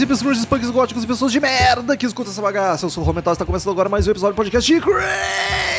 headbangers, 0.00 0.22
hippies, 0.22 0.22
grunges, 0.22 0.44
punks, 0.44 0.70
góticos 0.70 1.04
e 1.04 1.06
pessoas 1.06 1.32
de 1.32 1.40
merda 1.40 1.96
que 1.96 2.06
escutam 2.06 2.32
essa 2.32 2.42
bagaça. 2.42 2.86
Eu 2.86 2.90
sou 2.90 3.02
o 3.02 3.06
Romental, 3.06 3.32
está 3.32 3.44
começando 3.44 3.72
agora 3.72 3.88
mais 3.88 4.06
um 4.06 4.10
episódio 4.10 4.34
do 4.34 4.36
podcast 4.36 4.72
de 4.72 4.80
Crazy 4.80 5.69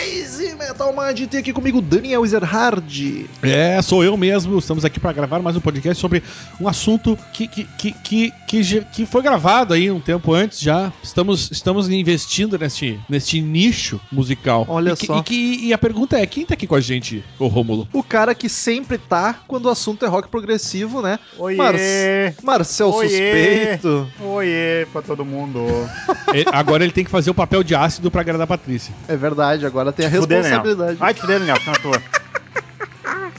Metal 0.71 0.93
Mind. 0.95 1.27
Tem 1.27 1.41
aqui 1.41 1.51
comigo 1.51 1.81
Daniel 1.81 2.23
Ezerhard. 2.23 3.29
É, 3.43 3.81
sou 3.81 4.05
eu 4.05 4.15
mesmo. 4.15 4.57
Estamos 4.57 4.85
aqui 4.85 5.01
para 5.01 5.11
gravar 5.11 5.39
mais 5.39 5.57
um 5.57 5.59
podcast 5.59 5.99
sobre 5.99 6.23
um 6.61 6.67
assunto 6.67 7.17
que, 7.33 7.45
que, 7.45 7.65
que, 7.77 7.91
que, 7.91 8.33
que, 8.47 8.81
que 8.85 9.05
foi 9.05 9.21
gravado 9.21 9.73
aí 9.73 9.91
um 9.91 9.99
tempo 9.99 10.33
antes 10.33 10.61
já. 10.61 10.93
Estamos, 11.03 11.51
estamos 11.51 11.89
investindo 11.89 12.57
neste, 12.57 12.97
neste 13.09 13.41
nicho 13.41 13.99
musical. 14.09 14.65
Olha 14.69 14.91
e 14.93 14.95
que- 14.95 15.07
só. 15.07 15.19
E, 15.19 15.23
que- 15.23 15.59
e 15.65 15.73
a 15.73 15.77
pergunta 15.77 16.17
é: 16.17 16.25
quem 16.25 16.45
tá 16.45 16.53
aqui 16.53 16.65
com 16.65 16.75
a 16.75 16.79
gente, 16.81 17.21
ô 17.37 17.47
Rômulo? 17.47 17.85
O 17.91 18.01
cara 18.01 18.33
que 18.33 18.47
sempre 18.47 18.97
tá 18.97 19.41
quando 19.47 19.65
o 19.65 19.69
assunto 19.69 20.05
é 20.05 20.07
rock 20.07 20.29
progressivo, 20.29 21.01
né? 21.01 21.19
Oiê! 21.37 21.57
Marce- 21.57 22.35
Marcel 22.43 22.91
Oiê! 22.93 23.09
Suspeito. 23.09 24.07
Oiê 24.21 24.87
pra 24.93 25.01
todo 25.01 25.25
mundo. 25.25 25.59
É, 26.33 26.45
agora 26.53 26.81
ele 26.85 26.93
tem 26.93 27.03
que 27.03 27.11
fazer 27.11 27.29
o 27.29 27.33
papel 27.33 27.61
de 27.61 27.75
ácido 27.75 28.09
para 28.09 28.21
agradar 28.21 28.45
a 28.45 28.47
Patrícia. 28.47 28.93
É 29.05 29.17
verdade, 29.17 29.65
agora 29.65 29.91
tem 29.91 30.05
a 30.05 30.09
Fuder, 30.09 30.41
Daniel. 30.63 30.87
responsabilidade. 30.87 30.97
Vai 30.97 31.13
te 31.13 31.21
fuder, 31.21 31.39
Daniel, 31.39 31.57
tô. 31.59 31.91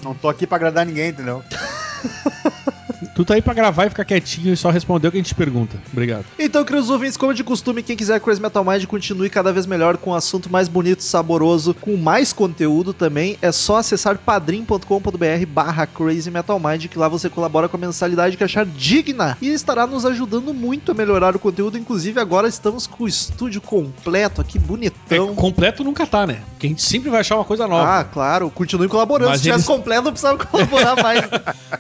Não 0.03 0.15
tô 0.15 0.29
aqui 0.29 0.47
pra 0.47 0.57
agradar 0.57 0.85
ninguém, 0.85 1.11
entendeu? 1.11 1.43
Tu 3.23 3.25
tá 3.25 3.35
aí 3.35 3.43
pra 3.43 3.55
gravar 3.55 3.87
e 3.87 3.89
ficar 3.89 4.05
quietinho 4.05 4.53
e 4.53 4.57
só 4.57 4.69
responder 4.69 5.07
o 5.07 5.11
que 5.13 5.17
a 5.17 5.21
gente 5.21 5.33
pergunta. 5.33 5.81
Obrigado. 5.93 6.25
Então, 6.37 6.65
queridos 6.65 6.91
ouvintes, 6.91 7.17
como 7.17 7.33
de 7.33 7.45
costume, 7.45 7.81
quem 7.81 7.97
quiser 7.97 8.21
Crazy 8.21 8.43
Metal 8.43 8.65
Mind 8.65 8.85
continue 8.87 9.31
cada 9.31 9.53
vez 9.53 9.65
melhor 9.65 9.97
com 9.97 10.11
um 10.11 10.15
assunto 10.15 10.51
mais 10.51 10.67
bonito, 10.67 11.05
saboroso, 11.05 11.73
com 11.73 11.97
mais 11.97 12.33
conteúdo 12.33 12.93
também, 12.93 13.39
é 13.41 13.53
só 13.53 13.77
acessar 13.77 14.19
padrim.com.br 14.19 15.47
barra 15.49 15.87
Crazy 15.87 16.33
Metal 16.33 16.59
Mind, 16.59 16.87
que 16.87 16.99
lá 16.99 17.07
você 17.07 17.29
colabora 17.29 17.69
com 17.69 17.77
a 17.77 17.81
mensalidade 17.81 18.37
que 18.37 18.43
achar 18.43 18.67
digna 18.67 19.39
e 19.41 19.51
estará 19.51 19.87
nos 19.87 20.05
ajudando 20.05 20.53
muito 20.53 20.91
a 20.91 20.95
melhorar 20.95 21.37
o 21.37 21.39
conteúdo. 21.39 21.79
Inclusive, 21.79 22.19
agora 22.19 22.49
estamos 22.49 22.89
com 22.89 23.05
o 23.05 23.09
estúdio 23.09 23.61
completo 23.61 24.41
aqui, 24.41 24.59
É, 24.59 24.61
bonitão. 24.61 25.33
completo 25.37 25.85
nunca 25.85 26.05
tá, 26.09 26.27
né? 26.27 26.41
Porque 26.51 26.67
a 26.67 26.71
gente 26.71 26.83
sempre 26.83 27.09
vai 27.09 27.21
achar 27.21 27.37
uma 27.37 27.45
coisa 27.45 27.69
nova. 27.69 28.01
Ah, 28.01 28.05
claro, 28.05 28.51
continue 28.51 28.89
colaborando. 28.89 29.31
Mas 29.31 29.39
Se 29.41 29.45
tivesse 29.45 29.67
completo, 29.67 30.03
não 30.03 30.11
precisava 30.13 30.45
colaborar 30.45 30.97
mais. 31.01 31.21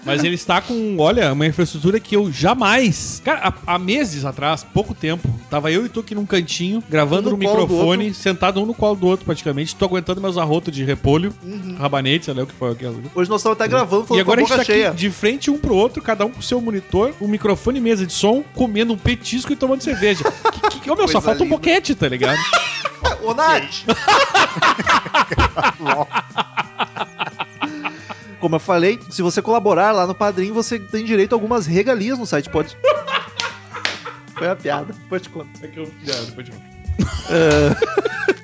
Mas 0.04 0.22
ele 0.22 0.36
está 0.36 0.60
com, 0.60 0.96
olha, 0.98 1.31
uma 1.32 1.46
infraestrutura 1.46 2.00
que 2.00 2.16
eu 2.16 2.32
jamais. 2.32 3.20
Cara, 3.24 3.48
há, 3.66 3.74
há 3.74 3.78
meses 3.78 4.24
atrás, 4.24 4.64
pouco 4.64 4.94
tempo, 4.94 5.28
tava 5.50 5.70
eu 5.70 5.84
e 5.86 5.88
tu 5.88 6.00
aqui 6.00 6.14
num 6.14 6.26
cantinho, 6.26 6.82
gravando 6.88 7.28
Um 7.28 7.32
no, 7.32 7.32
no 7.32 7.36
microfone, 7.38 8.14
sentado 8.14 8.60
um 8.62 8.66
no 8.66 8.74
colo 8.74 8.96
do 8.96 9.06
outro 9.06 9.24
praticamente. 9.26 9.74
Tô 9.76 9.84
aguentando 9.84 10.20
meus 10.20 10.36
arrotos 10.38 10.74
de 10.74 10.84
repolho, 10.84 11.32
Uhum. 11.42 11.76
rabanete, 11.78 12.26
sei 12.26 12.34
lá 12.34 12.42
o 12.42 12.46
que 12.46 12.54
foi 12.54 12.72
aquilo. 12.72 13.02
Hoje 13.14 13.30
nós 13.30 13.40
estamos 13.40 13.56
até 13.58 13.68
gravando, 13.68 14.04
E 14.04 14.08
falando 14.08 14.20
agora 14.22 14.40
com 14.40 14.52
a 14.52 14.54
a 14.54 14.58
gente 14.58 14.58
boca 14.58 14.66
tá 14.66 14.72
cheia. 14.72 14.88
aqui 14.88 14.96
de 14.98 15.10
frente 15.10 15.50
um 15.50 15.58
pro 15.58 15.74
outro, 15.74 16.02
cada 16.02 16.24
um 16.26 16.30
com 16.30 16.42
seu 16.42 16.60
monitor, 16.60 17.12
um 17.20 17.28
microfone 17.28 17.78
e 17.78 17.82
mesa 17.82 18.06
de 18.06 18.12
som, 18.12 18.42
comendo 18.54 18.92
um 18.92 18.98
petisco 18.98 19.52
e 19.52 19.56
tomando 19.56 19.82
cerveja. 19.82 20.24
que, 20.70 20.80
que, 20.80 20.90
ô, 20.90 20.94
meu, 20.96 21.08
só 21.08 21.20
falta 21.20 21.40
um 21.42 21.44
linda. 21.44 21.56
boquete, 21.56 21.94
tá 21.94 22.08
ligado? 22.08 22.38
Ô, 23.22 23.34
Nath! 23.34 23.84
Como 28.42 28.56
eu 28.56 28.60
falei, 28.60 28.98
se 29.08 29.22
você 29.22 29.40
colaborar 29.40 29.92
lá 29.92 30.04
no 30.04 30.16
Padrim, 30.16 30.50
você 30.50 30.76
tem 30.76 31.04
direito 31.04 31.32
a 31.32 31.36
algumas 31.36 31.64
regalias 31.64 32.18
no 32.18 32.26
site. 32.26 32.50
Pode. 32.50 32.76
Foi 34.36 34.48
a 34.48 34.56
piada. 34.56 34.92
Depois 34.92 35.22
te 35.22 35.28
conto. 35.28 35.48
É 35.62 35.68
que 35.68 35.78
eu. 35.78 35.84
É, 35.84 36.24
depois 36.26 36.46
de... 36.48 36.52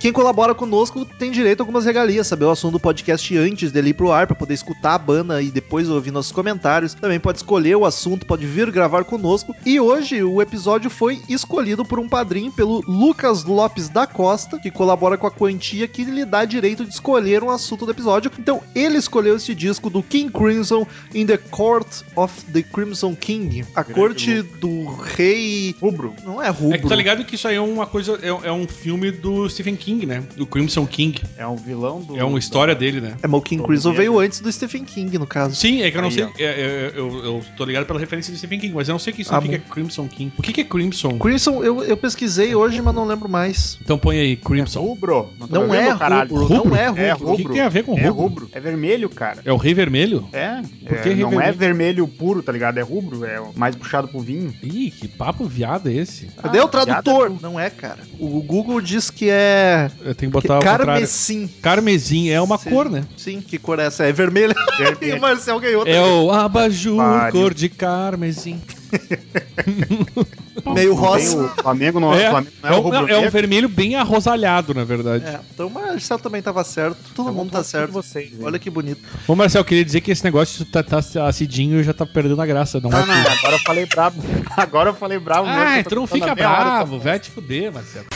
Quem 0.09 0.13
colabora 0.15 0.55
conosco 0.55 1.05
tem 1.05 1.31
direito 1.31 1.61
a 1.61 1.63
algumas 1.65 1.85
regalias, 1.85 2.27
saber 2.27 2.47
o 2.47 2.51
assunto 2.51 2.73
do 2.73 2.81
podcast 2.81 3.37
antes 3.37 3.71
dele 3.71 3.91
ir 3.91 3.93
pro 3.93 4.11
ar, 4.11 4.27
pra 4.27 4.35
poder 4.35 4.55
escutar 4.55 4.95
a 4.95 4.99
banda 4.99 5.43
e 5.43 5.51
depois 5.51 5.87
ouvir 5.91 6.11
nossos 6.11 6.33
comentários. 6.33 6.95
Também 6.95 7.21
pode 7.21 7.41
escolher 7.41 7.77
o 7.77 7.85
assunto, 7.85 8.25
pode 8.25 8.47
vir 8.47 8.71
gravar 8.71 9.05
conosco. 9.05 9.55
E 9.67 9.79
hoje 9.79 10.23
o 10.23 10.41
episódio 10.41 10.89
foi 10.89 11.21
escolhido 11.29 11.85
por 11.85 11.99
um 11.99 12.09
padrinho, 12.09 12.51
pelo 12.51 12.83
Lucas 12.89 13.45
Lopes 13.45 13.91
da 13.91 14.07
Costa, 14.07 14.59
que 14.59 14.71
colabora 14.71 15.19
com 15.19 15.27
a 15.27 15.31
quantia 15.31 15.87
que 15.87 16.05
lhe 16.05 16.25
dá 16.25 16.47
direito 16.47 16.87
de 16.87 16.95
escolher 16.95 17.45
um 17.45 17.51
assunto 17.51 17.85
do 17.85 17.93
episódio. 17.93 18.33
Então 18.39 18.63
ele 18.75 18.97
escolheu 18.97 19.37
esse 19.37 19.55
disco 19.55 19.91
do 19.91 20.03
King 20.03 20.33
Crimson 20.33 20.87
in 21.15 21.27
the 21.27 21.37
Court 21.37 22.01
of 22.17 22.33
the 22.47 22.63
Crimson 22.63 23.15
King, 23.15 23.63
a 23.75 23.83
Grande 23.83 24.01
corte 24.01 24.43
do 24.43 24.87
rei. 24.87 25.77
Rubro. 25.79 26.15
Não 26.25 26.43
é 26.43 26.49
rubro. 26.49 26.75
É 26.75 26.79
que 26.79 26.89
tá 26.89 26.97
ligado 26.97 27.27
que 27.27 27.35
isso 27.35 27.47
aí 27.47 27.57
é 27.57 27.61
uma 27.61 27.87
coisa. 27.87 28.19
É, 28.23 28.49
é 28.49 28.53
um 28.53 28.67
filme 28.67 29.11
do 29.11 29.47
Stephen 29.51 29.77
King, 29.77 29.98
né? 30.07 30.23
Do 30.37 30.47
Crimson 30.47 30.87
King. 30.87 31.21
É 31.37 31.47
um 31.47 31.57
vilão 31.57 32.01
do. 32.01 32.17
É 32.19 32.25
uma 32.25 32.39
história 32.39 32.75
dele, 32.75 33.01
né? 33.01 33.17
É, 33.23 33.27
mas 33.27 33.39
o 33.41 33.43
King 33.43 33.63
Crimson 33.63 33.93
veio 33.93 34.19
né? 34.19 34.27
antes 34.27 34.41
do 34.41 34.51
Stephen 34.53 34.85
King, 34.85 35.19
no 35.19 35.27
caso. 35.27 35.55
Sim, 35.55 35.83
é 35.83 35.91
que 35.91 35.97
eu 35.97 36.03
não 36.03 36.09
Aí, 36.09 36.15
sei. 36.15 36.25
ó. 36.25 36.29
é- 36.39 36.43
é- 36.45 36.93
eu, 36.95 37.25
eu 37.25 37.45
tô 37.57 37.65
ligado 37.65 37.87
pela 37.87 37.99
referência 37.99 38.33
de 38.33 38.39
Stephen 38.39 38.59
King, 38.61 38.75
mas 38.75 38.89
eu 38.89 38.93
não 38.93 38.99
sei 38.99 39.13
o 39.13 39.17
que 39.17 39.23
Ah, 39.23 39.41
significa 39.41 39.65
Crimson 39.73 40.09
King. 40.09 40.33
O 40.39 40.43
que, 40.43 40.53
que 40.53 40.61
é 40.61 40.65
Crimson? 40.65 41.19
Crimson, 41.19 41.63
eu, 41.63 41.83
eu 41.85 41.97
pesquisei 41.97 42.55
hoje, 42.55 42.81
mas 42.83 42.95
não 42.95 43.05
lembro 43.07 43.29
mais. 43.29 43.79
Então 43.83 43.99
põe 43.99 44.19
aí, 44.19 44.37
Crimson. 44.37 44.81
Rubro. 44.81 45.29
tô 45.39 45.47
Não 45.49 45.69
vendo, 45.69 45.75
é 45.95 45.99
caralho. 45.99 46.35
rubro, 46.35 46.55
não 46.69 46.77
é 46.77 46.85
É 46.85 47.13
rubro. 47.13 47.33
O 47.33 47.37
que, 47.37 47.45
que 47.45 47.53
tem 47.53 47.61
a 47.61 47.69
ver 47.69 47.85
com 47.85 47.97
É 47.99 48.09
rubro? 48.09 48.23
rubro. 48.45 48.49
É 48.53 48.61
vermelho, 48.61 49.09
cara. 49.11 49.41
É 49.45 49.53
o 49.53 49.57
Rei 49.57 49.75
Vermelho? 49.75 50.29
É. 50.33 50.61
Por 50.87 51.01
que 51.03 51.09
é 51.11 51.15
não 51.15 51.31
vermelho? 51.31 51.43
é 51.49 51.53
vermelho 51.53 52.09
puro, 52.09 52.43
tá 52.43 52.53
ligado? 52.53 52.79
É 52.79 52.83
rubro. 52.83 53.25
É 53.25 53.41
mais 53.57 53.75
puxado 53.77 54.09
pro 54.09 54.21
vinho. 54.21 54.53
Ih, 54.63 54.91
que 54.91 55.07
papo 55.09 55.45
viado 55.45 55.89
é 55.89 55.93
esse? 55.95 56.27
Cadê 56.41 56.59
o 56.61 56.65
Ah, 56.65 56.69
tradutor? 56.69 57.29
piada 57.31 57.39
Não 57.43 57.59
é, 57.61 57.69
cara. 57.71 57.99
O 58.19 58.41
Google 58.43 58.81
diz 58.81 59.11
que 59.11 59.29
é 59.31 59.78
Eu 60.01 60.15
tenho 60.15 60.31
que 60.31 60.41
botar 60.41 60.59
carmesim. 60.61 61.49
Carmesim 61.63 62.31
é 62.31 62.41
uma 62.41 62.59
Sim. 62.59 62.71
cor, 62.71 62.91
né? 62.91 63.05
Sim, 63.17 63.41
que 63.41 63.59
cor 63.59 63.79
é 63.79 63.87
essa? 63.87 64.05
É 64.05 64.13
vermelha. 64.13 64.55
e 65.01 65.13
o. 65.13 65.21
Marcel 65.21 65.59
ganhou. 65.61 65.87
É 65.87 66.01
o 66.01 66.31
abajur 66.31 66.97
Pariu. 66.97 67.33
cor 67.33 67.55
de 67.55 67.69
carmesim. 67.69 68.61
Meio 70.75 70.95
rosa. 70.95 71.45
O 71.45 71.49
Flamengo 71.63 72.01
não 72.01 72.15
É, 72.15 72.29
o 72.29 72.31
Flamengo 72.31 72.53
não 72.63 72.69
é, 72.69 72.73
é, 72.73 72.77
o 72.77 72.81
um, 72.81 72.91
não, 72.91 73.09
é 73.09 73.19
um 73.19 73.31
vermelho 73.31 73.69
bem 73.69 73.95
arrosalhado, 73.97 74.75
na 74.75 74.85
verdade. 74.85 75.25
É, 75.25 75.41
então 75.53 75.67
o 75.67 75.71
Marcel 75.71 76.19
também 76.19 76.43
tava 76.43 76.65
certo. 76.65 76.97
Todo 77.15 77.33
mundo 77.33 77.51
tá 77.51 77.63
certo. 77.63 77.93
vocês? 77.93 78.33
Olha 78.43 78.59
que 78.59 78.69
bonito. 78.71 79.01
Ô, 79.27 79.35
Marcel, 79.35 79.61
eu 79.61 79.65
queria 79.65 79.85
dizer 79.85 80.01
que 80.01 80.11
esse 80.11 80.25
negócio 80.25 80.65
de 80.65 80.71
tá, 80.71 80.83
tá 80.83 80.99
acidinho 81.27 81.83
já 81.83 81.93
tá 81.93 82.05
perdendo 82.07 82.41
a 82.41 82.47
graça, 82.47 82.81
não 82.81 82.91
Não, 82.91 82.99
é? 83.01 83.07
não, 83.07 83.15
agora 83.15 83.55
eu 83.55 83.61
falei 83.61 83.87
bravo. 83.87 84.23
Agora 84.57 84.91
eu 84.91 84.95
falei 84.95 85.19
bravo. 85.19 85.47
Ah, 85.49 85.83
tu 85.89 85.95
não 85.95 86.07
falando 86.07 86.23
fica 86.25 86.35
bravo, 86.35 86.99
tá- 86.99 87.05
vai 87.05 87.19
te 87.21 87.31
fuder, 87.31 87.73
Marcelo. 87.73 88.07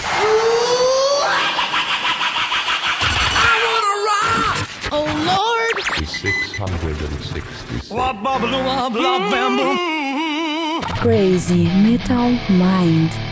Oh 4.94 5.06
Lord! 5.06 5.86
666. 5.96 7.90
Crazy 11.00 11.64
Metal 11.64 12.32
Mind. 12.50 13.31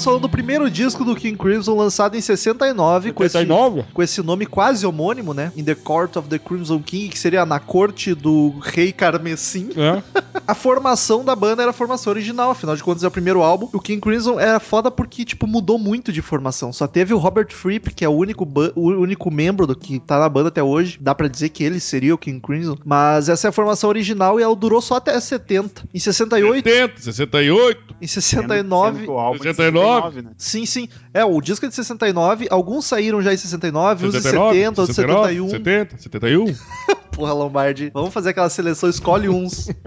Estamos 0.00 0.04
falando 0.14 0.22
do 0.22 0.28
primeiro 0.30 0.70
disco 0.70 1.04
do 1.04 1.14
King 1.14 1.36
Crimson, 1.36 1.76
lançado 1.76 2.16
em 2.16 2.22
69, 2.22 3.12
com 3.12 3.22
esse, 3.22 3.32
79? 3.32 3.84
com 3.92 4.02
esse 4.02 4.22
nome 4.22 4.46
quase 4.46 4.86
homônimo, 4.86 5.34
né? 5.34 5.52
In 5.54 5.62
the 5.62 5.74
Court 5.74 6.16
of 6.16 6.26
the 6.26 6.38
Crimson 6.38 6.80
King, 6.80 7.10
que 7.10 7.18
seria 7.18 7.44
na 7.44 7.60
corte 7.60 8.14
do 8.14 8.54
rei 8.62 8.92
carmesim. 8.92 9.68
É. 9.76 10.02
A 10.46 10.54
formação 10.54 11.24
da 11.24 11.36
banda 11.36 11.62
era 11.62 11.70
a 11.70 11.74
formação 11.74 12.10
original, 12.12 12.50
afinal 12.50 12.74
de 12.74 12.82
contas 12.82 13.04
é 13.04 13.06
o 13.06 13.10
primeiro 13.10 13.40
álbum. 13.40 13.68
O 13.72 13.78
King 13.78 14.00
Crimson 14.00 14.40
era 14.40 14.58
foda 14.58 14.90
porque, 14.90 15.24
tipo, 15.24 15.46
mudou 15.46 15.78
muito 15.78 16.12
de 16.12 16.20
formação. 16.20 16.72
Só 16.72 16.88
teve 16.88 17.14
o 17.14 17.18
Robert 17.18 17.52
Fripp, 17.52 17.94
que 17.94 18.04
é 18.04 18.08
o 18.08 18.12
único, 18.12 18.48
o 18.74 18.88
único 18.88 19.30
membro 19.30 19.64
do 19.64 19.76
que 19.76 20.00
tá 20.00 20.18
na 20.18 20.28
banda 20.28 20.48
até 20.48 20.60
hoje. 20.60 20.98
Dá 21.00 21.14
pra 21.14 21.28
dizer 21.28 21.50
que 21.50 21.62
ele 21.62 21.78
seria 21.78 22.12
o 22.12 22.18
King 22.18 22.40
Crimson. 22.40 22.76
Mas 22.84 23.28
essa 23.28 23.46
é 23.46 23.50
a 23.50 23.52
formação 23.52 23.88
original 23.90 24.40
e 24.40 24.42
ela 24.42 24.56
durou 24.56 24.80
só 24.80 24.96
até 24.96 25.20
70. 25.20 25.84
Em 25.94 25.98
68, 26.00 26.52
80, 26.52 27.00
68. 27.00 27.94
em 28.02 28.06
Sendo- 28.08 28.22
69... 28.22 28.96
sendo 28.96 29.04
que 29.04 29.10
o 29.10 29.18
álbum 29.18 29.36
é 29.36 29.38
de 29.38 29.54
69, 29.54 29.89
69, 29.96 30.22
né? 30.22 30.30
Sim, 30.38 30.66
sim. 30.66 30.88
É, 31.12 31.24
o 31.24 31.40
disco 31.40 31.66
é 31.66 31.68
de 31.68 31.74
69, 31.74 32.46
alguns 32.50 32.84
saíram 32.86 33.20
já 33.22 33.32
em 33.32 33.36
69, 33.36 34.06
uns 34.06 34.14
em 34.14 34.20
79, 34.20 34.54
70, 34.56 34.80
outros 34.80 34.98
em 34.98 35.02
71. 35.02 35.50
70, 35.50 35.98
71. 35.98 36.54
Porra, 37.12 37.32
Lombardi. 37.32 37.90
Vamos 37.92 38.12
fazer 38.14 38.30
aquela 38.30 38.48
seleção, 38.50 38.88
escolhe 38.88 39.28
uns. 39.28 39.68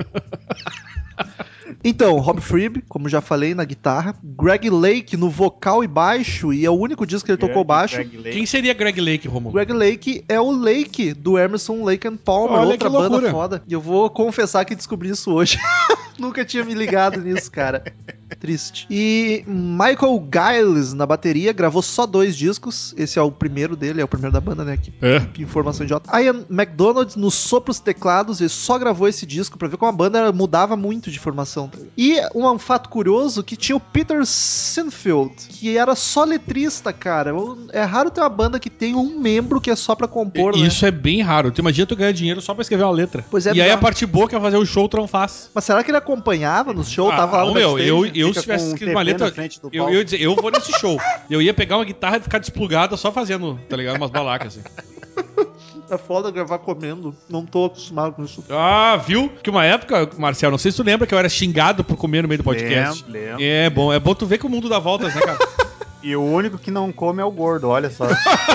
Então, 1.86 2.18
Rob 2.20 2.40
Fripp, 2.40 2.82
como 2.88 3.10
já 3.10 3.20
falei, 3.20 3.54
na 3.54 3.66
guitarra. 3.66 4.16
Greg 4.24 4.70
Lake 4.70 5.18
no 5.18 5.30
vocal 5.30 5.84
e 5.84 5.88
baixo, 5.88 6.54
e 6.54 6.66
é 6.66 6.70
o 6.70 6.74
único 6.74 7.06
disco 7.06 7.26
que 7.26 7.32
ele 7.32 7.38
tocou 7.38 7.56
Greg- 7.56 7.68
baixo. 7.68 7.96
Greg 7.98 8.18
Lake. 8.18 8.32
Quem 8.32 8.46
seria 8.46 8.74
Greg 8.74 9.02
Lake, 9.02 9.28
Romulo? 9.28 9.54
Greg 9.54 9.74
Lake 9.74 10.24
é 10.30 10.40
o 10.40 10.50
Lake 10.52 11.14
do 11.14 11.38
Emerson 11.38 11.84
Lake 11.84 12.08
and 12.08 12.16
Palmer, 12.18 12.60
Olha 12.60 12.70
outra 12.72 12.90
banda 12.90 13.30
foda. 13.30 13.64
E 13.68 13.74
eu 13.74 13.82
vou 13.82 14.10
confessar 14.10 14.64
que 14.64 14.76
descobri 14.76 15.10
isso 15.10 15.32
hoje. 15.34 15.58
Nunca 16.18 16.46
tinha 16.46 16.64
me 16.64 16.74
ligado 16.74 17.20
nisso, 17.20 17.52
cara. 17.52 17.84
Triste. 18.39 18.85
E 18.89 19.44
Michael 19.47 20.27
Giles 20.31 20.94
na 20.94 21.06
bateria 21.06 21.53
gravou 21.53 21.81
só 21.81 22.06
dois 22.06 22.35
discos. 22.35 22.94
Esse 22.97 23.18
é 23.19 23.21
o 23.21 23.31
primeiro 23.31 23.75
dele, 23.75 24.01
é 24.01 24.03
o 24.03 24.07
primeiro 24.07 24.33
da 24.33 24.41
banda, 24.41 24.63
né? 24.63 24.77
Que, 24.77 24.94
É. 25.01 25.19
que 25.19 25.41
informação 25.44 25.83
idiota. 25.85 26.09
Ian 26.21 26.44
McDonald 26.50 27.18
nos 27.18 27.33
sopros 27.35 27.80
teclados, 27.80 28.39
ele 28.39 28.50
só 28.50 28.77
gravou 28.77 29.07
esse 29.07 29.25
disco 29.25 29.57
pra 29.57 29.68
ver 29.68 29.77
como 29.77 29.89
a 29.89 29.95
banda 29.95 30.31
mudava 30.31 30.75
muito 30.75 31.09
de 31.12 31.19
formação. 31.19 31.69
E 31.97 32.18
um 32.35 32.57
fato 32.59 32.89
curioso 32.89 33.44
que 33.44 33.56
tinha 33.56 33.75
o 33.75 33.80
Peter 33.80 34.25
Sinfield, 34.25 35.33
que 35.50 35.77
era 35.77 35.95
só 35.95 36.24
letrista, 36.24 36.91
cara. 36.94 37.31
É 37.71 37.83
raro 37.83 38.09
ter 38.09 38.21
uma 38.21 38.30
banda 38.30 38.59
que 38.59 38.69
tem 38.69 38.95
um 38.95 39.19
membro 39.19 39.59
que 39.62 39.69
é 39.69 39.75
só 39.75 39.95
pra 39.95 40.07
compor, 40.07 40.56
né? 40.57 40.65
Isso 40.68 40.85
é 40.85 40.91
bem 40.91 41.21
raro. 41.21 41.51
Tu 41.51 41.59
imagina 41.59 41.85
tu 41.88 41.95
ganhar 41.95 42.12
dinheiro 42.12 42.41
só 42.41 42.53
pra 42.53 42.62
escrever 42.62 42.83
uma 42.83 42.91
letra. 42.91 43.24
Pois 43.30 43.45
é, 43.47 43.53
e 43.53 43.62
aí 43.62 43.71
a 43.71 43.77
parte 43.77 44.06
boa 44.06 44.27
que 44.27 44.35
é 44.35 44.39
fazer 44.39 44.57
o 44.57 44.65
show, 44.65 44.88
tu 44.89 44.97
não 44.97 45.07
faz. 45.07 45.50
Mas 45.53 45.63
será 45.63 45.83
que 45.83 45.91
ele 45.91 45.97
acompanhava 45.97 46.74
no 46.74 46.83
show? 46.83 47.09
tava 47.09 47.38
lá 47.38 47.44
Ah, 47.44 47.45
no 47.45 47.53
meu, 47.53 47.74
backstage? 47.75 47.89
eu, 47.89 48.06
eu 48.28 48.34
se 48.34 48.42
tivesse 48.42 48.66
com 48.66 48.72
um 48.72 48.74
escrito 48.74 48.92
uma 48.92 49.02
letra, 49.02 49.34
eu, 49.72 49.90
eu 49.90 49.96
ia 49.96 50.06
dizer, 50.06 50.22
eu 50.22 50.36
vou 50.36 50.52
nesse 50.52 50.72
show. 50.80 51.00
Eu 51.30 51.42
ia 51.42 51.54
pegar 51.54 51.78
uma 51.78 51.86
guitarra 51.86 52.18
e 52.18 52.22
ficar 52.22 52.40
desplugada 52.40 52.98
só 52.98 53.12
fazendo, 53.12 53.60
tá 53.70 53.78
ligado? 53.78 53.98
Umas 53.98 54.12
balacas 54.12 54.58
assim. 54.58 54.64
É 55.90 55.98
foda 55.98 56.31
gravar 56.31 56.58
comendo. 56.60 57.16
Não 57.30 57.46
tô 57.46 57.66
acostumado 57.66 58.14
com 58.14 58.24
isso. 58.24 58.44
Ah, 58.50 59.00
viu? 59.06 59.30
Que 59.44 59.50
uma 59.50 59.64
época, 59.64 60.10
Marcel, 60.18 60.50
não 60.50 60.58
sei 60.58 60.72
se 60.72 60.78
tu 60.78 60.84
lembra 60.84 61.06
que 61.06 61.14
eu 61.14 61.20
era 61.20 61.30
xingado 61.30 61.84
por 61.84 61.98
comer 61.98 62.24
no 62.24 62.28
meio 62.28 62.40
do 62.40 62.44
podcast. 62.44 63.04
Lembro, 63.08 63.28
lembro. 63.28 63.44
É 63.44 63.70
bom, 63.70 63.94
é 63.94 64.00
bom 64.00 64.16
tu 64.16 64.26
ver 64.26 64.40
que 64.40 64.46
o 64.46 64.50
mundo 64.50 64.68
dá 64.68 64.80
voltas, 64.80 65.14
né, 65.14 65.22
cara? 65.22 65.38
E 66.04 66.18
o 66.18 66.22
único 66.22 66.58
que 66.58 66.69
não 66.69 66.92
come 66.92 67.22
é 67.22 67.24
o 67.26 67.31
gordo, 67.31 67.69
olha 67.69 67.90
só. 67.90 68.06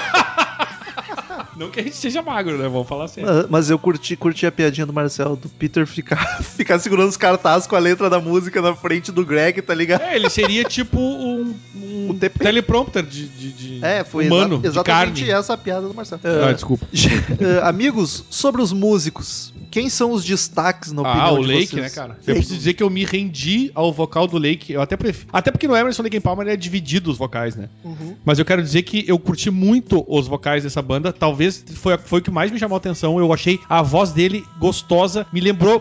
não 1.58 1.70
que 1.70 1.80
a 1.80 1.82
gente 1.82 1.96
seja 1.96 2.22
magro, 2.22 2.56
né? 2.56 2.68
Vamos 2.68 2.86
falar 2.88 3.08
sério. 3.08 3.28
Mas- 3.30 3.46
Mas 3.58 3.70
eu 3.70 3.78
curti, 3.78 4.14
curti 4.16 4.46
a 4.46 4.52
piadinha 4.52 4.86
do 4.86 4.92
Marcel, 4.92 5.36
do 5.36 5.48
Peter 5.48 5.86
ficar, 5.86 6.16
ficar 6.42 6.78
segurando 6.78 7.08
os 7.08 7.16
cartazes 7.16 7.66
com 7.66 7.74
a 7.76 7.78
letra 7.78 8.08
da 8.08 8.20
música 8.20 8.62
na 8.62 8.74
frente 8.74 9.10
do 9.12 9.24
Greg, 9.24 9.60
tá 9.62 9.74
ligado? 9.74 10.02
É, 10.02 10.14
ele 10.16 10.30
seria 10.30 10.64
tipo 10.64 10.98
um, 10.98 11.54
um 11.74 12.18
teleprompter 12.38 13.02
de, 13.04 13.26
de, 13.28 13.52
de 13.52 13.84
É, 13.84 14.04
foi 14.04 14.26
humano, 14.26 14.56
exa- 14.62 14.68
exatamente 14.68 15.30
essa 15.30 15.54
a 15.54 15.56
piada 15.56 15.86
do 15.88 15.94
Marcel. 15.94 16.20
Ah, 16.24 16.50
Eh, 16.50 16.54
desculpa. 16.54 16.86
eh, 16.94 17.60
amigos, 17.66 18.24
sobre 18.30 18.62
os 18.62 18.72
músicos, 18.72 19.52
quem 19.78 19.88
são 19.88 20.12
os 20.12 20.24
destaques 20.24 20.92
na 20.92 21.02
opinião 21.02 21.24
Ah, 21.26 21.32
o 21.32 21.40
de 21.40 21.46
Lake, 21.52 21.66
vocês? 21.68 21.82
né, 21.82 21.90
cara? 21.90 22.10
Eu 22.12 22.16
Lake. 22.16 22.32
preciso 22.40 22.56
dizer 22.56 22.74
que 22.74 22.82
eu 22.82 22.90
me 22.90 23.04
rendi 23.04 23.70
ao 23.74 23.92
vocal 23.92 24.26
do 24.26 24.36
Lake. 24.38 24.72
Eu 24.72 24.82
até 24.82 24.96
prefiro. 24.96 25.28
Até 25.32 25.50
porque 25.50 25.68
no 25.68 25.76
Emerson 25.76 26.02
Lake 26.02 26.16
and 26.16 26.20
Palmer 26.20 26.48
é 26.48 26.56
dividido 26.56 27.10
os 27.10 27.16
vocais, 27.18 27.54
né? 27.54 27.68
Uhum. 27.84 28.16
Mas 28.24 28.38
eu 28.38 28.44
quero 28.44 28.62
dizer 28.62 28.82
que 28.82 29.04
eu 29.06 29.18
curti 29.18 29.50
muito 29.50 30.04
os 30.08 30.26
vocais 30.26 30.62
dessa 30.64 30.82
banda. 30.82 31.12
Talvez 31.12 31.64
foi, 31.74 31.96
foi 31.98 32.18
o 32.20 32.22
que 32.22 32.30
mais 32.30 32.50
me 32.50 32.58
chamou 32.58 32.74
a 32.74 32.78
atenção. 32.78 33.18
Eu 33.18 33.32
achei 33.32 33.60
a 33.68 33.82
voz 33.82 34.12
dele 34.12 34.44
gostosa. 34.58 35.26
Me 35.32 35.40
lembrou, 35.40 35.80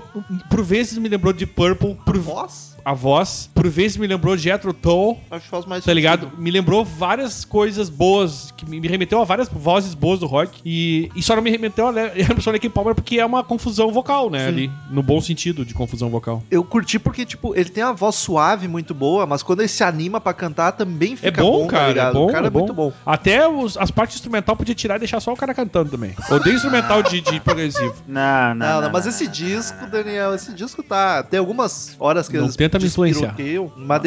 por 0.49 0.63
vezes 0.63 0.97
me 0.97 1.09
lembrou 1.09 1.33
de 1.33 1.45
Purple. 1.45 1.95
Por, 2.05 2.17
Voz? 2.17 2.76
A 2.89 2.93
voz, 2.93 3.49
por 3.53 3.67
vezes 3.67 3.97
me 3.97 4.07
lembrou 4.07 4.33
de 4.37 4.43
Jethro 4.43 4.73
Tull. 4.73 5.19
Acho 5.29 5.43
que 5.43 5.49
faz 5.49 5.65
mais 5.65 5.83
Tá 5.83 5.93
ligado? 5.93 6.21
sentido. 6.21 6.41
Me 6.41 6.49
lembrou 6.49 6.85
várias 6.85 7.43
coisas 7.43 7.89
boas, 7.89 8.53
que 8.55 8.65
me 8.65 8.79
me 8.79 8.87
remeteu 8.87 9.19
a 9.19 9.25
várias 9.25 9.49
vozes 9.49 9.93
boas 9.93 10.19
do 10.21 10.25
rock. 10.25 10.61
E, 10.63 11.09
e 11.15 11.21
só 11.21 11.35
não 11.35 11.41
me 11.43 11.49
remeteu 11.49 11.87
a 11.87 11.91
Emerson 11.91 12.53
Palmer 12.73 12.95
porque 12.95 13.19
é 13.19 13.25
uma 13.25 13.43
confusão 13.43 13.91
vocal, 13.91 14.29
né? 14.29 14.39
Sim. 14.39 14.45
Ali, 14.47 14.71
no 14.89 15.03
bom 15.03 15.19
sentido 15.19 15.65
de 15.65 15.73
confusão 15.73 16.09
vocal. 16.09 16.41
Eu 16.49 16.63
curti 16.63 16.97
porque, 16.97 17.25
tipo, 17.25 17.53
ele 17.55 17.69
tem 17.69 17.83
uma 17.83 17.93
voz 17.93 18.15
suave 18.15 18.67
muito 18.69 18.93
boa, 18.93 19.25
mas 19.25 19.43
quando 19.43 19.59
ele 19.59 19.67
se 19.67 19.83
anima 19.83 20.21
pra 20.21 20.33
cantar 20.33 20.71
também 20.71 21.13
É 21.13 21.15
fica 21.17 21.41
bom, 21.41 21.65
tá 21.65 21.71
cara. 21.71 21.85
É 21.85 21.89
ligado? 21.89 22.13
bom, 22.13 22.25
o 22.27 22.31
cara 22.31 22.45
é 22.45 22.47
é, 22.47 22.51
muito 22.51 22.73
bom. 22.73 22.93
Até 23.05 23.47
os- 23.49 23.75
as 23.77 23.91
partes 23.91 24.15
instrumental 24.15 24.55
podia 24.55 24.73
tirar 24.75 24.95
e 24.95 24.99
deixar 24.99 25.19
só 25.19 25.33
o 25.33 25.35
cara 25.35 25.53
cantando 25.53 25.89
também. 25.91 26.15
Odeio 26.31 26.55
instrumental 26.55 27.03
de, 27.03 27.19
de 27.19 27.39
progressivo. 27.41 27.95
Não, 28.07 28.55
Não, 28.55 28.81
não, 28.81 28.89
mas 28.91 29.05
esse 29.05 29.27
disco, 29.27 29.85
Daniel, 29.87 30.33
esse 30.33 30.53
disco 30.53 30.81
tá. 30.81 31.21
Tem 31.23 31.39
algumas 31.39 31.95
horas 31.99 32.29
que 32.29 32.37
Não 32.37 32.45
eles 32.45 32.55
tenta 32.55 32.76
me 32.79 32.87
influenciar. 32.87 33.35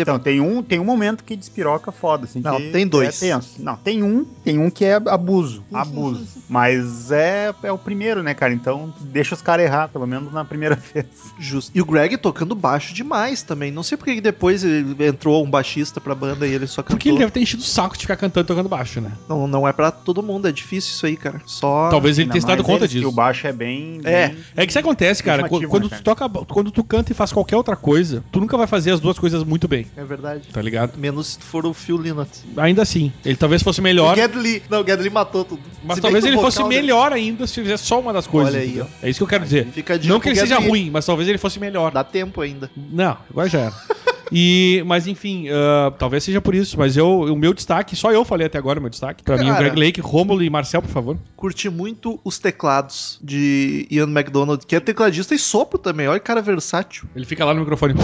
Então, 0.03 0.19
tem 0.19 0.41
um, 0.41 0.63
tem 0.63 0.79
um 0.79 0.85
momento 0.85 1.25
que 1.25 1.37
despiroca 1.37 1.91
foda, 1.93 2.25
assim. 2.25 2.41
Não, 2.41 2.57
que 2.57 2.71
tem 2.71 2.87
dois. 2.87 3.23
É 3.23 3.27
tenso. 3.33 3.63
Não, 3.63 3.77
tem 3.77 4.03
um, 4.03 4.25
tem 4.45 4.59
um 4.59 4.71
que 4.71 4.85
é 4.85 4.95
abuso. 4.95 5.63
Abuso. 5.73 6.27
Mas 6.49 7.11
é, 7.11 7.53
é 7.63 7.73
o 7.73 7.79
primeiro, 7.79 8.23
né, 8.23 8.35
cara? 8.35 8.53
Então, 8.53 8.93
deixa 9.01 9.35
os 9.35 9.43
caras 9.43 9.65
errar, 9.67 9.89
pelo 9.89 10.07
menos 10.07 10.33
na 10.33 10.45
primeira 10.45 10.77
vez. 10.95 11.07
Justo. 11.39 11.71
E 11.75 11.81
o 11.81 11.85
Greg 11.85 12.17
tocando 12.17 12.55
baixo 12.55 12.93
demais 12.95 13.43
também. 13.43 13.71
Não 13.71 13.83
sei 13.83 13.97
porque 13.97 14.15
que 14.17 14.21
depois 14.21 14.65
ele 14.65 14.97
entrou 15.07 15.45
um 15.45 15.51
baixista 15.51 16.01
pra 16.01 16.15
banda 16.15 16.47
e 16.47 16.53
ele 16.53 16.67
só 16.67 16.83
cantou. 16.83 16.97
Porque 16.97 17.09
ele 17.09 17.19
deve 17.19 17.31
ter 17.33 17.41
enchido 17.41 17.63
o 17.63 17.67
saco 17.67 17.95
de 17.97 18.01
ficar 18.03 18.17
cantando 18.17 18.47
e 18.47 18.49
tocando 18.49 18.69
baixo, 18.69 19.01
né? 19.01 19.13
Não, 19.29 19.47
não 19.47 19.67
é 19.67 19.73
pra 19.73 19.91
todo 19.91 20.23
mundo, 20.23 20.49
é 20.49 20.53
difícil 20.53 20.93
isso 20.93 21.07
aí, 21.07 21.17
cara. 21.17 21.41
Só. 21.47 21.89
Talvez 21.89 22.19
ele 22.19 22.29
tenha 22.31 22.41
se 22.41 22.47
dado 22.47 22.63
conta 22.63 22.81
eles, 22.85 22.93
que 22.93 22.99
disso. 22.99 23.09
o 23.09 23.13
baixo 23.13 23.47
é 23.47 23.53
bem... 23.53 24.01
É. 24.05 24.29
bem- 24.29 24.39
É 24.57 24.67
que 24.67 24.73
isso 24.73 24.79
acontece, 24.79 25.23
cara. 25.23 25.49
Quando, 25.49 25.63
né, 25.89 25.97
tu 26.03 26.15
cara? 26.15 26.29
toca, 26.29 26.45
quando 26.47 26.71
tu 26.71 26.85
canta 26.85 27.13
e 27.13 27.15
faz 27.15 27.33
qualquer 27.33 27.57
outra 27.57 27.77
coisa, 27.77 28.23
tu 28.31 28.41
nunca 28.41 28.57
vai 28.61 28.67
fazer 28.69 28.93
as 28.93 29.01
duas 29.01 29.19
coisas 29.19 29.43
muito 29.45 29.67
bem, 29.67 29.87
É 29.97 30.05
verdade. 30.05 30.49
tá 30.53 30.63
ligado? 30.63 30.97
Menos 30.99 31.35
se 31.35 31.39
for 31.41 31.67
o 31.67 31.75
Phil 31.75 31.97
Lynott. 31.97 32.31
Ainda 32.57 32.83
assim, 32.83 33.13
ele 33.25 33.37
talvez 33.37 33.63
fosse 33.63 33.81
melhor, 33.81 34.15
O 34.15 34.17
Gedli. 34.17 34.63
Não, 34.71 34.83
o 34.83 34.87
Gedli 34.87 35.11
matou 35.11 35.45
tudo. 35.45 35.63
mas 35.85 35.97
Se 35.97 36.01
talvez 36.03 36.25
ele 36.25 36.37
fosse 36.37 36.57
vocal 36.59 36.69
dele- 36.71 36.81
melhor 36.83 37.13
ainda 37.13 37.47
se 37.47 37.55
fizesse 37.61 37.85
só 37.85 37.99
uma 38.01 38.13
das 38.13 38.27
coisas. 38.27 38.55
Olha 38.55 38.63
aí, 38.63 38.69
entendeu? 38.69 38.87
É 39.03 39.11
isso 39.11 39.19
que 39.19 39.25
eu 39.25 39.29
quero 39.29 39.45
dizer. 39.45 39.67
Fica 39.67 39.95
a 39.95 39.97
dica 39.99 40.13
Não 40.13 40.21
que 40.21 40.29
ele 40.29 40.39
pro 40.39 40.47
seja 40.49 40.61
ruim, 40.61 40.91
mas 40.91 41.05
talvez 41.07 41.29
ele 41.29 41.39
fosse 41.39 41.59
melhor. 41.59 41.91
Dá 41.93 42.05
tempo 42.05 42.41
ainda. 42.41 42.71
Não, 42.77 43.17
agora 43.31 43.49
já 43.49 43.59
era. 43.61 43.75
E, 44.33 44.83
mas 44.87 45.07
enfim, 45.07 45.49
ah, 45.49 45.93
talvez 45.99 46.25
seja 46.25 46.41
por 46.41 46.55
isso. 46.55 46.79
Mas 46.79 46.97
eu, 46.97 47.09
o 47.09 47.37
meu 47.37 47.53
destaque, 47.53 47.97
só 47.97 48.13
eu 48.13 48.25
falei 48.25 48.47
até 48.47 48.59
agora 48.59 48.79
o 48.79 48.83
meu 48.83 48.91
destaque. 48.91 49.23
Pra 49.23 49.37
mim, 49.37 49.51
o 49.51 49.53
Cara. 49.53 49.71
Greg 49.71 49.79
Lake, 49.79 50.01
Rômulo 50.01 50.43
e 50.43 50.51
Marcel, 50.51 50.83
por 50.83 50.91
favor. 50.91 51.17
Curti 51.37 51.69
muito 51.69 52.21
os 52.25 52.39
teclados 52.39 53.19
de 53.23 53.87
Ian 53.91 54.11
McDonald, 54.11 54.65
que 54.67 54.77
é 54.77 54.81
tecladista 54.81 55.35
e 55.35 55.39
sopro 55.39 55.79
também. 55.79 56.09
Olha 56.09 56.19
que 56.19 56.27
cara 56.27 56.43
versátil. 56.43 57.09
Ele 57.15 57.25
fica 57.25 57.45
lá 57.45 57.53
no 57.53 57.61
microfone. 57.61 57.95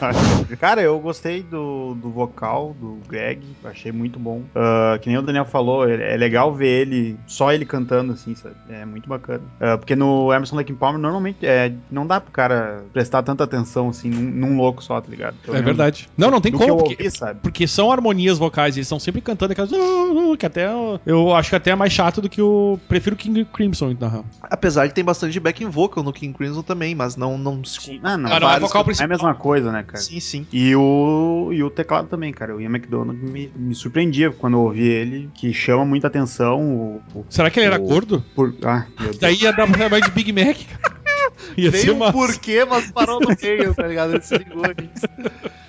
Cara, 0.60 0.82
eu 0.82 0.98
gostei 1.00 1.42
do, 1.42 1.94
do 1.94 2.10
vocal 2.10 2.74
do 2.78 2.98
Greg, 3.08 3.40
achei 3.64 3.90
muito 3.92 4.18
bom. 4.18 4.42
Ah, 4.54 4.98
que 5.00 5.08
nem 5.08 5.18
o 5.18 5.22
Daniel 5.22 5.44
falou, 5.44 5.88
é, 5.88 6.14
é 6.14 6.16
legal 6.16 6.52
ver 6.54 6.68
ele, 6.82 7.16
só 7.26 7.52
ele 7.52 7.64
cantando, 7.64 8.12
assim, 8.12 8.34
sabe? 8.34 8.54
É 8.68 8.84
muito 8.84 9.08
bacana. 9.08 9.42
Ah, 9.60 9.76
porque 9.78 9.96
no 9.96 10.32
Emerson 10.32 10.56
Lake 10.56 10.72
Palmer, 10.72 11.00
normalmente, 11.00 11.44
é, 11.46 11.72
não 11.90 12.06
dá 12.06 12.20
pro 12.20 12.30
cara 12.32 12.84
prestar 12.92 13.22
tanta 13.22 13.44
atenção, 13.44 13.88
assim, 13.88 14.08
num, 14.10 14.22
num 14.48 14.56
louco 14.56 14.82
só, 14.82 15.00
tá 15.00 15.08
ligado? 15.10 15.36
Pelo 15.44 15.56
É 15.56 15.62
verdade. 15.62 16.08
Não, 16.16 16.30
não 16.30 16.40
tem 16.40 16.52
como, 16.52 16.64
eu 16.64 16.76
porque, 16.76 16.96
ouvi, 17.02 17.10
sabe? 17.10 17.40
porque 17.42 17.66
são 17.66 17.90
harmonias 17.90 18.38
vocais, 18.38 18.76
eles 18.76 18.86
estão 18.86 18.98
sempre 18.98 19.20
cantando 19.20 19.52
aquelas. 19.52 19.72
"Ah, 19.72 19.76
ah", 19.76 20.36
Que 20.36 20.46
até 20.46 20.66
eu 21.06 21.34
acho 21.34 21.50
que 21.50 21.56
até 21.56 21.70
é 21.70 21.74
mais 21.74 21.92
chato 21.92 22.20
do 22.20 22.28
que 22.28 22.42
o. 22.42 22.78
Prefiro 22.88 23.16
King 23.16 23.44
Crimson, 23.46 23.96
na 23.98 24.08
real. 24.08 24.24
Apesar 24.42 24.86
de 24.86 24.92
ter 24.94 25.02
bastante 25.02 25.38
backing 25.40 25.68
vocal 25.68 26.02
no 26.04 26.12
King 26.12 26.32
Crimson 26.36 26.62
também, 26.62 26.94
mas 26.94 27.16
não, 27.16 27.38
não 27.38 27.64
se 27.64 28.00
Ah, 28.02 28.16
não, 28.16 28.30
Ah, 28.32 28.40
não, 28.40 28.50
é 28.50 28.60
vocal 28.60 28.70
que- 28.70 28.76
é 28.78 28.80
a 28.80 28.84
principal. 28.84 29.08
mesma 29.08 29.34
coisa, 29.34 29.72
né, 29.72 29.82
cara? 29.86 30.02
Sim, 30.02 30.20
sim. 30.20 30.46
E 30.52 30.74
o, 30.76 31.50
e 31.52 31.62
o 31.62 31.70
teclado 31.70 32.08
também, 32.08 32.32
cara. 32.32 32.54
O 32.56 32.60
Ian 32.60 32.70
McDonald 32.70 33.18
me, 33.18 33.50
me 33.56 33.74
surpreendia 33.74 34.30
quando 34.30 34.54
eu 34.54 34.60
ouvi 34.62 34.86
ele, 34.86 35.30
que 35.34 35.52
chama 35.52 35.84
muita 35.84 36.06
atenção. 36.08 36.60
O, 36.76 36.96
o- 37.14 37.26
Será 37.30 37.50
que 37.50 37.58
ele 37.60 37.66
era 37.66 37.78
gordo? 37.78 38.24
por, 38.34 38.54
ah, 38.64 38.86
meu 38.98 39.08
Deus. 39.10 39.18
Daí 39.18 39.36
ia 39.36 39.52
dar 39.52 39.66
chamar 39.66 40.00
de 40.00 40.10
Big 40.10 40.32
Mac. 40.32 40.56
cara. 40.56 40.96
Ia 41.56 41.92
uma. 41.92 42.08
um 42.08 42.12
porquê, 42.12 42.64
mas 42.64 42.90
parou 42.90 43.20
no 43.20 43.28
meio, 43.40 43.74
tá 43.74 43.86
ligado? 43.86 44.14
Ele 44.14 44.22
se 44.22 44.36
ligou 44.38 44.62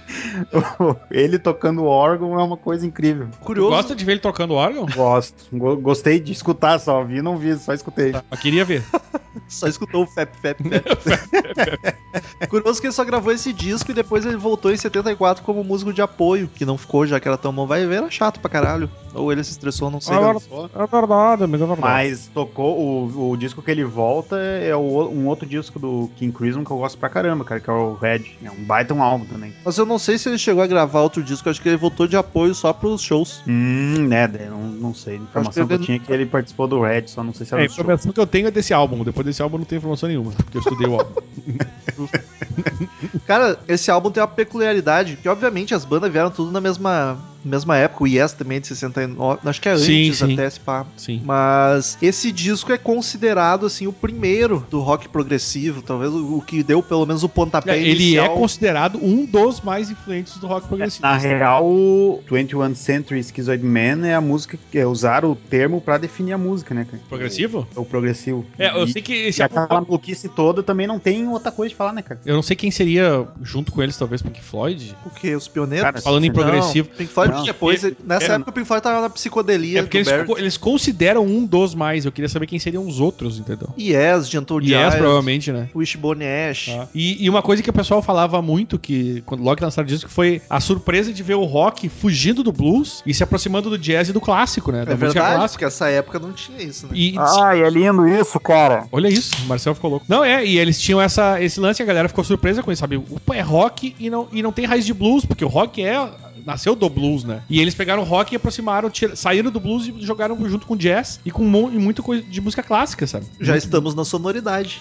ele 1.11 1.37
tocando 1.37 1.83
órgão 1.83 2.39
é 2.39 2.43
uma 2.43 2.55
coisa 2.57 2.85
incrível. 2.85 3.27
Tu 3.31 3.37
Curioso. 3.45 3.69
gosta 3.69 3.95
de 3.95 4.05
ver 4.05 4.13
ele 4.13 4.21
tocando 4.21 4.53
órgão? 4.53 4.85
Gosto. 4.85 5.45
Go- 5.51 5.75
gostei 5.77 6.19
de 6.19 6.31
escutar 6.31 6.79
só. 6.79 7.03
Vi, 7.03 7.21
não 7.21 7.37
vi, 7.37 7.57
só 7.57 7.73
escutei. 7.73 8.13
Mas 8.29 8.39
queria 8.39 8.63
ver. 8.65 8.83
Só 9.47 9.67
escutou 9.67 10.03
o 10.03 10.07
Fap 10.07 10.29
Fap 10.41 10.57
Fap. 10.57 12.49
Curioso 12.49 12.81
que 12.81 12.87
ele 12.87 12.93
só 12.93 13.05
gravou 13.05 13.31
esse 13.31 13.53
disco 13.53 13.91
e 13.91 13.93
depois 13.93 14.25
ele 14.25 14.35
voltou 14.35 14.71
em 14.73 14.75
74 14.77 15.43
como 15.43 15.63
músico 15.63 15.93
de 15.93 16.01
apoio, 16.01 16.49
que 16.53 16.65
não 16.65 16.77
ficou, 16.77 17.05
já 17.05 17.19
que 17.19 17.27
era 17.27 17.37
tão 17.37 17.53
bom. 17.53 17.65
Vai 17.67 17.85
ver, 17.85 17.97
era 17.97 18.09
chato 18.09 18.39
pra 18.39 18.49
caralho. 18.49 18.89
Ou 19.13 19.31
ele 19.31 19.43
se 19.43 19.51
estressou, 19.51 19.89
não 19.91 20.01
sei. 20.01 20.15
Agora- 20.15 20.39
É 20.75 20.87
verdade, 20.87 21.43
amigo, 21.43 21.63
é 21.63 21.67
verdade. 21.67 21.81
Mas 21.81 22.27
tocou 22.33 22.77
o, 22.79 23.31
o 23.31 23.37
disco 23.37 23.61
que 23.61 23.69
ele 23.71 23.83
volta 23.85 24.37
é 24.37 24.75
o- 24.75 25.07
um 25.07 25.27
outro 25.27 25.47
disco 25.47 25.56
do 25.79 26.09
King 26.15 26.31
Crimson 26.35 26.63
que 26.63 26.71
eu 26.71 26.77
gosto 26.77 26.97
pra 26.97 27.09
caramba, 27.09 27.43
cara, 27.43 27.59
que 27.59 27.69
é 27.69 27.73
o 27.73 27.93
Red. 27.95 28.21
É 28.43 28.51
um 28.51 28.63
baita 28.63 28.93
um 28.93 29.01
álbum 29.01 29.25
também. 29.25 29.53
Mas 29.63 29.77
eu 29.77 29.85
não 29.85 29.97
sei 29.99 30.17
se 30.17 30.29
ele 30.29 30.37
chegou 30.37 30.63
a 30.63 30.67
gravar 30.67 31.01
outro 31.01 31.23
disco, 31.23 31.49
acho 31.49 31.61
que 31.61 31.67
ele 31.69 31.77
voltou 31.77 32.07
de 32.07 32.15
apoio 32.17 32.53
só 32.55 32.71
pros 32.73 33.01
shows. 33.01 33.41
Hum, 33.47 34.07
né, 34.07 34.27
não, 34.49 34.61
não 34.67 34.93
sei. 34.93 35.15
A 35.15 35.17
informação 35.17 35.49
Acho 35.49 35.61
que 35.61 35.67
que 35.67 35.73
eu 35.81 35.85
tinha 35.85 35.97
é 35.97 35.99
que 35.99 36.11
ele 36.11 36.25
participou 36.25 36.67
do 36.67 36.81
Red, 36.81 37.07
só 37.07 37.23
não 37.23 37.33
sei 37.33 37.45
se 37.45 37.53
É, 37.53 37.57
era 37.57 37.63
a 37.63 37.67
do 37.67 37.73
show. 37.73 37.81
informação 37.83 38.11
que 38.11 38.19
eu 38.19 38.27
tenho 38.27 38.47
é 38.47 38.51
desse 38.51 38.73
álbum. 38.73 39.03
Depois 39.03 39.25
desse 39.25 39.41
álbum 39.41 39.55
eu 39.55 39.59
não 39.59 39.65
tenho 39.65 39.79
informação 39.79 40.09
nenhuma, 40.09 40.31
porque 40.31 40.57
eu 40.57 40.61
estudei 40.61 40.87
o 40.87 40.93
álbum. 40.93 41.13
Cara, 43.25 43.59
esse 43.67 43.89
álbum 43.91 44.11
tem 44.11 44.21
uma 44.21 44.27
peculiaridade, 44.27 45.17
que 45.21 45.27
obviamente 45.29 45.73
as 45.73 45.85
bandas 45.85 46.11
vieram 46.11 46.31
tudo 46.31 46.51
na 46.51 46.61
mesma, 46.61 47.17
mesma 47.47 47.77
época, 47.77 48.03
o 48.03 48.07
Yes 48.07 48.33
também 48.33 48.57
é 48.57 48.59
de 48.59 48.67
69, 48.67 49.39
acho 49.45 49.61
que 49.61 49.69
é 49.69 49.71
antes 49.73 49.85
Sim, 49.85 50.13
sim. 50.13 50.33
até 50.33 50.45
esse 50.47 50.59
pá. 50.59 50.85
Sim. 50.95 51.21
Mas 51.25 51.97
esse 52.01 52.31
disco 52.31 52.71
é 52.71 52.77
considerado 52.77 53.65
assim 53.65 53.87
o 53.87 53.93
primeiro 53.93 54.65
do 54.69 54.79
rock 54.81 55.07
progressivo, 55.09 55.81
talvez 55.81 56.11
o, 56.13 56.37
o 56.37 56.41
que 56.41 56.63
deu 56.63 56.81
pelo 56.83 57.05
menos 57.05 57.23
o 57.23 57.29
pontapé 57.29 57.77
É, 57.77 57.81
ele 57.81 57.89
é 57.89 57.93
inicial. 57.93 58.35
considerado 58.35 58.99
um 59.03 59.25
dos 59.25 59.61
mais 59.61 59.89
influentes 59.89 60.37
do 60.37 60.47
rock 60.47 60.67
progressivo. 60.67 61.03
Na 61.03 61.17
real, 61.17 61.65
o 61.65 62.21
21 62.29 62.75
Century 62.75 63.23
Schizoid 63.23 63.63
Man 63.63 64.05
é 64.07 64.13
a 64.13 64.21
música 64.21 64.57
que 64.71 64.77
é 64.77 64.85
usar 64.85 65.23
o 65.25 65.35
termo 65.35 65.79
pra 65.81 65.97
definir 65.97 66.33
a 66.33 66.37
música, 66.37 66.73
né, 66.73 66.85
cara? 66.89 67.01
Progressivo? 67.09 67.67
O, 67.75 67.81
o 67.81 67.85
progressivo. 67.85 68.45
É, 68.57 68.69
eu 68.77 68.83
E- 68.85 68.91
sei 68.91 69.01
que 69.01 69.13
esse 69.13 69.41
álbum. 69.41 69.59
aquela 69.59 69.81
maluquice 69.81 70.27
toda 70.29 70.61
também 70.63 70.87
não 70.87 70.99
tem 70.99 71.27
outra 71.27 71.51
coisa 71.51 71.69
de 71.69 71.75
falar, 71.75 71.93
né, 71.93 72.01
cara? 72.01 72.19
Eu 72.25 72.35
não 72.35 72.41
sei 72.41 72.55
quem 72.55 72.71
seria, 72.71 73.25
junto 73.41 73.71
com 73.71 73.81
eles, 73.81 73.95
talvez, 73.97 74.21
Pink 74.21 74.41
Floyd? 74.41 74.95
O 75.05 75.09
que? 75.09 75.35
Os 75.35 75.47
pioneiros? 75.47 75.83
Cara, 75.83 76.01
Falando 76.01 76.23
em 76.25 76.27
Não, 76.27 76.33
progressivo. 76.35 76.89
Pink 76.89 77.11
Floyd 77.11 77.33
Não. 77.37 77.43
depois, 77.45 77.83
nessa 78.05 78.31
É, 78.33 78.35
época 78.35 78.49
o 78.49 78.53
Pink 78.53 78.67
Floyd 78.67 78.83
tava 78.83 79.01
na 79.01 79.09
psicodelia 79.09 79.79
É 79.79 79.81
porque 79.83 79.97
eles, 79.97 80.09
eles 80.37 80.57
consideram 80.57 81.25
um 81.25 81.45
dos 81.45 81.73
mais. 81.75 82.05
Eu 82.05 82.11
queria 82.11 82.29
saber 82.29 82.47
quem 82.47 82.59
seriam 82.59 82.85
os 82.87 82.99
outros, 82.99 83.39
entendeu? 83.39 83.69
Yes, 83.79 84.29
Gentle 84.29 84.59
Yes, 84.61 84.69
Giant, 84.69 84.97
provavelmente, 84.97 85.51
né? 85.51 85.69
Wishbone 85.75 86.25
Ash. 86.25 86.65
Tá. 86.67 86.87
E, 86.93 87.23
e 87.23 87.29
uma 87.29 87.41
coisa 87.41 87.61
que 87.63 87.69
o 87.69 87.73
pessoal 87.73 88.01
falava 88.01 88.41
muito, 88.41 88.77
que 88.79 89.21
quando 89.25 89.43
logo 89.43 89.55
que 89.57 89.63
lançaram 89.63 89.85
o 89.85 89.89
disco, 89.89 90.09
foi 90.09 90.41
a 90.49 90.59
surpresa 90.59 91.11
de 91.13 91.23
ver 91.23 91.35
o 91.35 91.43
rock 91.45 91.89
fugindo 91.89 92.43
do 92.43 92.51
blues 92.51 93.01
e 93.05 93.13
se 93.13 93.23
aproximando 93.23 93.69
do 93.69 93.77
jazz 93.77 94.09
e 94.09 94.13
do 94.13 94.21
clássico, 94.21 94.71
né? 94.71 94.85
Da 94.85 94.91
É 94.91 94.95
música 94.95 95.13
verdade, 95.13 95.35
clássica. 95.35 95.51
porque 95.53 95.65
essa 95.65 95.89
época 95.89 96.19
não 96.19 96.31
tinha 96.33 96.61
isso, 96.61 96.85
né? 96.87 96.91
E, 96.95 97.15
Ai, 97.17 97.61
é 97.63 97.69
lindo 97.69 98.07
isso, 98.07 98.39
cara. 98.39 98.85
Olha 98.91 99.07
isso, 99.07 99.35
o 99.43 99.47
Marcel 99.47 99.73
ficou 99.75 99.89
louco. 99.89 100.05
Não, 100.09 100.23
é, 100.23 100.45
e 100.45 100.57
eles 100.57 100.79
tinham 100.79 101.01
essa, 101.01 101.41
esse 101.41 101.59
lance, 101.59 101.81
a 101.81 101.85
galera 101.85 102.07
ficou 102.07 102.23
surpresa 102.23 102.61
com 102.63 102.71
isso, 102.71 102.79
sabe? 102.79 102.97
Opa, 102.97 103.35
é 103.35 103.41
rock 103.41 103.95
e 103.99 104.09
não, 104.09 104.27
e 104.31 104.41
não 104.41 104.51
tem 104.51 104.65
raiz 104.65 104.85
de 104.85 104.93
blues, 104.93 105.25
porque 105.25 105.43
o 105.45 105.47
rock 105.47 105.83
é. 105.83 106.09
Nasceu 106.47 106.77
do 106.77 106.89
blues, 106.89 107.25
né? 107.25 107.43
E 107.49 107.59
eles 107.59 107.75
pegaram 107.75 108.03
rock 108.03 108.33
e 108.33 108.37
aproximaram, 108.37 108.89
saíram 109.15 109.51
do 109.51 109.59
blues 109.59 109.85
e 109.85 109.93
jogaram 109.99 110.37
junto 110.47 110.65
com 110.65 110.77
jazz 110.77 111.19
e 111.25 111.29
com 111.29 111.43
e 111.43 111.77
muita 111.77 112.01
coisa 112.01 112.23
de 112.23 112.39
música 112.39 112.63
clássica, 112.63 113.05
sabe? 113.05 113.25
Já 113.41 113.57
estamos 113.57 113.93
na 113.93 114.05
sonoridade. 114.05 114.79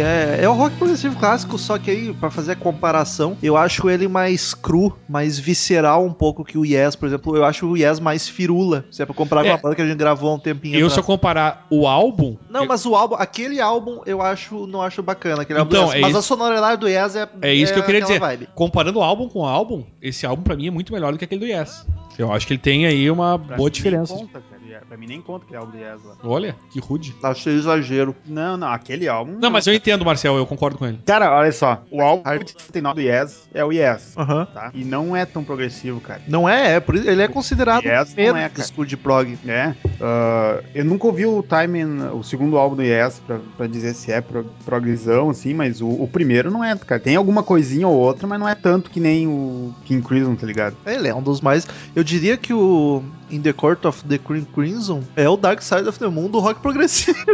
Que 0.00 0.06
é, 0.06 0.40
é 0.44 0.48
o 0.48 0.54
rock 0.54 0.76
progressivo 0.76 1.14
clássico, 1.18 1.58
só 1.58 1.78
que 1.78 1.90
aí, 1.90 2.12
pra 2.14 2.30
fazer 2.30 2.52
a 2.52 2.56
comparação, 2.56 3.36
eu 3.42 3.56
acho 3.56 3.90
ele 3.90 4.08
mais 4.08 4.54
cru, 4.54 4.96
mais 5.08 5.38
visceral 5.38 6.04
um 6.04 6.12
pouco 6.12 6.42
que 6.44 6.56
o 6.56 6.64
Yes, 6.64 6.96
por 6.96 7.06
exemplo. 7.06 7.36
Eu 7.36 7.44
acho 7.44 7.66
o 7.66 7.76
Yes 7.76 8.00
mais 8.00 8.28
firula, 8.28 8.84
se 8.90 9.02
é 9.02 9.06
pra 9.06 9.14
comparar 9.14 9.42
com 9.42 9.48
É. 9.48 9.52
a 9.52 9.56
banda 9.58 9.74
que 9.76 9.82
a 9.82 9.86
gente 9.86 9.98
gravou 9.98 10.30
há 10.30 10.34
um 10.34 10.38
tempinho 10.38 10.74
Eu, 10.74 10.78
atrás. 10.86 10.92
se 10.94 10.98
eu 11.00 11.04
comparar 11.04 11.66
o 11.70 11.86
álbum. 11.86 12.36
Não, 12.48 12.64
mas 12.66 12.86
o 12.86 12.94
álbum, 12.94 13.14
aquele 13.16 13.60
álbum 13.60 14.00
eu 14.06 14.22
acho, 14.22 14.66
não 14.66 14.80
acho 14.80 15.02
bacana, 15.02 15.42
aquele 15.42 15.58
álbum 15.58 15.70
Então, 15.70 15.86
Yes. 15.88 15.94
é 15.96 16.00
Mas 16.00 16.10
isso- 16.10 16.18
a 16.18 16.22
sonoridade 16.22 16.80
do 16.80 16.88
Yes 16.88 17.16
é 17.16 17.28
É 17.42 17.52
isso 17.52 17.72
que 17.74 17.78
eu 17.78 17.84
queria 17.84 18.00
aquela 18.02 18.18
dizer. 18.18 18.20
vibe. 18.20 18.48
Comparando 18.54 18.98
o 19.00 19.02
álbum 19.02 19.28
com 19.28 19.40
o 19.40 19.46
álbum, 19.46 19.84
esse 20.00 20.24
álbum 20.24 20.42
pra 20.42 20.56
mim 20.56 20.66
é 20.68 20.70
muito 20.70 20.92
melhor 20.94 21.12
do 21.12 21.18
que 21.18 21.24
aquele 21.26 21.40
do 21.40 21.46
Yes. 21.46 21.86
Eu 22.18 22.32
acho 22.32 22.46
que 22.46 22.52
ele 22.54 22.60
tem 22.60 22.86
aí 22.86 23.10
uma 23.10 23.38
Pra 23.38 23.56
boa 23.56 23.70
diferença. 23.70 24.14
Conta, 24.14 24.40
cara. 24.40 24.59
Pra 24.90 24.96
mim 24.96 25.06
nem 25.06 25.22
conta 25.22 25.46
que 25.46 25.54
é 25.54 25.56
álbum 25.56 25.70
do 25.70 25.78
Yes 25.78 26.02
lá. 26.04 26.16
Olha, 26.24 26.56
que 26.68 26.80
rude. 26.80 27.14
Achei 27.22 27.54
exagero. 27.54 28.12
Não, 28.26 28.56
não, 28.56 28.66
aquele 28.66 29.06
álbum. 29.06 29.38
Não, 29.38 29.48
mas 29.48 29.64
eu 29.68 29.72
entendo, 29.72 30.04
Marcel, 30.04 30.36
eu 30.36 30.44
concordo 30.44 30.78
com 30.78 30.84
ele. 30.84 30.98
Cara, 31.06 31.32
olha 31.32 31.52
só. 31.52 31.84
O 31.92 32.02
álbum 32.02 32.24
de 32.42 32.50
79 32.50 32.94
do 33.00 33.00
Yes 33.00 33.48
é 33.54 33.64
o 33.64 33.70
Yes, 33.70 34.16
Aham. 34.18 34.46
tá? 34.46 34.72
E 34.74 34.82
não 34.82 35.14
é 35.14 35.24
tão 35.24 35.44
progressivo, 35.44 36.00
cara. 36.00 36.20
Não 36.26 36.48
é, 36.48 36.72
é 36.74 36.80
por 36.80 36.96
isso, 36.96 37.08
ele 37.08 37.22
é 37.22 37.28
considerado 37.28 37.84
Yes 37.84 38.16
não 38.16 38.36
é, 38.36 38.48
cara. 38.48 38.66
school 38.66 38.84
de 38.84 38.96
prog. 38.96 39.38
É. 39.46 39.76
ah, 40.00 40.60
eu 40.74 40.84
nunca 40.84 41.06
ouvi 41.06 41.24
o 41.24 41.40
Time, 41.44 41.84
o 42.12 42.24
segundo 42.24 42.58
álbum 42.58 42.74
do 42.74 42.82
Yes, 42.82 43.22
pra, 43.24 43.38
pra 43.56 43.68
dizer 43.68 43.94
se 43.94 44.10
é 44.10 44.20
pro, 44.20 44.44
progressão, 44.64 45.30
assim, 45.30 45.54
mas 45.54 45.80
o, 45.80 45.86
o 45.86 46.08
primeiro 46.08 46.50
não 46.50 46.64
é, 46.64 46.76
cara. 46.76 47.00
Tem 47.00 47.14
alguma 47.14 47.44
coisinha 47.44 47.86
ou 47.86 47.94
outra, 47.96 48.26
mas 48.26 48.40
não 48.40 48.48
é 48.48 48.56
tanto 48.56 48.90
que 48.90 48.98
nem 48.98 49.28
o 49.28 49.72
King 49.84 50.04
Crimson, 50.04 50.34
tá 50.34 50.48
ligado? 50.48 50.76
Ele 50.84 51.06
é 51.06 51.14
um 51.14 51.22
dos 51.22 51.40
mais. 51.40 51.64
Eu 51.94 52.02
diria 52.02 52.36
que 52.36 52.52
o 52.52 53.04
In 53.30 53.40
the 53.42 53.52
Court 53.52 53.84
of 53.84 54.02
the 54.04 54.18
Crim- 54.18 54.44
Crimson 54.52 55.02
é 55.16 55.28
o 55.28 55.36
Dark 55.36 55.62
Side 55.62 55.88
of 55.88 55.98
the 55.98 56.08
Moon 56.08 56.28
do 56.28 56.38
rock 56.40 56.60
progressivo. 56.60 57.18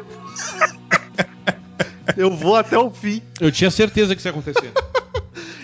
Eu 2.17 2.31
vou 2.35 2.57
até 2.57 2.79
o 2.79 2.91
fim. 2.91 3.21
Eu 3.41 3.51
tinha 3.53 3.71
certeza 3.71 4.15
que 4.15 4.21
isso 4.21 4.29
ia 4.29 4.33
acontecer. 4.33 4.73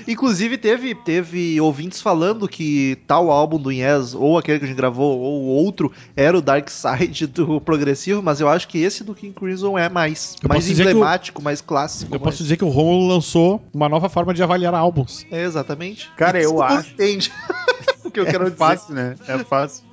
Inclusive, 0.09 0.59
teve, 0.59 0.97
teve 0.97 1.61
ouvintes 1.61 2.03
falando 2.03 2.49
que 2.49 2.99
tal 3.07 3.31
álbum 3.31 3.57
do 3.57 3.71
Yes, 3.71 4.15
ou 4.15 4.37
aquele 4.37 4.59
que 4.59 4.65
a 4.65 4.69
gente 4.69 4.77
gravou, 4.77 5.17
ou 5.21 5.43
outro, 5.45 5.93
era 6.17 6.37
o 6.37 6.43
Dark 6.43 6.69
Side 6.69 7.29
do 7.29 7.61
progressivo, 7.61 8.21
mas 8.21 8.41
eu 8.41 8.49
acho 8.49 8.67
que 8.67 8.79
esse 8.79 9.05
do 9.05 9.15
King 9.15 9.33
Crimson 9.33 9.79
é 9.79 9.89
mais, 9.89 10.35
Eu 10.43 10.49
mais 10.49 10.69
emblemático, 10.69 11.41
mais 11.41 11.61
clássico. 11.61 12.13
Eu 12.13 12.19
mais- 12.19 12.23
posso 12.35 12.43
dizer 12.43 12.57
que 12.57 12.65
o 12.65 12.69
Romulo 12.69 13.07
lançou 13.07 13.63
uma 13.73 13.89
nova 13.89 14.09
forma 14.09 14.35
de 14.35 14.43
avaliar 14.43 14.75
álbuns. 14.75 15.25
É, 15.31 15.45
exatamente. 15.45 16.11
Cara, 16.17 16.37
eu 16.43 16.51
Todo 16.51 16.63
mundo 16.63 16.73
acho. 16.73 16.93
Entende 16.95 17.33
que 18.13 18.21
eu 18.21 18.27
quero 18.27 18.43
é 18.43 18.51
dizer. 18.51 18.57
fácil, 18.57 18.95
né? 18.95 19.15
É 19.27 19.39
fácil. 19.39 19.85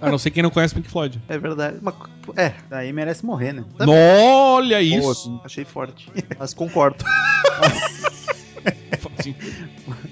A 0.00 0.10
não 0.10 0.18
ser 0.18 0.30
quem 0.30 0.42
não 0.42 0.50
conhece 0.50 0.74
Pink 0.74 0.88
Floyd. 0.88 1.20
É 1.28 1.38
verdade. 1.38 1.78
Mas, 1.80 1.94
é, 2.36 2.52
Daí 2.68 2.92
merece 2.92 3.24
morrer, 3.24 3.52
né? 3.52 3.64
Também. 3.76 3.94
Olha 3.94 4.80
isso. 4.80 5.10
assim. 5.10 5.40
achei 5.44 5.64
forte. 5.64 6.10
Mas 6.38 6.54
concordo. 6.54 7.04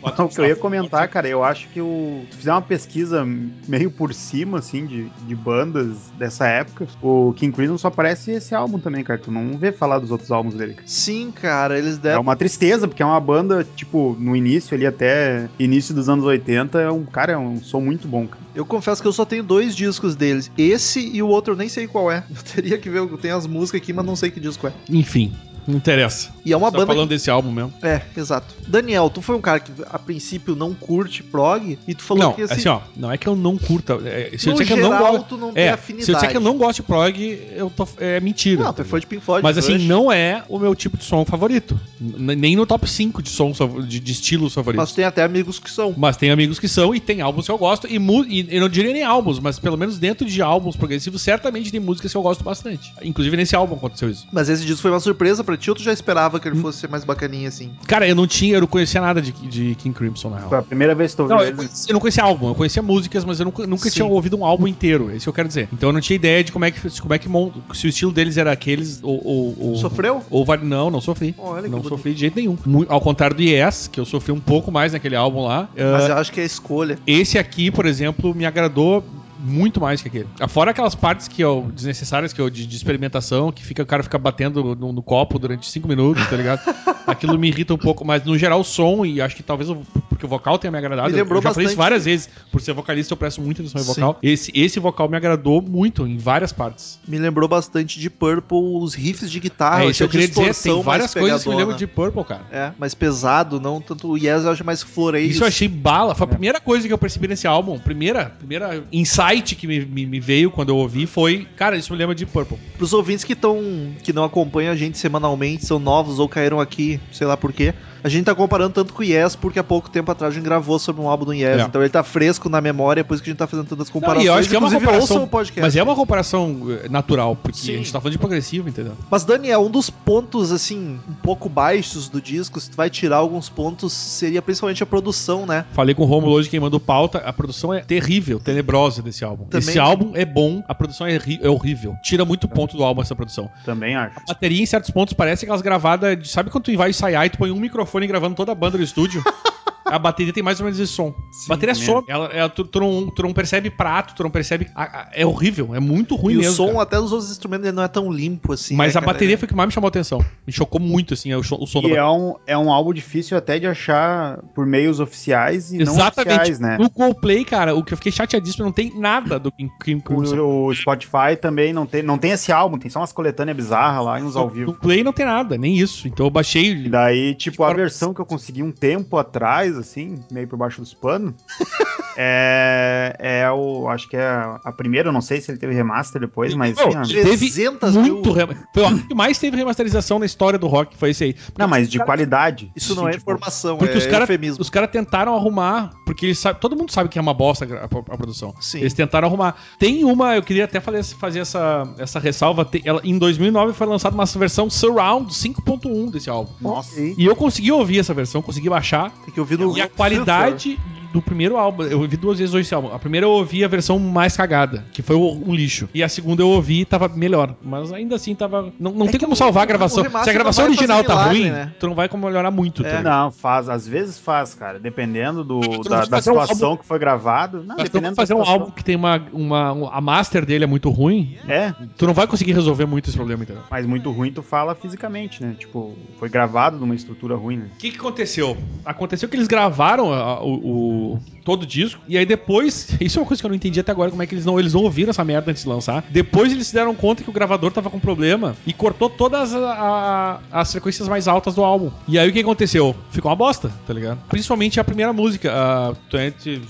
O 0.02 0.28
que 0.28 0.40
eu 0.40 0.46
ia 0.46 0.56
comentar, 0.56 1.08
cara, 1.08 1.28
eu 1.28 1.44
acho 1.44 1.68
que 1.68 1.80
o. 1.80 2.24
Se 2.30 2.38
fizer 2.38 2.52
uma 2.52 2.62
pesquisa 2.62 3.24
meio 3.68 3.90
por 3.90 4.12
cima, 4.14 4.58
assim, 4.58 4.86
de, 4.86 5.08
de 5.26 5.34
bandas 5.34 6.10
dessa 6.18 6.46
época, 6.46 6.86
o 7.02 7.32
King 7.34 7.54
Crimson 7.54 7.78
só 7.78 7.88
aparece 7.88 8.30
esse 8.32 8.54
álbum 8.54 8.78
também, 8.78 9.04
cara. 9.04 9.18
Tu 9.18 9.30
não 9.30 9.56
vê 9.58 9.72
falar 9.72 9.98
dos 9.98 10.10
outros 10.10 10.30
álbuns 10.30 10.54
dele. 10.54 10.74
cara. 10.74 10.86
Sim, 10.88 11.30
cara, 11.30 11.78
eles 11.78 11.96
É 11.96 12.00
deram. 12.00 12.22
uma 12.22 12.36
tristeza, 12.36 12.88
porque 12.88 13.02
é 13.02 13.06
uma 13.06 13.20
banda, 13.20 13.66
tipo, 13.76 14.16
no 14.18 14.34
início 14.34 14.74
ali 14.74 14.86
até 14.86 15.48
início 15.58 15.94
dos 15.94 16.08
anos 16.08 16.24
80, 16.24 16.80
é 16.80 16.90
um 16.90 17.04
cara, 17.04 17.32
é 17.32 17.38
um 17.38 17.60
som 17.62 17.80
muito 17.80 18.08
bom, 18.08 18.26
cara. 18.26 18.42
Eu 18.54 18.64
confesso 18.64 19.00
que 19.00 19.06
eu 19.08 19.12
só 19.12 19.24
tenho 19.24 19.42
dois 19.42 19.76
discos 19.76 20.16
deles. 20.16 20.50
Esse 20.58 21.00
e 21.00 21.22
o 21.22 21.28
outro 21.28 21.52
eu 21.54 21.56
nem 21.56 21.68
sei 21.68 21.86
qual 21.86 22.10
é. 22.10 22.24
Eu 22.30 22.42
teria 22.42 22.78
que 22.78 22.88
ver, 22.90 22.98
eu 22.98 23.18
tenho 23.18 23.36
as 23.36 23.46
músicas 23.46 23.80
aqui, 23.80 23.92
mas 23.92 24.04
não 24.04 24.16
sei 24.16 24.30
que 24.30 24.40
disco 24.40 24.66
é. 24.66 24.72
Enfim, 24.88 25.32
não 25.70 25.76
interessa. 25.78 26.30
E 26.44 26.52
é 26.52 26.56
uma 26.56 26.70
Só 26.70 26.78
banda. 26.78 26.86
falando 26.86 27.08
desse 27.08 27.30
álbum 27.30 27.50
mesmo. 27.50 27.72
que- 27.80 27.86
É, 27.86 28.02
exato. 28.16 28.54
Daniel, 28.66 29.08
tu 29.10 29.22
foi 29.22 29.36
um 29.36 29.40
cara 29.40 29.60
que 29.60 29.72
a 29.90 29.98
princípio 29.98 30.54
não 30.56 30.74
curte 30.74 31.22
prog 31.22 31.78
e 31.86 31.94
tu 31.94 32.02
falou 32.02 32.24
não, 32.24 32.32
que 32.32 32.42
assim, 32.42 32.68
ó, 32.68 32.80
não 32.96 33.10
é 33.10 33.16
que 33.18 33.26
eu 33.26 33.36
não 33.36 33.56
curta. 33.56 33.94
é, 34.04 34.32
se 34.38 34.48
eu 34.48 34.52
no 34.54 34.58
disser 34.60 34.66
que 34.76 34.80
eu 34.82 34.88
não 34.88 34.96
geral, 34.98 35.12
gosto. 35.18 35.36
não 35.36 35.52
tem 35.52 35.64
É, 35.64 35.70
afinidade. 35.70 36.04
se 36.06 36.10
eu 36.10 36.14
disser 36.14 36.30
que 36.30 36.36
eu 36.36 36.40
não 36.40 36.56
gosto 36.58 36.76
de 36.76 36.82
prog, 36.82 37.18
eu 37.56 37.70
tô, 37.70 37.86
é 37.98 38.20
mentira. 38.20 38.62
Não, 38.64 38.72
tu 38.72 38.84
foi 38.84 39.00
de 39.00 39.06
Pink 39.06 39.22
Floyd. 39.24 39.42
Mas 39.42 39.56
assim, 39.58 39.78
não 39.78 40.10
é 40.10 40.42
o 40.48 40.58
meu 40.58 40.74
tipo 40.74 40.96
de 40.96 41.04
som 41.04 41.24
favorito. 41.24 41.78
Nem 42.00 42.56
no 42.56 42.66
top 42.66 42.88
5 42.88 43.22
de 43.22 43.28
sons 43.30 43.58
fav- 43.58 43.82
de, 43.86 44.00
de 44.00 44.12
estilos 44.12 44.54
favoritos. 44.54 44.84
Mas 44.88 44.92
tem 44.94 45.04
até 45.04 45.22
amigos 45.22 45.58
que 45.58 45.70
são. 45.70 45.94
Mas 45.96 46.16
tem 46.16 46.30
amigos 46.30 46.58
que 46.58 46.68
são 46.68 46.94
e 46.94 47.00
tem 47.00 47.20
álbuns 47.20 47.46
que 47.46 47.52
eu 47.52 47.58
gosto. 47.58 47.86
E, 47.86 47.96
e 47.96 48.46
eu 48.54 48.60
não 48.60 48.68
diria 48.68 48.92
nem 48.92 49.02
álbuns, 49.02 49.38
mas 49.38 49.58
pelo 49.58 49.76
menos 49.76 49.98
dentro 49.98 50.26
de 50.26 50.40
álbuns 50.42 50.76
progressivos, 50.76 51.22
certamente 51.22 51.70
tem 51.70 51.80
músicas 51.80 52.10
que 52.12 52.16
eu 52.16 52.22
gosto 52.22 52.42
bastante. 52.42 52.92
Inclusive 53.02 53.36
nesse 53.36 53.54
álbum 53.54 53.76
aconteceu 53.76 54.08
isso. 54.10 54.26
Mas 54.32 54.48
esse 54.48 54.64
disco 54.64 54.82
foi 54.82 54.90
uma 54.90 55.00
surpresa 55.00 55.44
pra 55.44 55.56
ti 55.60 55.70
ou 55.70 55.76
tu 55.76 55.82
já 55.82 55.92
esperava 55.92 56.40
que 56.40 56.48
ele 56.48 56.56
fosse 56.60 56.78
ser 56.80 56.88
mais 56.88 57.04
bacaninha 57.04 57.48
assim? 57.48 57.70
Cara, 57.86 58.06
eu 58.08 58.14
não 58.14 58.26
tinha, 58.26 58.54
eu 58.56 58.60
não 58.60 58.66
conhecia 58.66 59.00
nada 59.00 59.20
de, 59.20 59.32
de 59.32 59.74
King 59.76 59.94
Crimson, 59.94 60.30
na 60.30 60.38
real. 60.38 60.48
Foi 60.48 60.58
a 60.58 60.62
primeira 60.62 60.94
vez 60.94 61.12
que 61.12 61.16
tu 61.18 61.22
ouviu 61.22 61.36
Não, 61.36 61.44
eu, 61.44 61.54
eu 61.88 61.92
não 61.92 62.00
conhecia 62.00 62.24
álbum, 62.24 62.48
eu 62.48 62.54
conhecia 62.54 62.82
músicas, 62.82 63.24
mas 63.24 63.38
eu 63.40 63.44
nunca, 63.46 63.66
nunca 63.66 63.88
Sim. 63.88 63.94
tinha 63.96 64.06
ouvido 64.06 64.36
um 64.36 64.44
álbum 64.44 64.66
inteiro. 64.66 65.10
É 65.10 65.16
isso 65.16 65.24
que 65.24 65.28
eu 65.28 65.32
quero 65.34 65.48
dizer. 65.48 65.68
Então 65.72 65.88
eu 65.88 65.92
não 65.92 66.00
tinha 66.00 66.16
ideia 66.16 66.42
de 66.42 66.50
como 66.52 66.64
é 66.64 66.70
que, 66.70 67.00
como 67.00 67.14
é 67.14 67.18
que 67.18 67.28
se 67.74 67.86
o 67.86 67.88
estilo 67.88 68.12
deles 68.12 68.36
era 68.36 68.50
aqueles 68.52 69.00
ou. 69.02 69.20
ou, 69.24 69.56
ou 69.60 69.76
Sofreu? 69.76 70.22
Ou, 70.30 70.44
vari- 70.44 70.64
não, 70.64 70.90
não 70.90 71.00
sofri. 71.00 71.34
Olha 71.38 71.62
que 71.62 71.68
não 71.68 71.78
bonito. 71.78 71.88
sofri 71.88 72.14
de 72.14 72.20
jeito 72.20 72.36
nenhum. 72.36 72.56
Ao 72.88 73.00
contrário 73.00 73.36
do 73.36 73.42
Yes, 73.42 73.88
que 73.88 73.98
eu 74.00 74.04
sofri 74.04 74.32
um 74.32 74.40
pouco 74.40 74.70
mais 74.70 74.92
naquele 74.92 75.16
álbum 75.16 75.44
lá. 75.44 75.68
Mas 75.76 76.04
ah, 76.04 76.08
eu 76.08 76.16
acho 76.16 76.32
que 76.32 76.40
é 76.40 76.42
a 76.42 76.46
escolha. 76.46 76.98
esse 77.06 77.38
aqui, 77.38 77.70
por 77.70 77.86
exemplo, 77.86 78.34
me 78.34 78.44
agradou 78.46 79.04
muito 79.42 79.80
mais 79.80 80.02
que 80.02 80.08
aquele. 80.08 80.26
Ah, 80.38 80.48
Fora 80.48 80.70
aquelas 80.70 80.94
partes 80.94 81.28
que 81.28 81.42
eu, 81.42 81.70
desnecessárias 81.74 82.32
que 82.32 82.40
eu, 82.40 82.50
de, 82.50 82.66
de 82.66 82.76
experimentação, 82.76 83.50
que 83.50 83.64
fica, 83.64 83.82
o 83.82 83.86
cara 83.86 84.02
fica 84.02 84.18
batendo 84.18 84.74
no, 84.74 84.92
no 84.92 85.02
copo 85.02 85.38
durante 85.38 85.70
cinco 85.70 85.88
minutos, 85.88 86.26
tá 86.28 86.36
ligado? 86.36 86.60
Aquilo 87.06 87.38
me 87.38 87.48
irrita 87.48 87.74
um 87.74 87.78
pouco, 87.78 88.04
mas 88.04 88.24
no 88.24 88.36
geral 88.36 88.60
o 88.60 88.64
som, 88.64 89.04
e 89.04 89.20
acho 89.20 89.34
que 89.34 89.42
talvez 89.42 89.70
o, 89.70 89.82
porque 90.20 90.26
o 90.26 90.28
vocal 90.28 90.58
tenha 90.58 90.70
me 90.70 90.76
agradado. 90.78 91.08
Me 91.08 91.14
eu- 91.14 91.22
lembrou 91.22 91.38
eu 91.38 91.42
já 91.42 91.52
falei 91.54 91.66
isso 91.68 91.76
várias 91.76 92.04
vezes. 92.04 92.28
Por 92.52 92.60
ser 92.60 92.72
vocalista, 92.74 93.12
eu 93.14 93.16
presto 93.16 93.40
muita 93.40 93.62
atenção 93.62 93.80
em 93.80 93.84
Sim. 93.84 93.94
vocal. 93.94 94.18
Esse, 94.22 94.52
esse 94.54 94.78
vocal 94.78 95.08
me 95.08 95.16
agradou 95.16 95.62
muito 95.62 96.06
em 96.06 96.18
várias 96.18 96.52
partes. 96.52 96.98
Me 97.08 97.18
lembrou 97.18 97.48
bastante 97.48 97.98
de 97.98 98.10
Purple, 98.10 98.58
os 98.58 98.94
riffs 98.94 99.30
de 99.30 99.40
guitarra. 99.40 99.84
é 99.84 99.90
isso 99.90 100.02
eu 100.02 100.08
queria 100.08 100.28
dizer. 100.28 100.54
Tem 100.54 100.82
várias 100.82 101.14
coisas 101.14 101.42
que 101.42 101.48
me 101.48 101.56
lembram 101.56 101.76
de 101.76 101.86
Purple, 101.86 102.24
cara. 102.24 102.42
É, 102.52 102.72
mais 102.78 102.94
pesado, 102.94 103.58
não 103.58 103.80
tanto 103.80 104.08
o 104.10 104.16
Yes 104.16 104.44
eu 104.44 104.50
acho 104.50 104.64
mais 104.64 104.82
floreiros. 104.82 105.30
Isso 105.34 105.42
eu 105.42 105.48
achei 105.48 105.68
bala. 105.68 106.14
Foi 106.14 106.24
a 106.24 106.28
primeira 106.28 106.60
coisa 106.60 106.86
que 106.86 106.92
eu 106.92 106.98
percebi 106.98 107.26
nesse 107.28 107.46
álbum. 107.46 107.78
Primeira, 107.78 108.26
primeira 108.38 108.84
insight 108.92 109.54
que 109.56 109.66
me, 109.66 109.80
me, 109.84 110.06
me 110.06 110.20
veio 110.20 110.50
quando 110.50 110.68
eu 110.68 110.76
ouvi 110.76 111.06
foi, 111.06 111.46
cara, 111.56 111.76
isso 111.76 111.92
me 111.92 111.98
lembra 111.98 112.14
de 112.14 112.26
Purple. 112.26 112.58
Pros 112.76 112.92
ouvintes 112.92 113.24
que 113.24 113.32
estão 113.32 113.60
que 114.02 114.12
não 114.12 114.24
acompanham 114.24 114.72
a 114.72 114.76
gente 114.76 114.98
semanalmente, 114.98 115.64
são 115.64 115.78
novos 115.78 116.18
ou 116.18 116.28
caíram 116.28 116.60
aqui, 116.60 117.00
sei 117.12 117.26
lá 117.26 117.36
por 117.36 117.52
quê. 117.52 117.72
A 118.02 118.08
gente 118.08 118.24
tá 118.24 118.34
comparando 118.34 118.72
tanto 118.74 118.92
com 118.92 119.02
o 119.02 119.04
Yes, 119.04 119.36
porque 119.36 119.58
há 119.58 119.64
pouco 119.64 119.88
tempo 119.88 120.10
atrás 120.10 120.32
a 120.32 120.34
gente 120.34 120.44
gravou 120.44 120.78
sobre 120.78 121.00
um 121.02 121.08
álbum 121.08 121.26
do 121.26 121.34
Yes. 121.34 121.60
É. 121.60 121.62
Então 121.62 121.80
ele 121.80 121.90
tá 121.90 122.02
fresco 122.02 122.48
na 122.48 122.60
memória, 122.60 123.00
é 123.02 123.04
por 123.04 123.14
isso 123.14 123.22
que 123.22 123.30
a 123.30 123.32
gente 123.32 123.38
tá 123.38 123.46
fazendo 123.46 123.66
tantas 123.68 123.86
Não, 123.88 123.92
comparações. 123.92 124.24
e 124.24 124.28
eu 124.28 124.34
acho 124.34 124.48
que 124.48 124.56
é 124.56 124.58
uma 124.58 124.70
comparação, 124.70 125.28
podcast. 125.28 125.60
mas 125.60 125.76
é 125.76 125.82
uma 125.82 125.94
comparação 125.94 126.58
eh, 126.84 126.88
natural, 126.88 127.36
porque 127.36 127.58
Sim. 127.58 127.74
a 127.74 127.76
gente 127.76 127.92
tá 127.92 128.00
falando 128.00 128.12
de 128.12 128.18
progressivo, 128.18 128.68
entendeu? 128.68 128.94
Mas, 129.10 129.24
Daniel, 129.24 129.64
um 129.64 129.70
dos 129.70 129.88
pontos, 129.90 130.50
assim, 130.50 130.98
um 131.08 131.14
pouco 131.22 131.48
baixos 131.48 132.08
do 132.08 132.20
disco, 132.20 132.58
se 132.60 132.70
tu 132.70 132.76
vai 132.76 132.90
tirar 132.90 133.16
alguns 133.18 133.48
pontos, 133.48 133.92
seria 133.92 134.42
principalmente 134.42 134.82
a 134.82 134.86
produção, 134.86 135.46
né? 135.46 135.64
Falei 135.72 135.94
com 135.94 136.02
o 136.02 136.06
Romulo 136.06 136.32
hoje, 136.32 136.48
quem 136.48 136.58
mandou 136.60 136.80
pauta, 136.80 137.18
a 137.18 137.32
produção 137.32 137.72
é 137.72 137.80
terrível, 137.80 138.40
tenebrosa 138.40 139.02
desse 139.02 139.20
esse 139.20 139.24
álbum. 139.24 139.44
Também- 139.44 139.68
Esse 139.68 139.78
álbum 139.78 140.12
é 140.14 140.24
bom, 140.24 140.62
a 140.66 140.74
produção 140.74 141.06
é, 141.06 141.18
é 141.42 141.48
horrível. 141.48 141.96
Tira 142.02 142.24
muito 142.24 142.48
ponto 142.48 142.76
do 142.76 142.82
álbum 142.82 143.02
essa 143.02 143.14
produção. 143.14 143.50
Também 143.64 143.94
acho. 143.94 144.18
A 144.20 144.22
bateria, 144.32 144.62
em 144.62 144.66
certos 144.66 144.90
pontos, 144.90 145.12
parece 145.12 145.44
aquelas 145.44 145.60
gravadas. 145.60 146.16
De, 146.18 146.28
sabe 146.28 146.48
quando 146.48 146.64
tu 146.64 146.76
vai 146.76 146.90
ensaiar 146.90 147.26
e 147.26 147.30
tu 147.30 147.36
põe 147.36 147.50
um 147.50 147.56
microfone 147.60 147.89
gravando 148.06 148.34
toda 148.36 148.52
a 148.52 148.54
banda 148.54 148.78
no 148.78 148.84
estúdio? 148.84 149.22
A 149.84 149.98
bateria 149.98 150.32
tem 150.32 150.42
mais 150.42 150.60
ou 150.60 150.64
menos 150.64 150.78
esse 150.78 150.92
som. 150.92 151.14
a 151.46 151.48
bateria 151.48 151.74
também 151.74 151.88
some. 151.88 152.04
Ela, 152.08 152.26
ela- 152.26 152.48
tu, 152.48 152.64
tu 152.64 152.80
não, 152.80 153.10
tu 153.10 153.22
não 153.22 153.32
percebe 153.32 153.70
prato, 153.70 154.14
tu 154.14 154.22
não 154.22 154.30
percebe. 154.30 154.68
a- 154.74 154.82
a- 154.82 155.08
é 155.12 155.24
horrível, 155.26 155.74
é 155.74 155.80
muito 155.80 156.14
ruim 156.16 156.34
e 156.34 156.36
mesmo. 156.38 156.52
o 156.52 156.54
som 156.56 156.66
cara. 156.68 156.82
até 156.82 156.96
dos 156.98 157.12
outros 157.12 157.30
instrumentos 157.30 157.66
ele 157.66 157.76
não 157.76 157.82
é 157.82 157.88
tão 157.88 158.10
limpo 158.12 158.52
assim. 158.52 158.74
Mas 158.76 158.94
né, 158.94 158.98
a 158.98 159.02
cara? 159.02 159.12
bateria 159.14 159.36
foi 159.38 159.46
o 159.46 159.48
que 159.48 159.54
mais 159.54 159.66
me 159.68 159.72
chamou 159.72 159.88
a 159.88 159.90
atenção. 159.90 160.24
Me 160.46 160.52
chocou 160.52 160.80
muito, 160.80 161.14
assim, 161.14 161.32
o, 161.34 161.42
som- 161.42 161.58
o 161.60 161.66
som 161.66 161.80
da 161.80 161.88
E 161.88 161.90
bateria. 161.92 162.00
é 162.08 162.10
um, 162.10 162.34
é 162.46 162.58
um 162.58 162.72
álbum 162.72 162.92
difícil 162.92 163.36
até 163.36 163.58
de 163.58 163.66
achar 163.66 164.38
por 164.54 164.66
meios 164.66 165.00
oficiais 165.00 165.72
e 165.72 165.78
não 165.78 165.92
Exatamente. 165.94 166.36
oficiais, 166.36 166.60
né? 166.60 166.76
No 166.78 166.90
Coldplay, 166.90 167.44
cara, 167.44 167.74
o 167.74 167.82
que 167.82 167.92
eu 167.92 167.96
fiquei 167.96 168.12
chateadíssimo, 168.12 168.64
não 168.64 168.72
tem 168.72 168.92
nada 168.98 169.38
do 169.38 169.50
Crimson. 169.80 170.36
O, 170.40 170.66
o 170.66 170.74
Spotify 170.74 171.36
também 171.40 171.72
não 171.72 171.86
tem, 171.86 172.02
não 172.02 172.18
tem 172.18 172.30
esse 172.32 172.52
álbum, 172.52 172.78
tem 172.78 172.90
só 172.90 173.00
umas 173.00 173.12
coletâneas 173.12 173.56
bizarras 173.56 174.04
lá 174.04 174.20
e 174.20 174.22
uns 174.22 174.36
ao 174.36 174.46
No 174.46 174.50
vivo. 174.52 174.74
Play 174.74 175.02
não 175.02 175.12
tem 175.12 175.26
nada, 175.26 175.56
nem 175.58 175.76
isso. 175.76 176.06
Então 176.06 176.26
eu 176.26 176.30
baixei. 176.30 176.70
E 176.72 176.88
daí, 176.88 177.34
tipo, 177.34 177.62
a 177.64 177.68
Fora- 177.68 177.78
versão 177.78 178.12
que 178.14 178.20
eu 178.20 178.26
consegui 178.26 178.62
um 178.62 178.72
tempo 178.72 179.16
atrás, 179.16 179.76
assim, 179.80 180.18
meio 180.30 180.46
por 180.48 180.56
baixo 180.56 180.80
dos 180.80 180.94
panos, 180.94 181.34
é, 182.16 183.16
é 183.18 183.50
o. 183.50 183.88
Acho 183.88 184.08
que 184.08 184.16
é 184.16 184.22
a 184.64 184.72
primeira, 184.72 185.08
eu 185.08 185.12
não 185.12 185.20
sei 185.20 185.40
se 185.40 185.50
ele 185.50 185.58
teve 185.58 185.74
remaster 185.74 186.20
depois, 186.20 186.54
mas. 186.54 186.76
Não, 186.76 187.00
assim, 187.00 187.14
teve 187.14 187.36
300 187.50 187.94
muito. 187.96 188.34
mil. 188.34 188.58
Foi 188.74 188.84
o 188.84 189.06
que 189.06 189.14
mais 189.14 189.38
teve 189.38 189.56
remasterização 189.56 190.18
na 190.18 190.26
história 190.26 190.58
do 190.58 190.66
rock, 190.66 190.96
foi 190.96 191.10
esse 191.10 191.24
aí. 191.24 191.36
não, 191.58 191.68
mas 191.68 191.88
de 191.88 191.98
qualidade. 191.98 192.70
Isso 192.74 192.94
não 192.94 193.08
é 193.08 193.12
tipo, 193.12 193.22
informação, 193.32 193.76
Porque 193.76 193.94
é 193.94 193.98
os 193.98 194.06
caras 194.06 194.28
eufemismo. 194.28 194.60
os 194.62 194.70
cara 194.70 194.86
tentaram 194.86 195.34
arrumar, 195.34 195.90
porque 196.04 196.26
eles 196.26 196.38
sabem, 196.38 196.60
todo 196.60 196.76
mundo 196.76 196.92
sabe 196.92 197.08
que 197.08 197.18
é 197.18 197.22
uma 197.22 197.34
bosta 197.34 197.64
a, 197.64 197.68
gra- 197.68 197.84
a 197.84 198.16
produção. 198.16 198.54
Sim. 198.60 198.78
Eles 198.80 198.94
tentaram 198.94 199.28
arrumar. 199.28 199.56
Tem 199.78 200.04
uma, 200.04 200.36
eu 200.36 200.42
queria 200.42 200.64
até 200.64 200.80
fazer, 200.80 201.02
fazer 201.02 201.40
essa, 201.40 201.82
essa 201.98 202.18
ressalva. 202.18 202.64
tem- 202.64 202.82
ela, 202.84 203.00
em 203.04 203.18
2009 203.18 203.72
foi 203.72 203.86
lançada 203.86 204.14
uma 204.14 204.24
versão 204.24 204.68
Surround 204.70 205.32
5.1 205.32 206.10
desse 206.10 206.30
álbum. 206.30 206.52
Nossa. 206.60 207.00
E 207.00 207.24
eu 207.24 207.34
consegui 207.36 207.72
ouvir 207.72 207.98
essa 207.98 208.14
versão, 208.14 208.42
consegui 208.42 208.68
baixar. 208.68 209.10
Tem 209.24 209.32
que 209.34 209.40
ouvir 209.40 209.56
E 209.76 209.80
a 209.80 209.88
qualidade 209.88 210.78
do 211.12 211.20
primeiro 211.22 211.56
álbum, 211.56 211.82
eu 211.84 212.00
ouvi 212.00 212.16
duas 212.16 212.38
vezes 212.38 212.54
esse 212.54 212.74
álbum. 212.74 212.92
A 212.94 212.98
primeira 212.98 213.26
eu 213.26 213.30
ouvi 213.30 213.64
a 213.64 213.68
versão 213.68 213.98
mais 213.98 214.36
cagada, 214.36 214.84
que 214.92 215.02
foi 215.02 215.16
o- 215.16 215.42
um 215.46 215.54
lixo. 215.54 215.88
E 215.94 216.02
a 216.02 216.08
segunda 216.08 216.42
eu 216.42 216.48
ouvi 216.48 216.80
e 216.80 216.84
tava 216.84 217.08
melhor. 217.08 217.54
Mas 217.62 217.92
ainda 217.92 218.16
assim 218.16 218.34
tava. 218.34 218.72
Não, 218.78 218.92
não 218.92 219.06
É 219.06 219.10
tem 219.10 219.18
como 219.20 219.32
o- 219.32 219.36
salvar 219.36 219.62
a 219.62 219.64
o 219.64 219.68
gravação. 219.68 220.02
remaster 220.02 220.24
Se 220.24 220.30
a 220.30 220.32
gravação 220.32 220.64
original 220.66 221.02
tá 221.04 221.14
milagre, 221.14 221.40
ruim, 221.42 221.50
né? 221.50 221.72
tu 221.78 221.86
não 221.88 221.94
vai 221.94 222.08
como 222.08 222.26
melhorar 222.26 222.50
muito. 222.50 222.82
tá 222.82 222.88
É, 222.88 223.02
não, 223.02 223.30
faz, 223.30 223.68
às 223.68 223.86
vezes 223.88 224.18
faz, 224.18 224.54
cara. 224.54 224.78
Dependendo 224.78 225.42
do, 225.44 225.60
não 225.60 225.80
da, 225.82 226.00
da 226.00 226.06
fazer 226.06 226.30
um 226.30 226.34
situação 226.34 226.68
álbum- 226.70 226.80
que 226.82 226.86
foi 226.86 226.98
gravado. 226.98 227.58
Não, 227.58 227.76
Mas 227.76 227.88
tu 227.88 227.92
dependendo 227.92 228.14
fazer 228.16 228.34
um 228.34 228.38
situação. 228.38 228.60
álbum 228.62 228.72
que 228.72 228.84
tem 228.84 228.96
uma, 228.96 229.20
uma, 229.32 229.72
um- 229.72 229.88
A 229.88 230.00
master 230.00 230.44
dele 230.46 230.64
é 230.64 230.66
muito 230.66 230.90
ruim, 230.90 231.36
É, 231.48 231.74
tu 231.96 232.06
não 232.06 232.14
vai 232.14 232.26
conseguir 232.26 232.52
resolver 232.52 232.86
muito 232.86 233.08
esse 233.08 233.16
problema, 233.16 233.42
entendeu? 233.42 233.62
mas 233.70 233.84
muito 233.86 234.10
ruim 234.10 234.30
tu 234.32 234.42
fala 234.42 234.74
fisicamente, 234.74 235.42
né? 235.42 235.54
Tipo, 235.58 235.94
foi 236.18 236.28
gravado 236.28 236.76
numa 236.78 236.94
estrutura 236.94 237.34
ruim, 237.36 237.56
né? 237.56 237.66
O 237.74 237.78
que, 237.78 237.90
que 237.90 237.98
aconteceu? 237.98 238.56
Aconteceu 238.84 239.28
que 239.28 239.36
eles 239.36 239.48
gravaram 239.48 240.12
a- 240.12 240.42
o, 240.42 240.99
o- 241.00 241.20
todo 241.44 241.62
o 241.62 241.66
disco, 241.66 242.00
e 242.08 242.16
aí 242.18 242.24
depois. 242.26 242.88
Isso 243.00 243.18
é 243.18 243.22
uma 243.22 243.26
coisa 243.26 243.42
que 243.42 243.46
eu 243.46 243.48
não 243.48 243.56
entendi 243.56 243.80
até 243.80 243.90
agora, 243.92 244.10
como 244.10 244.22
é 244.22 244.26
que 244.26 244.34
eles 244.34 244.44
não, 244.44 244.58
eles 244.60 244.74
não 244.74 244.82
ouviram 244.82 245.10
essa 245.10 245.24
merda 245.24 245.50
antes 245.50 245.62
de 245.64 245.68
lançar. 245.68 246.04
Depois 246.10 246.52
eles 246.52 246.66
se 246.68 246.74
deram 246.74 246.94
conta 246.94 247.22
que 247.22 247.30
o 247.30 247.32
gravador 247.32 247.70
tava 247.72 247.88
com 247.90 247.98
problema 247.98 248.54
e 248.66 248.72
cortou 248.72 249.08
todas 249.10 249.54
a- 249.54 250.38
a- 250.52 250.60
as 250.60 250.70
frequências 250.70 251.08
mais 251.08 251.26
altas 251.28 251.54
do 251.54 251.64
álbum. 251.64 251.90
E 252.06 252.18
aí 252.18 252.28
o 252.28 252.32
que 252.32 252.40
aconteceu? 252.40 252.94
Ficou 253.10 253.30
uma 253.30 253.36
bosta, 253.36 253.70
tá 253.86 253.92
ligado? 253.94 254.18
Principalmente 254.28 254.78
a 254.78 254.84
primeira 254.84 255.12
música, 255.12 255.52
a 255.52 255.92
20, 256.16 256.60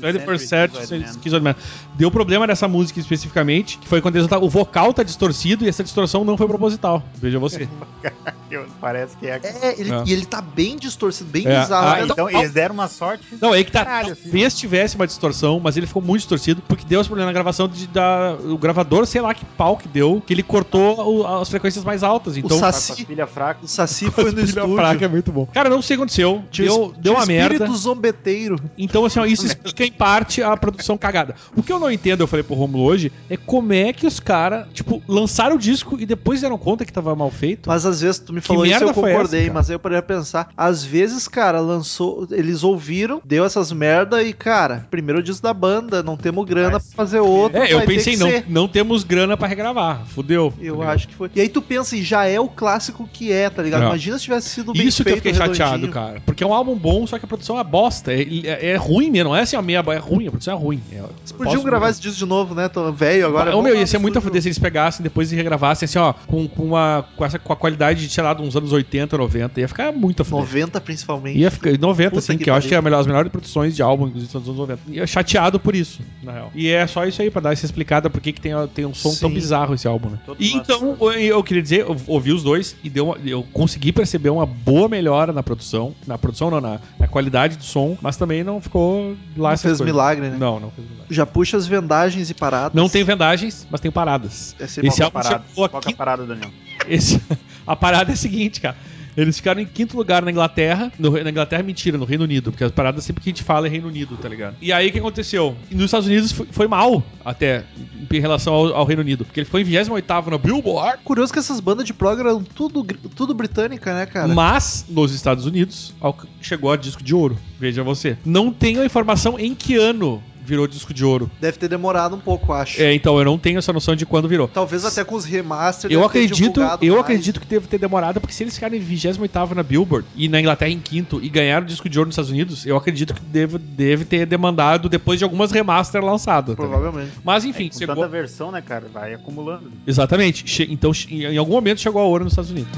20% 0.00 1.18
Schizoid 1.20 1.42
Man. 1.44 1.54
Deu 1.96 2.10
problema 2.10 2.46
nessa 2.46 2.66
música 2.68 2.98
especificamente, 3.00 3.78
que 3.78 3.88
foi 3.88 4.00
quando 4.00 4.16
eles, 4.16 4.28
o 4.30 4.48
vocal 4.48 4.92
tá 4.92 5.02
distorcido 5.02 5.64
e 5.64 5.68
essa 5.68 5.82
distorção 5.82 6.24
não 6.24 6.36
foi 6.36 6.46
proposital. 6.46 7.02
Veja 7.16 7.38
você. 7.38 7.68
Parece 8.80 9.16
que 9.16 9.26
é. 9.26 9.40
É, 9.42 9.80
ele, 9.80 9.92
É. 9.92 10.02
e 10.06 10.12
ele 10.12 10.26
tá 10.26 10.40
bem 10.40 10.76
distorcido, 10.76 11.28
bem 11.30 11.46
É, 11.46 11.60
bizarro. 11.60 11.88
ah, 11.88 12.04
Então, 12.04 12.26
dá- 12.26 12.32
eles 12.38 12.52
deram 12.52 12.74
uma 12.74 12.88
sorte. 12.88 13.24
Não, 13.40 13.54
aí 13.64 13.66
que 13.66 13.72
tá. 13.72 13.84
Caralho. 13.84 14.16
Talvez 14.16 14.54
tivesse 14.58 14.96
uma 14.96 15.06
distorção, 15.06 15.60
mas 15.60 15.76
ele 15.76 15.86
ficou 15.86 16.02
muito 16.02 16.20
distorcido, 16.20 16.62
porque 16.66 16.84
deu 16.86 17.00
esse 17.00 17.08
problema 17.08 17.26
na 17.30 17.32
gravação 17.32 17.68
de, 17.68 17.86
da, 17.88 18.36
o 18.44 18.56
gravador, 18.58 19.06
sei 19.06 19.20
lá 19.20 19.34
que 19.34 19.44
pau 19.44 19.76
que 19.76 19.88
deu, 19.88 20.22
que 20.26 20.32
ele 20.32 20.42
cortou 20.42 21.20
o- 21.20 21.26
as 21.40 21.48
frequências 21.48 21.84
mais 21.84 22.02
altas. 22.02 22.36
Então, 22.36 22.56
O 22.56 22.60
Saci- 22.60 22.94
com 22.96 23.02
a 23.02 23.06
filha 23.06 23.26
fraca. 23.26 23.64
O 23.64 23.68
Saci 23.68 24.10
foi 24.10 24.30
no 24.32 24.40
estúdio. 24.40 24.74
fraca 24.76 25.04
é 25.04 25.08
muito 25.08 25.32
bom. 25.32 25.46
Cara, 25.46 25.68
não 25.68 25.82
sei 25.82 25.96
o 25.96 25.98
que 25.98 26.02
aconteceu. 26.02 26.44
Tinha 26.50 26.68
Deu, 26.98 27.14
uma 27.14 27.26
merda. 27.26 27.54
espírito 27.54 27.76
zombeteiro. 27.76 28.56
Então, 28.76 29.04
assim, 29.04 29.18
ó, 29.20 29.24
isso 29.26 29.46
explica 29.46 29.84
em 29.84 29.92
parte 29.92 30.42
a 30.42 30.56
produção 30.56 30.96
cagada. 30.98 31.34
O 31.56 31.62
que 31.62 31.72
eu 31.72 31.78
não 31.78 31.90
entendo, 31.90 32.20
eu 32.22 32.26
falei 32.26 32.42
pro 32.42 32.54
Romulo 32.54 32.84
hoje, 32.84 33.10
é 33.30 33.36
como 33.36 33.72
é 33.72 33.92
que 33.92 34.06
os 34.06 34.20
caras, 34.20 34.66
tipo, 34.72 35.02
lançaram 35.08 35.56
o 35.56 35.58
disco 35.58 35.96
e 35.98 36.06
depois 36.06 36.40
deram 36.40 36.58
conta 36.58 36.84
que 36.84 36.92
tava 36.92 37.14
mal 37.14 37.30
feito. 37.30 37.68
Mas 37.68 37.86
às 37.86 38.00
vezes 38.00 38.18
tu 38.20 38.32
me 38.32 38.40
falou 38.40 38.64
isso 38.64 38.72
e 38.74 38.78
merda 38.78 38.90
eu 38.90 38.94
concordei, 38.94 39.44
essa, 39.44 39.52
mas 39.52 39.70
aí 39.70 39.74
eu 39.76 39.80
poderia 39.80 40.02
pensar. 40.02 40.48
Às 40.56 40.84
vezes, 40.84 41.26
cara, 41.28 41.60
lançou. 41.60 42.26
Eles 42.30 42.62
ouviram, 42.64 43.20
deu 43.24 43.44
essas 43.54 43.72
merda 43.72 44.22
e, 44.22 44.32
cara, 44.32 44.86
primeiro 44.90 45.22
disco 45.22 45.42
da 45.42 45.54
banda, 45.54 46.02
não 46.02 46.16
temos 46.16 46.44
grana 46.44 46.80
pra 46.80 46.80
fazer 46.80 47.20
outro. 47.20 47.58
É, 47.58 47.72
eu 47.72 47.80
pensei, 47.82 48.16
não, 48.16 48.28
ser. 48.28 48.44
não 48.48 48.68
temos 48.68 49.04
grana 49.04 49.36
pra 49.36 49.46
regravar. 49.46 50.04
Fudeu. 50.06 50.52
Eu 50.60 50.78
Tá 50.78 50.90
acho 50.92 51.08
que 51.08 51.14
foi. 51.14 51.30
E 51.34 51.40
aí 51.40 51.48
tu 51.48 51.62
pensa, 51.62 51.96
e 51.96 52.02
já 52.02 52.26
é 52.26 52.38
o 52.40 52.48
clássico 52.48 53.08
que 53.12 53.32
é, 53.32 53.48
tá 53.48 53.62
ligado? 53.62 53.84
É. 53.84 53.86
Imagina 53.86 54.18
se 54.18 54.24
tivesse 54.24 54.48
sido 54.48 54.72
bem 54.72 54.86
Isso 54.86 55.02
que 55.02 55.10
eu 55.10 55.14
feito, 55.20 55.24
fiquei 55.24 55.34
chateado, 55.34 55.88
cara. 55.88 56.20
Porque 56.26 56.42
é 56.42 56.46
um 56.46 56.52
álbum 56.52 56.76
bom, 56.76 57.06
só 57.06 57.18
que 57.18 57.24
a 57.24 57.28
produção 57.28 57.56
é 57.56 57.58
uma 57.58 57.64
bosta. 57.64 58.12
É, 58.12 58.22
é- 58.22 58.66
é 58.70 58.76
ruim 58.76 59.10
mesmo, 59.10 59.30
não 59.30 59.36
é 59.36 59.42
assim, 59.42 59.56
a 59.56 59.62
meia, 59.62 59.84
é 59.86 59.96
ruim, 59.98 60.26
a 60.26 60.30
produção 60.30 60.54
é 60.54 60.56
ruim. 60.56 60.82
É, 60.92 60.96
Vocês 60.96 61.32
podiam 61.32 61.62
gravar 61.62 61.90
esse 61.90 62.00
disco 62.00 62.18
de 62.18 62.26
novo, 62.26 62.54
né? 62.54 62.68
Tô 62.68 62.90
velho 62.92 63.26
agora. 63.26 63.50
Ô, 63.50 63.56
vamos 63.56 63.70
meu, 63.70 63.78
ia 63.78 63.86
ser 63.86 63.98
muito 63.98 64.18
a 64.18 64.20
fuder 64.20 64.42
se 64.42 64.48
eles 64.48 64.58
pegassem 64.58 65.02
depois 65.02 65.32
e 65.32 65.36
regravassem 65.36 65.86
assim, 65.86 65.98
ó, 65.98 66.12
com, 66.26 66.48
com, 66.48 66.64
uma, 66.64 67.04
com, 67.16 67.24
essa, 67.24 67.38
com 67.38 67.52
a 67.52 67.56
qualidade 67.56 68.06
de, 68.06 68.12
sei 68.12 68.22
lá, 68.24 68.34
de 68.34 68.42
uns 68.42 68.56
anos 68.56 68.72
80, 68.72 69.16
90. 69.16 69.60
Ia 69.60 69.68
ficar 69.68 69.92
muito 69.92 70.22
a 70.22 70.24
fuder. 70.24 70.44
90 70.44 70.80
principalmente. 70.80 71.38
Ia 71.38 71.50
ficar 71.50 71.78
90, 71.78 72.10
Puta 72.10 72.18
assim, 72.18 72.36
que 72.38 72.44
que, 72.44 72.50
eu 72.50 72.54
acho 72.54 72.68
que 72.68 72.74
é 72.74 72.78
a 72.78 72.82
melhor, 72.82 73.00
as 73.00 73.06
melhores 73.06 73.30
produções 73.44 73.76
de 73.76 73.82
álbum 73.82 74.08
dos 74.08 74.34
anos 74.34 74.48
90. 74.48 74.80
E 74.88 74.98
eu 74.98 75.06
chateado 75.06 75.60
por 75.60 75.76
isso, 75.76 76.00
na 76.22 76.32
real. 76.32 76.50
E 76.54 76.68
é 76.68 76.86
só 76.86 77.04
isso 77.06 77.20
aí, 77.20 77.30
pra 77.30 77.40
dar 77.42 77.52
essa 77.52 77.64
explicada 77.66 78.08
por 78.08 78.20
que 78.20 78.32
que 78.32 78.40
tem, 78.40 78.52
tem 78.74 78.86
um 78.86 78.94
som 78.94 79.10
tão 79.14 79.28
Sim. 79.28 79.34
bizarro 79.34 79.74
esse 79.74 79.86
álbum, 79.86 80.10
né? 80.10 80.18
Todo 80.24 80.42
E 80.42 80.52
então, 80.54 80.96
eu, 81.00 81.12
eu 81.12 81.42
queria 81.44 81.62
dizer, 81.62 81.80
eu 81.82 81.96
ouvi 82.06 82.32
os 82.32 82.42
dois 82.42 82.74
e 82.82 82.88
deu 82.88 83.06
uma- 83.06 83.18
eu 83.24 83.42
consegui 83.52 83.92
perceber 83.92 84.30
uma 84.30 84.46
boa 84.46 84.88
melhora 84.88 85.32
na 85.32 85.42
produção. 85.42 85.94
Na 86.06 86.16
produção, 86.16 86.50
não, 86.50 86.60
na, 86.60 86.80
na 86.98 87.06
qualidade 87.06 87.56
do 87.56 87.64
som, 87.64 87.96
mas 88.00 88.16
também 88.16 88.42
não 88.42 88.60
ficou 88.60 89.10
lá 89.36 89.48
Não 89.48 89.50
essas 89.50 89.62
fez 89.62 89.78
coisas. 89.78 89.86
milagre, 89.86 90.28
né? 90.30 90.36
Não, 90.38 90.58
não 90.58 90.70
fez 90.70 90.88
milagre. 90.88 91.14
Já 91.14 91.26
puxa 91.26 91.56
as 91.56 91.66
vendagens 91.66 92.30
e 92.30 92.34
paradas. 92.34 92.72
Não 92.74 92.88
tem 92.88 93.04
vendagens, 93.04 93.66
mas 93.70 93.80
tem 93.80 93.90
paradas. 93.90 94.56
É 94.58 94.64
Esse 94.64 95.02
álbum 95.02 95.12
Parada. 95.20 95.44
chegou 95.48 95.68
Qual 95.68 95.82
que 95.82 95.88
é 95.88 95.90
aqui. 95.90 95.94
a 95.94 95.96
parada, 95.96 96.24
Daniel? 96.26 96.50
Esse- 96.88 97.20
a 97.66 97.76
parada 97.76 98.10
é 98.10 98.14
a 98.14 98.16
seguinte, 98.16 98.60
cara. 98.60 98.76
Eles 99.16 99.36
ficaram 99.36 99.60
em 99.60 99.66
quinto 99.66 99.96
lugar 99.96 100.22
na 100.22 100.30
Inglaterra. 100.30 100.92
No, 100.98 101.10
na 101.10 101.30
Inglaterra, 101.30 101.62
mentira, 101.62 101.96
no 101.96 102.04
Reino 102.04 102.24
Unido. 102.24 102.50
Porque 102.50 102.64
as 102.64 102.72
paradas 102.72 103.04
sempre 103.04 103.22
que 103.22 103.30
a 103.30 103.32
gente 103.32 103.42
fala 103.42 103.66
é 103.66 103.70
Reino 103.70 103.88
Unido, 103.88 104.16
tá 104.16 104.28
ligado? 104.28 104.56
E 104.60 104.72
aí 104.72 104.88
o 104.88 104.92
que 104.92 104.98
aconteceu? 104.98 105.56
Nos 105.70 105.86
Estados 105.86 106.06
Unidos 106.06 106.32
foi, 106.32 106.46
foi 106.50 106.68
mal, 106.68 107.02
até, 107.24 107.64
em 108.12 108.20
relação 108.20 108.52
ao, 108.52 108.74
ao 108.74 108.84
Reino 108.84 109.02
Unido. 109.02 109.24
Porque 109.24 109.40
ele 109.40 109.44
ficou 109.44 109.60
em 109.60 109.64
28 109.64 110.30
na 110.30 110.38
Billboard. 110.38 110.98
Curioso 111.04 111.32
que 111.32 111.38
essas 111.38 111.60
bandas 111.60 111.84
de 111.84 111.94
prog 111.94 112.18
eram 112.18 112.42
tudo, 112.42 112.84
tudo 113.14 113.34
britânica, 113.34 113.94
né, 113.94 114.06
cara? 114.06 114.28
Mas, 114.28 114.86
nos 114.88 115.12
Estados 115.12 115.46
Unidos, 115.46 115.94
chegou 116.40 116.72
a 116.72 116.76
disco 116.76 117.02
de 117.02 117.14
ouro. 117.14 117.38
Veja 117.58 117.82
você. 117.82 118.16
Não 118.24 118.52
tenho 118.52 118.80
a 118.80 118.86
informação 118.86 119.38
em 119.38 119.54
que 119.54 119.76
ano 119.76 120.22
virou 120.44 120.66
disco 120.66 120.92
de 120.92 121.04
ouro. 121.04 121.30
Deve 121.40 121.58
ter 121.58 121.68
demorado 121.68 122.14
um 122.16 122.20
pouco, 122.20 122.52
acho. 122.52 122.80
É, 122.80 122.92
então 122.94 123.18
eu 123.18 123.24
não 123.24 123.38
tenho 123.38 123.58
essa 123.58 123.72
noção 123.72 123.96
de 123.96 124.04
quando 124.06 124.28
virou. 124.28 124.46
Talvez 124.48 124.84
até 124.84 125.02
com 125.04 125.14
os 125.14 125.24
remasters. 125.24 125.92
Eu 125.92 126.04
acredito, 126.04 126.60
eu 126.80 126.94
mais. 126.94 127.00
acredito 127.04 127.40
que 127.40 127.46
deve 127.46 127.66
ter 127.66 127.78
demorado, 127.78 128.20
porque 128.20 128.32
se 128.34 128.42
eles 128.42 128.54
ficarem 128.54 128.78
em 128.78 128.82
28 128.82 129.54
na 129.54 129.62
Billboard 129.62 130.06
e 130.14 130.28
na 130.28 130.40
Inglaterra 130.40 130.70
em 130.70 130.78
quinto 130.80 131.18
e 131.22 131.28
ganharam 131.28 131.64
o 131.64 131.68
disco 131.68 131.88
de 131.88 131.98
ouro 131.98 132.08
nos 132.08 132.14
Estados 132.14 132.30
Unidos, 132.30 132.66
eu 132.66 132.76
acredito 132.76 133.14
que 133.14 133.20
deve, 133.20 133.58
deve 133.58 134.04
ter 134.04 134.26
demandado 134.26 134.88
depois 134.88 135.18
de 135.18 135.24
algumas 135.24 135.50
remaster 135.50 136.04
lançadas. 136.04 136.54
tá? 136.56 136.62
Provavelmente. 136.62 137.12
Mas 137.24 137.44
enfim, 137.44 137.68
Com 137.68 137.78
chegou. 137.78 137.94
tanta 137.94 138.08
versão, 138.08 138.50
né, 138.52 138.60
cara? 138.60 138.86
Vai 138.92 139.14
acumulando. 139.14 139.70
Exatamente. 139.86 140.46
Che- 140.46 140.66
Então, 140.70 140.92
che- 140.92 141.12
em 141.14 141.36
algum 141.38 141.52
momento 141.52 141.80
chegou 141.80 142.00
a 142.02 142.04
ouro 142.04 142.24
nos 142.24 142.32
Estados 142.32 142.50
Unidos. 142.50 142.70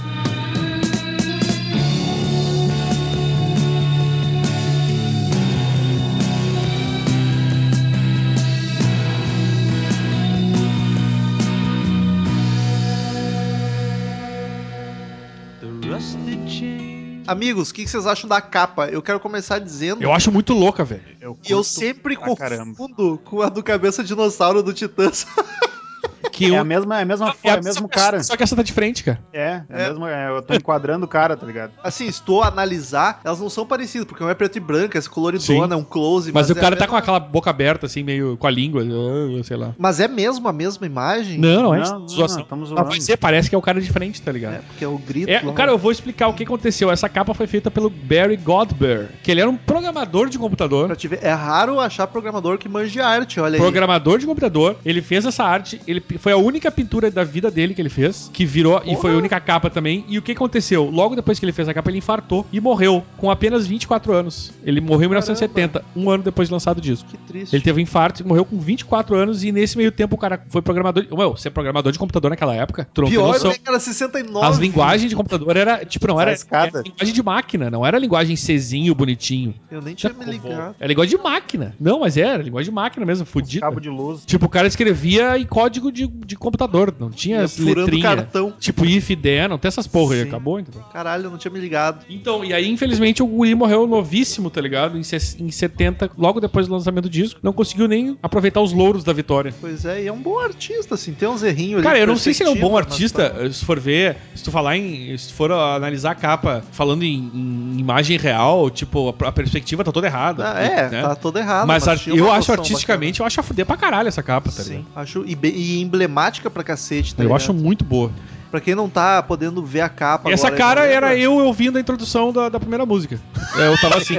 Amigos, 17.27 17.71
o 17.71 17.75
que 17.75 17.85
que 17.85 17.91
vocês 17.91 18.07
acham 18.07 18.29
da 18.29 18.41
capa? 18.41 18.89
Eu 18.89 19.03
quero 19.03 19.21
começar 19.21 19.59
dizendo 19.59 20.03
Eu 20.03 20.12
acho 20.12 20.31
muito 20.31 20.53
louca, 20.53 20.85
velho. 20.85 21.03
Eu 21.21 21.35
que 21.35 21.53
eu 21.53 21.62
sempre 21.62 22.17
pra 22.17 22.35
caramba. 22.37 22.75
confundo 22.77 23.19
com 23.25 23.43
a 23.43 23.49
do 23.49 23.62
cabeça 23.62 24.03
dinossauro 24.05 24.62
do 24.62 24.73
Titãs. 24.73 25.27
que 26.31 26.47
É 26.47 26.53
um- 26.53 26.61
a 26.61 26.65
mesma, 26.65 26.99
é 26.99 27.03
a 27.03 27.05
mesma 27.05 27.27
foto, 27.33 27.39
é 27.57 27.61
o 27.61 27.65
mesmo 27.65 27.89
cara. 27.89 28.23
Só 28.23 28.37
que 28.37 28.43
essa 28.43 28.55
tá 28.57 28.62
de 28.62 28.73
frente, 28.73 29.03
cara. 29.05 29.19
É, 29.33 29.62
é, 29.71 29.83
É. 29.85 29.89
mesmo, 29.89 30.07
é, 30.07 30.29
eu 30.31 30.43
tô 30.43 30.55
enquadrando 30.55 31.05
o 31.05 31.09
cara, 31.09 31.37
tá 31.37 31.47
ligado? 31.47 31.73
Assim, 31.83 32.11
se 32.11 32.23
tu 32.23 32.43
analisar, 32.43 33.21
elas 33.25 33.41
não 33.41 33.49
são 33.49 33.67
parecidas, 33.67 34.07
porque 34.07 34.23
um 34.23 34.29
é 34.29 34.35
preto 34.35 34.57
e 34.57 34.61
branco, 34.61 34.97
esse 34.97 35.09
coloridona, 35.09 35.75
é 35.75 35.79
um 35.79 35.85
close. 35.85 36.33
Mas, 36.33 36.49
o 36.51 36.53
é 36.53 36.55
cara 36.57 36.75
a 36.75 36.79
tá 36.79 36.87
com 36.87 36.97
aquela 36.97 37.21
boca 37.21 37.51
aberta, 37.51 37.87
assim, 37.87 38.03
meio 38.03 38.37
com 38.37 38.47
a 38.47 38.51
língua, 38.51 38.83
ah, 38.83 39.43
sei 39.45 39.57
lá. 39.57 39.75
Mas 39.79 40.01
é 40.01 40.09
mesmo 40.09 40.49
a 40.49 40.53
mesma 40.53 40.87
imagem? 40.87 41.39
Não, 41.39 41.62
não 41.65 41.75
é 41.75 41.81
Não, 41.81 42.01
não, 42.01 42.09
zoação. 42.09 42.37
não, 42.39 42.43
estamos 42.45 42.69
Mas 42.71 42.77
zoando. 42.79 42.91
vai 42.91 43.01
ser, 43.01 43.17
parece 43.17 43.49
que 43.49 43.55
é 43.55 43.59
o 43.59 43.62
cara 43.62 43.81
de 43.81 43.91
frente, 43.91 44.21
tá 44.23 44.33
ligado? 44.33 44.55
É, 44.55 44.59
porque 44.59 44.85
é 44.85 44.89
o 44.89 44.99
grito. 44.99 45.31
É, 45.31 45.41
lá. 45.43 45.53
cara, 45.53 45.73
eu 45.73 45.79
vou 45.79 45.91
explicar 45.93 46.29
o 46.29 46.35
que 46.35 46.43
aconteceu. 46.45 46.91
Essa 46.91 47.09
capa 47.09 47.33
foi 47.35 47.47
feita 47.47 47.71
pelo 47.71 47.89
Barry 47.91 48.37
Godber, 48.37 49.09
que 49.23 49.31
ele 49.31 49.41
era 49.41 49.51
um 49.51 49.57
programador 49.57 50.29
de 50.29 50.39
computador. 50.39 50.87
Pra 50.87 50.97
te 50.97 51.09
ver, 51.09 51.21
é 51.23 51.33
raro 51.33 51.79
achar 51.81 52.07
programador 52.07 52.59
que 52.59 52.69
manje 52.69 53.01
arte, 53.01 53.41
olha 53.41 53.55
aí. 53.55 53.61
Programador 53.61 54.19
de 54.19 54.27
computador, 54.27 54.77
ele 54.85 55.03
fez 55.03 55.25
essa 55.25 55.45
arte, 55.45 55.81
ele 55.87 56.01
foi 56.19 56.33
a 56.33 56.37
única 56.37 56.71
pintura 56.71 57.11
da 57.11 57.25
vida 57.25 57.51
dele 57.51 57.75
que 57.75 57.81
ele 57.81 57.89
fez, 57.89 58.31
que 58.33 58.45
virou 58.45 58.81
e 58.85 58.97
foi 58.97 59.13
a 59.13 59.17
única 59.17 59.41
capa 59.41 59.71
também. 59.71 60.05
E 60.09 60.19
o 60.19 60.23
que 60.23 60.33
aconteceu? 60.33 60.89
Logo 60.91 61.15
depois 61.15 61.39
que 61.39 61.45
ele 61.45 61.53
fez 61.53 61.69
a 61.69 61.75
capa, 61.75 61.91
ele 61.91 61.99
infartou 61.99 62.47
e 62.53 62.61
morreu 62.61 63.05
com 63.17 63.31
apenas 63.31 63.67
24 63.67 64.13
anos. 64.13 64.53
Ele 64.65 64.81
morreu 64.81 65.07
em 65.07 65.09
1970, 65.09 65.85
um 65.95 66.11
ano 66.11 66.23
depois 66.23 66.49
de 66.49 66.53
lançado 66.53 66.79
o 66.79 66.81
disco. 66.81 67.09
Que 67.09 67.17
triste. 67.19 67.55
Ele 67.55 67.63
teve 67.63 67.81
um 67.81 67.83
infarto 67.83 68.23
e 68.23 68.27
morreu 68.27 68.45
com 68.45 68.59
24 68.59 69.17
anos 69.17 69.45
e 69.45 69.53
nesse 69.53 69.77
meio 69.77 69.93
tempo 69.93 70.15
o 70.15 70.19
cara 70.19 70.43
foi 70.49 70.63
programador. 70.63 71.05
De... 71.05 71.17
Meu, 71.17 71.37
ser 71.37 71.51
programador 71.51 71.93
de 71.93 71.99
computador 71.99 72.31
naquela 72.31 72.55
época, 72.55 72.89
tu 72.93 73.03
não 73.03 73.09
Pior, 73.09 73.33
noção. 73.33 73.55
cara, 73.63 73.79
69. 73.79 74.47
As 74.47 74.59
linguagens 74.59 75.11
de 75.11 75.17
computador 75.17 75.57
era, 75.57 75.85
tipo, 75.85 76.07
não 76.07 76.21
era, 76.21 76.33
escada. 76.33 76.79
era 76.79 76.83
linguagem 76.83 77.15
de 77.15 77.23
máquina, 77.23 77.71
não 77.71 77.85
era 77.85 77.99
linguagem 77.99 78.37
Czinho 78.37 78.95
bonitinho. 78.95 79.55
Eu 79.71 79.83
nem 79.83 79.95
tinha 79.95 80.13
me 80.13 80.25
ligado. 80.25 80.75
É 80.79 80.87
linguagem 80.87 81.17
de 81.17 81.23
máquina. 81.23 81.75
Não, 81.79 82.01
mas 82.01 82.17
era 82.17 82.43
linguagem 82.43 82.71
de 82.71 82.75
máquina 82.75 83.07
mesmo, 83.07 83.27
fudida. 83.27 83.67
Cabo 83.67 83.81
de 83.81 83.89
luz. 83.89 84.25
Tipo, 84.25 84.47
o 84.47 84.49
cara 84.49 84.67
escrevia 84.67 85.39
em 85.39 85.47
código 85.47 85.91
de, 85.91 86.06
de 86.09 86.37
computador, 86.37 86.95
não 86.99 87.11
tinha 87.11 87.38
Ia 87.42 87.64
letrinhas. 87.75 88.03
cartão. 88.03 88.53
Tipo, 88.59 88.85
if, 88.85 89.11
não 89.49 89.59
tem 89.59 89.69
essas 89.69 89.87
porra 89.87 90.14
aí, 90.14 90.23
Sim. 90.23 90.29
acabou, 90.29 90.59
entendeu? 90.61 90.83
Caralho, 90.92 91.25
eu 91.27 91.31
não 91.31 91.38
tinha 91.38 91.51
me 91.53 91.59
ligado. 91.61 92.05
Então, 92.09 92.45
e 92.45 92.53
aí, 92.53 92.69
infelizmente, 92.71 93.23
o 93.23 93.27
guri 93.27 93.55
morreu 93.55 93.87
novíssimo, 93.87 94.51
tá 94.51 94.61
ligado? 94.61 94.99
Em, 94.99 95.03
ses- 95.03 95.37
em 95.38 95.51
70, 95.51 96.11
logo 96.16 96.40
depois 96.40 96.66
do 96.66 96.73
lançamento 96.75 97.05
do 97.05 97.11
disco. 97.11 97.40
Não 97.42 97.53
conseguiu 97.53 97.87
nem 97.88 98.19
aproveitar 98.23 98.61
os 98.61 98.73
louros 98.73 99.05
da 99.05 99.12
vitória. 99.12 99.55
Pois 99.61 99.85
é, 99.85 100.03
e 100.03 100.07
é 100.07 100.12
um 100.12 100.21
bom 100.21 100.38
artista, 100.38 100.95
assim, 100.95 101.12
tem 101.12 101.29
uns 101.29 101.42
errinhos 101.42 101.77
ali 101.79 101.83
Cara, 101.85 101.99
eu 101.99 102.07
não 102.07 102.16
sei 102.16 102.33
se 102.35 102.42
ele 102.42 102.51
é 102.51 102.53
um 102.53 102.57
bom 102.61 102.73
mas 102.73 102.87
artista, 102.87 103.35
se 103.53 103.64
for 103.64 103.79
ver, 103.79 104.16
se 104.35 104.42
tu 104.45 104.51
falar 104.51 104.77
em. 104.77 105.16
Se 105.16 105.29
tu 105.29 105.35
for 105.35 105.51
analisar 105.53 106.11
a 106.12 106.14
capa 106.14 106.62
falando 106.73 107.03
em, 107.03 107.31
em 107.35 107.79
imagem 107.79 108.19
real, 108.19 108.69
tipo, 108.71 109.09
a, 109.23 109.29
a 109.29 109.33
perspectiva 109.33 109.83
tá 109.85 109.92
toda 109.92 110.07
errada. 110.07 110.53
Ah, 110.55 110.61
é, 110.62 110.90
né? 110.90 111.03
tá 111.03 111.14
todo 111.14 111.38
errado. 111.38 111.66
Mas, 111.66 111.85
uma 111.87 112.16
eu 112.16 112.31
acho 112.31 112.53
artisticamente, 112.53 113.21
eu 113.21 113.27
acho 113.27 113.40
a 113.40 113.42
fuder 113.42 113.64
pra 113.66 113.77
caralho 113.77 114.09
essa 114.09 114.23
capa, 114.23 114.51
tá 114.51 114.59
bacana. 114.59 114.69
ligado? 114.77 114.85
Sim, 114.87 114.92
acho 115.01 115.25
e, 115.27 115.35
be- 115.35 115.53
e 115.55 115.81
emblemática 115.87 116.51
pra 116.51 116.62
cacete, 116.62 117.14
tá 117.14 117.22
Eu 117.22 117.27
ligado? 117.29 117.37
acho 117.37 117.55
muito 117.55 117.85
boa. 117.85 118.11
Pra 118.57 118.61
quem 118.62 118.75
não 118.75 118.88
tá 118.88 119.23
podendo 119.23 119.62
ver 119.62 119.83
a 119.83 119.88
capa 119.90 120.31
Essa 120.31 120.47
agora, 120.47 120.59
cara 120.59 120.81
não 120.81 120.87
era 120.88 121.14
eu 121.14 121.35
ouvindo 121.35 121.77
a 121.77 121.81
introdução 121.81 122.33
da, 122.33 122.49
da 122.49 122.59
primeira 122.59 122.87
música. 122.87 123.21
É, 123.55 123.66
Eu 123.66 123.79
tava 123.79 123.99
assim. 123.99 124.14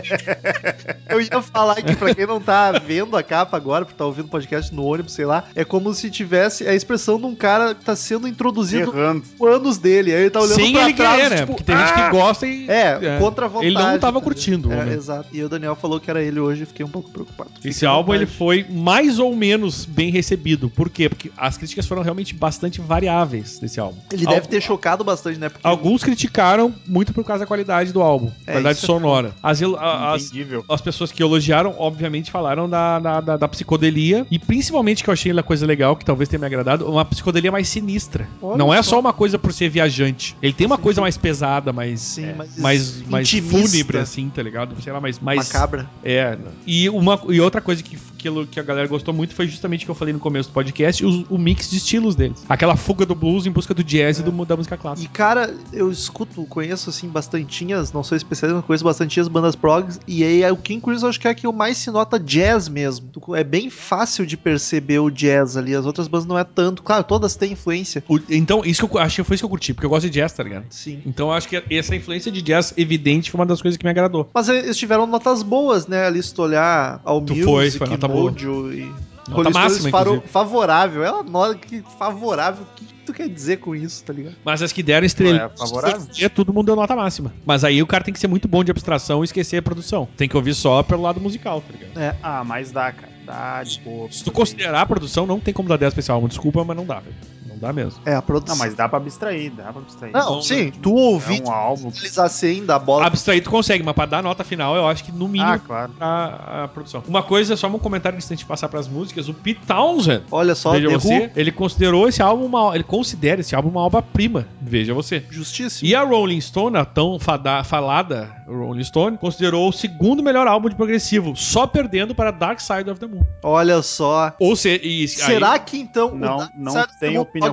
Eu 1.10 1.20
ia 1.20 1.42
falar 1.42 1.76
que 1.82 1.96
pra 1.96 2.14
quem 2.14 2.28
não 2.28 2.40
tá 2.40 2.72
vendo 2.74 3.18
a 3.18 3.24
capa 3.24 3.58
agora, 3.58 3.84
porque 3.84 3.98
tá 3.98 4.06
ouvindo 4.06 4.26
o 4.26 4.30
podcast 4.30 4.72
no 4.76 4.84
ônibus, 4.86 5.14
sei 5.14 5.26
lá, 5.26 5.46
é 5.56 5.66
como 5.66 5.92
se 5.92 6.12
tivesse 6.12 6.68
a 6.68 6.76
expressão 6.76 7.18
de 7.20 7.26
um 7.26 7.34
cara 7.34 7.74
que 7.74 7.84
tá 7.84 7.96
sendo 7.96 8.28
introduzido 8.28 8.92
Errando. 8.96 9.24
anos 9.44 9.80
dele. 9.80 10.14
Aí 10.14 10.22
ele 10.22 10.30
tá 10.30 10.40
olhando 10.42 10.54
Sem 10.56 10.74
pra 10.74 10.84
ele 10.84 10.94
trás, 10.94 11.16
querer, 11.16 11.30
né? 11.32 11.36
tipo, 11.38 11.48
Porque 11.48 11.64
tem 11.64 11.76
gente 11.76 11.94
que 11.94 12.00
"Ah!" 12.00 12.10
gosta 12.12 12.46
e. 12.46 12.70
É, 12.70 13.18
contra 13.20 13.46
a 13.46 13.48
vontade. 13.50 13.66
Ele 13.74 13.74
não 13.82 13.98
tava 13.98 14.20
tá 14.20 14.24
curtindo. 14.24 14.70
né? 14.70 14.90
É, 14.92 14.94
exato. 14.94 15.30
E 15.34 15.42
o 15.44 15.50
Daniel 15.50 15.76
falou 15.76 16.00
que 16.00 16.12
era 16.12 16.22
ele 16.22 16.40
hoje, 16.40 16.62
eu 16.62 16.68
fiquei 16.68 16.86
um 16.86 16.90
pouco 16.90 17.10
preocupado. 17.10 17.50
Esse 17.66 17.74
Fique 17.80 17.86
à 17.88 17.90
álbum 17.90 18.14
ele 18.14 18.28
foi 18.28 18.68
mais 18.70 19.18
ou 19.18 19.36
menos 19.36 19.84
bem 19.84 20.12
recebido. 20.12 20.70
Por 20.70 20.92
quê? 20.92 21.10
Porque 21.10 21.32
as 21.36 21.58
críticas 21.58 21.88
foram 21.88 22.04
realmente 22.04 22.36
bastante 22.36 22.80
variáveis 22.80 23.58
desse 23.58 23.80
álbum. 23.80 23.98
Ele 24.12 24.27
Al- 24.28 24.34
deve 24.36 24.48
ter 24.48 24.62
chocado 24.62 25.04
bastante, 25.04 25.40
né? 25.40 25.50
Porque 25.50 25.66
Alguns 25.68 26.04
criticaram 26.04 26.74
muito 26.88 27.14
por 27.14 27.24
causa 27.24 27.42
da 27.42 27.48
qualidade 27.48 27.92
do 27.92 28.02
álbum, 28.02 28.32
É, 28.46 28.52
qualidade 28.54 28.78
isso 28.78 28.86
é 28.86 28.88
sonora. 28.88 29.34
As, 29.42 29.62
as, 29.62 30.32
as 30.70 30.82
pessoas 30.82 31.12
que 31.12 31.22
elogiaram, 31.22 31.76
obviamente, 31.78 32.32
falaram 32.32 32.70
da, 32.70 33.00
da, 33.00 33.22
da- 33.22 33.38
da 33.38 33.48
psicodelia. 33.48 34.26
E 34.32 34.38
principalmente 34.40 35.04
que 35.04 35.10
eu 35.10 35.14
achei 35.14 35.32
uma 35.32 35.44
coisa 35.44 35.66
legal, 35.66 35.96
que 35.96 36.06
talvez 36.06 36.30
tenha 36.30 36.40
me 36.40 36.46
agradado, 36.46 36.90
uma 36.90 37.06
psicodelia 37.06 37.52
mais 37.52 37.68
sinistra. 37.68 38.28
Olha 38.42 38.58
não 38.58 38.74
é 38.74 38.82
só. 38.84 38.92
só 38.92 39.00
uma 39.00 39.14
coisa 39.14 39.38
por 39.40 39.52
ser 39.54 39.70
viajante. 39.70 40.36
Ele 40.42 40.54
tem 40.54 40.66
uma 40.68 40.78
coisa 40.78 41.02
mais 41.02 41.18
pesada, 41.18 41.72
mais. 41.74 42.00
Sim, 42.02 42.26
é, 42.26 42.34
mais 42.34 42.58
mais, 42.58 43.02
mais 43.08 43.30
fúnebre, 43.32 43.98
assim, 43.98 44.30
tá 44.30 44.42
ligado? 44.42 44.76
Sei 44.82 44.92
lá, 44.92 45.00
mais. 45.00 45.20
mais 45.20 45.48
macabra. 45.48 45.88
é. 46.04 46.38
E, 46.66 46.90
uma, 46.90 47.20
e 47.30 47.40
outra 47.40 47.62
coisa 47.62 47.82
que, 47.84 47.98
que, 48.18 48.28
elo- 48.28 48.46
que 48.48 48.60
a 48.60 48.64
galera 48.64 48.88
gostou 48.88 49.14
muito 49.14 49.34
foi 49.36 49.48
justamente 49.48 49.84
o 49.84 49.86
que 49.86 49.92
eu 49.92 49.96
falei 49.96 50.14
no 50.14 50.20
começo 50.20 50.50
do 50.50 50.54
podcast: 50.54 51.06
o, 51.06 51.26
o 51.30 51.38
mix 51.38 51.70
de 51.70 51.78
estilos 51.78 52.16
deles. 52.16 52.44
Aquela 52.50 52.76
fuga 52.76 53.06
do 53.06 53.16
blues 53.16 53.46
em 53.46 53.52
busca 53.52 53.74
do 53.74 53.84
jazz 53.84 54.20
e 54.20 54.24
do, 54.24 54.32
da 54.46 54.56
música 54.58 54.76
clássica. 54.78 55.08
E, 55.08 55.14
cara, 55.16 55.54
eu 55.72 55.92
escuto, 55.92 56.44
conheço, 56.46 56.90
assim, 56.90 57.08
bastantinhas, 57.08 57.92
não 57.92 58.04
sou 58.04 58.16
especialista, 58.16 58.58
mas 58.58 58.66
conheço 58.66 58.84
bastantinhas 58.84 59.28
bandas 59.28 59.56
progs, 59.56 60.00
e 60.08 60.24
aí 60.24 60.50
o 60.52 60.58
King 60.58 60.82
Crimson 60.82 61.08
acho 61.08 61.20
que 61.20 61.28
é 61.28 61.32
a 61.32 61.36
que 61.36 61.46
eu 61.46 61.54
mais 61.54 61.78
se 61.78 61.92
nota 61.92 62.20
jazz 62.20 62.68
mesmo. 62.68 63.10
É 63.36 63.44
bem 63.44 63.70
fácil 63.70 64.26
de 64.26 64.36
perceber 64.38 65.00
o 65.00 65.10
jazz 65.10 65.58
ali, 65.58 65.76
as 65.76 65.86
outras 65.86 66.08
bandas 66.08 66.26
não 66.28 66.38
é 66.38 66.44
tanto. 66.44 66.82
Claro, 66.84 67.04
todas 67.04 67.36
têm 67.36 67.54
influência. 67.54 68.04
O- 68.08 68.20
então, 68.30 68.62
isso 68.66 68.88
que 68.88 68.96
eu 68.96 69.00
achei 69.02 69.24
foi 69.24 69.36
isso 69.36 69.42
que 69.42 69.46
eu 69.46 69.50
curti, 69.50 69.74
porque 69.74 69.86
eu 69.86 69.90
gosto 69.90 70.04
de 70.10 70.12
jazz, 70.20 70.32
tá 70.32 70.44
ligado? 70.44 70.66
Sim. 70.70 71.02
Então 71.06 71.28
eu 71.28 71.34
acho 71.34 71.48
que 71.48 71.62
essa 71.70 71.96
influência 71.96 72.32
de 72.32 72.42
jazz 72.42 72.74
evidente 72.78 73.30
foi 73.32 73.40
uma 73.40 73.46
das 73.46 73.62
coisas 73.62 73.78
que 73.78 73.84
me 73.86 73.90
agradou. 73.92 74.30
Mas 74.34 74.50
eles 74.50 74.78
tiveram 74.78 75.06
notas 75.06 75.44
boas, 75.44 75.88
né? 75.88 76.06
Ali 76.08 76.22
se 76.24 76.34
tu 76.34 76.42
olhar 76.42 77.02
ao 77.04 77.22
Tu 77.22 77.36
foi, 77.44 77.70
foi 77.72 77.88
nota 77.88 78.07
boa. 78.08 78.32
Mojo 78.32 78.72
e... 78.72 78.92
Nota 79.30 79.50
máxima, 79.50 79.90
inclusive. 79.90 80.28
favorável. 80.28 81.04
É 81.04 81.12
uma 81.12 81.24
nota 81.24 81.56
que 81.56 81.84
favorável. 82.00 82.64
O 82.64 82.76
que, 82.76 82.86
tu 83.06 83.14
quer 83.14 83.28
dizer 83.28 83.58
com 83.58 83.76
isso, 83.76 84.04
tá 84.04 84.14
ligado? 84.14 84.36
Mas 84.44 84.62
as 84.62 84.72
que 84.72 84.82
deram 84.82 85.06
estrela. 85.06 85.52
É 85.54 85.58
favorável. 85.58 86.08
Todo 86.34 86.54
mundo 86.54 86.68
deu 86.68 86.76
nota 86.76 86.96
máxima. 86.96 87.34
Mas 87.46 87.64
aí 87.64 87.82
o 87.82 87.88
cara 87.88 88.04
tem 88.04 88.14
que 88.14 88.20
ser 88.20 88.28
muito 88.28 88.48
bom 88.48 88.64
de 88.64 88.72
abstração 88.72 89.22
e 89.22 89.26
esquecer 89.26 89.58
a 89.58 89.62
produção. 89.62 90.08
Tem 90.16 90.30
que 90.30 90.38
ouvir 90.38 90.54
só 90.54 90.82
pelo 90.82 91.02
lado 91.02 91.20
musical, 91.20 91.62
tá 91.62 91.74
ligado? 91.74 92.16
Ah, 92.24 92.44
mas 92.44 92.72
dá, 92.72 92.92
cara. 92.92 93.18
Dá 93.26 93.62
de 93.64 93.82
boa. 93.82 94.10
Se 94.10 94.24
tu 94.24 94.32
considerar 94.32 94.82
a 94.82 94.86
produção, 94.86 95.26
não 95.26 95.40
tem 95.40 95.54
como 95.54 95.68
dar 95.68 95.78
10 95.78 95.92
especial. 95.92 96.26
Desculpa, 96.28 96.64
mas 96.64 96.78
não 96.78 96.86
dá, 96.86 97.02
velho. 97.02 97.16
Não 97.62 97.68
dá 97.68 97.74
mesmo. 97.74 98.00
É, 98.06 98.14
a 98.16 98.22
produção. 98.22 98.56
Não, 98.56 98.64
mas 98.64 98.74
dá 98.76 98.88
pra 98.88 98.98
abstrair, 99.00 99.52
dá 99.52 99.64
pra 99.72 99.82
abstrair. 99.82 100.14
Não, 100.14 100.42
sim, 100.42 100.72
tu 100.72 100.94
ouvir, 100.94 101.42
é 101.42 101.48
um 101.48 101.52
álbum. 101.52 101.88
utilizar 101.90 102.26
assim, 102.26 102.66
da 102.66 102.78
bola. 102.80 103.06
Abstrair 103.06 103.44
tu 103.44 103.50
consegue, 103.50 103.84
mas 103.84 103.96
pra 103.96 104.06
dar 104.06 104.22
nota 104.24 104.44
final, 104.44 104.76
eu 104.76 104.88
acho 104.88 105.04
que 105.04 105.12
no 105.12 105.28
mínimo 105.28 105.52
Ah, 105.52 105.60
claro. 105.60 105.92
pra 105.98 106.64
a 106.64 106.68
produção. 106.68 107.04
Uma 107.08 107.24
coisa, 107.24 107.56
só 107.56 107.68
um 107.68 107.80
comentário 107.80 108.16
antes 108.16 108.28
da 108.30 108.36
gente 108.36 108.46
passar 108.46 108.68
pras 108.70 108.88
músicas. 108.88 109.28
O 109.30 109.34
Pete 109.34 109.62
Townsend, 109.66 110.24
Olha 110.32 110.56
só, 110.56 110.72
veja 110.72 110.90
você, 110.90 111.32
ele 111.36 111.52
considerou 111.52 112.08
esse 112.08 112.22
álbum 112.22 112.46
uma, 112.46 112.74
ele 112.76 112.84
considera 112.84 113.42
esse 113.42 113.56
álbum 113.56 113.70
uma 113.70 113.82
obra-prima. 113.82 114.48
Veja 114.62 114.94
você. 114.94 115.24
justíssimo. 115.30 115.90
E 115.90 115.96
a 115.96 116.04
Rolling 116.04 116.42
Stone, 116.42 116.78
a 116.78 116.86
tão 116.86 117.20
fada- 117.20 117.64
falada 117.64 118.36
Rolling 118.48 118.84
Stone, 118.84 119.18
considerou 119.18 119.68
o 119.70 119.74
segundo 119.74 120.22
melhor 120.24 120.48
álbum 120.48 120.70
de 120.70 120.76
progressivo, 120.76 121.36
só 121.36 121.66
perdendo 121.68 122.14
para 122.16 122.32
Dark 122.32 122.60
Side 122.60 122.90
of 122.90 123.00
the 123.00 123.08
Moon. 123.08 123.22
Olha 123.44 123.82
só. 123.82 124.34
Ou 124.40 124.56
seja, 124.56 124.82
e, 124.84 125.08
Será 125.08 125.58
que 125.60 125.78
então. 125.78 126.10
o 126.14 126.16
Não- 126.18 126.50
não 126.56 126.86
tem 127.00 127.18
opinião 127.18 127.47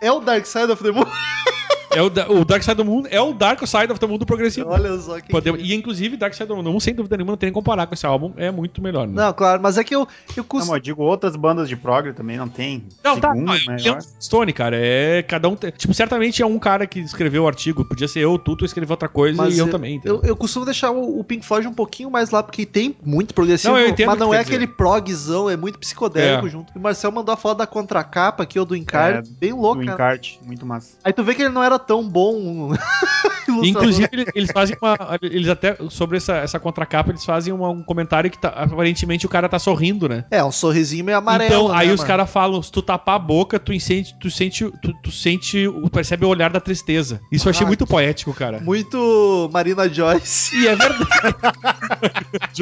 É 0.00 0.10
o 0.10 0.20
Dark 0.20 0.46
Side 0.46 0.72
of 0.72 0.82
the 0.82 0.92
Moon? 0.92 1.06
é 1.90 2.02
o, 2.02 2.10
da- 2.10 2.28
o 2.30 2.44
Dark 2.44 2.62
Side 2.62 2.72
of 2.80 2.84
the 2.84 2.88
Moon 2.88 3.04
é 3.10 3.20
o 3.20 3.32
Dark 3.32 3.66
Side 3.66 3.90
of 3.92 3.98
the 3.98 4.06
Moon 4.06 4.18
do 4.18 4.26
progressivo. 4.26 4.68
Olha 4.70 4.96
só 4.98 5.20
que. 5.20 5.28
Podemos- 5.28 5.60
e 5.62 5.74
inclusive 5.74 6.16
Dark 6.16 6.34
Side 6.34 6.50
of 6.52 6.62
the 6.62 6.68
Moon, 6.70 6.80
sem 6.80 6.94
dúvida 6.94 7.16
nenhuma, 7.16 7.32
não 7.32 7.36
tem 7.38 7.48
nem 7.48 7.52
comparar 7.54 7.86
com 7.86 7.94
esse 7.94 8.04
álbum, 8.06 8.32
é 8.36 8.50
muito 8.50 8.82
melhor. 8.82 9.06
Né? 9.06 9.14
Não, 9.14 9.32
claro, 9.32 9.60
mas 9.62 9.78
é 9.78 9.84
que 9.84 9.94
eu, 9.94 10.00
eu 10.00 10.06
Não, 10.38 10.44
costumo. 10.44 10.72
mas 10.72 10.78
eu 10.78 10.82
digo 10.82 11.02
outras 11.02 11.34
bandas 11.36 11.68
de 11.68 11.76
prog 11.76 12.12
também 12.12 12.36
não 12.36 12.48
tem. 12.48 12.84
Não, 13.02 13.18
tá. 13.18 13.32
Segundo, 13.32 13.46
Não, 13.46 13.54
né, 13.54 13.76
é 13.82 13.88
eu 13.88 13.94
um 13.94 13.96
acho. 13.96 14.08
Stone, 14.20 14.52
cara. 14.52 14.76
É 14.78 15.22
cada 15.22 15.48
um. 15.48 15.56
tem- 15.56 15.70
Tipo, 15.70 15.94
certamente 15.94 16.42
é 16.42 16.46
um 16.46 16.58
cara 16.58 16.86
que 16.86 17.00
escreveu 17.00 17.44
o 17.44 17.46
artigo. 17.48 17.84
Podia 17.84 18.06
ser 18.08 18.20
eu, 18.20 18.38
tu, 18.38 18.54
tu 18.56 18.64
escreveu 18.64 18.92
outra 18.92 19.08
coisa 19.08 19.36
Mas 19.42 19.56
e 19.56 19.58
eu, 19.60 19.66
eu, 19.66 19.70
também. 19.72 20.00
Eu, 20.04 20.20
eu 20.22 20.36
costumo 20.36 20.64
deixar 20.64 20.90
o, 20.90 21.18
o 21.18 21.24
Pink 21.24 21.44
Floyd 21.44 21.66
um 21.66 21.72
pouquinho 21.74 22.10
mais 22.10 22.30
lá, 22.30 22.42
porque 22.42 22.66
tem 22.66 22.94
muito 23.04 23.32
progressivo, 23.34 23.72
Não, 23.74 23.80
eu 23.80 23.88
entendo 23.88 24.08
mas 24.08 24.18
não 24.18 24.34
é 24.34 24.38
quer 24.38 24.44
dizer. 24.44 24.56
aquele 24.56 24.66
progzão, 24.72 25.48
é 25.48 25.56
muito 25.56 25.78
psicodélico 25.78 26.46
É. 26.46 26.50
junto. 26.50 26.72
E 26.74 26.78
o 26.78 26.82
Marcel 26.82 27.10
mandou 27.12 27.32
a 27.32 27.36
foto 27.36 27.58
da 27.58 27.66
contracapa 27.66 28.42
aqui, 28.42 28.58
ou 28.58 28.64
do 28.66 28.76
encarte, 28.76 29.30
bem 29.40 29.50
Do 29.50 29.60
louca. 29.60 29.82
encarte, 29.84 30.38
muito 30.44 30.66
massa. 30.66 30.96
Aí 31.04 31.12
tu 31.12 31.22
vê 31.24 31.34
que 31.34 31.42
ele 31.42 31.48
não 31.50 31.62
era 31.62 31.77
tão 31.78 32.08
bom. 32.08 32.74
Inclusive, 33.62 34.08
eles, 34.34 34.50
fazem 34.52 34.76
uma. 34.80 34.96
Eles 35.22 35.48
até, 35.48 35.76
sobre 35.88 36.18
essa, 36.18 36.36
essa 36.36 36.60
contracapa, 36.60 37.10
eles 37.10 37.24
fazem 37.24 37.52
uma- 37.52 37.70
um 37.70 37.82
comentário 37.82 38.30
que 38.30 38.38
tá- 38.38 38.50
aparentemente 38.50 39.24
o 39.24 39.28
cara 39.28 39.48
tá 39.48 39.58
sorrindo, 39.58 40.06
né? 40.08 40.24
É, 40.30 40.44
um 40.44 40.52
sorrisinho 40.52 41.04
meio 41.04 41.16
amarelo. 41.18 41.50
então, 41.54 41.68
né, 41.68 41.74
aí 41.78 41.90
os 41.90 41.96
mano? 42.00 42.06
caras 42.06 42.30
falam: 42.30 42.62
se 42.62 42.70
tu 42.70 42.82
tapar 42.82 43.16
a 43.16 43.18
boca, 43.18 43.58
tu 43.58 43.78
sente, 43.80 44.14
tu 44.20 44.30
sente, 44.30 44.70
tu, 44.82 44.92
tu 45.02 45.10
sente, 45.10 45.66
o- 45.66 45.88
percebe 45.88 46.24
o 46.26 46.28
olhar 46.28 46.50
da 46.50 46.60
tristeza. 46.60 47.20
Isso 47.32 47.48
eu 47.48 47.50
achei 47.50 47.64
Ah, 47.64 47.68
muito 47.68 47.86
poético, 47.86 48.34
cara. 48.34 48.60
Muito 48.60 49.48
Marina 49.52 49.88
Joyce. 49.88 50.54
E 50.56 50.68
é 50.68 50.76
verdade. 50.76 51.08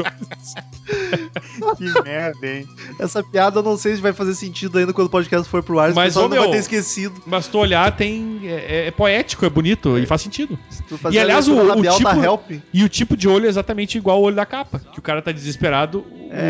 Que 1.77 2.03
merda, 2.03 2.47
hein? 2.47 2.67
Essa 2.99 3.23
piada 3.23 3.59
eu 3.59 3.63
não 3.63 3.77
sei 3.77 3.97
se 3.97 4.01
vai 4.03 4.13
fazer 4.13 4.35
sentido 4.35 4.79
ainda 4.79 4.93
quando 4.93 5.09
o 5.09 5.11
podcast 5.11 5.49
for 5.49 5.63
pro 5.63 5.79
ar, 5.81 5.93
Mas, 5.93 6.17
o 6.17 6.21
pessoal 6.21 6.25
ô, 6.27 6.29
não 6.29 6.37
vai 6.37 6.45
meu, 6.47 6.53
ter 6.53 6.59
esquecido. 6.59 7.21
Mas 7.27 7.49
tu 7.49 7.59
olhar, 7.59 7.91
tem. 7.97 8.41
É, 8.45 8.87
é 8.87 8.91
poético, 9.07 9.47
é 9.47 9.51
bonito 9.51 9.97
e 9.99 10.05
faz 10.07 10.23
sentido. 10.23 10.59
E, 11.11 11.19
aliás, 11.19 11.47
o- 11.49 11.55
o 11.57 11.83
tipo- 11.83 12.03
da 12.05 12.17
Help. 12.25 12.51
E 12.73 12.83
o 12.85 12.89
tipo 12.89 13.17
de 13.17 13.29
olho 13.29 13.47
é 13.47 13.49
exatamente 13.49 13.97
igual 13.99 14.17
ao 14.17 14.23
olho 14.25 14.37
da 14.37 14.45
capa. 14.45 14.81
Que 14.93 14.99
o 14.99 15.03
cara 15.03 15.23
tá 15.23 15.31
desesperado, 15.33 16.05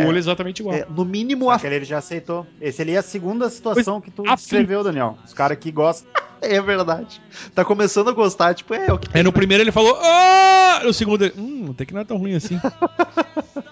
o 0.05 0.09
olho 0.09 0.16
é 0.16 0.19
exatamente 0.19 0.61
igual. 0.61 0.75
É, 0.75 0.87
no 0.88 1.05
mínimo, 1.05 1.51
a... 1.51 1.61
Ele 1.62 1.85
já 1.85 1.99
aceitou. 1.99 2.47
Esse 2.61 2.83
ali 2.83 2.92
é 2.92 2.99
a 2.99 3.03
segunda 3.03 3.49
situação 3.51 4.01
que 4.01 4.11
tu 4.11 4.23
a 4.27 4.35
descreveu, 4.35 4.83
Daniel. 4.83 5.19
Os 5.25 5.35
caras 5.35 5.59
que 5.59 5.71
gostam. 5.71 6.09
é 6.40 6.61
verdade. 6.61 7.21
Tá 7.55 7.64
começando 7.64 8.09
a 8.09 8.12
gostar, 8.12 8.55
tipo, 8.55 8.73
é 8.75 8.92
o 8.92 8.99
que 8.99 9.09
Aí 9.16 9.23
no 9.23 9.33
primeiro 9.33 9.62
ele 9.62 9.73
falou, 9.73 9.97
ah! 10.01 10.81
No 10.85 10.92
segundo 10.92 11.25
ele, 11.25 11.35
hum, 11.37 11.69
até 11.71 11.85
que 11.85 11.92
não 11.95 12.01
é 12.01 12.05
tão 12.05 12.16
ruim 12.16 12.35
assim. 12.35 12.59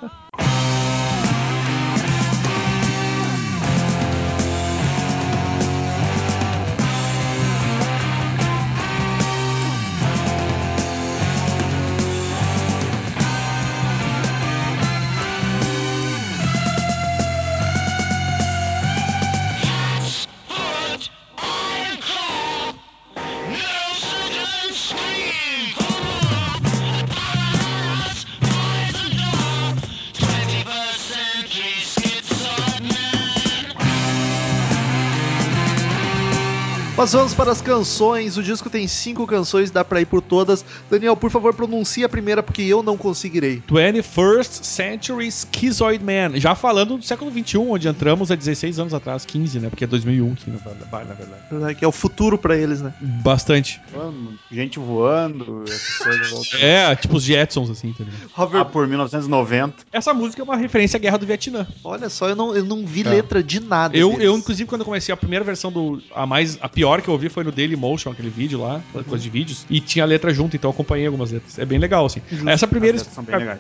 Mas 37.05 37.13
vamos 37.13 37.35
para 37.35 37.53
as 37.53 37.61
canções. 37.61 38.39
O 38.39 38.43
disco 38.43 38.71
tem 38.71 38.89
cinco 38.89 39.27
canções, 39.27 39.71
dá 39.71 39.85
pra 39.85 40.01
ir 40.01 40.07
por 40.07 40.23
todas. 40.23 40.65
Daniel, 40.91 41.15
por 41.15 41.31
favor, 41.31 41.53
pronuncie 41.53 42.03
a 42.03 42.09
primeira, 42.09 42.43
porque 42.43 42.63
eu 42.63 42.83
não 42.83 42.97
conseguirei. 42.97 43.63
21st 43.69 44.65
Century 44.65 45.31
Schizoid 45.31 46.03
Man. 46.03 46.41
Já 46.41 46.55
falando 46.55 46.97
do 46.97 47.05
século 47.05 47.31
XXI, 47.31 47.59
onde 47.59 47.89
entramos 47.89 48.31
há 48.31 48.35
16 48.35 48.79
anos 48.79 48.95
atrás, 48.95 49.27
15, 49.27 49.61
né? 49.61 49.69
Porque 49.69 49.85
é 49.85 49.87
2001 49.87 50.35
que 50.35 50.51
na 50.51 50.57
verdade. 50.57 51.07
na 51.07 51.15
verdade. 51.51 51.75
Que 51.75 51.85
é 51.85 51.89
o 51.89 51.93
futuro 51.93 52.39
pra 52.39 52.57
eles, 52.57 52.81
né? 52.81 52.95
Bastante. 53.03 53.83
Voando, 53.93 54.39
Gente 54.51 54.79
voando, 54.79 55.65
essas 55.69 55.99
coisas 55.99 56.31
voltando. 56.31 56.65
É, 56.65 56.97
tipo 56.97 57.19
os 57.19 57.23
Jetsons, 57.23 57.69
assim, 57.69 57.89
entendeu? 57.89 58.15
Ah, 58.35 58.45
Hover... 58.45 58.65
por 58.65 58.89
1990. 58.89 59.75
Essa 59.93 60.15
música 60.15 60.41
é 60.41 60.45
uma 60.45 60.57
referência 60.57 60.97
à 60.97 61.01
Guerra 61.01 61.19
do 61.19 61.27
Vietnã. 61.27 61.67
Olha 61.85 62.09
só, 62.09 62.31
eu 62.31 62.35
não, 62.35 62.57
eu 62.57 62.65
não 62.65 62.87
vi 62.87 63.03
É. 63.03 63.11
letra 63.11 63.43
de 63.43 63.61
nada. 63.61 63.95
Eu, 63.95 64.09
deles. 64.13 64.25
eu, 64.25 64.39
inclusive, 64.39 64.67
quando 64.67 64.81
eu 64.81 64.87
comecei 64.87 65.13
a 65.13 65.17
primeira 65.19 65.45
versão 65.45 65.71
do. 65.71 66.03
A 66.15 66.25
mais. 66.27 66.57
A 66.63 66.69
pior 66.69 66.94
que 67.03 67.09
eu 67.09 67.13
ouvi 67.15 67.29
foi 67.29 67.45
no 67.45 67.53
Daily 67.53 67.77
Motion, 67.77 68.11
aquele 68.11 68.31
vídeo 68.31 68.61
lá, 68.61 68.81
coisa 68.93 69.19
de 69.23 69.31
vídeos. 69.31 69.65
E 69.71 69.81
tinha 69.81 70.05
a 70.05 70.07
letra 70.07 70.33
junto, 70.33 70.57
então 70.57 70.69
eu 70.71 70.73
acompanhei 70.75 71.07
algumas 71.07 71.31
letras. 71.31 71.59
É 71.59 71.65
bem 71.65 71.79
legal, 71.79 72.07
assim. 72.07 72.21
Essa 72.47 72.67
primeira 72.67 72.99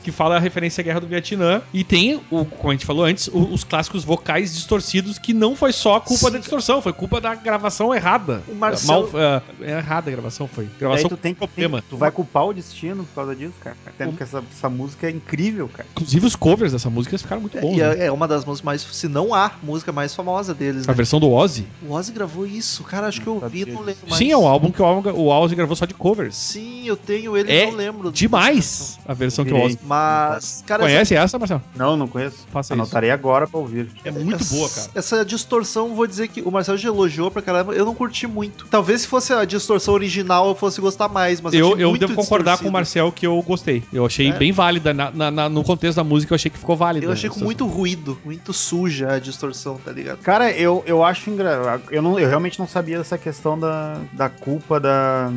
que 0.02 0.10
fala 0.12 0.36
a 0.36 0.38
referência 0.38 0.80
à 0.80 0.84
Guerra 0.84 1.00
do 1.00 1.06
Vietnã. 1.06 1.62
E 1.72 1.82
tem, 1.84 2.20
o, 2.30 2.44
como 2.44 2.70
a 2.70 2.72
gente 2.72 2.86
falou 2.86 3.04
antes, 3.04 3.28
o- 3.28 3.52
os 3.52 3.64
clássicos 3.64 4.04
vocais 4.04 4.54
distorcidos, 4.54 5.18
que 5.18 5.32
não 5.34 5.54
foi 5.56 5.72
só 5.72 5.98
culpa 6.00 6.26
Sim. 6.26 6.32
da 6.32 6.38
distorção, 6.38 6.80
foi 6.82 6.92
culpa 6.92 7.20
da 7.20 7.34
gravação 7.34 7.94
errada. 7.94 8.42
O 8.48 8.54
Marcelo- 8.54 9.10
Mal, 9.12 9.20
é, 9.20 9.42
é 9.62 9.78
errada 9.78 10.10
a 10.10 10.12
gravação, 10.12 10.46
foi. 10.48 10.68
Gravação 10.78 11.08
tu 11.08 11.16
tem 11.16 11.34
com 11.34 11.46
problema. 11.46 11.82
Tu 11.88 11.96
vai 11.96 12.10
culpar 12.10 12.46
o 12.46 12.52
destino 12.52 13.04
por 13.04 13.14
causa 13.14 13.34
disso, 13.36 13.54
cara. 13.60 13.76
Tendo 13.96 14.16
que 14.16 14.22
essa, 14.22 14.42
essa 14.52 14.68
música 14.68 15.06
é 15.06 15.10
incrível, 15.10 15.68
cara. 15.68 15.86
Inclusive 15.92 16.26
os 16.26 16.36
covers 16.36 16.72
dessa 16.72 16.90
música 16.90 17.16
ficaram 17.18 17.40
muito 17.40 17.58
bons. 17.60 17.74
E 17.76 17.80
né? 17.80 17.98
é, 18.00 18.06
é 18.06 18.12
uma 18.12 18.26
das 18.28 18.44
músicas 18.44 18.64
mais, 18.64 18.82
se 18.82 19.08
não 19.08 19.34
a 19.34 19.52
música 19.62 19.92
mais 19.92 20.14
famosa 20.14 20.54
deles, 20.54 20.84
A 20.88 20.92
né? 20.92 20.94
versão 20.96 21.18
do 21.20 21.30
Ozzy. 21.30 21.66
O 21.82 21.92
Ozzy 21.92 22.12
gravou 22.12 22.46
isso, 22.46 22.82
cara, 22.84 23.06
acho 23.08 23.20
que 23.24 23.30
eu 23.30 23.48
vi, 23.48 23.64
não 23.66 23.80
lembro 23.82 24.00
mais. 24.08 24.16
Sim, 24.18 24.30
é 24.30 24.36
um 24.36 24.46
álbum 24.46 24.70
que 24.70 24.80
o, 24.80 24.84
álbum- 24.84 25.10
o 25.12 25.26
Ozzy 25.28 25.54
gravou 25.54 25.74
só 25.74 25.86
de 25.86 25.94
covers. 25.94 26.36
Sim, 26.36 26.86
eu 26.86 26.96
tenho 26.96 27.36
ele, 27.36 27.52
É 27.52 27.66
não 27.66 27.72
lembro. 27.76 28.12
Demais 28.12 28.98
a 29.06 29.14
versão 29.14 29.44
que 29.44 29.52
o. 29.52 29.60
Ozzy. 29.62 29.78
Mas, 29.82 30.62
cara, 30.66 30.82
Conhece 30.82 31.14
essa, 31.14 31.38
Marcelo? 31.38 31.62
Não, 31.76 31.96
não 31.96 32.06
conheço. 32.08 32.46
Faça 32.52 32.74
Anotarei 32.74 33.10
agora 33.10 33.46
pra 33.46 33.58
ouvir. 33.58 33.88
É 34.04 34.10
muito 34.10 34.34
essa, 34.42 34.54
boa, 34.54 34.68
cara. 34.68 34.90
Essa 34.94 35.24
distorção, 35.24 35.94
vou 35.94 36.06
dizer 36.06 36.28
que 36.28 36.42
o 36.42 36.50
Marcelo 36.50 36.76
já 36.78 36.88
elogiou 36.88 37.30
pra 37.30 37.40
caramba, 37.42 37.72
eu 37.74 37.84
não 37.84 37.94
curti 37.94 38.26
muito. 38.26 38.66
Talvez 38.70 39.02
se 39.02 39.06
fosse 39.06 39.32
a 39.32 39.44
distorção 39.44 39.94
original 39.94 40.48
eu 40.48 40.54
fosse 40.54 40.80
gostar 40.80 41.08
mais, 41.08 41.40
mas 41.40 41.54
Eu, 41.54 41.78
eu 41.78 41.90
muito 41.90 42.00
devo 42.06 42.14
concordar 42.14 42.58
com 42.58 42.68
o. 42.68 42.72
Marcel 42.72 43.12
que 43.12 43.26
eu 43.26 43.40
gostei. 43.42 43.82
Eu 43.92 44.04
achei 44.04 44.28
É? 44.30 44.32
bem 44.32 44.50
válida. 44.52 44.92
Na- 44.92 45.10
na- 45.10 45.30
na- 45.30 45.48
no 45.48 45.62
contexto 45.62 45.96
da 45.96 46.04
música, 46.04 46.32
eu 46.32 46.36
achei 46.36 46.50
que 46.50 46.58
ficou 46.58 46.76
válida. 46.76 47.06
Eu 47.06 47.12
achei 47.12 47.30
com 47.30 47.40
muito 47.40 47.64
ruído, 47.66 48.18
muito 48.24 48.52
suja 48.52 49.12
a 49.12 49.18
distorção, 49.18 49.76
tá 49.82 49.92
ligado? 49.92 50.18
Cara, 50.18 50.50
eu, 50.50 50.82
eu 50.86 51.04
acho 51.04 51.30
engra... 51.30 51.80
eu, 51.90 52.02
não, 52.02 52.18
eu 52.18 52.28
realmente 52.28 52.58
não 52.58 52.66
sabia 52.66 52.98
dessa 52.98 53.13
questão 53.18 53.58
da, 53.58 53.98
da 54.12 54.28
culpa 54.28 54.78
da, 54.80 55.30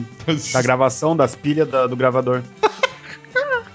da 0.53 0.61
gravação, 0.61 1.15
das 1.15 1.35
pilhas 1.35 1.67
da- 1.69 1.87
do 1.87 1.95
gravador. 1.95 2.41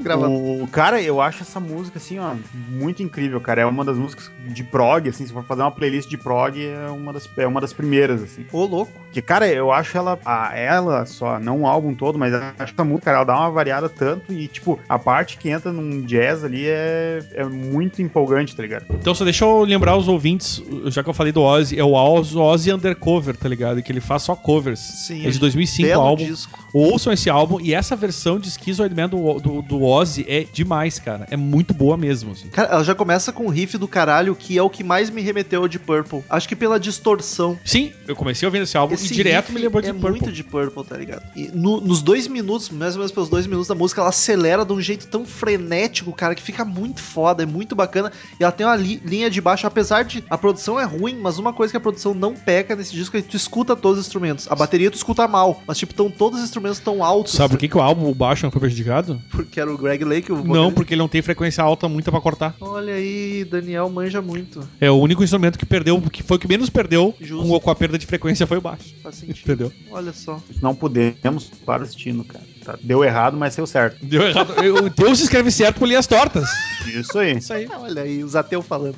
Gravado. 0.02 0.32
O 0.32 0.66
cara, 0.70 1.00
eu 1.00 1.20
acho 1.20 1.42
essa 1.42 1.60
música 1.60 1.98
assim, 1.98 2.18
ó, 2.18 2.34
muito 2.68 3.02
incrível, 3.02 3.40
cara. 3.40 3.62
É 3.62 3.66
uma 3.66 3.84
das 3.84 3.96
músicas 3.96 4.30
de 4.48 4.62
prog, 4.64 5.08
assim, 5.08 5.26
se 5.26 5.32
for 5.32 5.44
fazer 5.44 5.62
uma 5.62 5.70
playlist 5.70 6.08
de 6.08 6.16
prog, 6.18 6.56
é 6.64 6.88
uma 6.90 7.12
das, 7.12 7.28
é 7.36 7.46
uma 7.46 7.60
das 7.60 7.72
primeiras, 7.72 8.22
assim. 8.22 8.44
Ô, 8.52 8.64
louco. 8.64 8.92
Porque, 9.04 9.20
cara, 9.22 9.46
eu 9.48 9.70
acho 9.70 9.96
ela, 9.96 10.18
a, 10.24 10.56
ela 10.56 11.04
só, 11.06 11.38
não 11.38 11.62
o 11.62 11.66
álbum 11.66 11.94
todo, 11.94 12.18
mas 12.18 12.32
acho 12.58 12.74
que 12.74 12.80
a 12.80 12.84
música, 12.84 13.04
cara, 13.06 13.18
ela 13.18 13.24
dá 13.26 13.38
uma 13.38 13.50
variada 13.50 13.88
tanto 13.88 14.32
e, 14.32 14.48
tipo, 14.48 14.78
a 14.88 14.98
parte 14.98 15.36
que 15.36 15.48
entra 15.50 15.70
num 15.72 16.00
jazz 16.02 16.44
ali 16.44 16.64
é, 16.66 17.22
é 17.34 17.44
muito 17.44 18.00
empolgante, 18.02 18.56
tá 18.56 18.62
ligado? 18.62 18.86
Então, 18.90 19.14
só 19.14 19.24
deixa 19.24 19.44
eu 19.44 19.62
lembrar 19.64 19.96
os 19.96 20.08
ouvintes, 20.08 20.62
já 20.86 21.02
que 21.02 21.10
eu 21.10 21.14
falei 21.14 21.32
do 21.32 21.42
Ozzy, 21.42 21.78
é 21.78 21.84
o 21.84 21.92
Oz- 21.92 22.34
Ozzy 22.34 22.72
Undercover, 22.72 23.36
tá 23.36 23.48
ligado? 23.48 23.82
Que 23.82 23.92
ele 23.92 24.00
faz 24.00 24.22
só 24.22 24.34
covers. 24.34 24.80
Sim, 24.80 25.26
é 25.26 25.30
de 25.30 25.38
2005 25.38 25.86
o 25.86 25.90
belo 25.90 26.02
álbum. 26.02 26.24
disco. 26.24 26.58
Ouçam 26.72 27.12
esse 27.12 27.28
álbum 27.28 27.60
e 27.60 27.74
essa 27.74 27.94
versão 27.94 28.38
de 28.38 28.50
Schizoid 28.50 28.94
Man 28.94 29.08
do, 29.08 29.34
do, 29.38 29.62
do 29.62 29.80
Ozzy 29.92 30.24
é 30.28 30.44
demais, 30.52 30.98
cara. 30.98 31.26
É 31.31 31.37
muito 31.37 31.72
boa 31.74 31.96
mesmo, 31.96 32.33
assim. 32.33 32.48
Cara, 32.48 32.68
ela 32.72 32.85
já 32.85 32.94
começa 32.94 33.33
com 33.33 33.44
um 33.46 33.48
riff 33.48 33.76
do 33.78 33.87
caralho, 33.88 34.35
que 34.35 34.57
é 34.59 34.62
o 34.62 34.70
que 34.70 34.83
mais 34.85 35.11
me 35.11 35.20
remeteu 35.22 35.62
ao 35.62 35.68
de 35.68 35.78
Purple. 35.78 36.22
Acho 36.28 36.48
que 36.48 36.57
pela 36.57 36.78
distorção. 36.81 37.59
Sim, 37.64 37.92
eu 38.09 38.16
comecei 38.16 38.46
ouvindo 38.46 38.62
esse 38.62 38.76
álbum 38.76 38.94
Esse 38.94 39.12
e 39.12 39.16
direto 39.16 39.52
me 39.52 39.61
lembrou 39.61 39.83
de 39.83 39.88
é 39.88 39.92
Purple. 39.92 40.11
muito 40.11 40.33
de 40.33 40.42
Purple, 40.44 40.85
tá 40.85 40.96
ligado? 40.96 41.22
E 41.37 41.48
no- 41.52 41.81
nos 41.81 42.02
dois 42.02 42.26
minutos, 42.26 42.70
mais 42.70 42.94
ou 42.94 42.98
menos 42.98 43.12
pelos 43.12 43.28
dois 43.28 43.46
minutos 43.46 43.68
da 43.68 43.74
música, 43.74 44.00
ela 44.00 44.11
acelera 44.11 44.64
de 44.64 44.72
um 44.72 44.81
jeito 44.81 45.07
tão 45.07 45.24
frenético, 45.24 46.12
cara, 46.12 46.35
que 46.35 46.42
fica 46.42 46.64
muito 46.64 47.00
foda, 47.00 47.42
é 47.42 47.46
muito 47.46 47.74
bacana. 47.74 48.11
E 48.38 48.42
ela 48.42 48.52
tem 48.52 48.66
uma 48.66 48.76
li- 48.76 49.00
linha 49.05 49.31
de 49.31 49.40
baixo, 49.40 49.66
apesar 49.66 50.02
de 50.05 50.24
a 50.31 50.38
produção 50.38 50.78
é 50.81 50.85
ruim, 50.85 51.16
mas 51.20 51.38
uma 51.38 51.52
coisa 51.52 51.70
que 51.72 51.76
a 51.76 51.81
produção 51.81 52.14
não 52.14 52.35
peca 52.35 52.74
nesse 52.74 52.92
disco 52.92 53.16
é 53.16 53.22
que 53.22 53.28
tu 53.28 53.37
escuta 53.37 53.76
todos 53.76 53.98
os 53.98 54.07
instrumentos. 54.07 54.46
A 54.50 54.55
bateria 54.55 54.90
tu 54.90 54.96
escuta 54.96 55.26
mal, 55.28 55.62
mas 55.66 55.78
tipo, 55.78 55.94
tão, 55.94 56.11
todos 56.11 56.38
os 56.38 56.44
instrumentos 56.44 56.78
tão 56.78 57.02
altos. 57.05 57.33
Sabe 57.33 57.50
por 57.50 57.59
que, 57.59 57.68
que 57.68 57.76
o 57.76 57.81
álbum, 57.81 58.09
o 58.09 58.14
baixo, 58.14 58.44
não 58.44 58.50
foi 58.50 58.61
prejudicado? 58.61 59.20
Porque 59.31 59.61
era 59.61 59.72
o 59.72 59.76
Greg 59.83 60.05
Lake, 60.05 60.33
o 60.33 60.45
Não, 60.45 60.73
porque 60.73 60.95
ele 60.95 61.01
não 61.01 61.09
tem 61.09 61.21
frequência 61.23 61.62
alta 61.62 61.88
muita 61.88 62.11
pra 62.11 62.21
cortar. 62.21 62.55
Olha 62.61 62.95
aí, 62.95 63.45
Daniel 63.45 63.88
manja 63.90 64.23
muito. 64.23 64.66
É 64.81 64.90
o 64.90 64.95
único 64.95 65.23
instrumento 65.23 65.59
que 65.59 65.66
perdeu, 65.66 66.01
que 66.01 66.23
foi 66.23 66.37
o 66.37 66.40
que 66.40 66.49
menos 66.49 66.71
perdeu 66.71 67.14
com, 67.29 67.61
com 67.61 67.71
a 67.71 67.75
perda 67.75 67.99
de 67.99 68.07
frequência 68.07 68.47
foi 68.47 68.59
o 68.59 68.61
baixo. 68.61 68.95
Faz 69.03 69.16
sentido. 69.16 69.40
Entendeu? 69.53 69.73
Olha 69.90 70.12
só. 70.12 70.40
Não 70.61 70.75
podemos 70.75 71.51
para 71.66 71.83
o 71.83 71.87
destino, 71.87 72.25
cara. 72.25 72.45
Tá, 72.64 72.79
Deu 72.81 73.03
errado, 73.05 73.37
mas 73.37 73.57
deu 73.57 73.66
certo. 73.66 73.97
Deu 74.05 74.23
errado. 74.23 74.55
Eu- 74.62 74.88
Deus 74.88 75.21
escreve 75.21 75.51
certo 75.51 75.79
por 75.81 75.88
linhas 75.88 76.07
tortas. 76.07 76.49
Isso 76.87 77.18
aí. 77.18 77.37
Isso 77.38 77.53
aí. 77.53 77.68
Olha 77.77 78.03
aí, 78.03 78.23
os 78.23 78.37
ateus 78.37 78.64
falando. 78.66 78.95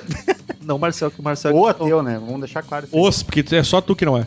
não, 0.64 0.78
Marcel, 0.78 1.10
que 1.10 1.20
o 1.20 1.22
Marcel. 1.22 1.54
Ou 1.54 1.68
ateu, 1.68 2.02
né? 2.02 2.18
Vamos 2.18 2.40
deixar 2.40 2.62
claro. 2.62 2.86
Os, 2.90 3.22
porque 3.22 3.44
é 3.54 3.62
só 3.62 3.80
tu 3.80 3.94
que 3.94 4.04
não 4.04 4.16
é. 4.16 4.26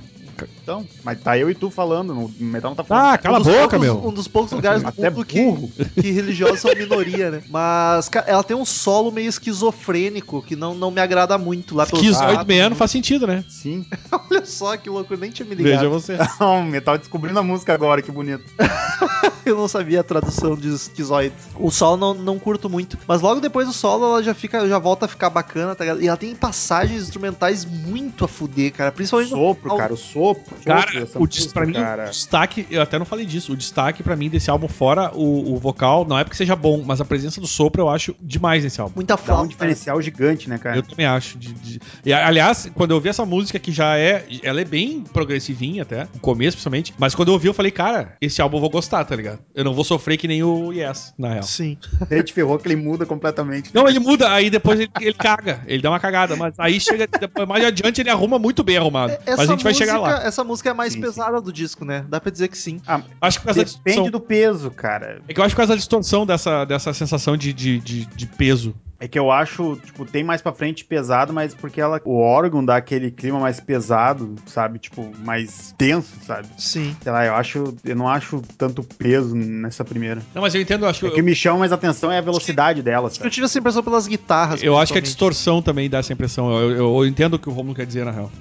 Então, 0.61 0.85
mas 1.03 1.19
tá 1.21 1.37
eu 1.37 1.49
e 1.49 1.55
tu 1.55 1.69
falando, 1.69 2.11
o 2.13 2.33
Metal 2.43 2.71
não 2.71 2.75
tá 2.75 2.83
falando. 2.83 3.05
Ah, 3.13 3.17
cala 3.17 3.37
a 3.37 3.39
dos 3.39 3.47
boca, 3.47 3.59
poucos- 3.77 3.79
meu. 3.79 4.05
Um 4.07 4.11
dos 4.13 4.27
poucos 4.27 4.51
lugares 4.51 4.81
do 4.81 4.89
Até 4.89 5.09
mundo 5.09 5.25
que, 5.25 5.41
burro. 5.43 5.71
que 6.01 6.11
religiosos 6.11 6.59
são 6.59 6.73
minoria, 6.75 7.31
né? 7.31 7.43
Mas, 7.47 8.09
cara, 8.09 8.25
ela 8.27 8.43
tem 8.43 8.57
um 8.57 8.65
solo 8.65 9.11
meio 9.11 9.29
esquizofrênico 9.29 10.41
que 10.41 10.55
não, 10.55 10.73
não 10.73 10.91
me 10.91 10.99
agrada 10.99 11.37
muito 11.37 11.75
lá 11.75 11.85
pelos 11.85 12.01
Schizoid 12.03 12.33
lados. 12.35 12.55
Man 12.57 12.75
faz 12.75 12.91
sentido, 12.91 13.25
né? 13.27 13.45
Sim. 13.47 13.85
Olha 14.31 14.45
só 14.45 14.75
que 14.75 14.89
louco, 14.89 15.13
eu 15.13 15.17
nem 15.17 15.31
tinha 15.31 15.47
me 15.47 15.55
ligado. 15.55 15.77
Veja 15.79 15.89
você. 15.89 16.17
Não, 16.39 16.59
o 16.61 16.65
Metal 16.65 16.97
descobrindo 16.97 17.39
a 17.39 17.43
música 17.43 17.73
agora, 17.73 18.01
que 18.01 18.11
bonito. 18.11 18.43
Eu 19.49 19.55
não 19.55 19.67
sabia 19.67 19.99
a 19.99 20.03
tradução 20.03 20.55
de 20.55 20.69
esquizoide. 20.73 21.33
O 21.55 21.69
solo 21.71 21.97
não, 21.97 22.13
não 22.13 22.39
curto 22.39 22.69
muito. 22.69 22.97
Mas 23.07 23.21
logo 23.21 23.39
depois 23.39 23.67
do 23.67 23.73
solo 23.73 24.05
ela 24.05 24.23
já 24.23 24.33
fica, 24.33 24.67
já 24.67 24.79
volta 24.79 25.05
a 25.05 25.07
ficar 25.07 25.29
bacana, 25.29 25.75
tá 25.75 25.83
ligado? 25.83 26.01
E 26.01 26.07
ela 26.07 26.17
tem 26.17 26.35
passagens 26.35 27.03
instrumentais 27.03 27.63
muito 27.65 28.25
a 28.25 28.27
fuder, 28.27 28.71
cara. 28.73 28.89
O 28.89 28.93
Principalmente 28.93 29.31
no 29.31 29.37
sopro, 29.37 29.61
final. 29.63 29.77
cara, 29.77 29.93
o 29.93 29.97
sopro. 29.97 30.55
Cara, 30.65 31.07
o, 31.15 31.19
música, 31.19 31.53
pra 31.53 31.65
mim, 31.65 31.73
cara. 31.73 32.05
o 32.05 32.09
destaque, 32.09 32.65
eu 32.71 32.81
até 32.81 32.97
não 32.97 33.05
falei 33.05 33.25
disso, 33.25 33.53
o 33.53 33.55
destaque 33.57 34.01
pra 34.03 34.15
mim 34.15 34.29
desse 34.29 34.49
álbum, 34.49 34.67
fora 34.67 35.11
o, 35.13 35.53
o 35.53 35.57
vocal, 35.59 36.05
não 36.05 36.17
é 36.17 36.23
porque 36.23 36.37
seja 36.37 36.55
bom, 36.55 36.83
mas 36.85 36.99
a 36.99 37.05
presença 37.05 37.39
do 37.39 37.47
sopro 37.47 37.81
eu 37.83 37.89
acho 37.89 38.15
demais 38.21 38.63
nesse 38.63 38.81
álbum. 38.81 38.93
Muita 38.95 39.15
Dá 39.15 39.21
um 39.21 39.25
flauta. 39.25 39.47
diferencial 39.49 40.01
gigante, 40.01 40.49
né, 40.49 40.57
cara? 40.57 40.75
Eu 40.77 40.83
também 40.83 41.05
acho. 41.05 41.37
de- 41.37 41.53
de- 41.53 41.79
E, 42.05 42.11
aliás, 42.13 42.69
quando 42.73 42.91
eu 42.91 42.95
ouvi 42.97 43.09
essa 43.09 43.25
música 43.25 43.59
que 43.59 43.71
já 43.71 43.97
é. 43.97 44.25
Ela 44.43 44.61
é 44.61 44.65
bem 44.65 45.01
progressivinha 45.01 45.83
até, 45.83 46.07
no 46.13 46.19
começo 46.19 46.57
principalmente. 46.57 46.93
Mas 46.97 47.13
quando 47.15 47.29
eu 47.29 47.33
ouvi, 47.33 47.47
eu 47.47 47.53
falei, 47.53 47.71
cara, 47.71 48.13
esse 48.21 48.41
álbum 48.41 48.57
eu 48.57 48.61
vou 48.61 48.69
gostar, 48.69 49.03
tá 49.05 49.15
ligado? 49.15 49.34
Eu 49.53 49.63
não 49.63 49.73
vou 49.73 49.83
sofrer 49.83 50.17
que 50.17 50.27
nem 50.27 50.43
o 50.43 50.71
Yes, 50.73 51.13
na 51.17 51.29
real. 51.33 51.43
Sim. 51.43 51.77
Ele 52.09 52.23
te 52.23 52.33
ferrou 52.33 52.57
que 52.57 52.67
ele 52.67 52.75
muda 52.75 53.05
completamente. 53.05 53.71
Não, 53.73 53.87
ele 53.87 53.99
muda, 53.99 54.31
aí 54.31 54.49
depois 54.49 54.79
ele, 54.79 54.89
ele 54.99 55.13
caga, 55.13 55.61
ele 55.67 55.81
dá 55.81 55.89
uma 55.89 55.99
cagada, 55.99 56.35
mas 56.35 56.53
aí 56.57 56.79
chega, 56.79 57.07
depois, 57.07 57.47
mais 57.47 57.63
adiante 57.65 58.01
ele 58.01 58.09
arruma 58.09 58.37
muito 58.39 58.63
bem 58.63 58.77
arrumado. 58.77 59.11
Essa 59.25 59.37
mas 59.37 59.39
a 59.49 59.51
gente 59.53 59.63
vai 59.63 59.71
música- 59.73 59.85
chegar 59.91 59.99
lá. 59.99 60.23
Essa 60.23 60.43
música 60.43 60.69
é 60.69 60.71
a 60.71 60.75
mais 60.75 60.93
Sim, 60.93 61.01
pesada 61.01 61.41
do 61.41 61.51
disco, 61.51 61.83
né? 61.85 62.05
Dá 62.09 62.19
pra 62.19 62.31
dizer 62.31 62.47
que 62.47 62.57
sim. 62.57 62.79
Ah, 62.87 63.01
Acho 63.21 63.39
que 63.41 63.47
depende 63.47 63.65
distorção. 63.65 64.09
do 64.09 64.19
peso, 64.19 64.71
cara. 64.71 65.21
É 65.27 65.33
que 65.33 65.39
eu 65.39 65.43
acho 65.43 65.53
que 65.53 65.55
por 65.55 65.61
causa 65.61 65.73
da 65.73 65.77
distorção 65.77 66.25
dessa, 66.25 66.65
dessa 66.65 66.93
sensação 66.93 67.35
de, 67.37 67.51
de, 67.53 67.79
de, 67.79 68.05
de 68.05 68.25
peso. 68.27 68.75
É 68.99 69.07
que 69.09 69.19
eu 69.19 69.29
acho, 69.29 69.75
tipo, 69.83 70.05
tem 70.05 70.23
mais 70.23 70.41
pra 70.41 70.53
frente 70.53 70.85
pesado, 70.85 71.33
mas 71.33 71.53
porque 71.53 71.81
ela, 71.81 72.01
o 72.05 72.17
órgão 72.17 72.63
dá 72.63 72.77
aquele 72.77 73.11
clima 73.11 73.39
mais 73.39 73.59
pesado, 73.59 74.33
sabe? 74.45 74.79
Tipo, 74.79 75.11
mais 75.25 75.73
tenso, 75.77 76.13
sabe? 76.25 76.47
Sim. 76.57 76.95
Sei 77.03 77.11
lá, 77.11 77.25
eu 77.25 77.35
acho, 77.35 77.75
eu 77.83 77.95
não 77.95 78.07
acho 78.07 78.41
tanto 78.57 78.83
peso 78.83 79.35
nessa 79.35 79.83
primeira. 79.83 80.21
Não, 80.33 80.41
mas 80.41 80.55
eu 80.55 80.61
entendo, 80.61 80.85
eu 80.85 80.89
acho 80.89 81.05
O 81.05 81.11
que 81.11 81.21
me 81.21 81.35
chama 81.35 81.59
mais 81.59 81.71
atenção 81.73 82.09
é 82.11 82.17
a 82.19 82.21
velocidade 82.21 82.81
dela, 82.81 83.07
Eu 83.07 83.11
sabe? 83.11 83.29
tive 83.29 83.45
essa 83.45 83.59
impressão 83.59 83.83
pelas 83.83 84.07
guitarras. 84.07 84.63
Eu 84.63 84.77
acho 84.77 84.93
que 84.93 84.99
a 84.99 85.01
distorção 85.01 85.61
também 85.61 85.89
dá 85.89 85.97
essa 85.97 86.13
impressão. 86.13 86.49
Eu, 86.51 86.71
eu- 86.71 86.95
eu 86.97 87.05
entendo 87.05 87.33
o 87.33 87.39
que 87.39 87.49
o 87.49 87.51
Romulo 87.51 87.75
quer 87.75 87.85
dizer, 87.85 88.05
na 88.05 88.11
real. 88.11 88.31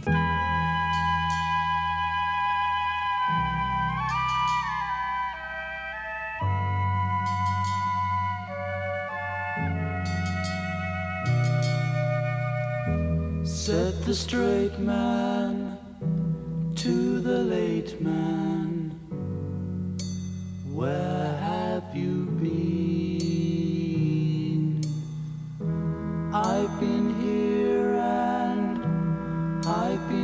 Said 13.74 13.98
the 14.04 14.14
straight 14.14 14.78
man 14.78 15.76
to 16.76 17.18
the 17.18 17.38
late 17.38 18.00
man, 18.00 18.92
Where 20.72 21.36
have 21.42 21.82
you 21.92 22.26
been? 22.40 23.24
I've 26.32 26.78
been 26.78 27.20
here 27.20 27.96
and 27.96 28.78
I've 29.66 30.08
been. 30.08 30.23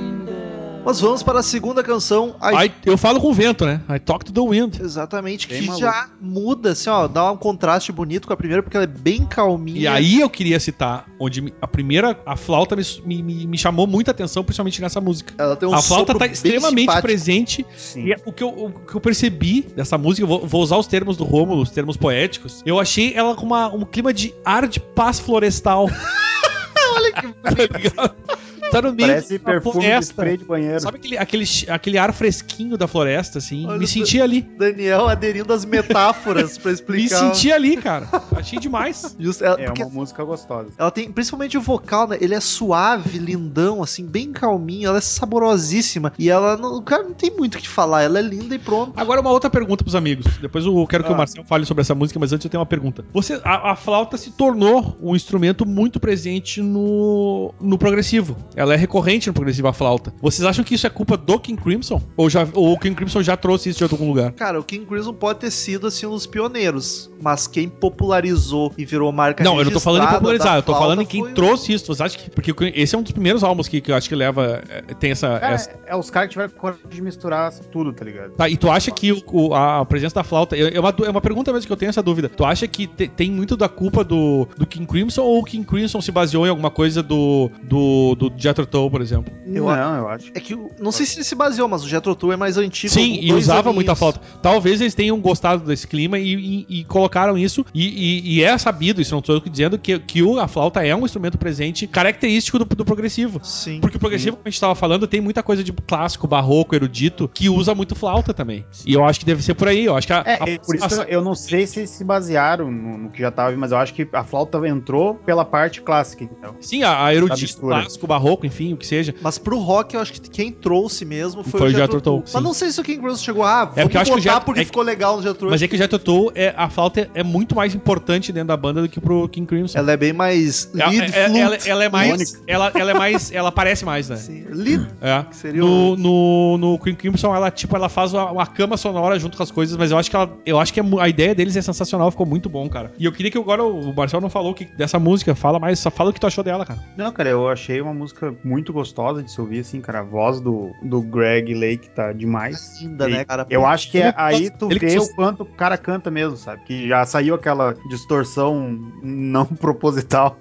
Nós 0.84 0.98
vamos 0.98 1.22
para 1.22 1.38
a 1.40 1.42
segunda 1.42 1.82
canção. 1.84 2.30
I 2.42 2.56
Aí 2.56 2.72
eu 2.86 2.96
falo 2.96 3.20
com 3.20 3.28
o 3.30 3.34
vento, 3.34 3.64
né? 3.66 3.80
I 3.88 3.98
talk 3.98 4.24
to 4.24 4.32
the 4.32 4.40
wind. 4.40 4.80
Exatamente, 4.80 5.46
Bem 5.46 5.60
que 5.60 5.66
maluco. 5.66 5.84
já 5.84 6.08
muda, 6.20 6.72
assim, 6.72 6.88
ó, 6.90 7.06
dá 7.06 7.30
um 7.30 7.36
contraste 7.36 7.92
bonito 7.92 8.26
com 8.26 8.32
a 8.32 8.36
primeira, 8.36 8.62
porque 8.62 8.76
ela 8.76 8.84
é 8.84 8.88
bem 8.88 9.24
calminha. 9.26 9.78
E 9.80 9.86
aí 9.86 10.20
eu 10.20 10.28
queria 10.30 10.58
citar, 10.58 11.06
onde 11.20 11.52
a 11.60 11.66
primeira, 11.68 12.18
a 12.26 12.34
flauta 12.34 12.74
me, 12.74 12.82
me, 13.04 13.22
me- 13.22 13.46
me 13.46 13.58
chamou 13.58 13.86
muita 13.86 14.10
atenção, 14.10 14.42
principalmente 14.42 14.80
nessa 14.80 15.00
música. 15.00 15.34
ela 15.38 15.54
tem 15.54 15.68
um 15.68 15.74
a 15.74 15.82
flauta 15.82 16.12
sopro 16.12 16.18
tá 16.18 16.26
extremamente 16.26 16.80
simpático. 16.80 17.02
presente. 17.06 17.66
Sim. 17.76 18.06
E 18.06 18.12
é 18.12 18.16
o 18.24 18.32
que, 18.32 18.42
eu, 18.42 18.48
o 18.48 18.70
que 18.72 18.94
eu 18.96 19.00
percebi 19.00 19.62
dessa 19.76 19.96
música, 19.98 20.24
eu 20.24 20.28
vou, 20.28 20.46
vou 20.46 20.62
usar 20.62 20.76
os 20.78 20.86
termos 20.86 21.16
do 21.16 21.24
Rômulo, 21.24 21.62
os 21.62 21.70
termos 21.70 21.96
poéticos. 21.96 22.62
Eu 22.64 22.80
achei 22.80 23.12
ela 23.14 23.36
com 23.36 23.44
uma- 23.46 23.68
um 23.68 23.84
clima 23.84 24.12
de 24.14 24.34
ar 24.44 24.66
de 24.66 24.80
paz 24.80 25.20
florestal. 25.20 25.88
Olha 26.96 27.12
que 27.12 27.26
Tá 28.70 28.82
no 28.82 28.92
meio 28.92 29.08
Parece 29.08 29.28
de 29.28 29.38
perfume 29.38 29.74
de 29.80 29.80
floresta. 29.86 30.12
spray 30.12 30.36
de 30.36 30.44
banheiro. 30.44 30.80
Sabe 30.80 30.98
aquele, 30.98 31.18
aquele, 31.18 31.44
aquele 31.68 31.98
ar 31.98 32.12
fresquinho 32.12 32.76
da 32.78 32.86
floresta, 32.86 33.38
assim? 33.38 33.66
Olha, 33.66 33.78
me 33.78 33.86
senti 33.86 34.20
ali. 34.20 34.42
Daniel 34.42 35.08
aderindo 35.08 35.52
às 35.52 35.64
metáforas 35.64 36.56
pra 36.58 36.70
Me 36.70 36.74
explicar. 36.74 37.16
senti 37.16 37.52
ali, 37.52 37.76
cara. 37.76 38.08
Achei 38.36 38.58
demais. 38.58 39.16
Justo, 39.18 39.44
ela, 39.44 39.60
É 39.60 39.70
uma 39.70 39.88
música 39.90 40.22
gostosa. 40.24 40.68
ela 40.78 40.90
tem, 40.90 41.10
principalmente 41.10 41.56
o 41.58 41.60
vocal, 41.60 42.08
né? 42.08 42.18
Ele 42.20 42.34
é 42.34 42.40
suave, 42.40 43.18
lindão, 43.18 43.82
assim, 43.82 44.06
bem 44.06 44.32
calminho. 44.32 44.88
Ela 44.88 44.98
é 44.98 45.00
saborosíssima. 45.00 46.12
E 46.18 46.30
ela, 46.30 46.56
não, 46.56 46.76
o 46.76 46.82
cara 46.82 47.02
não 47.02 47.12
tem 47.12 47.30
muito 47.30 47.56
o 47.56 47.58
que 47.58 47.68
falar. 47.68 48.02
Ela 48.02 48.18
é 48.18 48.22
linda 48.22 48.54
e 48.54 48.58
pronto. 48.58 48.92
Agora 48.96 49.20
uma 49.20 49.30
outra 49.30 49.50
pergunta 49.50 49.82
pros 49.84 49.94
amigos. 49.94 50.26
Depois 50.38 50.64
eu 50.64 50.86
quero 50.86 51.04
que 51.04 51.10
Ah. 51.10 51.14
o 51.14 51.16
Marcel 51.16 51.44
fale 51.44 51.64
sobre 51.66 51.80
essa 51.82 51.94
música, 51.94 52.18
mas 52.20 52.32
antes 52.32 52.44
eu 52.44 52.50
tenho 52.50 52.60
uma 52.60 52.66
pergunta. 52.66 53.04
Você, 53.12 53.40
a, 53.44 53.72
a 53.72 53.76
flauta 53.76 54.16
se 54.16 54.30
tornou 54.30 54.96
um 55.02 55.16
instrumento 55.16 55.66
muito 55.66 55.98
presente 55.98 56.62
no, 56.62 57.52
no 57.60 57.76
progressivo. 57.78 58.36
Ela 58.60 58.74
é 58.74 58.76
recorrente 58.76 59.26
no 59.28 59.32
progressivo, 59.32 59.68
a 59.68 59.72
flauta. 59.72 60.12
Vocês 60.20 60.44
acham 60.46 60.64
que 60.64 60.74
isso 60.74 60.86
é 60.86 60.90
culpa 60.90 61.16
do 61.16 61.38
King 61.38 61.60
Crimson? 61.60 62.00
Ou, 62.16 62.28
já, 62.28 62.46
ou 62.54 62.72
o 62.74 62.78
King 62.78 62.94
Crimson 62.94 63.22
já 63.22 63.36
trouxe 63.36 63.70
isso 63.70 63.78
de 63.86 63.92
algum 63.94 64.06
lugar? 64.08 64.32
Cara, 64.32 64.60
o 64.60 64.64
King 64.64 64.84
Crimson 64.86 65.14
pode 65.14 65.38
ter 65.40 65.50
sido, 65.50 65.86
assim, 65.86 66.06
um 66.06 66.10
dos 66.10 66.26
pioneiros. 66.26 67.10
Mas 67.22 67.46
quem 67.46 67.68
popularizou 67.68 68.72
e 68.76 68.84
virou 68.84 69.10
marca 69.12 69.44
Não, 69.44 69.58
eu 69.58 69.64
não 69.64 69.72
tô 69.72 69.80
falando 69.80 70.04
em 70.04 70.08
popularizar, 70.08 70.56
eu 70.56 70.62
tô 70.62 70.74
falando 70.74 71.02
em 71.02 71.06
quem 71.06 71.20
foi 71.22 71.32
trouxe 71.32 71.72
isso. 71.72 71.86
Você 71.86 72.02
acha 72.02 72.18
que. 72.18 72.30
Porque 72.30 72.52
esse 72.74 72.94
é 72.94 72.98
um 72.98 73.02
dos 73.02 73.12
primeiros 73.12 73.42
álbuns 73.44 73.68
que, 73.68 73.80
que 73.80 73.90
eu 73.92 73.96
acho 73.96 74.08
que 74.08 74.14
leva. 74.14 74.62
é, 74.68 74.82
Tem 74.94 75.10
essa. 75.12 75.38
Cara, 75.38 75.54
essa- 75.54 75.70
é 75.86 75.96
os 75.96 76.10
caras 76.10 76.28
que 76.28 76.32
tiveram 76.32 76.50
coragem 76.52 76.82
de 76.88 77.02
misturar 77.02 77.52
tudo, 77.70 77.92
tá 77.92 78.04
ligado? 78.04 78.32
Tá, 78.32 78.48
e 78.48 78.56
tu 78.56 78.70
acha 78.70 78.90
que 78.90 79.12
o- 79.12 79.22
o- 79.32 79.54
a 79.54 79.84
presença 79.86 80.14
da 80.16 80.24
flauta. 80.24 80.56
É 80.56 80.70
é 80.76 80.80
uma, 80.80 80.94
é 81.06 81.10
uma 81.10 81.20
pergunta 81.20 81.52
mesmo 81.52 81.66
que 81.66 81.72
eu 81.72 81.76
tenho 81.76 81.88
essa 81.90 82.02
dúvida. 82.02 82.28
Tu 82.28 82.44
acha 82.44 82.66
que 82.66 82.86
te- 82.86 83.08
tem 83.08 83.30
muito 83.30 83.56
da 83.56 83.68
culpa 83.68 84.02
do, 84.04 84.46
do 84.56 84.66
King 84.66 84.86
Crimson 84.86 85.22
ou 85.22 85.40
o 85.40 85.44
King 85.44 85.64
Crimson 85.66 86.00
se 86.00 86.10
baseou 86.12 86.46
em 86.46 86.50
alguma 86.50 86.70
coisa 86.70 87.02
do, 87.02 87.50
do, 87.62 88.14
do 88.14 88.30
Jethro 88.50 88.66
Tull, 88.66 88.90
por 88.90 89.00
exemplo? 89.00 89.32
Eu 89.46 89.64
não, 89.64 89.96
eu 89.96 90.08
acho. 90.08 90.30
É 90.34 90.40
que, 90.40 90.56
não 90.78 90.92
sei 90.92 91.06
se 91.06 91.16
ele 91.16 91.24
se 91.24 91.34
baseou, 91.34 91.68
mas 91.68 91.82
o 91.84 91.88
Jethro 91.88 92.14
Tull 92.14 92.32
é 92.32 92.36
mais 92.36 92.56
antigo. 92.56 92.92
Sim, 92.92 93.18
e 93.20 93.32
usava 93.32 93.60
aninhos. 93.60 93.74
muita 93.76 93.94
flauta. 93.94 94.20
Talvez 94.42 94.80
eles 94.80 94.94
tenham 94.94 95.18
gostado 95.20 95.64
desse 95.64 95.86
clima 95.86 96.18
e, 96.18 96.34
e- 96.34 96.66
e 96.80 96.84
colocaram 96.84 97.36
isso. 97.38 97.64
E, 97.74 97.86
e- 97.86 98.34
e 98.38 98.42
é 98.42 98.56
sabido, 98.58 99.00
isso 99.00 99.12
não 99.12 99.20
estou 99.20 99.36
eu 99.36 99.40
dizendo, 99.40 99.78
que, 99.78 99.98
que 99.98 100.22
o- 100.22 100.38
a 100.38 100.48
flauta 100.48 100.84
é 100.84 100.94
um 100.94 101.04
instrumento 101.04 101.38
presente 101.38 101.86
característico 101.86 102.58
do, 102.58 102.64
do 102.64 102.84
progressivo. 102.84 103.40
Sim. 103.42 103.80
Porque 103.80 103.96
o 103.96 104.00
progressivo, 104.00 104.36
como 104.36 104.48
a 104.48 104.50
gente 104.50 104.60
tava 104.60 104.74
falando, 104.74 105.06
tem 105.06 105.20
muita 105.20 105.42
coisa 105.42 105.62
de 105.64 105.72
clássico, 105.72 106.26
barroco, 106.26 106.74
erudito, 106.74 107.28
que 107.32 107.48
usa 107.48 107.74
muito 107.74 107.94
flauta 107.94 108.32
também. 108.34 108.64
E 108.86 108.92
eu 108.94 109.04
acho 109.04 109.20
que 109.20 109.26
deve 109.26 109.42
ser 109.42 109.54
por 109.54 109.68
aí. 109.68 109.84
Eu 109.84 109.96
acho 109.96 110.06
que 110.06 110.12
a, 110.12 110.22
É, 110.26 110.34
a- 110.42 110.48
é, 110.48 110.58
por 110.58 110.74
isso 110.74 110.84
a- 111.00 111.04
que 111.06 111.14
eu 111.14 111.22
não 111.22 111.34
sei 111.34 111.66
se 111.66 111.86
se 111.86 112.04
basearam 112.04 112.70
no, 112.70 112.98
no 112.98 113.10
que 113.10 113.20
já 113.20 113.30
tava, 113.30 113.56
mas 113.56 113.72
eu 113.72 113.78
acho 113.78 113.92
que 113.94 114.08
a 114.12 114.24
flauta 114.24 114.58
entrou 114.66 115.14
pela 115.14 115.44
parte 115.44 115.80
clássica, 115.82 116.24
então. 116.24 116.54
Sim, 116.60 116.82
a, 116.82 117.04
a 117.04 117.14
erudito, 117.14 117.60
clássico, 117.60 118.06
barroco, 118.06 118.39
enfim, 118.46 118.72
o 118.72 118.76
que 118.76 118.86
seja. 118.86 119.14
Mas 119.22 119.38
pro 119.38 119.58
rock, 119.58 119.94
eu 119.94 120.00
acho 120.00 120.12
que 120.12 120.20
quem 120.30 120.50
trouxe 120.52 121.04
mesmo 121.04 121.42
foi, 121.42 121.60
Foi 121.60 121.68
o 121.70 121.72
Jethro 121.74 122.00
Tull. 122.00 122.24
Mas 122.32 122.42
não 122.42 122.52
sei 122.54 122.70
se 122.70 122.80
o 122.80 122.84
King 122.84 123.00
Crimson 123.00 123.22
chegou, 123.22 123.44
ah, 123.44 123.64
vamos 123.64 123.82
porque 123.82 123.98
acho 123.98 124.12
que 124.12 124.18
o 124.18 124.20
Jethro- 124.20 124.40
porque 124.44 124.60
é 124.60 124.62
que- 124.64 124.66
ficou 124.68 124.82
legal 124.82 125.16
no 125.16 125.22
Jethro. 125.22 125.50
Mas 125.50 125.62
é 125.62 125.68
que 125.68 125.74
o 125.74 125.78
Jethro 125.78 125.98
Tull, 125.98 126.32
é, 126.34 126.54
a 126.56 126.68
flauta 126.68 127.08
é 127.14 127.22
muito 127.22 127.54
mais 127.54 127.74
importante 127.74 128.32
dentro 128.32 128.48
da 128.48 128.56
banda 128.56 128.82
do 128.82 128.88
que 128.88 129.00
pro 129.00 129.28
King 129.28 129.46
Crimson. 129.46 129.78
Ela 129.78 129.92
é 129.92 129.96
bem 129.96 130.12
mais 130.12 130.70
Ela- 130.74 130.90
lead 130.90 131.04
é- 131.14 131.24
flute. 131.26 131.40
ela, 131.40 131.56
ela 131.66 131.84
é 131.84 131.88
mais. 131.88 132.42
Ela, 132.46 132.72
ela 132.74 132.90
é 132.90 132.94
mais. 132.94 133.32
Ela 133.32 133.52
parece 133.52 133.84
mais, 133.84 134.08
né? 134.08 134.16
Sim, 134.16 134.44
lead. 134.50 134.86
É. 135.00 135.22
Que 135.24 135.36
seria 135.36 135.60
No, 135.60 135.92
o- 135.92 135.96
no, 135.96 136.58
no 136.58 136.78
King 136.78 136.96
Crimson, 136.96 137.34
ela, 137.34 137.50
tipo, 137.50 137.74
ela 137.76 137.88
faz 137.88 138.12
uma, 138.12 138.30
uma 138.30 138.46
cama 138.46 138.76
sonora 138.76 139.18
junto 139.18 139.36
com 139.36 139.42
as 139.42 139.50
coisas, 139.50 139.76
mas 139.76 139.90
eu 139.90 139.98
acho 139.98 140.10
que 140.10 140.16
ela, 140.16 140.30
eu 140.46 140.58
acho 140.58 140.72
que 140.72 140.80
é 140.80 140.84
a 141.00 141.08
ideia 141.08 141.34
deles 141.34 141.56
é 141.56 141.62
sensacional, 141.62 142.10
ficou 142.10 142.26
muito 142.26 142.48
bom, 142.48 142.68
cara. 142.68 142.92
E 142.98 143.04
eu 143.04 143.12
queria 143.12 143.30
que 143.30 143.38
agora 143.38 143.62
o 143.64 143.94
Marcel 143.94 144.20
não 144.20 144.30
falou 144.30 144.54
que, 144.54 144.64
dessa 144.64 144.98
música, 144.98 145.34
fala 145.34 145.58
mais, 145.58 145.78
só 145.78 145.90
fala 145.90 146.10
o 146.10 146.12
que 146.12 146.20
tu 146.20 146.26
achou 146.26 146.42
dela, 146.44 146.64
cara. 146.64 146.78
Não, 146.96 147.10
cara, 147.12 147.28
eu 147.30 147.48
achei 147.48 147.80
uma 147.80 147.92
música 147.94 148.29
muito 148.44 148.72
gostosa 148.72 149.22
de 149.22 149.30
se 149.30 149.40
ouvir, 149.40 149.60
assim, 149.60 149.80
cara. 149.80 150.00
A 150.00 150.02
voz 150.02 150.40
do, 150.40 150.70
do 150.82 151.00
Greg 151.02 151.54
Lake 151.54 151.90
tá 151.90 152.12
demais. 152.12 152.80
Linda, 152.80 153.08
E 153.08 153.12
né, 153.12 153.24
cara? 153.24 153.46
Eu 153.50 153.66
acho 153.66 153.90
que 153.90 153.98
é 153.98 154.12
aí 154.16 154.50
tu 154.50 154.68
vê 154.68 154.98
o 154.98 155.14
quanto 155.14 155.42
o 155.42 155.46
cara 155.46 155.76
canta 155.76 156.10
mesmo, 156.10 156.36
sabe? 156.36 156.62
Que 156.64 156.88
já 156.88 157.04
saiu 157.04 157.34
aquela 157.34 157.74
distorção 157.88 158.78
não 159.02 159.44
proposital. 159.56 160.36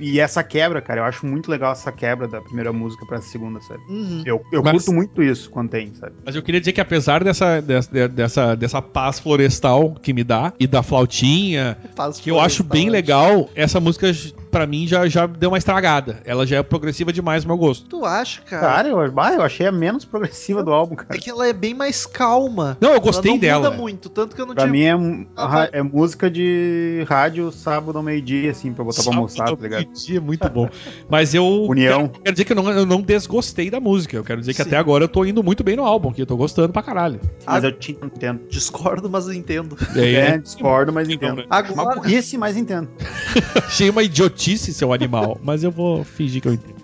e 0.00 0.20
essa 0.20 0.42
quebra, 0.42 0.80
cara, 0.80 1.00
eu 1.00 1.04
acho 1.04 1.26
muito 1.26 1.50
legal 1.50 1.72
essa 1.72 1.92
quebra 1.92 2.26
da 2.28 2.40
primeira 2.40 2.72
música 2.72 3.04
pra 3.06 3.20
segunda, 3.20 3.60
sabe? 3.60 3.80
Uhum. 3.88 4.22
Eu, 4.24 4.42
eu 4.52 4.62
Mas- 4.62 4.72
curto 4.84 4.92
muito 4.92 5.22
isso 5.22 5.50
quando 5.50 5.70
tem, 5.70 5.92
sabe? 5.94 6.12
Mas 6.24 6.34
eu 6.34 6.42
queria 6.42 6.60
dizer 6.60 6.72
que 6.72 6.80
apesar 6.80 7.22
dessa, 7.24 7.60
dessa, 7.60 8.08
dessa, 8.08 8.54
dessa 8.54 8.82
paz 8.82 9.18
florestal 9.18 9.94
que 9.94 10.12
me 10.12 10.24
dá, 10.24 10.52
e 10.58 10.66
da 10.66 10.82
flautinha, 10.82 11.76
Faz 11.94 12.18
que 12.20 12.30
eu 12.30 12.40
acho 12.40 12.62
bem 12.62 12.88
legal, 12.90 13.48
essa 13.54 13.80
música, 13.80 14.10
pra 14.50 14.66
mim, 14.66 14.86
já, 14.86 15.06
já 15.08 15.26
deu 15.26 15.50
uma 15.50 15.58
estragada. 15.58 16.20
Ela 16.24 16.46
já 16.46 16.56
é 16.58 16.62
progressiva 16.62 17.12
demais 17.12 17.44
pro 17.44 17.54
meu 17.54 17.58
gosto. 17.58 17.86
Tu 17.88 18.04
acha, 18.04 18.40
cara? 18.42 18.62
Cara, 18.66 18.88
eu, 18.88 18.98
eu 19.00 19.42
achei 19.42 19.66
a 19.66 19.72
menos 19.72 20.04
progressiva 20.04 20.62
do 20.62 20.72
álbum, 20.72 20.94
É 20.94 21.04
cara. 21.04 21.20
que 21.20 21.30
ela 21.30 21.46
é 21.46 21.52
bem 21.52 21.74
mais 21.74 22.06
calma. 22.06 22.76
Não, 22.80 22.92
eu 22.92 23.00
gostei 23.00 23.30
ela 23.32 23.36
não 23.36 23.40
dela. 23.40 23.70
muda 23.70 23.76
muito, 23.82 24.08
tanto 24.08 24.34
que 24.34 24.42
eu 24.42 24.46
não 24.46 24.54
Pra 24.54 24.64
tive... 24.64 24.76
mim 24.92 25.24
é, 25.24 25.26
Ah, 25.36 25.68
é 25.72 25.82
música 25.82 26.30
de 26.30 27.04
rádio 27.08 27.50
sábado 27.52 27.96
ao 27.98 28.02
meio-dia, 28.04 28.50
assim, 28.50 28.72
pra 28.72 28.84
botar 28.84 29.02
pra 29.02 29.12
almoçar, 29.14 29.44
tá 29.46 29.62
ligado? 29.62 29.86
Dia, 29.92 30.20
muito 30.20 30.48
bom. 30.48 30.68
Mas 31.08 31.34
eu. 31.34 31.44
União. 31.68 32.08
Quero, 32.08 32.22
quero 32.22 32.32
dizer 32.34 32.44
que 32.44 32.52
eu 32.52 32.56
não, 32.56 32.70
eu 32.70 32.86
não 32.86 33.00
desgostei 33.02 33.70
da 33.70 33.80
música. 33.80 34.16
Eu 34.16 34.24
quero 34.24 34.40
dizer 34.40 34.52
que 34.54 34.62
Sim. 34.62 34.68
até 34.68 34.76
agora 34.76 35.04
eu 35.04 35.08
tô 35.08 35.24
indo 35.24 35.42
muito 35.42 35.62
bem 35.62 35.76
no 35.76 35.84
álbum, 35.84 36.12
que 36.12 36.22
eu 36.22 36.26
tô 36.26 36.36
gostando 36.36 36.72
pra 36.72 36.82
caralho. 36.82 37.20
Mas 37.46 37.64
eu 37.64 37.72
te 37.72 37.92
entendo. 38.02 38.40
Discordo, 38.48 39.08
mas 39.10 39.28
entendo. 39.28 39.76
É, 39.96 40.30
né? 40.32 40.38
discordo, 40.38 40.92
mas 40.92 41.08
Então, 41.08 41.30
entendo. 41.30 41.38
né? 41.42 41.46
Uma 41.48 41.56
Agora, 41.58 42.00
burrice, 42.00 42.38
mas 42.38 42.56
entendo. 42.56 42.88
Achei 43.66 43.90
uma 43.90 44.02
idiotice, 44.02 44.37
seu 44.72 44.92
animal. 44.92 45.38
mas 45.42 45.64
eu 45.64 45.70
vou 45.70 46.04
fingir 46.04 46.40
que 46.40 46.48
eu 46.48 46.54
entendo. 46.54 46.77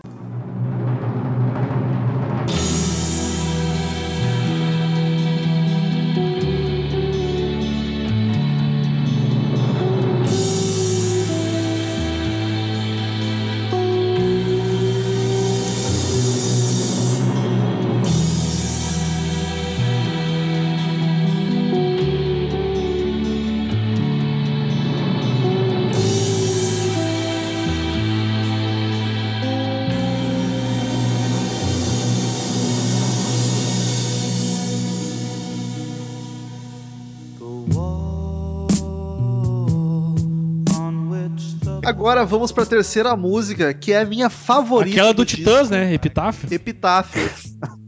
Agora 42.14 42.26
vamos 42.26 42.52
pra 42.52 42.64
terceira 42.64 43.16
música, 43.16 43.74
que 43.74 43.92
é 43.92 43.98
a 43.98 44.04
minha 44.04 44.30
favorita. 44.30 44.94
Aquela 44.94 45.12
do 45.12 45.24
disco. 45.24 45.38
Titãs, 45.38 45.68
né? 45.68 45.92
Epitáfio. 45.92 46.48
Epitáfio. 46.48 47.28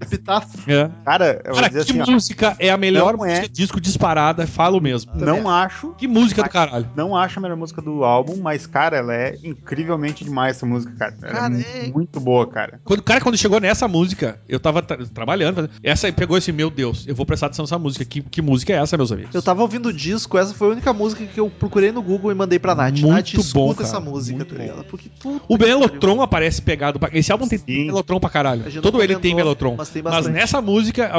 Epitáfio. 0.07 0.61
É. 0.67 0.91
Cara, 1.05 1.41
eu 1.45 1.53
vou 1.53 1.55
Cara, 1.55 1.69
dizer 1.69 1.85
que 1.85 1.93
assim, 2.01 2.11
ó, 2.11 2.15
música 2.15 2.57
é 2.59 2.71
a 2.71 2.77
melhor 2.77 3.15
é. 3.15 3.17
música 3.17 3.49
disco 3.49 3.81
disparada, 3.81 4.47
falo 4.47 4.81
mesmo. 4.81 5.13
não 5.15 5.49
acho, 5.49 5.95
Que 5.99 6.07
música 6.09 6.43
do 6.43 6.49
caralho. 6.51 6.89
não 6.97 7.17
acho 7.17 7.39
a 7.39 7.43
melhor 7.43 7.57
música 7.57 7.81
do 7.83 8.05
álbum, 8.05 8.37
mas, 8.41 8.67
cara, 8.67 8.97
ela 8.99 9.15
é 9.15 9.37
incrivelmente 9.43 10.25
demais 10.25 10.57
essa 10.57 10.67
música, 10.67 10.93
cara. 10.97 11.15
Ela 11.23 11.33
Cara, 11.33 11.55
é 11.59 11.87
é- 11.87 11.93
muito 11.93 12.21
boa, 12.21 12.47
cara. 12.47 12.81
Quando, 12.85 13.03
cara, 13.03 13.21
quando 13.21 13.37
chegou 13.37 13.61
nessa 13.61 13.87
música, 13.89 14.41
eu 14.49 14.59
tava 14.61 14.83
tra- 14.83 14.99
trabalhando, 15.13 15.69
essa 15.83 16.07
aí 16.07 16.13
pegou 16.13 16.37
esse, 16.39 16.53
meu 16.53 16.71
Deus, 16.71 17.05
eu 17.07 17.15
vou 17.15 17.27
prestar 17.27 17.47
atenção 17.47 17.65
nessa 17.65 17.79
música. 17.79 18.05
Que, 18.05 18.21
que 18.23 18.41
música 18.43 18.73
é 18.73 18.77
essa, 18.77 18.97
meus 18.97 19.11
amigos? 19.13 19.35
Eu 19.35 19.43
tava 19.43 19.63
ouvindo 19.63 19.87
o 19.89 19.93
disco, 19.93 20.39
essa 20.39 20.55
foi 20.55 20.69
a 20.69 20.71
única 20.73 20.93
música 20.93 21.25
que 21.27 21.39
eu 21.41 21.51
procurei 21.51 21.91
no 21.93 22.03
Google 22.03 22.31
e 22.31 22.35
mandei 22.35 22.59
pra 22.59 22.75
Nath. 22.75 22.93
Muito 23.01 23.09
Nath, 23.09 23.35
escuta 23.35 23.53
bom, 23.55 23.73
essa 23.83 23.93
cara, 23.99 24.05
música, 24.05 24.37
muito 24.37 24.55
tá 24.55 24.63
ligado? 24.63 24.85
Porque 24.85 25.11
O 25.49 25.57
Melotron 25.59 26.23
aparece 26.23 26.63
pegado. 26.63 26.99
pra- 26.99 27.11
Esse 27.13 27.33
álbum 27.33 27.49
tem 27.49 27.59
Sim. 27.59 27.87
Melotron 27.87 28.21
pra 28.21 28.31
caralho. 28.31 28.65
Todo 28.83 29.03
ele 29.03 29.17
tem 29.17 29.35
Melotron. 29.35 29.75
mas 29.77 29.89
Mas 30.03 30.15
bastante. 30.15 30.35
nessa 30.35 30.61
música, 30.61 31.11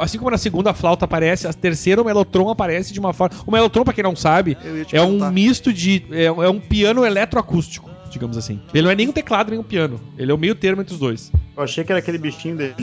assim 0.00 0.18
como 0.18 0.30
na 0.30 0.38
segunda 0.38 0.74
flauta 0.74 1.04
aparece, 1.04 1.46
a 1.46 1.52
terceira 1.52 2.00
o 2.00 2.04
Melotron 2.04 2.48
aparece 2.50 2.92
de 2.92 3.00
uma 3.00 3.12
forma. 3.12 3.36
O 3.46 3.50
Melotron, 3.50 3.84
pra 3.84 3.92
quem 3.92 4.04
não 4.04 4.16
sabe, 4.16 4.56
é 4.92 5.00
um 5.02 5.30
misto 5.30 5.72
de. 5.72 6.04
É, 6.10 6.24
é 6.24 6.30
um 6.50 6.60
piano 6.60 7.04
eletroacústico, 7.04 7.90
digamos 8.10 8.36
assim. 8.36 8.60
Ele 8.72 8.82
não 8.84 8.90
é 8.90 8.94
nem 8.94 9.08
um 9.08 9.12
teclado 9.12 9.50
nem 9.50 9.58
um 9.58 9.64
piano. 9.64 10.00
Ele 10.18 10.30
é 10.30 10.34
o 10.34 10.38
meio 10.38 10.54
termo 10.54 10.82
entre 10.82 10.94
os 10.94 11.00
dois. 11.00 11.32
Eu 11.56 11.62
achei 11.62 11.82
que 11.84 11.90
era 11.90 12.00
aquele 12.00 12.18
bichinho 12.18 12.56
dele. 12.56 12.74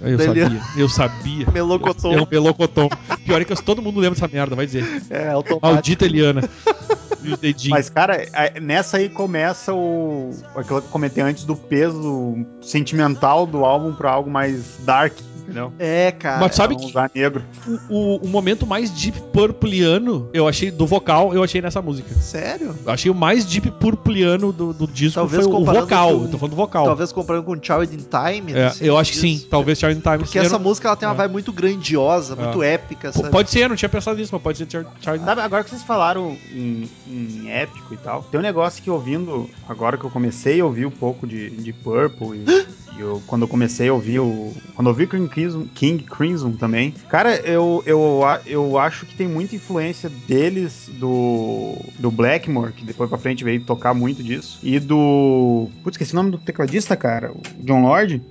Eu 0.00 0.16
Dele- 0.18 0.24
sabia, 0.24 0.62
eu 0.76 0.88
sabia. 0.88 1.46
Melocotom. 1.54 2.12
É 2.12 2.20
um 2.20 2.26
melocotom. 2.28 2.88
Pior 3.24 3.40
é 3.40 3.44
que 3.44 3.62
todo 3.62 3.80
mundo 3.80 4.00
lembra 4.00 4.18
dessa 4.18 4.32
merda, 4.32 4.56
vai 4.56 4.66
dizer. 4.66 4.84
É, 5.08 5.28
automático. 5.30 5.66
Maldita 5.66 6.04
Eliana. 6.04 6.42
Os 7.22 7.38
dedinhos. 7.38 7.68
Mas, 7.70 7.90
cara, 7.90 8.26
a- 8.32 8.60
nessa 8.60 8.96
aí 8.98 9.08
começa 9.08 9.72
o. 9.74 10.30
aquilo 10.56 10.80
que 10.80 10.86
eu 10.88 10.90
comentei 10.90 11.22
antes 11.22 11.44
do 11.44 11.54
peso 11.56 12.36
sentimental 12.62 13.46
do 13.46 13.64
álbum 13.64 13.94
pra 13.94 14.10
algo 14.10 14.30
mais 14.30 14.78
dark, 14.80 15.12
entendeu? 15.50 15.72
É, 15.78 16.12
cara. 16.12 16.40
Mas 16.40 16.54
sabe 16.54 16.74
Pra 16.92 17.02
não 17.02 17.08
que 17.08 17.18
negro. 17.18 17.42
o, 17.88 17.94
o- 17.94 18.16
o 18.24 18.28
momento 18.28 18.66
mais 18.66 18.90
deep 18.90 19.20
purpliano, 19.32 20.28
eu 20.32 20.46
achei, 20.48 20.70
do 20.70 20.86
vocal, 20.86 21.34
eu 21.34 21.42
achei 21.42 21.60
nessa 21.60 21.82
música. 21.82 22.14
Sério? 22.14 22.74
Eu 22.84 22.92
achei 22.92 23.10
o 23.10 23.14
mais 23.14 23.44
deep 23.44 23.70
purpliano 23.72 24.52
do, 24.52 24.72
do 24.72 24.86
disco 24.86 25.14
Talvez 25.20 25.44
foi 25.44 25.52
o 25.54 25.64
vocal. 25.64 26.08
com- 26.18 26.24
Eu 26.24 26.28
tô 26.30 26.38
falando 26.38 26.50
do 26.50 26.56
vocal. 26.56 26.84
Talvez 26.86 27.12
comparando 27.12 27.44
com 27.44 27.54
Child 27.54 27.94
in 27.94 27.98
Time. 27.98 28.52
É, 28.52 28.72
eu 28.80 28.96
acho 28.96 29.12
que 29.12 29.18
sim. 29.18 29.46
Talvez 29.50 29.78
Charlie 29.78 30.00
Time. 30.00 30.18
Porque 30.18 30.38
essa 30.38 30.58
não- 30.58 30.60
música 30.64 30.88
ela 30.88 30.96
tem 30.96 31.08
uma 31.08 31.14
É. 31.14 31.18
vibe 31.18 31.32
muito 31.32 31.52
grandiosa, 31.52 32.36
muito 32.36 32.62
épica, 32.62 33.10
P- 33.12 33.18
sabe? 33.18 33.30
Pode 33.30 33.50
ser, 33.50 33.60
eu 33.64 33.68
não 33.70 33.76
tinha 33.76 33.88
pensado 33.88 34.16
nisso, 34.18 34.30
mas 34.32 34.42
pode 34.42 34.58
ser 34.58 34.66
Char- 34.70 34.86
Charlie 35.00 35.24
Sabe, 35.24 35.40
agora 35.40 35.64
que 35.64 35.70
vocês 35.70 35.82
falaram 35.82 36.36
em, 36.52 36.88
em 37.08 37.50
épico 37.50 37.92
e 37.94 37.96
tal, 37.96 38.22
tem 38.22 38.38
um 38.38 38.42
negócio 38.42 38.82
que 38.82 38.90
ouvindo, 38.90 39.48
agora 39.68 39.96
que 39.98 40.04
eu 40.04 40.10
comecei 40.10 40.60
a 40.60 40.64
ouvir 40.64 40.86
um 40.86 40.90
pouco 40.90 41.26
de, 41.26 41.50
de 41.50 41.72
Purple 41.72 42.38
e, 42.46 42.66
e 42.96 43.00
eu, 43.00 43.22
quando 43.26 43.42
eu 43.42 43.48
comecei 43.48 43.88
a 43.88 43.92
ouvir 43.94 44.18
o. 44.20 44.52
Quando 44.74 44.86
eu 44.88 44.92
ouvi 44.92 45.06
King 45.06 45.28
Crimson, 45.40 45.66
King 45.74 46.04
Crimson 46.04 46.52
também, 46.52 46.92
cara, 47.08 47.36
eu, 47.36 47.82
eu, 47.86 48.20
eu 48.46 48.78
acho 48.78 49.06
que 49.06 49.14
tem 49.14 49.28
muita 49.28 49.54
influência 49.56 50.08
deles, 50.28 50.88
do, 50.94 51.76
do 51.98 52.10
Blackmore, 52.10 52.72
que 52.72 52.84
depois 52.84 53.08
pra 53.08 53.18
frente 53.18 53.42
veio 53.44 53.64
tocar 53.64 53.94
muito 53.94 54.22
disso, 54.22 54.58
e 54.62 54.78
do. 54.78 55.68
Putz, 55.82 55.94
esqueci 55.94 56.12
o 56.12 56.16
nome 56.16 56.30
do 56.32 56.38
tecladista, 56.38 56.96
cara, 56.96 57.32
o 57.32 57.40
John 57.64 57.82
Lord, 57.82 58.22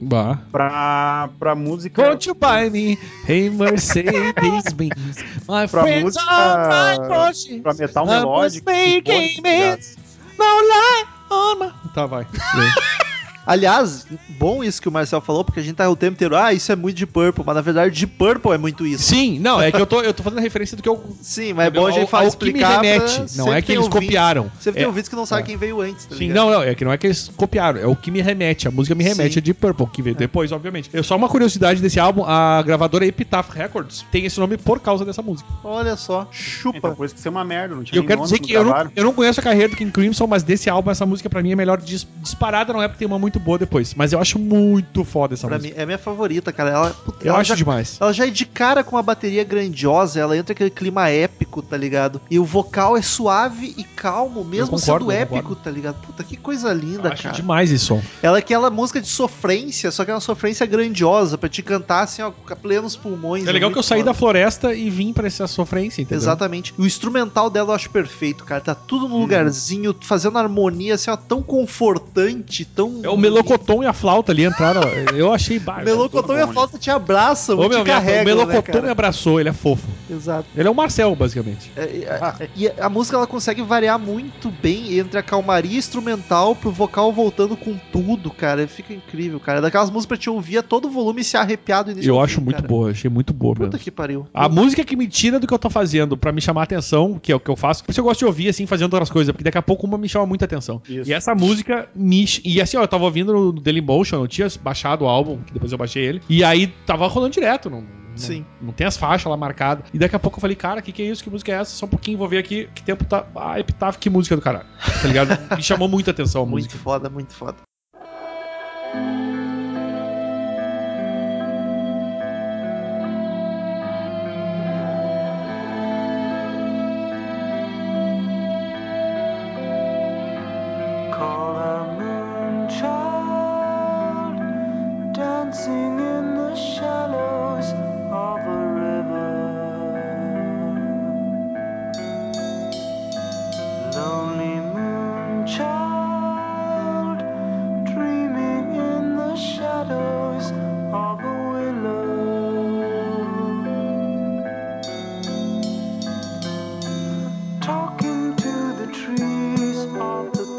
Bah. 0.00 0.38
pra, 0.50 1.28
pra 1.38 1.54
música. 1.54 2.02
Won't 2.02 2.28
you 2.28 2.34
buy 2.34 2.70
me 2.70 2.98
a 3.28 3.50
Mercedes 3.50 4.72
Benz? 4.72 5.16
My 5.48 5.68
Pra 5.70 5.82
friends 5.82 6.02
música- 6.04 6.24
are 6.30 6.98
my. 7.00 7.60
Pra 7.60 7.74
metal 7.74 8.06
melódico. 8.06 8.70
making 8.70 9.42
tá 9.42 9.48
it. 9.74 9.96
No 10.38 10.44
lie 10.44 11.06
on 11.30 11.58
my... 11.58 11.72
Tá, 11.94 12.06
vai. 12.06 12.26
Aliás, 13.46 14.06
bom 14.38 14.64
isso 14.64 14.80
que 14.80 14.88
o 14.88 14.92
Marcel 14.92 15.20
falou, 15.20 15.44
porque 15.44 15.60
a 15.60 15.62
gente 15.62 15.74
tá 15.76 15.88
o 15.88 15.96
tempo 15.96 16.14
inteiro, 16.14 16.36
ah, 16.36 16.52
isso 16.52 16.72
é 16.72 16.76
muito 16.76 16.96
de 16.96 17.06
Purple, 17.06 17.44
mas 17.44 17.54
na 17.54 17.60
verdade 17.60 17.94
de 17.94 18.06
Purple 18.06 18.52
é 18.52 18.58
muito 18.58 18.86
isso. 18.86 19.02
Sim, 19.04 19.38
não, 19.38 19.60
é 19.60 19.70
que 19.70 19.80
eu 19.80 19.86
tô, 19.86 20.00
eu 20.00 20.14
tô 20.14 20.22
fazendo 20.22 20.40
referência 20.42 20.76
do 20.76 20.82
que 20.82 20.88
eu... 20.88 21.02
Sim, 21.20 21.52
mas 21.52 21.66
é 21.66 21.70
bom 21.70 21.86
a 21.86 21.90
gente 21.90 22.08
falar 22.10 22.24
ao 22.26 22.32
que 22.32 22.52
me 22.52 22.60
remete. 22.62 23.36
Não 23.36 23.52
é 23.52 23.60
que 23.60 23.68
tem 23.68 23.76
eles 23.76 23.88
copiaram. 23.88 24.50
Sempre 24.58 24.74
tem 24.80 24.84
É- 24.84 24.86
ouvintes 24.86 25.08
que 25.08 25.16
não 25.16 25.26
sabem 25.26 25.44
é. 25.44 25.46
quem 25.46 25.56
veio 25.56 25.80
antes, 25.80 26.06
tá 26.06 26.14
Sim, 26.16 26.28
ligado? 26.28 26.36
não, 26.46 26.50
não, 26.52 26.62
é 26.62 26.74
que 26.74 26.84
não 26.84 26.92
é 26.92 26.96
que 26.98 27.06
eles 27.06 27.30
copiaram, 27.36 27.80
é 27.80 27.86
o 27.86 27.94
que 27.94 28.10
me 28.10 28.20
remete. 28.22 28.66
A 28.66 28.70
música 28.70 28.94
me 28.94 29.04
remete 29.04 29.34
Sim. 29.34 29.38
é 29.38 29.42
de 29.42 29.52
Purple, 29.54 29.86
que 29.88 30.00
veio 30.02 30.16
depois, 30.16 30.50
obviamente. 30.52 30.88
Eu, 30.92 31.04
só 31.04 31.14
uma 31.16 31.28
curiosidade 31.28 31.80
desse 31.82 32.00
álbum, 32.00 32.24
a 32.24 32.62
gravadora 32.62 33.04
Epitaph 33.06 33.50
Records 33.50 34.04
tem 34.10 34.24
esse 34.24 34.40
nome 34.40 34.56
por 34.56 34.80
causa 34.80 35.04
dessa 35.04 35.20
música. 35.22 35.48
Olha 35.62 35.96
só, 35.96 36.22
Então, 36.22 36.32
chupa. 36.32 36.90
por 36.92 37.04
isso 37.04 37.14
que 37.14 37.20
isso 37.20 37.28
é 37.28 37.30
uma 37.30 37.44
merda, 37.44 37.74
não 37.74 37.84
tinha 37.84 37.98
eu 38.00 38.06
quero 38.06 38.22
dizer 38.22 38.38
que 38.38 38.52
eu 38.52 38.62
não, 38.64 38.70
gravaram. 38.70 38.92
eu 38.96 39.04
não 39.04 39.12
conheço 39.12 39.40
a 39.40 39.42
carreira 39.42 39.68
do 39.68 39.76
King 39.76 39.90
Crimson, 39.90 40.26
mas 40.26 40.42
desse 40.42 40.70
álbum, 40.70 40.90
essa 40.90 41.04
música 41.04 41.28
pra 41.28 41.42
mim 41.42 41.52
é 41.52 41.56
melhor 41.56 41.78
dis- 41.80 42.06
disparada, 42.22 42.72
não 42.72 42.82
é 42.82 42.88
porque 42.88 42.98
tem 43.00 43.06
uma 43.06 43.18
muito 43.18 43.33
boa 43.38 43.58
depois. 43.58 43.94
Mas 43.94 44.12
eu 44.12 44.20
acho 44.20 44.38
muito 44.38 45.04
foda 45.04 45.34
essa 45.34 45.46
Pra 45.46 45.56
música. 45.56 45.74
mim, 45.74 45.80
é 45.80 45.82
a 45.82 45.86
minha 45.86 45.98
favorita, 45.98 46.52
cara. 46.52 46.70
Ela, 46.70 46.90
puta, 46.90 47.24
eu 47.26 47.30
ela 47.32 47.40
acho 47.40 47.48
já, 47.50 47.54
demais. 47.54 47.96
ela 48.00 48.12
já 48.12 48.26
é 48.26 48.30
de 48.30 48.44
cara 48.46 48.82
com 48.84 48.96
uma 48.96 49.02
bateria 49.02 49.44
grandiosa, 49.44 50.20
ela 50.20 50.36
entra 50.36 50.52
aquele 50.52 50.70
clima 50.70 51.08
épico, 51.08 51.62
tá 51.62 51.76
ligado? 51.76 52.20
E 52.30 52.38
o 52.38 52.44
vocal 52.44 52.96
é 52.96 53.02
suave 53.02 53.74
e 53.76 53.84
calmo, 53.84 54.44
mesmo 54.44 54.78
concordo, 54.78 55.04
sendo 55.06 55.12
épico, 55.12 55.36
concordo. 55.42 55.62
tá 55.62 55.70
ligado? 55.70 55.96
Puta, 56.06 56.22
que 56.24 56.36
coisa 56.36 56.72
linda, 56.72 57.08
Eu 57.08 57.12
acho 57.12 57.22
cara. 57.24 57.34
demais 57.34 57.70
esse 57.70 57.84
som. 57.84 58.02
Ela 58.22 58.38
é 58.38 58.40
aquela 58.40 58.70
música 58.70 59.00
de 59.00 59.08
sofrência, 59.08 59.90
só 59.90 60.04
que 60.04 60.10
é 60.10 60.14
uma 60.14 60.20
sofrência 60.20 60.66
grandiosa, 60.66 61.36
pra 61.38 61.48
te 61.48 61.62
cantar 61.62 62.02
assim, 62.04 62.22
ó, 62.22 62.30
com 62.30 62.54
plenos 62.56 62.96
pulmões. 62.96 63.46
É 63.46 63.52
legal 63.52 63.70
que 63.70 63.74
eu 63.74 63.78
muito 63.78 63.86
saí 63.88 64.00
foda. 64.00 64.10
da 64.10 64.14
floresta 64.14 64.74
e 64.74 64.88
vim 64.90 65.12
pra 65.12 65.26
essa 65.26 65.46
sofrência, 65.46 66.02
entendeu? 66.02 66.18
Exatamente. 66.18 66.74
E 66.78 66.82
o 66.82 66.86
instrumental 66.86 67.48
dela 67.50 67.70
eu 67.70 67.74
acho 67.74 67.90
perfeito, 67.90 68.44
cara. 68.44 68.60
Tá 68.60 68.74
tudo 68.74 69.08
no 69.08 69.18
lugarzinho, 69.18 69.94
fazendo 70.00 70.38
harmonia 70.38 70.94
assim, 70.94 71.10
ó, 71.10 71.16
tão 71.16 71.42
confortante, 71.42 72.64
tão. 72.64 73.00
É 73.02 73.08
o 73.08 73.16
melocotão 73.24 73.82
e 73.82 73.86
a 73.86 73.92
flauta 73.92 74.32
ali 74.32 74.44
entraram. 74.44 74.82
Eu 75.14 75.32
achei 75.32 75.58
bárbaro. 75.58 75.86
melocotão 75.86 76.36
e 76.36 76.40
a 76.42 76.46
flauta 76.48 76.78
te 76.78 76.90
abraçam, 76.90 77.58
Ô, 77.58 77.64
te 77.64 77.68
meu, 77.70 77.84
carregam, 77.84 78.22
o 78.22 78.24
melocotão 78.26 78.80
né, 78.80 78.86
me 78.86 78.90
abraçou, 78.92 79.40
ele 79.40 79.48
é 79.48 79.52
fofo. 79.52 79.86
Exato. 80.10 80.46
Ele 80.56 80.68
é 80.68 80.70
o 80.70 80.74
Marcel, 80.74 81.14
basicamente. 81.16 81.70
É, 81.76 81.96
e 81.96 82.06
a- 82.06 82.34
E 82.56 82.68
a, 82.80 82.88
música 82.88 83.16
ela 83.16 83.26
consegue 83.26 83.62
variar 83.62 83.98
muito 83.98 84.50
bem 84.50 84.98
entre 84.98 85.18
a 85.18 85.22
calmaria 85.22 85.76
instrumental 85.78 86.54
pro 86.54 86.70
vocal 86.70 87.12
voltando 87.12 87.56
com 87.56 87.76
tudo, 87.92 88.30
cara. 88.30 88.66
Fica 88.68 88.92
incrível, 88.92 89.40
cara. 89.40 89.58
É 89.58 89.62
daquelas 89.62 89.90
músicas 89.90 90.06
pra 90.06 90.16
te 90.16 90.30
ouvir 90.30 90.58
a 90.58 90.62
todo 90.62 90.88
volume 90.90 91.20
e 91.22 91.24
se 91.24 91.36
arrepiar 91.36 91.84
do 91.84 91.90
início 91.92 92.08
Eu 92.08 92.20
acho 92.20 92.36
fim, 92.36 92.44
muito 92.44 92.56
cara. 92.56 92.68
boa, 92.68 92.90
achei 92.90 93.10
muito 93.10 93.32
boa 93.32 93.54
Puta 93.54 93.66
mesmo. 93.66 93.78
que 93.78 93.90
pariu. 93.90 94.26
A 94.34 94.48
música 94.48 94.84
que 94.84 94.96
me 94.96 95.06
tira 95.08 95.40
do 95.40 95.46
que 95.46 95.54
eu 95.54 95.58
tô 95.58 95.70
fazendo 95.70 96.16
pra 96.16 96.32
me 96.32 96.40
chamar 96.40 96.60
a 96.62 96.64
atenção, 96.64 97.18
que 97.20 97.32
é 97.32 97.36
o 97.36 97.40
que 97.40 97.50
eu 97.50 97.56
faço, 97.56 97.84
por 97.84 97.90
isso 97.90 98.00
eu 98.00 98.04
gosto 98.04 98.20
de 98.20 98.26
ouvir 98.26 98.48
assim, 98.48 98.66
fazendo 98.66 98.92
outras 98.92 99.10
coisas, 99.10 99.32
porque 99.32 99.44
daqui 99.44 99.58
a 99.58 99.62
pouco 99.62 99.86
uma 99.86 99.96
me 99.98 100.08
chama 100.08 100.26
muita 100.26 100.44
atenção. 100.44 100.80
Isso. 100.88 101.08
E 101.08 101.12
essa 101.12 101.34
música 101.34 101.88
me. 101.94 102.24
E 102.44 102.60
assim, 102.60 102.76
ó, 102.76 102.82
eu 102.82 102.88
tava 102.88 103.10
ouvindo 103.22 103.32
no 103.32 103.52
Dailymotion, 103.52 104.16
eu 104.16 104.28
tinha 104.28 104.48
baixado 104.62 105.04
o 105.04 105.08
álbum, 105.08 105.38
que 105.42 105.52
depois 105.52 105.70
eu 105.72 105.78
baixei 105.78 106.04
ele, 106.04 106.22
e 106.28 106.42
aí 106.42 106.66
tava 106.86 107.06
rolando 107.06 107.32
direto, 107.32 107.70
não. 107.70 107.80
não- 107.82 108.04
Sim. 108.16 108.44
Não 108.62 108.72
tem 108.72 108.86
as 108.86 108.96
faixas 108.96 109.28
lá 109.28 109.36
marcadas. 109.36 109.86
E 109.92 109.98
daqui 109.98 110.14
a 110.14 110.20
pouco 110.20 110.36
eu 110.36 110.40
falei, 110.40 110.54
cara, 110.54 110.78
o 110.78 110.82
que, 110.82 110.92
que 110.92 111.02
é 111.02 111.06
isso? 111.06 111.22
Que 111.22 111.28
música 111.28 111.50
é 111.50 111.56
essa? 111.56 111.74
Só 111.74 111.84
um 111.84 111.88
pouquinho, 111.88 112.16
vou 112.16 112.28
ver 112.28 112.38
aqui. 112.38 112.68
Que 112.72 112.80
tempo 112.80 113.04
tá. 113.04 113.26
Ah, 113.34 113.58
Epitaph, 113.58 113.96
que 113.98 114.08
música 114.08 114.36
do 114.36 114.42
caralho. 114.42 114.66
Tá 115.02 115.08
ligado? 115.08 115.36
Me 115.56 115.62
chamou 115.62 115.88
muita 115.88 116.12
atenção 116.12 116.42
a 116.42 116.46
Muito 116.46 116.64
música. 116.66 116.78
foda, 116.78 117.10
muito 117.10 117.32
foda. 117.34 117.56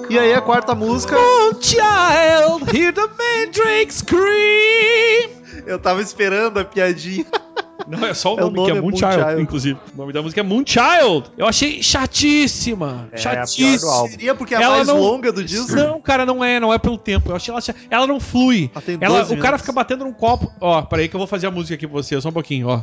E 0.09 0.19
aí 0.19 0.33
a 0.33 0.41
quarta 0.41 0.75
música, 0.75 1.15
Oh, 1.17 1.53
child, 1.61 2.75
hear 2.77 2.93
the 2.93 3.01
mandrake 3.01 3.91
scream. 3.93 5.29
eu 5.65 5.79
tava 5.79 6.01
esperando 6.01 6.59
a 6.59 6.65
piadinha. 6.65 7.25
Não, 7.87 8.03
é 8.07 8.13
só 8.15 8.33
o 8.33 8.39
É, 8.39 8.43
o 8.43 8.45
nome, 8.49 8.55
nome 8.57 8.65
que 8.71 8.71
é 8.71 8.77
é 8.77 8.81
Moonchild, 8.81 9.15
Moonchild. 9.17 9.41
inclusive. 9.43 9.79
O 9.93 9.97
nome 9.97 10.13
da 10.13 10.21
música 10.21 10.39
é 10.41 10.43
Moonchild. 10.43 11.29
Eu 11.37 11.45
achei 11.45 11.83
chatíssima. 11.83 13.07
É, 13.11 13.17
chatíssima. 13.17 14.07
Seria 14.09 14.33
porque 14.33 14.55
é 14.55 14.57
a 14.57 14.61
Ela 14.61 14.75
mais 14.77 14.87
não- 14.87 14.99
longa 14.99 15.31
do 15.31 15.43
disco? 15.43 15.75
Não, 15.75 16.01
cara, 16.01 16.25
não 16.25 16.43
é, 16.43 16.59
não 16.59 16.73
é 16.73 16.79
pelo 16.79 16.97
tempo. 16.97 17.29
Eu 17.29 17.35
achei 17.35 17.51
ela, 17.51 17.61
cha- 17.61 17.75
ela 17.89 18.07
não 18.07 18.19
flui. 18.19 18.71
Ela 18.73 18.83
Ela, 19.01 19.19
12 19.19 19.33
o 19.35 19.39
cara 19.39 19.57
fica 19.59 19.71
batendo 19.71 20.03
num 20.05 20.13
copo. 20.13 20.51
Ó, 20.59 20.81
peraí 20.83 21.07
que 21.07 21.15
eu 21.15 21.19
vou 21.19 21.27
fazer 21.27 21.45
a 21.47 21.51
música 21.51 21.75
aqui 21.75 21.85
pra 21.85 22.01
você, 22.01 22.19
só 22.19 22.29
um 22.29 22.33
pouquinho, 22.33 22.69
ó. 22.69 22.81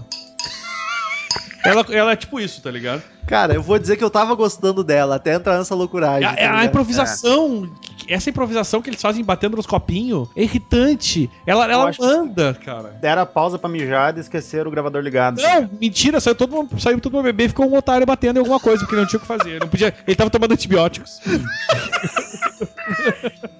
Ela, 1.64 1.86
ela 1.90 2.12
é 2.12 2.16
tipo 2.16 2.40
isso, 2.40 2.60
tá 2.60 2.70
ligado? 2.70 3.02
Cara, 3.26 3.54
eu 3.54 3.62
vou 3.62 3.78
dizer 3.78 3.96
que 3.96 4.02
eu 4.02 4.10
tava 4.10 4.34
gostando 4.34 4.82
dela, 4.82 5.16
até 5.16 5.34
entrar 5.34 5.56
nessa 5.56 5.74
loucuragem. 5.74 6.28
A, 6.28 6.34
tá 6.34 6.40
é 6.40 6.46
a 6.46 6.64
improvisação, 6.64 7.70
essa 8.08 8.30
improvisação 8.30 8.82
que 8.82 8.90
eles 8.90 9.00
fazem 9.00 9.24
batendo 9.24 9.56
nos 9.56 9.66
copinhos 9.66 10.28
é 10.34 10.42
irritante. 10.42 11.30
Ela, 11.46 11.70
ela 11.70 11.90
anda, 12.00 12.54
cara. 12.54 12.88
Deram 13.00 13.22
a 13.22 13.26
pausa 13.26 13.58
pra 13.58 13.70
mijar 13.70 14.16
e 14.16 14.20
esqueceram 14.20 14.68
o 14.68 14.72
gravador 14.72 15.02
ligado. 15.02 15.40
Não, 15.40 15.70
mentira, 15.80 16.20
saiu 16.20 16.34
todo 16.34 16.50
mundo, 16.50 16.80
saiu 16.80 17.00
todo 17.00 17.12
mundo 17.12 17.24
bebê 17.24 17.44
e 17.44 17.48
ficou 17.48 17.70
um 17.70 17.76
otário 17.76 18.06
batendo 18.06 18.38
em 18.38 18.40
alguma 18.40 18.58
coisa, 18.58 18.84
porque 18.84 18.96
não 18.96 19.06
tinha 19.06 19.18
o 19.18 19.20
que 19.20 19.26
fazer. 19.26 19.60
Não 19.60 19.68
podia, 19.68 19.94
ele 20.06 20.16
tava 20.16 20.30
tomando 20.30 20.52
antibióticos. 20.52 21.20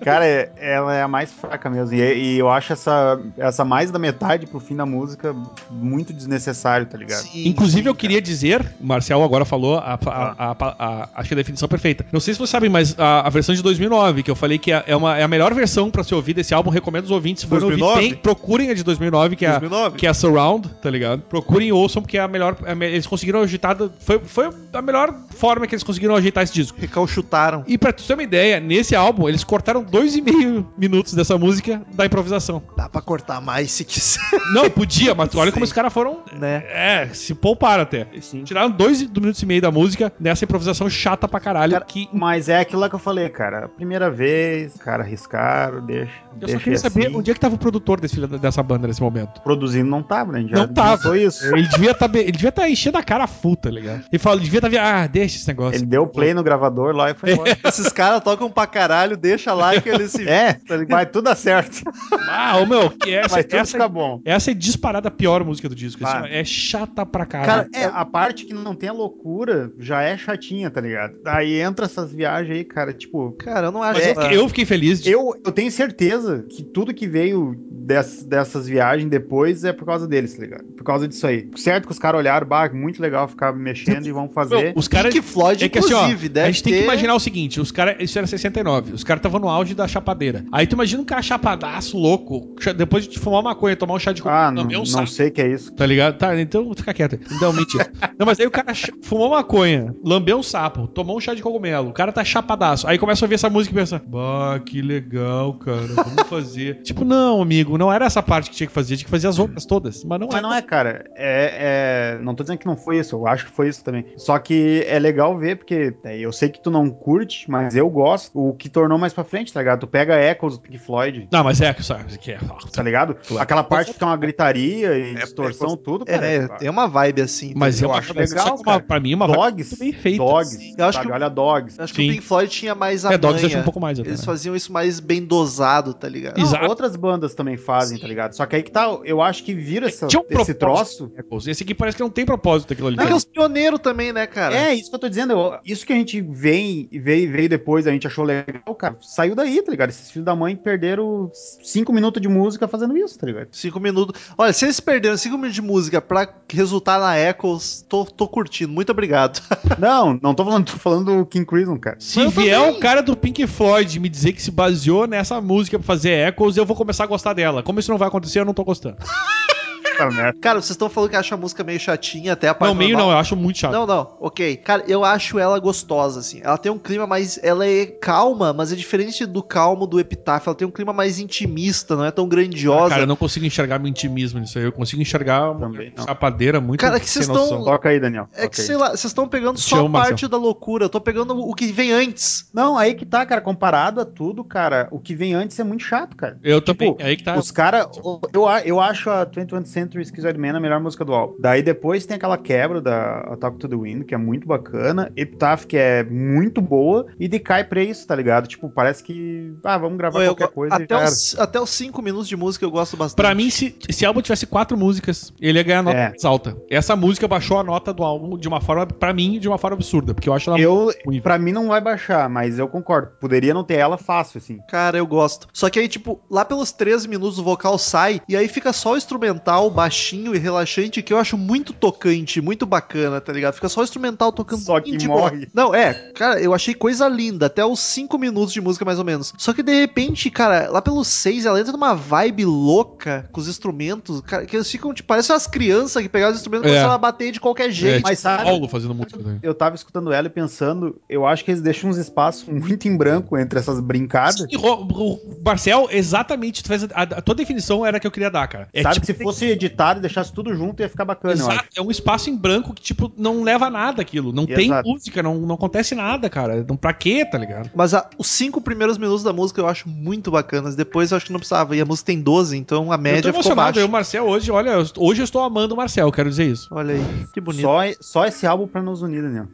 Cara, 0.05 0.26
é- 0.26 0.50
ela 0.59 0.94
é 0.94 1.03
a 1.03 1.09
mais 1.09 1.32
fraca 1.32 1.68
mesmo. 1.70 1.94
E, 1.94 2.00
e 2.34 2.38
eu 2.38 2.48
acho 2.50 2.72
essa, 2.72 3.20
essa 3.38 3.64
mais 3.64 3.90
da 3.90 3.98
metade 3.98 4.46
pro 4.46 4.61
fim 4.61 4.76
da 4.76 4.84
música 4.86 5.34
muito 5.70 6.12
desnecessário, 6.12 6.86
tá 6.86 6.96
ligado? 6.98 7.20
Sim, 7.22 7.48
Inclusive, 7.48 7.82
sim, 7.82 7.88
eu 7.88 7.94
queria 7.94 8.20
dizer, 8.20 8.64
o 8.80 8.86
Marcel 8.86 9.22
agora 9.22 9.44
falou, 9.44 9.78
a, 9.78 9.98
a, 10.07 10.50
a, 10.50 10.57
a- 10.78 11.09
acho 11.16 11.28
que 11.28 11.34
a 11.34 11.36
definição 11.36 11.68
perfeita. 11.68 12.05
Não 12.12 12.20
sei 12.20 12.34
se 12.34 12.38
vocês 12.38 12.50
sabem, 12.50 12.68
mas 12.70 12.94
a, 12.98 13.26
a 13.26 13.30
versão 13.30 13.55
de 13.55 13.62
2009, 13.62 14.22
que 14.22 14.30
eu 14.30 14.36
falei 14.36 14.59
que 14.59 14.72
é, 14.72 14.82
é 14.86 14.96
uma, 14.96 15.16
é 15.16 15.22
a 15.22 15.28
melhor 15.28 15.53
versão 15.55 15.90
pra 15.90 16.03
se 16.05 16.14
ouvir 16.14 16.34
desse 16.34 16.55
álbum, 16.55 16.70
recomendo 16.70 17.05
os 17.05 17.11
ouvintes. 17.11 17.42
Se 17.42 17.48
forem 17.48 17.64
ouvir, 17.64 17.78
2009? 17.78 18.09
tem- 18.09 18.18
procurem 18.18 18.70
a 18.70 18.74
de 18.74 18.82
2009, 18.82 19.36
que 19.36 19.44
é, 19.44 19.48
a, 19.48 19.59
2009? 19.59 19.96
que 19.98 20.07
é 20.07 20.11
a 20.11 20.14
Surround, 20.14 20.68
tá 20.82 20.90
ligado? 20.90 21.22
Procurem 21.22 21.68
e 21.68 21.72
ouçam, 21.72 22.03
porque 22.03 22.18
é 22.18 22.20
a 22.20 22.28
melhor. 22.28 22.57
é 22.64 22.72
eles 22.86 23.07
conseguiram 23.07 23.40
ajeitar. 23.42 23.76
Foi, 24.00 24.18
foi 24.20 24.50
a 24.72 24.82
melhor 24.82 25.14
forma 25.36 25.66
que 25.66 25.74
eles 25.74 25.82
conseguiram 25.82 26.14
ajeitar 26.16 26.44
esse 26.44 26.53
disco. 26.53 26.78
Recalchutaram. 26.80 27.64
E 27.66 27.76
pra 27.78 27.92
tu 27.92 28.03
ter 28.03 28.14
uma 28.14 28.22
ideia, 28.22 28.61
nesse 28.61 28.94
álbum, 28.94 29.28
eles 29.28 29.44
cortaram 29.44 29.82
dois 29.93 30.16
e 30.16 30.22
meio 30.22 30.66
minutos 30.76 31.12
dessa 31.12 31.36
música 31.36 31.82
da 31.93 32.07
improvisação. 32.07 32.62
Dá 32.74 32.88
pra 32.88 33.03
cortar 33.03 33.40
mais 33.43 33.70
se 33.70 33.84
quiser, 33.84 34.20
Não, 34.55 34.68
podia, 34.70 35.14
mas 35.14 35.34
olha 35.34 35.53
como 35.53 35.66
Sim. 35.66 35.70
os 35.70 35.72
caras 35.74 35.93
foram. 35.93 36.20
né? 36.32 36.64
É, 36.68 37.09
se 37.12 37.34
pouparam 37.34 37.82
até. 37.82 38.07
Sim. 38.22 38.43
Tiraram 38.43 38.70
dois 38.70 39.03
minutos 39.03 39.43
e 39.43 39.47
meio 39.47 39.61
da 39.61 39.70
música 39.70 40.11
nessa 40.18 40.45
improvisação 40.45 40.88
chata 40.88 41.28
pra 41.28 41.38
caralho. 41.38 41.72
Cara, 41.72 41.84
que 41.84 42.09
Mas 42.12 42.49
é 42.49 42.59
aquilo 42.61 42.80
lá 42.80 42.88
que 42.88 42.95
eu 42.95 42.99
falei, 42.99 43.28
cara. 43.28 43.68
Primeira 43.68 44.11
vez, 44.11 44.74
cara, 44.78 45.03
arriscaram, 45.03 45.84
deixa. 45.84 46.11
eu 46.32 46.38
deixa 46.38 46.55
só 46.55 46.59
queria 46.59 46.74
assim. 46.78 46.82
saber 46.88 47.14
onde 47.14 47.30
é 47.30 47.34
que 47.34 47.40
tava 47.40 47.55
o 47.55 47.59
produtor 47.59 48.01
desse 48.01 48.18
dessa 48.26 48.62
banda 48.62 48.88
nesse 48.88 49.03
momento. 49.03 49.43
Produzindo 49.43 49.90
não 49.90 50.03
tava, 50.03 50.32
né? 50.32 50.47
Já 50.49 50.57
Não 50.66 50.72
tava. 50.72 51.03
Foi 51.03 51.22
isso. 51.24 51.45
Ele 51.55 51.68
devia 51.68 51.90
estar 51.90 52.14
ele 52.14 52.32
devia 52.32 52.51
tá 52.53 52.68
enchendo 52.68 52.97
a 52.97 53.03
cara 53.03 53.26
full, 53.26 53.57
tá 53.57 53.70
ligado? 53.70 54.05
Ele 54.11 54.18
fala, 54.18 54.36
ele 54.36 54.45
devia 54.45 54.59
estar 54.59 54.70
tá, 54.70 55.03
ah, 55.03 55.07
deixa 55.07 55.36
esse 55.36 55.49
negócio. 55.49 55.76
Ele 55.76 55.86
deu 55.86 56.07
play 56.07 56.32
no 56.32 56.43
gravador 56.43 56.95
lá 56.95 57.11
e 57.11 57.14
foi 57.14 57.32
embora. 57.32 57.59
Esses 57.64 57.88
caras 57.93 58.22
tocam 58.22 58.51
pra 58.51 58.66
caralho, 58.66 59.16
deixa 59.16 59.53
lá 59.53 59.74
que 59.84 59.88
eles 59.88 60.10
se. 60.12 60.28
É, 60.28 60.54
tá 60.54 60.84
vai 60.88 61.06
tudo 61.06 61.24
dar 61.24 61.34
certo. 61.36 61.82
Ah, 62.28 62.58
ô 62.58 62.66
meu, 62.66 62.90
que 62.90 63.12
essa, 63.14 63.34
Vai 63.36 63.44
tudo 63.44 63.56
essa, 63.58 63.72
ficar 63.72 63.88
bom. 63.88 64.20
essa 64.24 64.50
é 64.50 64.54
disparada 64.54 65.08
a 65.08 65.10
pior 65.10 65.44
música 65.44 65.68
do 65.68 65.74
disco. 65.74 66.04
assim, 66.06 66.28
é 66.30 66.44
chata 66.44 67.04
pra 67.04 67.26
Cara, 67.26 67.46
caralho. 67.46 67.68
é, 67.74 67.84
a 67.84 68.04
parte 68.04 68.44
que 68.44 68.54
não 68.54 68.74
tem 68.74 68.88
a 68.88 68.92
loucura 68.92 69.72
já 69.78 70.02
é 70.02 70.16
chatinha, 70.16 70.70
tá 70.70 70.80
ligado? 70.80 71.14
Aí 71.26 71.60
entra 71.60 71.86
essas 71.86 72.12
viagens 72.12 72.56
aí, 72.56 72.64
cara, 72.64 72.92
tipo. 72.92 73.32
Cara, 73.32 73.68
eu 73.68 73.72
não 73.72 73.82
acho. 73.82 73.98
Mas 74.00 74.08
eu, 74.08 74.22
fiquei- 74.22 74.38
eu 74.38 74.48
fiquei 74.48 74.64
feliz 74.64 75.02
de 75.02 75.10
Eu, 75.10 75.34
eu 75.44 75.52
tenho 75.52 75.70
certeza 75.70 76.44
que 76.48 76.62
tudo 76.62 76.94
que 76.94 77.06
veio 77.06 77.54
dess- 77.70 78.22
dessas 78.24 78.66
viagens 78.66 79.08
depois 79.10 79.64
é 79.64 79.72
por 79.72 79.84
causa 79.86 80.06
deles, 80.06 80.34
tá 80.34 80.42
ligado? 80.42 80.64
Por 80.64 80.84
causa 80.84 81.06
disso 81.08 81.26
aí. 81.26 81.48
Certo 81.56 81.86
que 81.86 81.92
os 81.92 81.98
caras 81.98 82.18
olharam, 82.20 82.46
bah, 82.46 82.68
muito 82.72 83.00
legal 83.02 83.26
ficar 83.28 83.52
mexendo 83.52 84.06
e 84.06 84.12
vão 84.12 84.28
fazer. 84.28 84.56
Meu, 84.56 84.72
os 84.76 84.88
caras. 84.88 85.14
É 85.14 85.68
que 85.68 85.78
assim, 85.78 85.92
ó, 85.94 85.98
inclusive, 86.04 86.28
deve 86.28 86.48
a 86.48 86.50
gente 86.52 86.62
tem 86.62 86.72
que 86.72 86.78
ter- 86.80 86.84
imaginar 86.84 87.14
o 87.14 87.20
seguinte: 87.20 87.60
os 87.60 87.70
caras. 87.72 87.96
Isso 88.00 88.18
era 88.18 88.26
69, 88.26 88.92
os 88.92 89.04
caras 89.04 89.18
estavam 89.20 89.40
no 89.40 89.48
auge 89.48 89.71
da 89.74 89.86
chapadeira. 89.88 90.44
Aí 90.52 90.66
tu 90.66 90.74
imagina 90.74 91.02
um 91.02 91.04
cara 91.04 91.22
chapadaço, 91.22 91.96
louco, 91.98 92.54
depois 92.76 93.06
de 93.06 93.18
fumar 93.18 93.42
maconha, 93.42 93.76
tomar 93.76 93.94
um 93.94 93.98
chá 93.98 94.12
de 94.12 94.22
Ah, 94.26 94.50
não, 94.50 94.62
também 94.62 94.76
um 94.76 94.82
não 94.84 95.06
sei 95.06 95.28
o 95.28 95.32
que 95.32 95.40
é 95.42 95.48
isso. 95.48 95.72
Tá 95.72 95.86
ligado? 95.86 96.16
Tá, 96.18 96.38
então 96.40 96.72
fica 96.74 96.92
quieto. 96.94 97.18
Então, 97.30 97.52
mentira. 97.52 97.90
não, 98.18 98.26
mas 98.26 98.38
aí 98.40 98.46
o 98.46 98.50
cara 98.50 98.72
fumou 99.02 99.30
maconha, 99.30 99.94
lambeu 100.04 100.38
um 100.38 100.42
sapo, 100.42 100.86
tomou 100.86 101.16
um 101.16 101.20
chá 101.20 101.34
de 101.34 101.42
cogumelo, 101.42 101.90
o 101.90 101.92
cara 101.92 102.12
tá 102.12 102.24
chapadaço. 102.24 102.86
Aí 102.86 102.98
começa 102.98 103.24
a 103.24 103.26
ouvir 103.26 103.34
essa 103.36 103.50
música 103.50 103.74
e 103.74 103.78
pensa: 103.78 104.02
Bah, 104.06 104.58
que 104.64 104.80
legal, 104.82 105.54
cara, 105.54 105.86
vamos 105.96 106.22
fazer. 106.28 106.82
tipo, 106.82 107.04
não, 107.04 107.40
amigo, 107.42 107.76
não 107.78 107.92
era 107.92 108.04
essa 108.06 108.22
parte 108.22 108.50
que 108.50 108.56
tinha 108.56 108.66
que 108.66 108.72
fazer, 108.72 108.96
tinha 108.96 109.04
que 109.04 109.10
fazer 109.10 109.28
as 109.28 109.38
outras 109.38 109.64
todas. 109.64 110.04
Mas 110.04 110.20
não 110.20 110.28
Mas 110.30 110.38
é. 110.38 110.42
não 110.42 110.52
é, 110.54 110.62
cara. 110.62 111.04
É, 111.16 112.16
é- 112.16 112.22
Não 112.22 112.34
tô 112.34 112.42
dizendo 112.42 112.58
que 112.58 112.66
não 112.66 112.76
foi 112.76 112.98
isso, 112.98 113.16
eu 113.16 113.26
acho 113.26 113.46
que 113.46 113.52
foi 113.52 113.68
isso 113.68 113.82
também. 113.84 114.04
Só 114.16 114.38
que 114.38 114.84
é 114.86 114.98
legal 114.98 115.36
ver, 115.38 115.56
porque 115.56 115.94
é, 116.04 116.18
eu 116.18 116.32
sei 116.32 116.48
que 116.48 116.60
tu 116.62 116.70
não 116.70 116.88
curte, 116.90 117.50
mas 117.50 117.74
eu 117.76 117.88
gosto. 117.88 118.30
O 118.34 118.52
que 118.54 118.68
tornou 118.68 118.98
mais 118.98 119.12
pra 119.12 119.24
frente, 119.24 119.52
tá 119.52 119.61
ligado? 119.62 119.80
Tu 119.80 119.86
pega 119.86 120.18
Echoes 120.20 120.56
do 120.56 120.60
Pink 120.62 120.78
Floyd, 120.78 121.28
Não, 121.32 121.42
mas 121.44 121.60
é, 121.60 121.72
sabe, 121.74 122.18
que 122.18 122.32
é. 122.32 122.38
tá 122.72 122.82
ligado? 122.82 123.14
Claro. 123.26 123.42
Aquela 123.42 123.64
parte 123.64 123.92
que 123.92 123.98
tem 123.98 124.06
uma 124.06 124.16
gritaria 124.16 124.96
e 124.98 125.10
É, 125.12 125.14
distorção, 125.14 125.72
é, 125.72 125.76
tudo, 125.76 126.04
É, 126.06 126.12
cara. 126.18 126.38
né, 126.40 126.48
tem 126.58 126.68
uma 126.68 126.86
vibe 126.86 127.22
assim. 127.22 127.52
Mas 127.56 127.80
eu 127.80 127.88
é 127.88 127.92
uma, 127.92 127.98
acho 127.98 128.08
só 128.12 128.20
legal, 128.20 128.44
que 128.44 128.50
uma- 128.52 128.64
cara. 128.64 128.80
pra 128.80 129.00
mim, 129.00 129.12
é 129.12 129.16
uma 129.16 129.26
vibe 129.26 129.38
Dogs, 129.42 129.70
muito 129.70 129.78
bem 129.80 129.92
feita. 129.92 130.18
Dogs, 130.24 130.74
Eu 130.78 130.84
acho 130.86 130.98
sabe? 130.98 131.06
que- 131.08 131.12
Olha 131.14 131.28
Dogs. 131.28 131.78
Eu 131.78 131.84
acho 131.84 131.94
Sim. 131.94 132.02
que 132.02 132.08
o 132.08 132.12
Pink 132.14 132.24
Floyd 132.26 132.50
tinha 132.52 132.74
mais 132.74 133.04
a 133.04 133.12
É, 133.12 133.18
Dogs 133.18 133.44
acho 133.46 133.58
um 133.58 133.62
pouco 133.62 133.80
mais 133.80 133.98
até. 133.98 134.08
Eles 134.08 134.20
né? 134.20 134.26
faziam 134.26 134.54
isso 134.56 134.72
mais 134.72 135.00
bem 135.00 135.24
dosado, 135.24 135.94
tá 135.94 136.08
ligado? 136.08 136.36
Não, 136.38 136.44
Exato. 136.44 136.66
outras 136.66 136.96
bandas 136.96 137.34
também 137.34 137.56
fazem, 137.56 137.98
tá 137.98 138.06
ligado? 138.06 138.34
Só 138.34 138.46
que 138.46 138.56
aí 138.56 138.62
que 138.62 138.70
tá, 138.70 138.86
eu 139.04 139.20
acho 139.22 139.42
que 139.44 139.54
vira 139.54 139.86
essa, 139.88 140.06
Tinha 140.06 140.20
um 140.20 140.24
esse 140.24 140.54
propósito. 140.54 140.58
troço. 140.58 141.12
Echoes. 141.18 141.46
Esse 141.48 141.62
aqui 141.62 141.74
parece 141.74 141.96
que 141.96 142.02
não 142.02 142.10
tem 142.10 142.24
propósito 142.24 142.72
aquilo 142.72 142.88
ali. 142.88 142.96
Não, 142.96 143.06
que 143.06 143.12
é 143.12 143.16
os 143.16 143.24
pioneiros 143.24 143.80
também, 143.80 144.12
né, 144.12 144.26
cara? 144.26 144.54
É, 144.56 144.74
isso 144.74 144.90
que 144.90 144.96
eu 144.96 145.00
tô 145.00 145.08
dizendo. 145.08 145.32
eu- 145.32 145.58
isso 145.64 145.86
que 145.86 145.92
a 145.92 145.96
gente 145.96 146.20
vem 146.20 146.88
e 146.90 146.98
veio, 146.98 147.30
veio 147.30 147.48
depois, 147.48 147.86
a 147.86 147.90
gente 147.90 148.06
achou 148.06 148.24
legal, 148.24 148.74
cara. 148.74 148.96
Saiu 149.00 149.34
daí, 149.34 149.51
tá 149.61 149.70
ligado? 149.70 149.90
Esses 149.90 150.11
filhos 150.11 150.24
da 150.24 150.34
mãe 150.36 150.55
perderam 150.57 151.30
cinco 151.34 151.92
minutos 151.92 152.22
de 152.22 152.28
música 152.28 152.68
fazendo 152.68 152.96
isso, 152.96 153.18
tá 153.18 153.26
ligado? 153.26 153.48
Cinco 153.50 153.80
minutos. 153.80 154.20
Olha, 154.38 154.53
se 154.53 154.64
eles 154.64 154.78
perderam 154.80 155.16
cinco 155.16 155.36
minutos 155.36 155.55
de 155.57 155.62
música 155.62 156.00
pra 156.00 156.28
resultar 156.50 157.00
na 157.00 157.18
Echoes, 157.18 157.84
tô, 157.88 158.05
tô 158.05 158.28
curtindo. 158.28 158.72
Muito 158.72 158.90
obrigado. 158.90 159.42
Não, 159.78 160.18
não 160.22 160.34
tô 160.34 160.44
falando, 160.44 160.70
tô 160.70 160.78
falando 160.78 161.16
do 161.16 161.26
King 161.26 161.44
Crimson, 161.46 161.78
cara. 161.78 161.96
Se 161.98 162.20
Eu 162.20 162.30
vier 162.30 162.61
um 162.61 162.78
cara 162.78 163.03
do 163.03 163.16
Pink 163.16 163.46
Floyd 163.46 163.98
me 163.98 164.09
dizer 164.09 164.32
que 164.32 164.42
se 164.42 164.50
baseou 164.50 165.07
nessa 165.07 165.40
música 165.40 165.78
pra 165.78 165.86
fazer 165.86 166.28
Echoes, 166.28 166.57
eu 166.57 166.66
vou 166.66 166.76
começar 166.76 167.05
a 167.05 167.07
gostar 167.07 167.32
dela. 167.32 167.62
Como 167.62 167.80
isso 167.80 167.90
não 167.90 167.98
vai 167.98 168.09
acontecer, 168.09 168.40
eu 168.40 168.44
não 168.44 168.55
tô 168.55 168.62
gostando. 168.64 168.98
Cara, 170.40 170.61
vocês 170.61 170.70
estão 170.70 170.88
falando 170.88 171.11
que 171.11 171.16
acham 171.16 171.36
a 171.36 171.40
música 171.40 171.62
meio 171.64 171.78
chatinha 171.80 172.32
até 172.32 172.49
a 172.49 172.55
parte 172.55 172.68
Não, 172.70 172.74
meio 172.74 172.90
normal. 172.93 173.07
não, 173.09 173.14
eu 173.14 173.18
acho 173.20 173.36
muito 173.36 173.59
chato. 173.59 173.72
Não, 173.72 173.86
não, 173.86 174.16
ok. 174.20 174.57
Cara, 174.59 174.84
eu 174.88 175.05
acho 175.05 175.38
ela 175.38 175.59
gostosa, 175.59 176.20
assim. 176.20 176.40
Ela 176.43 176.59
tem 176.59 176.70
um 176.70 176.78
clima 176.78 177.07
mais. 177.07 177.38
Ela 177.43 177.66
é 177.66 177.86
calma, 177.86 178.53
mas 178.53 178.72
é 178.72 178.76
diferente 178.76 179.24
do 179.26 179.43
calmo 179.43 179.86
do 179.86 179.99
Epitáfio. 180.01 180.51
Ela 180.51 180.57
tem 180.57 180.66
um 180.66 180.70
clima 180.70 180.93
mais 180.93 181.18
intimista, 181.18 181.97
não 181.97 182.05
é 182.05 182.11
tão 182.11 182.26
grandiosa. 182.28 182.86
Ah, 182.86 182.90
cara, 182.90 183.03
eu 183.03 183.07
não 183.07 183.16
consigo 183.16 183.45
enxergar 183.47 183.78
meu 183.78 183.88
intimismo 183.88 184.40
nisso 184.40 184.59
aí. 184.59 184.64
Eu 184.64 184.72
consigo 184.72 185.01
enxergar 185.03 185.51
uma 185.51 185.61
Também 185.68 185.93
sapadeira 185.97 186.61
muito 186.61 186.80
Cara, 186.80 186.99
que 186.99 187.09
vocês 187.09 187.26
sem 187.26 187.34
noção. 187.34 187.57
tão- 187.59 187.64
Toca 187.64 187.88
aí, 187.88 188.01
Daniel. 188.01 188.28
É 188.34 188.43
que, 188.43 188.57
toca 188.57 188.61
aí. 188.62 188.66
sei 188.66 188.76
lá, 188.76 188.88
vocês 188.90 189.05
estão 189.05 189.28
pegando 189.28 189.57
Te 189.57 189.62
só 189.62 189.84
amo, 189.84 189.97
a 189.97 190.03
parte 190.03 190.26
da 190.28 190.36
loucura. 190.36 190.84
Eu 190.86 190.88
tô 190.88 191.01
pegando 191.01 191.38
o 191.38 191.55
que 191.55 191.66
vem 191.66 191.93
antes. 191.93 192.49
Não, 192.53 192.76
aí 192.76 192.95
que 192.95 193.05
tá, 193.07 193.24
cara. 193.26 193.40
Comparado 193.40 194.01
a 194.01 194.05
tudo, 194.05 194.45
cara, 194.45 194.88
o 194.90 194.99
que 194.99 195.14
vem 195.14 195.34
antes 195.34 195.59
é 195.59 195.64
muito 195.64 195.82
chato, 195.84 196.16
cara. 196.16 196.38
Eu 196.43 196.61
também. 196.61 196.93
Tipo, 196.93 197.03
aí 197.03 197.16
que 197.16 197.24
tá. 197.24 197.36
Os 197.36 197.51
caras, 197.51 197.86
eu, 198.32 198.49
a- 198.49 198.61
eu 198.62 198.80
acho 198.80 199.11
a 199.11 199.24
21st 199.26 199.81
Century 199.82 200.04
Schizoid 200.04 200.38
Man 200.38 200.56
a 200.56 200.60
melhor 200.60 200.80
música 200.80 201.04
do 201.04 201.12
álbum. 201.12 201.34
Daí 201.38 201.62
depois 201.62 202.06
tem 202.06 202.16
aquela 202.16 202.38
quebra 202.38 202.80
da 202.80 203.18
Attack 203.32 203.58
to 203.58 203.68
the 203.68 203.76
Wind, 203.76 204.04
que 204.04 204.14
é 204.14 204.18
muito 204.18 204.46
bacana. 204.46 205.10
Epitaph, 205.16 205.64
que 205.64 205.76
é 205.76 206.04
muito 206.04 206.60
boa. 206.60 207.06
E 207.18 207.26
decai 207.28 207.64
pra 207.64 207.82
isso, 207.82 208.06
tá 208.06 208.14
ligado? 208.14 208.46
Tipo, 208.46 208.68
parece 208.70 209.02
que. 209.02 209.54
Ah, 209.64 209.78
vamos 209.78 209.98
gravar 209.98 210.22
Eu- 210.22 210.34
qualquer 210.34 210.48
coisa. 210.54 210.78
e 210.80 210.82
até, 210.84 211.04
os, 211.04 211.38
até 211.38 211.60
os 211.60 211.70
cinco 211.70 212.00
minutos 212.02 212.28
de 212.28 212.36
música 212.36 212.64
eu 212.64 212.70
gosto 212.70 212.96
bastante. 212.96 213.16
Pra 213.16 213.34
mim, 213.34 213.50
se 213.50 213.76
esse 213.88 214.04
álbum 214.06 214.20
tivesse 214.22 214.46
quatro 214.46 214.76
músicas, 214.76 215.32
ele 215.40 215.58
ia 215.58 215.62
ganhar 215.62 215.80
a 215.80 215.82
nota 215.82 215.96
É. 215.98 216.08
mais 216.10 216.24
alta. 216.24 216.56
Essa 216.70 216.94
música 216.96 217.26
baixou 217.26 217.58
a 217.58 217.64
nota 217.64 217.92
do 217.92 218.02
álbum 218.02 218.36
de 218.38 218.48
uma 218.48 218.60
forma, 218.60 218.86
pra 218.86 219.12
mim, 219.12 219.38
de 219.38 219.48
uma 219.48 219.58
forma 219.58 219.76
absurda. 219.76 220.14
Porque 220.14 220.28
eu 220.28 220.34
acho 220.34 220.50
ela 220.50 220.60
Eu, 220.60 220.90
ruim. 221.04 221.20
pra 221.20 221.38
mim 221.38 221.52
não 221.52 221.68
vai 221.68 221.80
baixar, 221.80 222.28
mas 222.28 222.58
eu 222.58 222.68
concordo. 222.68 223.12
Poderia 223.20 223.52
não 223.54 223.64
ter 223.64 223.74
ela 223.78 223.96
fácil, 223.98 224.38
assim. 224.38 224.58
Cara, 224.68 224.96
eu 224.98 225.06
gosto. 225.06 225.48
Só 225.52 225.68
que 225.70 225.78
aí, 225.78 225.88
tipo, 225.88 226.20
lá 226.30 226.44
pelos 226.44 226.72
13 226.72 227.08
minutos 227.08 227.38
o 227.38 227.42
vocal 227.44 227.76
sai 227.78 228.20
e 228.28 228.36
aí 228.36 228.48
fica 228.48 228.72
só 228.72 228.92
o 228.92 228.96
instrumental 228.96 229.70
baixinho 229.72 230.34
e 230.34 230.38
relaxante 230.38 231.02
que 231.02 231.12
eu 231.12 231.18
acho 231.18 231.36
muito 231.36 231.72
tocante, 231.72 232.40
muito 232.40 232.64
bacana, 232.66 233.20
tá 233.20 233.32
ligado? 233.32 233.54
Fica 233.54 233.68
só 233.68 233.80
o 233.80 233.84
instrumental 233.84 234.30
tocando 234.32 234.60
Só 234.62 234.80
que 234.80 234.96
boa. 235.06 235.20
morre. 235.22 235.48
Não, 235.54 235.74
é, 235.74 235.94
cara, 236.14 236.40
eu 236.40 236.54
achei 236.54 236.74
coisa 236.74 237.08
linda, 237.08 237.46
até 237.46 237.64
os 237.64 237.80
5 237.80 238.18
minutos 238.18 238.52
de 238.52 238.60
música 238.60 238.84
mais 238.84 238.98
ou 238.98 239.04
menos. 239.04 239.32
Só 239.38 239.52
que 239.52 239.62
de 239.62 239.72
repente, 239.72 240.30
cara, 240.30 240.70
lá 240.70 240.80
pelos 240.82 241.08
6 241.08 241.46
ela 241.46 241.58
entra 241.60 241.72
numa 241.72 241.94
vibe 241.94 242.44
louca 242.44 243.28
com 243.32 243.40
os 243.40 243.48
instrumentos, 243.48 244.20
cara, 244.22 244.44
que 244.46 244.56
eles 244.56 244.70
ficam, 244.70 244.92
tipo, 244.94 245.08
parece 245.08 245.32
umas 245.32 245.46
crianças 245.46 246.02
que 246.02 246.08
pegaram 246.08 246.32
os 246.32 246.38
instrumentos 246.38 246.66
e 246.66 246.68
É. 246.68 246.72
começaram 246.74 246.94
a 246.94 246.98
bater 246.98 247.32
de 247.32 247.40
qualquer 247.40 247.68
É, 247.68 247.72
jeito. 247.72 247.96
tipo, 247.96 248.08
mas 248.08 248.18
sabe- 248.18 248.44
Paulo 248.44 248.68
fazendo 248.68 248.94
música. 248.94 249.18
né? 249.22 249.38
Eu 249.42 249.54
tava 249.54 249.74
escutando 249.74 250.12
ela 250.12 250.26
e 250.26 250.30
pensando, 250.30 251.00
eu 251.08 251.26
acho 251.26 251.44
que 251.44 251.50
eles 251.50 251.62
deixam 251.62 251.90
uns 251.90 251.96
espaços 251.96 252.48
muito 252.48 252.86
em 252.88 252.96
branco 252.96 253.36
entre 253.38 253.58
essas 253.58 253.80
brincadas. 253.80 254.40
Sim, 254.50 254.56
Ro- 254.56 255.20
Marcel, 255.44 255.88
exatamente, 255.90 256.62
tu 256.62 256.68
fez 256.68 256.84
a, 256.84 256.86
a- 256.94 257.02
a 257.02 257.20
tua 257.22 257.34
definição 257.34 257.84
era 257.86 257.96
a 257.96 258.00
que 258.00 258.06
eu 258.06 258.10
queria 258.10 258.30
dar, 258.30 258.46
cara. 258.48 258.68
É 258.72 258.82
Sabe 258.82 258.94
tipo, 258.96 259.06
que 259.06 259.12
se 259.14 259.22
fosse 259.22 259.56
editado 259.66 259.98
e 259.98 260.02
deixasse 260.02 260.32
tudo 260.32 260.54
junto, 260.54 260.80
ia 260.82 260.88
ficar 260.88 261.04
bacana, 261.04 261.34
eu 261.34 261.46
acho. 261.46 261.56
Exato, 261.56 261.68
é 261.76 261.82
um 261.82 261.90
espaço 261.90 262.30
em 262.30 262.36
branco 262.36 262.74
que, 262.74 262.82
tipo, 262.82 263.12
não 263.16 263.42
leva 263.42 263.66
a 263.66 263.70
nada 263.70 264.02
aquilo. 264.02 264.32
Não 264.32 264.46
tem 264.46 264.66
Exato. 264.66 264.88
música, 264.88 265.22
não, 265.22 265.38
não 265.38 265.54
acontece 265.54 265.94
nada, 265.94 266.28
cara. 266.30 266.64
Não, 266.68 266.76
pra 266.76 266.92
quê, 266.92 267.24
tá 267.24 267.38
ligado? 267.38 267.70
Mas 267.74 267.94
a- 267.94 268.08
os 268.18 268.26
cinco 268.26 268.60
primeiros 268.60 268.98
minutos 268.98 269.22
da 269.22 269.32
música 269.32 269.60
eu 269.60 269.68
acho 269.68 269.88
muito 269.88 270.30
bacanas. 270.30 270.74
Depois 270.74 271.10
eu 271.10 271.16
acho 271.16 271.26
que 271.26 271.32
não 271.32 271.38
precisava. 271.40 271.74
E 271.76 271.80
a 271.80 271.84
música 271.84 272.06
tem 272.06 272.20
12, 272.20 272.56
então 272.56 272.90
a 272.92 272.96
eu 272.96 272.98
média 273.00 273.22
tô 273.22 273.28
ficou 273.28 273.40
emocionado. 273.40 273.66
baixa. 273.68 273.80
Eu, 273.80 273.84
e 273.84 273.88
o 273.88 273.92
Marcel, 273.92 274.24
hoje, 274.26 274.50
olha, 274.50 274.70
eu- 274.70 274.86
hoje 274.98 275.20
eu 275.20 275.24
estou 275.24 275.42
amando 275.42 275.74
o 275.74 275.76
Marcel, 275.76 276.10
quero 276.12 276.28
dizer 276.30 276.46
isso. 276.46 276.68
Olha 276.70 276.94
aí, 276.94 277.26
que 277.32 277.40
bonito. 277.40 277.62
Só, 277.62 277.80
só 278.00 278.24
esse 278.26 278.46
álbum 278.46 278.66
pra 278.66 278.82
nos 278.82 279.02
unir, 279.02 279.22
Daniel. 279.22 279.46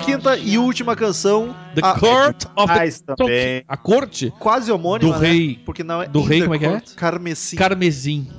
Quinta 0.00 0.36
e 0.36 0.58
última 0.58 0.94
canção, 0.96 1.54
The 1.80 1.86
a- 1.88 1.98
Court 1.98 2.44
of 2.56 2.72
the 2.72 3.14
também. 3.16 3.64
A 3.68 3.76
corte 3.76 4.32
quase 4.38 4.70
homônima, 4.72 5.12
Do 5.14 5.20
né? 5.20 5.28
rei- 5.28 5.60
Porque 5.64 5.82
não 5.84 6.02
é 6.02 6.06
do 6.08 6.22
rei, 6.22 6.42
como 6.42 6.54
é 6.54 6.58
que 6.58 6.66
é? 6.66 6.82
Carmesim. 6.96 7.56
carmesim. 7.56 8.26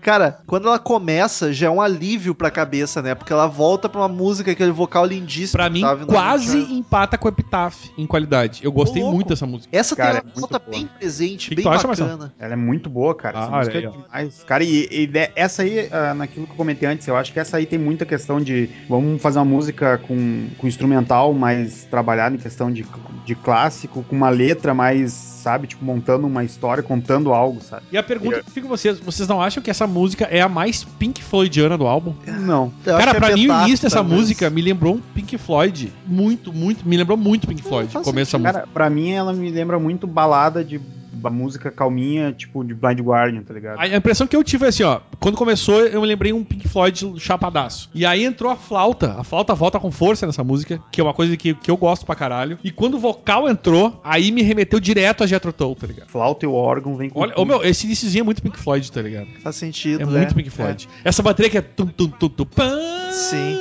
Cara, 0.00 0.38
quando 0.46 0.68
ela 0.68 0.78
começa, 0.78 1.52
já 1.52 1.66
é 1.66 1.70
um 1.70 1.80
alívio 1.80 2.32
pra 2.32 2.48
cabeça, 2.48 3.02
né? 3.02 3.14
Porque 3.14 3.32
ela 3.32 3.48
volta 3.48 3.88
pra 3.88 4.00
uma 4.02 4.08
música, 4.08 4.52
aquele 4.52 4.70
vocal 4.70 5.04
lindíssimo. 5.04 5.58
Pra 5.58 5.66
que 5.66 5.72
mim, 5.72 5.80
quase 6.06 6.56
Moonchild. 6.58 6.78
empata 6.78 7.18
com 7.18 7.28
Epitaph 7.28 7.86
em 7.98 8.06
qualidade. 8.06 8.60
Eu 8.62 8.70
gostei 8.70 9.02
Ô, 9.02 9.10
muito 9.10 9.28
dessa 9.28 9.46
música. 9.46 9.76
Essa 9.76 9.96
Cara, 9.96 10.10
tem 10.12 10.18
é 10.18 10.22
uma 10.22 10.26
muito 10.26 10.40
volta 10.40 10.58
boa. 10.60 10.70
bem 10.70 10.86
presente, 10.86 11.48
Que 11.48 11.56
que 11.56 11.62
bem 11.64 11.72
acha, 11.72 11.88
bacana. 11.88 12.32
Ela 12.38 12.52
é 12.52 12.56
muito 12.56 12.88
boa, 12.88 13.16
cara. 13.16 13.38
Essa 13.40 13.48
Ah, 13.48 13.58
olha 13.58 13.78
é 13.78 13.80
demais. 13.80 14.44
Cara, 14.44 14.62
e, 14.62 14.88
e 14.92 15.06
de- 15.08 15.30
essa 15.34 15.62
aí, 15.62 15.88
ah, 15.90 16.14
naquilo 16.14 16.46
que 16.46 16.52
eu 16.52 16.56
comentei 16.56 16.88
antes, 16.88 17.06
eu 17.08 17.16
acho 17.16 17.32
que 17.32 17.40
essa 17.40 17.56
aí 17.56 17.66
tem 17.66 17.78
muita 17.78 18.06
questão 18.06 18.40
de. 18.40 18.70
Vamos 18.88 19.20
fazer 19.20 19.40
uma 19.40 19.44
música 19.44 19.98
com, 19.98 20.46
com 20.56 20.68
instrumental 20.68 21.32
mais 21.34 21.82
trabalhado 21.84 22.36
em 22.36 22.38
questão 22.38 22.65
de, 22.70 22.84
de 23.24 23.34
clássico, 23.34 24.02
com 24.02 24.16
uma 24.16 24.28
letra 24.28 24.74
mais, 24.74 25.12
sabe, 25.12 25.66
tipo, 25.66 25.84
montando 25.84 26.26
uma 26.26 26.44
história, 26.44 26.82
contando 26.82 27.32
algo, 27.32 27.60
sabe? 27.60 27.82
E 27.90 27.96
a 27.96 28.02
pergunta 28.02 28.42
que 28.42 28.50
fica 28.50 28.66
vocês, 28.66 28.98
vocês 28.98 29.28
não 29.28 29.40
acham 29.40 29.62
que 29.62 29.70
essa 29.70 29.86
música 29.86 30.24
é 30.24 30.40
a 30.40 30.48
mais 30.48 30.84
Pink 30.84 31.22
Floydiana 31.22 31.76
do 31.78 31.86
álbum? 31.86 32.14
Não. 32.26 32.72
Eu 32.84 32.96
Cara, 32.96 33.12
é 33.12 33.14
pra 33.14 33.34
mim 33.34 33.48
o 33.48 33.62
início 33.62 33.84
dessa 33.84 33.96
talvez. 33.96 34.20
música 34.20 34.50
me 34.50 34.62
lembrou 34.62 34.94
um 34.96 35.00
Pink 35.14 35.38
Floyd. 35.38 35.92
Muito, 36.06 36.52
muito. 36.52 36.88
Me 36.88 36.96
lembrou 36.96 37.16
muito 37.16 37.46
Pink 37.46 37.62
Floyd. 37.62 37.92
começo 37.92 38.12
dessa 38.12 38.38
música. 38.38 38.52
Cara, 38.60 38.66
pra 38.72 38.90
mim 38.90 39.10
ela 39.10 39.32
me 39.32 39.50
lembra 39.50 39.78
muito 39.78 40.06
balada 40.06 40.64
de 40.64 40.80
ba- 41.16 41.30
música 41.30 41.70
calminha, 41.70 42.32
tipo 42.32 42.62
de 42.64 42.74
Blind 42.74 43.00
Guardian, 43.00 43.42
tá 43.42 43.52
ligado? 43.54 43.78
A 43.80 43.86
impressão 43.88 44.26
que 44.26 44.36
eu 44.36 44.44
tive 44.44 44.64
é 44.64 44.68
assim, 44.68 44.82
ó. 44.82 45.00
Quando 45.18 45.36
começou, 45.36 45.80
eu 45.86 46.00
me 46.00 46.06
lembrei 46.06 46.32
um 46.32 46.44
Pink 46.44 46.68
Floyd 46.68 47.14
chapadaço. 47.18 47.90
E 47.94 48.04
aí 48.06 48.24
entrou 48.24 48.50
a 48.50 48.56
flauta. 48.56 49.14
A 49.18 49.24
flauta 49.24 49.54
volta 49.54 49.80
com 49.80 49.90
força 49.90 50.26
nessa 50.26 50.44
música, 50.44 50.80
que 50.92 51.00
é 51.00 51.04
uma 51.04 51.14
coisa 51.14 51.36
que, 51.36 51.54
que 51.54 51.70
eu 51.70 51.76
gosto 51.76 52.04
pra 52.06 52.14
caralho. 52.14 52.58
E 52.62 52.70
quando 52.70 52.94
o 52.94 52.98
vocal 52.98 53.48
entrou, 53.48 54.00
aí 54.04 54.30
me 54.30 54.42
remeteu 54.42 54.78
direto 54.78 55.24
a 55.24 55.26
Jethro 55.26 55.52
Tull, 55.52 55.74
tá 55.74 55.86
ligado? 55.86 56.08
Flauta 56.08 56.44
e 56.44 56.48
o 56.48 56.52
órgão 56.52 56.96
vem 56.96 57.08
com 57.10 57.20
Olha, 57.20 57.32
ô 57.32 57.36
tudo. 57.36 57.46
meu, 57.48 57.64
esse 57.64 57.86
iníciozinho 57.86 58.22
é 58.22 58.24
muito 58.24 58.42
Pink 58.42 58.58
Floyd, 58.58 58.90
tá 58.92 59.02
ligado? 59.02 59.26
Faz 59.42 59.56
sentido, 59.56 60.02
É 60.02 60.06
né? 60.06 60.18
muito 60.18 60.34
Pink 60.34 60.50
Floyd. 60.50 60.88
Essa 61.04 61.22
bateria 61.22 61.50
que 61.50 61.58
é 61.58 61.62
tum 61.62 61.86
tum 61.86 62.08
tum 62.08 62.28
tum 62.28 62.44
pam. 62.44 62.78
Sim. 63.10 63.56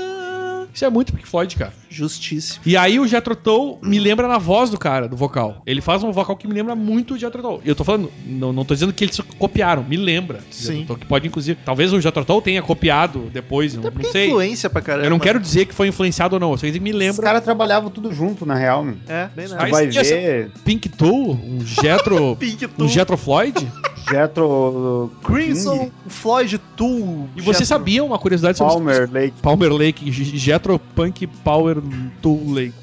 Isso 0.74 0.84
é 0.84 0.90
muito 0.90 1.14
Pink 1.14 1.26
Floyd, 1.28 1.56
cara. 1.56 1.74
Justíssimo. 1.96 2.60
E 2.66 2.76
aí 2.76 3.00
o 3.00 3.08
Jethro 3.08 3.36
Tull 3.36 3.80
me 3.82 4.00
lembra 4.00 4.28
na 4.28 4.38
voz 4.38 4.70
do 4.70 4.78
cara, 4.78 5.08
do 5.08 5.16
vocal. 5.16 5.62
Ele 5.66 5.80
faz 5.82 6.04
um 6.04 6.12
vocal 6.12 6.36
que 6.36 6.48
me 6.48 6.54
lembra 6.54 6.76
muito 6.76 7.14
o 7.14 7.18
Jethro 7.18 7.42
Tull. 7.42 7.62
E 7.64 7.70
eu 7.70 7.76
tô 7.76 7.84
falando, 7.84 8.12
não, 8.26 8.52
não 8.52 8.66
tô 8.66 8.74
dizendo 8.74 8.92
que 8.94 9.04
eles 9.06 9.20
copiaram, 9.40 9.84
me 9.84 9.96
lembra. 9.98 10.40
Sim. 10.52 10.84
Tull, 10.86 10.98
que 10.98 11.06
pode 11.06 11.28
inclusive, 11.28 11.58
talvez 11.64 11.94
o 11.94 12.02
Jethro 12.02 12.26
Tull 12.26 12.42
tenha 12.42 12.62
copiado 12.62 13.30
depois, 13.32 13.74
não, 13.76 13.88
Até 13.88 13.92
não 14.04 14.10
é 14.10 14.12
sei. 14.12 14.28
influência 14.28 14.70
pra 14.70 14.82
caramba. 14.82 15.06
Eu 15.06 15.10
não 15.10 15.20
quero 15.20 15.40
dizer 15.40 15.66
que 15.66 15.74
foi 15.74 15.88
influenciado 15.88 16.36
ou 16.36 16.40
não, 16.40 16.52
eu 16.52 16.58
só 16.58 16.66
dizer 16.66 16.80
que 16.80 16.84
me 16.84 16.92
Os 16.92 16.98
lembra 16.98 17.24
caras 17.24 17.44
trabalhavam 17.44 17.90
tudo 17.90 18.14
junto, 18.14 18.46
na 18.46 18.56
real, 18.56 18.84
meu. 18.84 18.98
É, 19.08 19.30
bem 19.36 19.48
né? 19.48 19.56
Mas 19.58 19.72
vai 19.72 19.88
ver 19.88 20.52
Pink 20.66 20.90
Tool, 20.90 21.32
um 21.32 21.66
Jethro, 21.66 22.36
Pink 22.40 22.66
um 22.66 22.70
Tool, 22.70 22.88
Jethro 22.90 23.16
Floyd. 23.18 23.68
Jethro 24.08 25.12
Crimson, 25.24 25.80
King, 25.80 25.92
Floyd 26.08 26.58
Tool. 26.76 27.28
E 27.36 27.42
você 27.42 27.60
Jethro. 27.60 27.66
sabia 27.66 28.04
uma 28.04 28.18
curiosidade 28.20 28.58
sobre 28.58 28.74
Palmer 28.74 29.10
Lake. 29.12 29.34
Palmer 29.42 29.74
Lake, 29.74 30.10
J- 30.12 30.38
Jethro 30.38 30.80
Punk 30.96 31.28
Power 31.28 31.82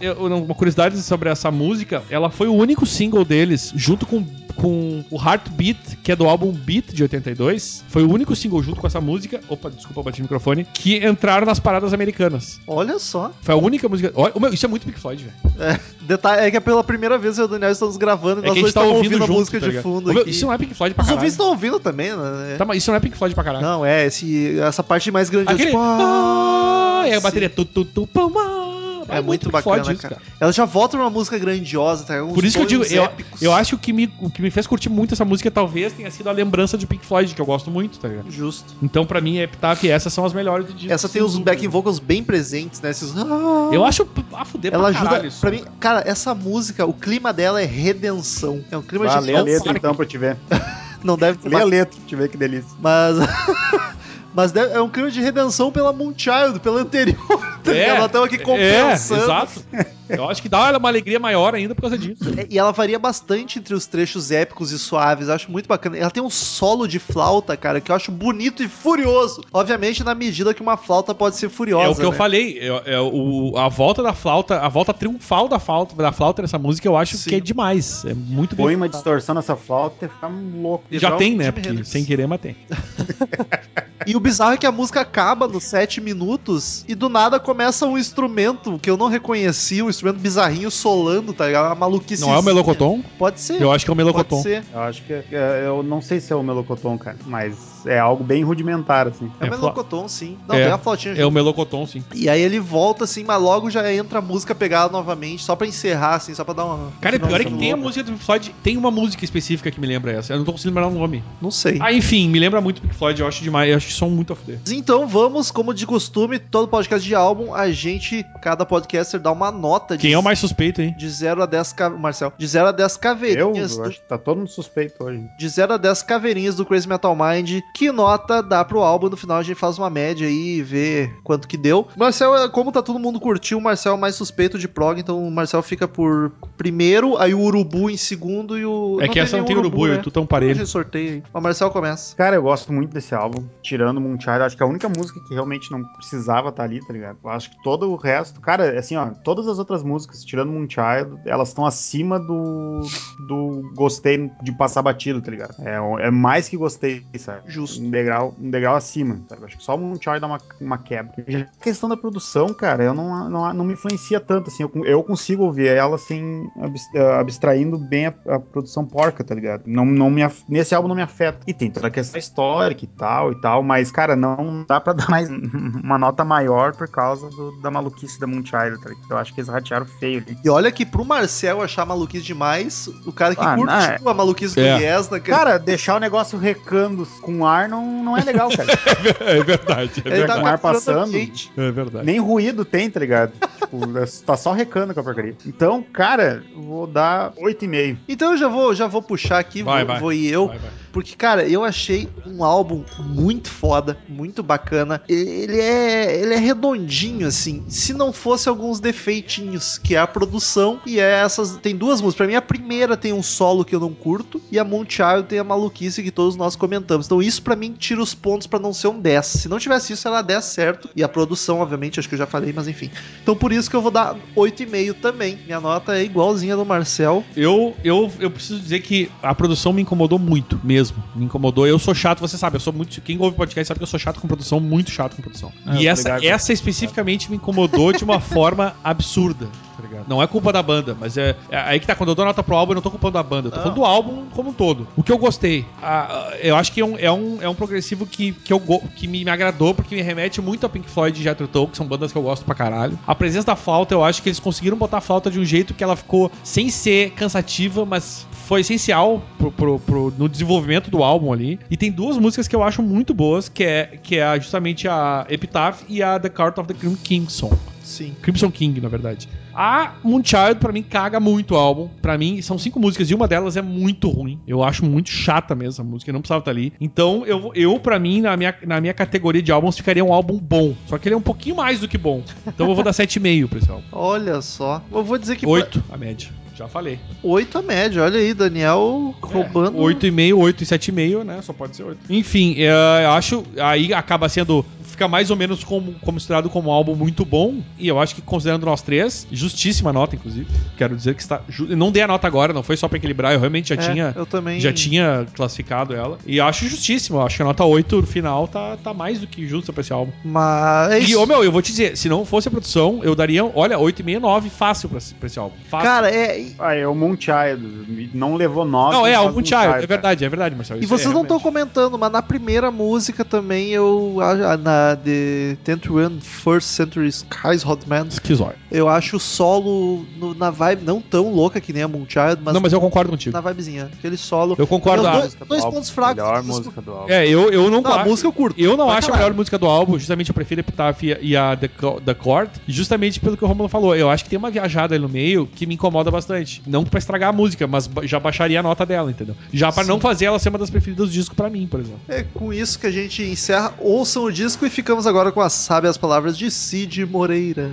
Eu- 0.01 0.13
eu- 0.15 0.27
uma 0.45 0.55
curiosidade 0.55 1.01
sobre 1.03 1.29
essa 1.29 1.51
música, 1.51 2.03
ela 2.11 2.31
foi 2.31 2.49
o 2.49 2.55
único 2.55 2.85
single 2.87 3.25
deles, 3.25 3.73
junto 3.75 4.07
com, 4.07 4.25
com 4.57 5.05
o 5.11 5.17
Heartbeat, 5.17 5.97
que 6.03 6.13
é 6.13 6.17
do 6.17 6.27
álbum 6.29 6.53
Beat 6.53 6.93
de 6.93 7.03
82. 7.03 7.85
Foi 7.89 8.03
o 8.03 8.11
único 8.13 8.35
single 8.37 8.63
junto 8.63 8.81
com 8.81 8.87
essa 8.87 9.01
música. 9.01 9.41
Opa, 9.49 9.71
desculpa, 9.71 10.03
bati 10.03 10.21
no 10.21 10.25
microfone. 10.25 10.65
Que 10.75 11.05
entraram 11.07 11.47
nas 11.47 11.59
paradas 11.59 11.93
americanas. 11.93 12.61
Olha 12.67 12.99
só. 12.99 13.33
Foi 13.43 13.55
a 13.55 13.59
única 13.59 13.89
música. 13.89 14.13
Olha, 14.15 14.33
meu, 14.39 14.53
isso 14.53 14.65
é 14.67 14.69
muito 14.69 14.85
Pink 14.87 14.99
Floyd, 15.01 15.25
velho. 15.25 15.81
Detalhe 16.03 16.43
é 16.43 16.51
que 16.51 16.57
é 16.57 16.61
pela 16.61 16.83
primeira 16.85 17.17
vez 17.19 17.39
eu 17.39 17.45
e 17.45 17.47
o 17.47 17.49
Daniel 17.49 17.71
estamos 17.71 17.97
gravando 17.97 18.41
e 18.43 18.45
É 18.45 18.49
nós 18.49 18.61
dois 18.61 18.73
tá 18.73 18.81
estamos 18.81 18.97
ouvindo, 18.99 19.15
ouvindo, 19.21 19.33
a 19.33 19.39
música 19.39 19.61
tá 19.61 19.69
de 19.69 19.79
fundo 19.81 20.11
Ô, 20.11 20.13
meu, 20.13 20.23
aqui. 20.23 20.31
Isso 20.31 20.45
não 20.47 20.53
é 20.53 20.59
Pink 20.59 20.75
Floyd 20.75 20.95
pra 20.95 21.03
Os 21.03 21.07
caralho. 21.09 21.19
ouvintes 21.21 21.35
estão 21.35 21.49
ouvindo 21.49 21.81
também, 21.81 22.11
né? 22.11 22.57
Tá, 22.59 22.65
mas 22.65 22.79
isso 22.79 22.91
não 22.91 22.97
é 22.97 23.01
Pink 23.01 23.17
Floyd 23.17 23.35
pra 23.35 23.45
caralho. 23.45 23.65
Não, 23.65 23.85
é 23.87 24.07
esse, 24.07 24.59
essa 24.61 24.83
parte 24.83 25.11
mais 25.11 25.31
grande. 25.31 25.51
Aquele. 25.53 25.71
tipo, 25.71 25.79
ah, 25.81 27.03
Ah, 27.05 27.09
e 27.09 27.15
a 27.15 27.21
bateria. 27.21 27.49
Tu, 27.51 27.65
tu, 27.65 27.85
tu, 27.85 28.07
pam, 28.07 28.31
ah. 28.37 28.92
É 29.19 29.21
muito 29.21 29.43
Pink 29.43 29.53
bacana, 29.53 29.77
Floyd 29.85 29.93
isso, 29.99 30.03
cara. 30.09 30.21
Ela 30.41 30.53
já 30.53 30.65
volta 30.65 30.97
pra 30.97 31.05
uma 31.07 31.11
música 31.11 31.39
grandiosa, 31.39 32.05
tá? 32.05 32.23
Uns 32.23 32.33
Por 32.35 32.45
isso 32.45 32.57
que 32.57 32.63
eu 32.63 32.67
digo, 32.67 32.85
eu, 32.85 33.09
eu 33.41 33.53
acho 33.53 33.71
que 33.71 33.75
o 33.77 33.79
que, 33.79 33.93
me, 33.93 34.15
o 34.21 34.31
que 34.31 34.43
me 34.43 34.51
fez 34.51 34.67
curtir 34.67 34.89
muito 34.89 35.15
essa 35.15 35.25
música 35.25 35.51
talvez 35.51 35.93
tenha 35.93 36.11
sido 36.11 36.29
a 36.29 36.33
lembrança 36.33 36.77
de 36.79 36.87
Pink 36.87 37.05
Floyd, 37.05 37.35
que 37.35 37.41
eu 37.41 37.47
gosto 37.47 37.71
muito, 37.71 37.99
tá 37.99 38.09
ligado? 38.09 38.31
Justo. 38.31 38.75
Então, 38.83 39.05
pra 39.07 39.21
mim, 39.21 39.39
Epitaph 39.39 39.83
e 39.85 39.91
essas 39.91 40.13
são 40.13 40.25
as 40.25 40.33
melhores 40.33 40.67
do 40.67 40.73
disco. 40.73 40.93
Essa 40.93 41.09
tem 41.09 41.23
os 41.23 41.39
backing 41.39 41.69
vocals 41.69 41.99
bem 41.99 42.23
presentes, 42.23 42.81
né? 42.81 42.91
Esses... 42.91 43.13
ah. 43.17 43.71
Eu 43.73 43.85
acho 43.85 44.07
a 44.33 44.45
fuder 44.45 44.73
Ela 44.73 44.85
pra 44.85 44.91
ajuda. 44.91 45.05
caralho 45.11 45.29
isso. 45.29 45.41
Pra 45.41 45.51
mim, 45.51 45.65
cara, 45.81 46.03
essa 46.07 46.35
música, 46.35 46.85
o 46.87 46.93
clima 46.93 47.33
dela 47.33 47.61
é 47.61 47.65
redenção. 47.65 48.65
É 48.71 48.77
um 48.77 48.83
clima 48.83 49.07
Ah, 49.11 49.21
de. 49.21 49.27
lê 49.27 49.37
a 49.37 49.43
letra 49.43 49.73
então 49.77 49.95
pra 49.95 50.05
te 50.07 50.19
ver. 50.19 50.37
Não 51.03 51.17
deve 51.19 51.39
ter 51.39 51.49
Lê 51.49 51.57
a 51.61 51.65
letra 51.65 51.99
pra 51.99 52.07
te 52.09 52.15
ver 52.15 52.29
que 52.29 52.37
delícia. 52.37 52.71
Mas. 52.81 53.17
Mas 54.35 54.55
é 54.55 54.81
um 54.81 54.89
clima 54.89 55.11
de 55.11 55.21
redenção 55.21 55.71
pela 55.71 55.93
Moonchild, 55.93 56.61
pela 56.61 56.81
anterior. 56.81 57.17
tá 57.63 57.73
ligado? 57.73 57.97
Nós 57.99 58.07
estamos 58.07 58.27
aqui 58.27 58.37
é, 58.37 58.39
compensando. 58.39 59.23
exato. 59.23 59.65
Eu 60.09 60.29
acho 60.29 60.43
que 60.43 60.49
dá 60.49 60.77
uma 60.77 60.89
alegria 60.89 61.19
maior 61.19 61.55
ainda 61.55 61.75
por 61.75 61.83
causa 61.83 61.97
disso. 61.97 62.23
É, 62.37 62.47
E 62.51 62.59
ela 62.59 62.73
varia 62.73 62.99
bastante 62.99 63.59
entre 63.59 63.75
os 63.75 63.87
trechos 63.87 64.31
épicos 64.31 64.71
e 64.71 64.79
suaves. 64.79 65.29
Eu 65.29 65.35
acho 65.35 65.51
muito 65.51 65.67
bacana. 65.67 65.97
Ela 65.97 66.11
tem 66.11 66.23
um 66.23 66.31
solo 66.31 66.87
de 66.87 66.99
flauta, 66.99 67.57
cara, 67.57 67.81
que 67.81 67.91
eu 67.91 67.97
acho 67.97 68.11
bonito 68.11 68.63
e 68.63 68.69
furioso. 68.69 69.43
Obviamente, 69.53 70.05
na 70.05 70.15
medida 70.15 70.53
que 70.53 70.61
uma 70.63 70.77
flauta 70.77 71.15
pode 71.15 71.37
ser 71.37 71.49
furiosa. 71.49 71.87
é 71.87 71.89
o 71.91 71.95
que 71.95 72.05
eu 72.05 72.11
né? 72.11 72.17
falei. 72.17 72.59
É, 72.59 72.95
é 72.95 73.01
o, 73.01 73.55
a 73.57 73.69
volta 73.69 74.03
da 74.03 74.13
flauta, 74.13 74.59
a 74.61 74.69
volta 74.69 74.93
triunfal 74.93 75.49
da 75.49 75.59
flauta, 75.59 75.95
da 75.95 76.13
flauta 76.13 76.43
nessa 76.43 76.59
música, 76.59 76.87
eu 76.87 76.97
acho 76.97 77.17
Sim. 77.17 77.31
que 77.31 77.37
é 77.37 77.41
demais. 77.41 78.05
É 78.05 78.15
muito 78.15 78.57
Põe 78.57 78.69
bem. 78.69 78.77
uma 78.77 78.89
distorção 78.89 79.35
nessa 79.35 79.57
flauta 79.57 80.07
e 80.07 80.09
fica 80.09 80.29
louco. 80.29 80.85
Já 80.91 81.09
igual 81.09 81.19
tem, 81.19 81.37
né? 81.37 81.51
Porque 81.51 81.85
sem 81.85 82.05
querer, 82.05 82.27
mas 82.27 82.41
tem. 82.41 82.57
E 84.07 84.17
o 84.17 84.21
bizarro 84.21 84.55
é 84.55 84.57
que 84.57 84.67
a 84.67 84.73
música 84.73 85.01
acaba 85.01 85.47
nos 85.49 85.65
sete 85.65 86.01
minutos 86.01 86.85
e 86.89 86.95
do 86.95 87.09
nada 87.09 87.39
começa 87.41 87.87
um 87.87 87.97
instrumento 87.99 88.79
que 88.81 88.91
eu 88.91 88.97
não 88.97 89.09
reconheci, 89.09 89.83
um 89.83 89.89
instrumento 89.91 90.19
bizarrinho 90.21 90.71
solando, 90.71 91.33
tá 91.33 91.47
ligado? 91.47 91.67
Uma 91.67 91.75
maluquice. 91.75 92.23
Não 92.23 92.35
é 92.35 92.39
o 92.39 92.43
Melocoton? 92.43 93.03
Pode 93.19 93.41
ser. 93.41 93.61
Eu 93.61 93.73
acho 93.73 93.85
que 93.85 93.91
é 93.91 93.93
o 93.93 93.97
Pode 93.97 94.05
Melocoton. 94.07 94.43
ser. 94.43 94.65
Eu 94.73 94.81
acho 94.81 95.03
que 95.03 95.13
é- 95.13 95.63
eu 95.67 95.83
não 95.83 96.01
sei 96.01 96.21
se 96.21 96.33
é 96.33 96.37
o 96.37 96.43
melocoton, 96.43 96.97
cara, 96.99 97.17
mas 97.27 97.87
é 97.87 97.99
algo 97.99 98.23
bem 98.23 98.43
rudimentar, 98.45 99.09
assim. 99.09 99.31
É, 99.41 99.47
É, 99.47 99.49
o 99.49 99.51
Melocoton, 99.51 100.09
sim. 100.09 100.37
Não, 100.49 100.55
É. 100.57 100.65
tem 100.65 100.73
a 100.73 100.79
flautinha 100.79 101.15
É 101.15 101.27
o 101.27 101.31
Melocoton, 101.31 101.87
sim. 101.87 102.05
E 102.15 102.29
aí 102.29 102.41
ele 102.41 102.61
volta 102.61 103.05
assim, 103.05 103.25
mas 103.25 103.41
logo 103.41 103.71
já 103.71 103.93
entra 103.93 104.19
a 104.19 104.23
música 104.23 104.55
pegada 104.55 104.93
novamente, 104.93 105.43
só 105.43 105.57
pra 105.57 105.67
encerrar, 105.67 106.15
assim, 106.17 106.35
só 106.35 106.45
pra 106.45 106.55
dar 106.55 106.65
uma. 106.65 106.93
Cara, 107.01 107.17
o 107.17 107.21
pior 107.21 107.41
é 107.41 107.45
que 107.45 107.51
Nossa, 107.51 107.61
tem 107.63 107.73
a 107.73 107.77
música 107.77 108.05
do 108.05 108.13
Pink 108.13 108.25
Floyd, 108.25 108.55
tem 108.63 108.77
uma 108.77 108.91
música 108.91 109.25
específica 109.25 109.71
que 109.71 109.81
me 109.81 109.87
lembra 109.87 110.13
essa. 110.13 110.33
Eu 110.33 110.39
não 110.39 110.45
tô 110.45 110.53
conseguindo 110.53 110.79
lembrar 110.81 110.95
o 110.95 110.99
nome. 110.99 111.23
Não 111.41 111.51
sei. 111.51 111.79
Ah, 111.81 111.93
enfim, 111.93 112.29
me 112.29 112.39
lembra 112.39 112.61
muito 112.61 112.81
Pink 112.83 112.95
Floyd, 112.95 113.21
eu 113.21 113.27
acho 113.27 113.43
demais. 113.43 113.71
Eu 113.71 113.77
acho 113.77 113.92
que 113.93 113.99
são 113.99 114.11
muito 114.11 114.33
a 114.33 114.37
fuder. 114.37 114.59
Então 114.71 115.07
vamos, 115.07 115.51
como 115.51 115.73
de 115.75 115.87
costume, 115.87 116.39
todo 116.39 116.69
podcast 116.69 117.07
de 117.07 117.15
álbum, 117.15 117.55
a 117.55 117.71
gente, 117.71 118.25
cada 118.43 118.65
podcaster 118.67 119.21
dá 119.21 119.31
uma 119.33 119.51
nota 119.51 119.97
de, 119.97 120.03
Quem 120.03 120.13
é 120.13 120.19
o 120.19 120.23
mais 120.23 120.39
suspeito, 120.39 120.81
hein? 120.83 120.95
de 120.99 121.09
0 121.09 121.43
a 121.43 121.47
10, 121.47 121.73
ca... 121.73 121.91
Marcel, 121.91 122.33
de 122.37 122.47
0 122.47 122.69
a 122.69 122.73
10 122.73 122.93
Eu, 122.95 122.99
caveirinhas 123.01 123.73
eu 123.77 123.83
do 123.83 123.89
acho 123.89 124.01
que 124.01 124.09
tá 124.09 124.19
todo 124.19 124.39
mundo 124.39 124.49
suspeito 124.51 125.05
hoje. 125.05 125.23
de 125.39 125.49
0 125.49 125.75
a 125.75 125.77
10 125.77 126.03
caveirinhas 126.03 126.55
do 126.57 126.65
Crazy 126.65 126.89
Metal 126.89 127.15
Mind. 127.17 127.61
Que 127.75 127.91
nota 127.93 128.43
dá 128.43 128.65
pro 128.65 128.81
álbum? 128.81 129.09
No 129.09 129.17
final 129.17 129.39
a 129.39 129.43
gente 129.43 129.57
faz 129.59 129.79
uma 129.79 129.91
média 129.91 130.27
aí 130.27 130.59
e 130.59 130.63
vê 130.63 131.11
quanto 131.25 131.47
que 131.49 131.57
deu. 131.57 131.87
Marcel, 131.97 132.35
é- 132.37 132.49
como 132.49 132.73
tá 132.73 132.83
todo 132.83 132.99
mundo 132.99 133.21
curtiu, 133.21 133.59
o 133.59 133.61
Marcel 133.61 133.93
é 133.93 133.97
o 133.97 133.99
mais 134.01 134.15
suspeito 134.15 134.59
de 134.59 134.69
prog, 134.69 134.99
então 134.99 135.23
o 135.23 135.31
Marcel 135.31 135.63
fica 135.63 135.87
por 135.89 136.33
primeiro, 136.57 137.17
aí 137.19 137.35
o 137.35 137.41
Urubu 137.41 137.91
em 137.91 137.97
segundo 137.97 138.59
e 138.59 138.65
o. 138.65 138.99
É 139.01 139.09
que 139.09 139.19
essa 139.19 139.37
não 139.37 139.45
tem 139.45 139.55
nenhum 139.57 139.67
urubu, 139.69 139.87
né? 139.87 139.97
eu 139.97 140.03
tô 140.03 140.11
tão 140.11 140.23
A 140.25 140.27
parelho. 140.27 140.55
gente 140.55 140.69
sorteia 140.69 141.11
aí. 141.15 141.23
O 141.33 141.41
Marcel 141.41 141.71
começa. 141.71 142.15
Cara, 142.17 142.37
eu 142.37 142.43
gosto 142.43 142.73
muito 142.73 142.93
desse 142.93 143.15
álbum. 143.15 143.45
Tirando 143.63 143.82
Moonchild, 143.91 144.43
acho 144.43 144.57
que 144.57 144.63
é 144.63 144.67
a 144.67 144.69
única 144.69 144.89
música 144.89 145.21
que 145.21 145.35
realmente 145.35 145.71
não 145.71 145.83
precisava 145.85 146.49
estar 146.49 146.63
ali, 146.65 146.81
tá 146.85 146.93
ligado? 146.93 147.19
Acho 147.25 147.51
que 147.51 147.63
todo 147.63 147.91
o 147.91 147.97
resto. 147.97 148.41
Cara, 148.41 148.79
assim, 148.79 148.97
ó, 148.97 149.07
todas 149.25 149.49
as 149.49 149.59
outras 149.59 149.83
músicas, 149.83 150.25
tirando 150.25 150.53
Moonchild, 150.53 151.21
elas 151.25 151.49
estão 151.49 151.67
acima 151.67 152.19
do. 152.19 152.81
do 153.27 153.71
gostei 153.75 154.31
de 154.43 154.53
passar 154.53 154.83
batido, 154.83 155.21
tá 155.21 155.31
ligado? 155.31 155.55
É, 155.61 156.07
é 156.07 156.11
mais 156.11 156.49
que 156.49 156.57
gostei, 156.57 157.05
sabe? 157.19 157.43
Justo. 157.47 157.83
Um 157.83 157.91
degrau, 157.91 158.35
um 158.39 158.51
degrau 158.51 158.77
acima, 158.77 159.21
sabe? 159.29 159.45
Acho 159.45 159.57
que 159.57 159.65
só 159.65 159.75
o 159.75 159.79
Moonchild 159.79 160.21
dá 160.21 160.27
uma, 160.27 160.39
uma 160.61 160.79
quebra. 160.79 161.13
Já 161.27 161.41
a 161.41 161.63
questão 161.63 161.89
da 161.89 161.97
produção, 161.97 162.53
cara, 162.55 162.85
eu 162.85 162.95
não, 162.95 163.29
não, 163.29 163.55
não 163.55 163.65
me 163.65 163.73
influencia 163.75 164.21
tanto, 164.21 164.49
assim. 164.49 164.63
Eu, 164.63 164.85
eu 164.85 165.03
consigo 165.03 165.45
ouvir 165.45 165.69
ela, 165.69 165.97
assim, 165.97 166.47
abs- 166.61 166.95
abstraindo 167.19 167.79
bem 167.79 168.07
a, 168.07 168.15
a 168.29 168.39
produção 168.39 168.85
porca, 168.85 169.25
tá 169.25 169.35
ligado? 169.35 169.63
Não, 169.67 169.85
não 169.85 170.11
me, 170.11 170.23
nesse 170.49 170.75
álbum 170.75 170.89
não 170.89 170.95
me 170.95 171.03
afeta. 171.03 171.41
E 171.47 171.55
tem 171.55 171.71
toda 171.71 171.87
a 171.89 171.91
questão 171.91 172.19
histórica 172.19 172.85
e 172.85 172.89
tal 172.89 173.33
e 173.33 173.41
tal, 173.41 173.63
mas, 173.73 173.91
cara, 173.91 174.15
não 174.15 174.65
dá 174.69 174.79
pra 174.79 174.93
dar 174.93 175.09
mais 175.09 175.31
uma 175.31 175.97
nota 175.97 176.23
maior 176.25 176.75
por 176.77 176.87
causa 176.89 177.31
do- 177.31 177.53
da 177.63 177.71
maluquice 177.71 178.21
da 178.21 178.27
Moonchild, 178.27 178.79
tá? 178.83 178.91
Eu 179.09 179.17
acho 179.17 179.33
que 179.33 179.41
eles 179.41 179.49
ratearam 179.49 179.87
feio 179.87 180.19
ali. 180.27 180.37
E 180.45 180.51
olha 180.51 180.71
que 180.71 180.85
pro 180.85 181.05
Marcel 181.07 181.63
achar 181.63 181.87
maluquice 181.87 182.23
demais, 182.25 182.87
o 183.07 183.13
cara 183.13 183.35
que 183.35 183.41
Ah, 183.43 183.55
curtiu 183.57 184.05
não, 184.05 184.11
a 184.11 184.15
maluquice 184.15 184.55
do 184.55 184.61
É. 184.61 184.79
Yes, 184.79 185.09
né, 185.09 185.19
cara? 185.21 185.39
Cara, 185.45 185.59
deixar 185.59 185.97
o 185.97 185.99
negócio 186.01 186.39
recando 186.39 187.07
com 187.23 187.47
ar 187.47 187.67
não, 187.67 188.05
não 188.05 188.17
é 188.17 188.23
legal, 188.23 188.51
cara. 188.51 188.69
É 189.21 189.43
verdade, 189.43 190.03
é 190.05 190.09
Ele 190.09 190.27
tá 190.27 190.35
verdade. 190.35 190.41
com 190.41 190.47
ar 190.47 190.59
passando. 190.59 191.17
É 191.57 191.71
verdade. 191.71 192.05
Nem 192.05 192.19
ruído 192.21 192.65
tem, 192.65 192.91
tá 192.91 193.01
ligado? 193.01 193.33
tipo, 193.33 193.81
tá 194.27 194.37
só 194.37 194.53
recando 194.53 194.93
com 194.93 195.01
a 195.01 195.03
porcaria. 195.03 195.35
Então, 195.47 195.83
cara, 195.83 196.43
eu 196.55 196.61
vou 196.63 196.87
dar 196.87 197.33
8,5. 197.33 197.97
Então 198.09 198.33
eu 198.33 198.37
já 198.37 198.49
vou, 198.49 198.75
já 198.75 198.87
vou 198.87 199.01
puxar 199.03 199.39
aqui, 199.39 199.63
Vai, 199.63 199.79
vou, 199.85 199.93
vai. 199.93 200.01
vou 200.01 200.13
ir 200.13 200.29
eu. 200.31 200.49
Vai, 200.49 200.59
vai. 200.59 200.71
Porque, 200.93 201.17
cara, 201.17 201.49
eu 201.49 201.65
achei 201.65 202.09
um 202.27 202.45
álbum 202.45 202.85
muito 202.99 203.49
foda, 203.49 203.97
muito 204.09 204.43
bacana. 204.43 205.03
Ele 205.09 205.59
é, 205.59 206.21
ele 206.21 206.35
é 206.35 206.39
redondinho, 206.39 207.27
assim. 207.27 207.65
Se 207.69 207.95
não 207.95 208.13
fosse 208.13 208.49
alguns 208.49 208.79
defeitinhos, 208.79 209.79
que 209.79 209.95
é 209.95 209.99
a 209.99 210.07
produção 210.07 210.81
e 210.87 211.01
é 211.01 211.21
essas. 211.21 211.57
Tem 211.57 211.75
duas 211.75 212.01
músicas. 212.01 212.17
Pra 212.17 212.27
mim, 212.27 212.35
a 212.35 212.43
primeira 212.43 212.97
tem 212.97 213.13
um 213.13 213.23
solo 213.23 213.65
que 213.65 213.75
eu 213.75 213.81
não 213.81 213.93
curto 213.93 214.41
e 214.51 214.59
a 214.59 214.65
Moonchild 214.65 215.25
tem 215.29 215.39
a 215.39 215.45
maluquice 215.45 216.03
que 216.03 216.11
todos 216.11 216.37
nós 216.37 216.55
comentamos. 216.55 217.07
Então, 217.07 217.23
isso 217.23 217.43
pra 217.43 217.57
mim 217.57 217.73
tira 217.73 218.03
os 218.03 218.15
pontos 218.15 218.47
pra 218.47 218.59
não 218.59 218.73
ser 218.73 218.89
um 218.89 219.01
10. 219.01 219.25
Se 219.25 219.49
não 219.49 219.59
tivesse 219.59 219.93
isso, 219.93 220.07
era 220.07 220.21
10 220.21 220.45
certo. 220.45 220.91
E 220.95 221.03
a 221.03 221.09
produção, 221.09 221.61
obviamente, 221.61 221.99
acho 221.99 222.09
que 222.09 222.15
eu 222.15 222.19
já 222.19 222.27
falei, 222.27 222.53
mas 222.53 222.69
enfim. 222.69 222.91
Então, 223.23 223.35
por 223.35 223.53
isso 223.53 223.71
que 223.71 223.77
eu 223.77 223.83
vou 223.83 223.91
dar 223.91 224.15
8,5 224.37 224.95
também. 225.01 225.39
Minha 225.47 225.61
nota 225.61 225.97
é 225.97 226.05
igualzinha 226.05 226.57
do 226.57 226.67
Marcel. 226.67 227.25
Eu, 227.35 227.75
eu, 227.83 228.13
eu 228.19 228.31
preciso 228.31 228.61
dizer 228.61 228.81
que 228.81 229.11
a 229.23 229.35
produção 229.35 229.73
me 229.73 229.83
incomodou 229.83 230.19
muito, 230.19 230.61
mesmo. 230.63 230.82
Me 231.15 231.25
incomodou. 231.25 231.67
Eu 231.67 231.79
sou 231.79 231.95
chato, 231.95 232.21
você 232.21 232.37
sabe, 232.37 232.57
eu 232.57 232.61
sou 232.61 232.73
muito. 232.73 233.01
Quem 233.01 233.21
ouve 233.21 233.37
podcast 233.37 233.69
sabe 233.69 233.79
que 233.79 233.85
eu 233.85 233.89
sou 233.89 234.01
chato 234.01 234.21
com 234.21 234.27
produção, 234.27 234.59
muito 234.59 234.91
chato 234.91 235.17
com 235.17 235.23
produção. 235.23 235.53
Ah, 235.65 235.81
e 235.81 235.87
essa, 235.87 236.17
ligado. 236.17 236.25
essa 236.25 236.53
especificamente 236.53 237.31
me 237.31 237.37
incomodou 237.37 237.93
de 237.93 238.05
uma 238.05 238.19
forma 238.21 238.75
absurda, 238.83 239.49
tá 239.77 239.83
ligado? 239.83 240.05
Não 240.09 240.23
é 240.23 240.27
culpa 240.27 240.53
da 240.53 240.63
banda, 240.63 240.97
mas 240.99 241.17
é, 241.17 241.37
é 241.51 241.57
aí 241.57 241.81
que 241.81 241.87
tá. 241.87 241.95
Quando 241.95 242.11
eu 242.11 242.15
dou 242.15 242.25
nota 242.25 242.43
pro 242.43 242.57
álbum, 242.57 242.73
eu 242.73 242.77
não 242.77 242.83
tô 242.83 242.91
culpando 242.91 243.19
a 243.19 243.23
banda, 243.23 243.49
eu 243.49 243.51
tô 243.51 243.57
Não. 243.57 243.63
falando 243.65 243.77
do 243.79 243.85
álbum 243.85 244.25
como 244.35 244.51
um 244.51 244.53
todo. 244.53 244.87
O 244.97 245.03
que 245.03 245.13
eu 245.13 245.19
gostei, 245.19 245.65
a- 245.83 246.31
a- 246.33 246.37
eu 246.43 246.57
acho 246.57 246.73
que 246.73 246.81
é 246.81 246.85
um, 246.85 246.99
é 246.99 247.11
um, 247.11 247.39
é 247.43 247.49
um 247.49 247.55
progressivo 247.55 248.07
que, 248.07 248.33
que, 248.33 248.53
eu, 248.53 248.61
que 248.97 249.07
me, 249.07 249.25
me 249.25 249.31
agradou, 249.31 249.75
porque 249.75 249.95
me 249.95 250.03
remete 250.03 250.41
muito 250.41 250.67
a 250.67 250.69
Pink 250.69 250.89
Floyd 250.89 251.19
e 251.19 251.23
Jethro 251.23 251.47
Tull, 251.49 251.69
que 251.69 251.77
são 251.77 251.87
bandas 251.87 252.13
que 252.13 252.19
eu 252.19 252.23
gosto 252.23 252.45
pra 252.45 252.55
caralho. 252.55 252.99
A 253.07 253.15
presença 253.15 253.47
da 253.47 253.57
flauta, 253.57 253.95
eu 253.95 254.05
acho 254.05 254.23
que 254.23 254.29
eles 254.29 254.41
conseguiram 254.41 254.77
botar 254.77 254.99
a 254.99 255.01
flauta 255.01 255.31
de 255.31 255.39
um 255.39 255.45
jeito 255.45 255.75
que 255.75 255.83
ela 255.85 255.97
ficou 255.97 256.31
sem 256.43 256.69
ser 256.71 257.11
cansativa, 257.13 257.85
mas 257.85 258.27
foi 258.47 258.61
essencial 258.61 259.23
pro, 259.39 259.51
pro- 259.53 259.79
pro- 259.79 260.13
no 260.19 260.29
desenvolvimento 260.29 260.91
do 260.91 261.03
álbum 261.03 261.33
ali. 261.33 261.59
E 261.71 261.77
tem 261.77 261.91
duas 261.91 262.19
músicas 262.19 262.47
que 262.49 262.55
eu 262.57 262.63
acho 262.63 262.83
muito 262.83 263.15
boas, 263.15 263.49
que 263.49 263.65
é, 263.65 263.99
que 264.03 264.19
é 264.19 264.39
justamente 264.41 264.87
a 264.89 265.27
Epitaph 265.29 265.83
e 265.89 266.03
a 266.03 266.19
The 266.19 266.29
Court 266.29 266.59
of 266.59 266.69
the 266.69 266.75
Crim- 266.75 266.97
Kingston. 266.97 267.51
Sim. 267.83 268.15
Crimson 268.23 268.51
King, 268.51 268.81
na 268.81 268.89
verdade. 268.89 269.29
A 269.55 269.95
Moonchild, 270.03 270.57
pra 270.59 270.73
mim, 270.73 270.83
caga 270.83 271.21
muito 271.21 271.55
o 271.55 271.57
álbum. 271.57 271.89
Pra 272.01 272.17
mim, 272.17 272.41
são 272.41 272.59
cinco 272.59 272.81
músicas 272.81 273.11
e 273.11 273.15
uma 273.15 273.29
delas 273.29 273.57
é 273.57 273.63
muito 273.63 274.09
ruim. 274.09 274.41
Eu 274.47 274.63
acho 274.63 274.85
muito 274.85 275.11
chata 275.11 275.55
mesmo 275.55 275.85
a 275.85 275.87
música, 275.87 276.13
não 276.13 276.21
precisava 276.21 276.41
estar 276.41 276.51
ali. 276.51 276.73
Então, 276.81 277.25
eu, 277.27 277.53
eu 277.55 277.79
pra 277.79 277.99
mim, 277.99 278.21
na 278.21 278.37
minha, 278.37 278.55
na 278.67 278.81
minha 278.81 278.95
categoria 278.95 279.43
de 279.43 279.53
álbuns, 279.53 279.77
ficaria 279.77 280.05
um 280.05 280.13
álbum 280.13 280.39
bom. 280.39 280.75
Só 280.87 280.99
que 280.99 281.09
ele 281.09 281.15
é 281.15 281.19
um 281.19 281.23
pouquinho 281.23 281.57
mais 281.57 281.81
do 281.81 281.89
que 281.89 281.99
bom. 281.99 282.23
Então 282.47 282.69
eu 282.69 282.75
vou 282.75 282.85
dar 282.85 282.93
7,5 282.93 283.49
pra 283.49 283.59
esse 283.59 283.71
álbum. 283.71 283.85
Olha 283.93 284.41
só. 284.41 284.83
Eu 284.91 285.05
vou 285.05 285.19
dizer 285.19 285.37
que 285.37 285.47
8 285.47 285.85
a 285.91 285.97
média. 285.97 286.31
Já 286.55 286.69
falei. 286.69 286.99
8 287.23 287.59
a 287.59 287.63
média. 287.63 288.03
Olha 288.03 288.19
aí, 288.19 288.35
Daniel 288.35 289.15
roubando. 289.23 289.79
8,5, 289.79 290.37
8 290.37 290.63
e 290.63 290.67
7,5, 290.67 291.25
né? 291.25 291.41
Só 291.43 291.53
pode 291.53 291.77
ser 291.77 291.83
8. 291.85 292.01
Enfim, 292.11 292.55
é, 292.59 293.05
eu 293.05 293.11
acho. 293.11 293.45
Aí 293.59 293.93
acaba 293.93 294.29
sendo. 294.29 294.65
Fica 294.93 295.09
mais 295.09 295.31
ou 295.31 295.37
menos 295.37 295.65
como, 295.65 295.93
considerado 295.95 296.49
como 296.49 296.69
um 296.69 296.73
álbum 296.73 296.95
muito 296.95 297.25
bom. 297.25 297.57
E 297.79 297.89
eu 297.89 297.99
acho 297.99 298.15
que, 298.15 298.23
considerando 298.23 298.65
nós 298.65 298.81
três, 298.83 299.27
justíssima 299.33 299.93
nota, 299.93 300.15
inclusive. 300.15 300.47
Quero 300.77 300.95
dizer 300.95 301.15
que 301.15 301.23
está. 301.23 301.41
ju- 301.49 301.75
Não 301.77 301.91
dei 301.91 302.03
a 302.03 302.07
nota 302.07 302.27
agora, 302.27 302.53
não 302.53 302.63
foi 302.63 302.77
só 302.77 302.87
pra 302.89 302.99
equilibrar. 302.99 303.33
Eu 303.33 303.41
realmente 303.41 303.71
já 303.71 303.75
É, 303.75 303.79
tinha. 303.93 304.13
Eu 304.17 304.27
também. 304.27 304.61
Já 304.61 304.73
tinha 304.73 305.27
classificado 305.35 305.95
ela. 305.95 306.19
E 306.27 306.37
eu 306.37 306.45
acho 306.45 306.67
justíssimo. 306.69 307.19
Eu 307.19 307.23
acho 307.27 307.37
que 307.37 307.43
a 307.43 307.45
nota 307.47 307.65
8 307.65 307.97
no 308.03 308.07
final 308.07 308.47
tá, 308.47 308.77
tá 308.77 308.95
mais 308.95 309.19
do 309.19 309.27
que 309.27 309.47
justa 309.47 309.73
pra 309.73 309.81
esse 309.81 309.93
álbum. 309.93 310.13
Mas. 310.25 311.09
E, 311.09 311.17
ô 311.17 311.27
meu, 311.27 311.43
eu 311.43 311.51
vou 311.51 311.63
te 311.63 311.71
dizer, 311.73 311.97
se 311.97 312.09
não 312.09 312.25
fosse 312.25 312.49
a 312.49 312.51
produção, 312.51 313.01
eu 313.03 313.15
daria, 313.15 313.45
olha, 313.45 313.79
8,5, 313.79 314.21
9 314.21 314.51
fácil 314.51 314.89
pra, 314.89 314.99
esse- 314.99 315.15
pra 315.15 315.27
esse 315.27 315.39
álbum. 315.39 315.57
Fácil. 315.71 315.87
Cara, 315.89 316.11
é. 316.11 316.47
Ah, 316.59 316.75
é 316.75 316.87
o 316.87 316.95
Moonchild. 316.95 318.11
Não 318.15 318.35
levou 318.35 318.65
9. 318.65 318.97
não, 318.97 319.07
é, 319.07 319.19
o 319.19 319.33
Moonchild, 319.33 319.83
é 319.83 319.87
verdade, 319.87 320.25
é 320.25 320.29
verdade, 320.29 320.55
Marcelo. 320.55 320.83
E 320.83 320.87
vocês 320.87 321.11
é, 321.11 321.15
não 321.15 321.23
estão 321.23 321.41
comentando, 321.41 321.99
mas 321.99 322.11
na 322.13 322.23
primeira 322.23 322.71
música 322.71 323.25
também 323.25 323.69
eu. 323.71 324.19
a- 324.21 324.53
Na 324.83 324.97
The 324.97 325.57
10th 325.65 326.21
First 326.23 326.67
Century 326.69 327.09
Skies 327.09 327.65
Hot 327.65 327.89
Man, 327.89 328.07
Esquizóide. 328.09 328.57
eu 328.71 328.89
acho 328.89 329.17
o 329.17 329.21
solo 329.21 330.05
no- 330.19 330.35
na 330.35 330.51
vibe 330.51 330.83
não 330.85 331.01
tão 331.01 331.33
louca 331.33 331.61
que 331.61 331.73
nem 331.73 331.83
a 331.85 331.89
Moonchild, 331.89 332.39
mas 332.43 332.53
Não, 332.55 332.61
mas 332.61 332.73
eu 332.73 332.81
concordo 332.81 333.11
contigo. 333.11 333.33
na 333.33 333.41
vibezinha. 333.41 333.89
Aquele 333.97 334.17
solo. 334.17 334.57
Eu 334.59 334.67
concordo. 334.67 335.07
Ah, 335.07 335.21
dois- 335.21 335.35
dois 335.49 335.65
pontos 335.65 335.91
fracos 335.91 336.17
Melhor 336.17 336.43
música 336.43 336.81
do 336.83 336.91
álbum. 336.93 337.13
É, 337.13 337.27
eu, 337.29 337.51
eu 337.53 337.71
não, 337.71 337.81
Não, 337.81 337.93
a 337.93 338.01
acho- 338.01 338.09
música 338.11 338.29
eu 338.29 338.33
curto. 338.33 338.61
Eu 338.61 338.77
não 338.77 338.91
acho 338.91 338.99
a 339.09 339.13
caralho. 339.13 339.19
melhor 339.31 339.37
música 339.37 339.59
do 339.59 339.67
álbum, 339.67 339.99
justamente 339.99 340.29
eu 340.31 340.35
prefiro 340.35 340.61
Epitaph 340.61 341.03
e 341.05 341.13
a- 341.13 341.19
e 341.21 341.37
a 341.37 341.57
The, 341.57 341.69
The 342.05 342.15
Court, 342.15 342.51
justamente 342.67 343.21
pelo 343.21 343.37
que 343.37 343.45
o 343.45 343.47
Romulo 343.47 343.69
falou. 343.69 343.95
Eu 343.95 344.11
acho 344.11 344.25
que 344.25 344.31
tem 344.31 344.39
uma 344.39 344.51
viajada 344.51 344.95
aí 344.95 344.99
no 344.99 345.09
meio 345.09 345.47
que 345.47 345.65
me 345.67 345.75
incomoda 345.75 346.11
bastante. 346.11 346.61
Não 346.67 346.83
pra 346.85 346.99
estragar 346.99 347.31
a 347.31 347.33
música, 347.33 347.67
mas 347.67 347.89
já 348.05 348.19
baixaria 348.19 348.59
a 348.59 348.63
nota 348.63 348.85
dela, 348.85 349.11
entendeu? 349.11 349.37
Já 349.53 349.71
pra 349.71 349.85
Sim. 349.85 349.89
não 349.91 350.01
fazer 350.01 350.25
ela 350.27 350.39
ser 350.39 350.49
uma 350.49 350.59
das 350.59 350.71
preferidas 350.71 351.09
do 351.09 351.13
disco 351.13 351.35
pra 351.35 351.49
mim, 351.49 351.67
por 351.67 351.81
exemplo. 351.81 352.01
É 352.09 352.23
com 352.35 352.53
isso 352.53 352.79
que 352.79 352.87
a 352.87 352.91
gente 352.91 353.23
encerra. 353.23 353.73
Ouçam 353.79 354.25
o 354.25 354.33
disco 354.33 354.67
e 354.67 354.71
ficamos 354.73 355.07
agora 355.07 355.31
com 355.31 355.41
as 355.41 355.53
sábias 355.53 355.99
palavras 355.99 356.37
de 356.37 356.51
Cid 356.51 357.05
Moreira. 357.05 357.73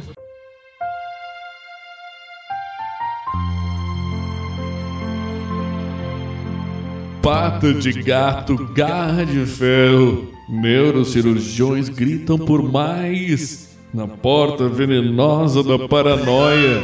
Pata 7.22 7.74
de 7.74 8.04
gato, 8.04 8.56
garra 8.74 9.26
de 9.26 9.46
ferro. 9.46 10.30
Neurocirurgiões 10.50 11.90
gritam 11.90 12.38
por 12.38 12.70
mais. 12.70 13.78
Na 13.94 14.08
porta 14.08 14.68
venenosa 14.68 15.64
da 15.64 15.88
paranoia. 15.88 16.84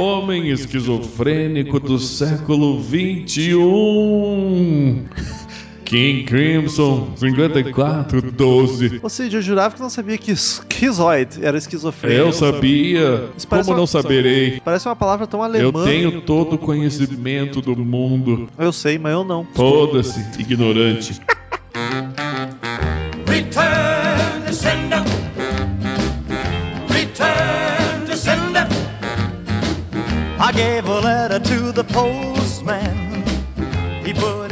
Homem 0.00 0.50
esquizofrênico 0.50 1.78
do 1.78 1.98
século 1.98 2.80
21. 2.80 5.04
King 5.94 6.24
Crimson 6.24 7.12
5412. 7.16 8.98
Ou 9.00 9.08
seja, 9.08 9.38
eu 9.38 9.42
jurava 9.42 9.76
que 9.76 9.80
não 9.80 9.88
sabia 9.88 10.18
que 10.18 10.32
esquizoide 10.32 11.44
era 11.44 11.56
esquizofrenia. 11.56 12.18
Eu 12.18 12.32
sabia. 12.32 13.28
Como 13.48 13.62
uma- 13.62 13.76
não 13.76 13.86
saberei? 13.86 14.60
Parece 14.64 14.88
uma 14.88 14.96
palavra 14.96 15.24
tão 15.28 15.38
Eu 15.40 15.44
alemã. 15.44 15.84
tenho 15.84 16.20
todo 16.22 16.54
o 16.54 16.58
conhecimento 16.58 17.60
do 17.60 17.76
mundo. 17.76 18.48
Eu 18.58 18.72
sei, 18.72 18.98
mas 18.98 19.12
eu 19.12 19.22
não. 19.22 19.46
Foda-se, 19.54 20.18
ignorante. 20.40 21.20
Return 23.28 24.46
to 24.46 24.52
sender. 24.52 25.04
Return 26.88 28.06
to 28.06 28.16
sender. 28.16 28.66
I 30.40 30.50
gave 30.52 30.88
a 30.88 31.00
letter 31.00 31.38
to 31.38 31.72
the 31.72 31.84
postman. 31.84 33.22
He 34.04 34.12
put 34.12 34.43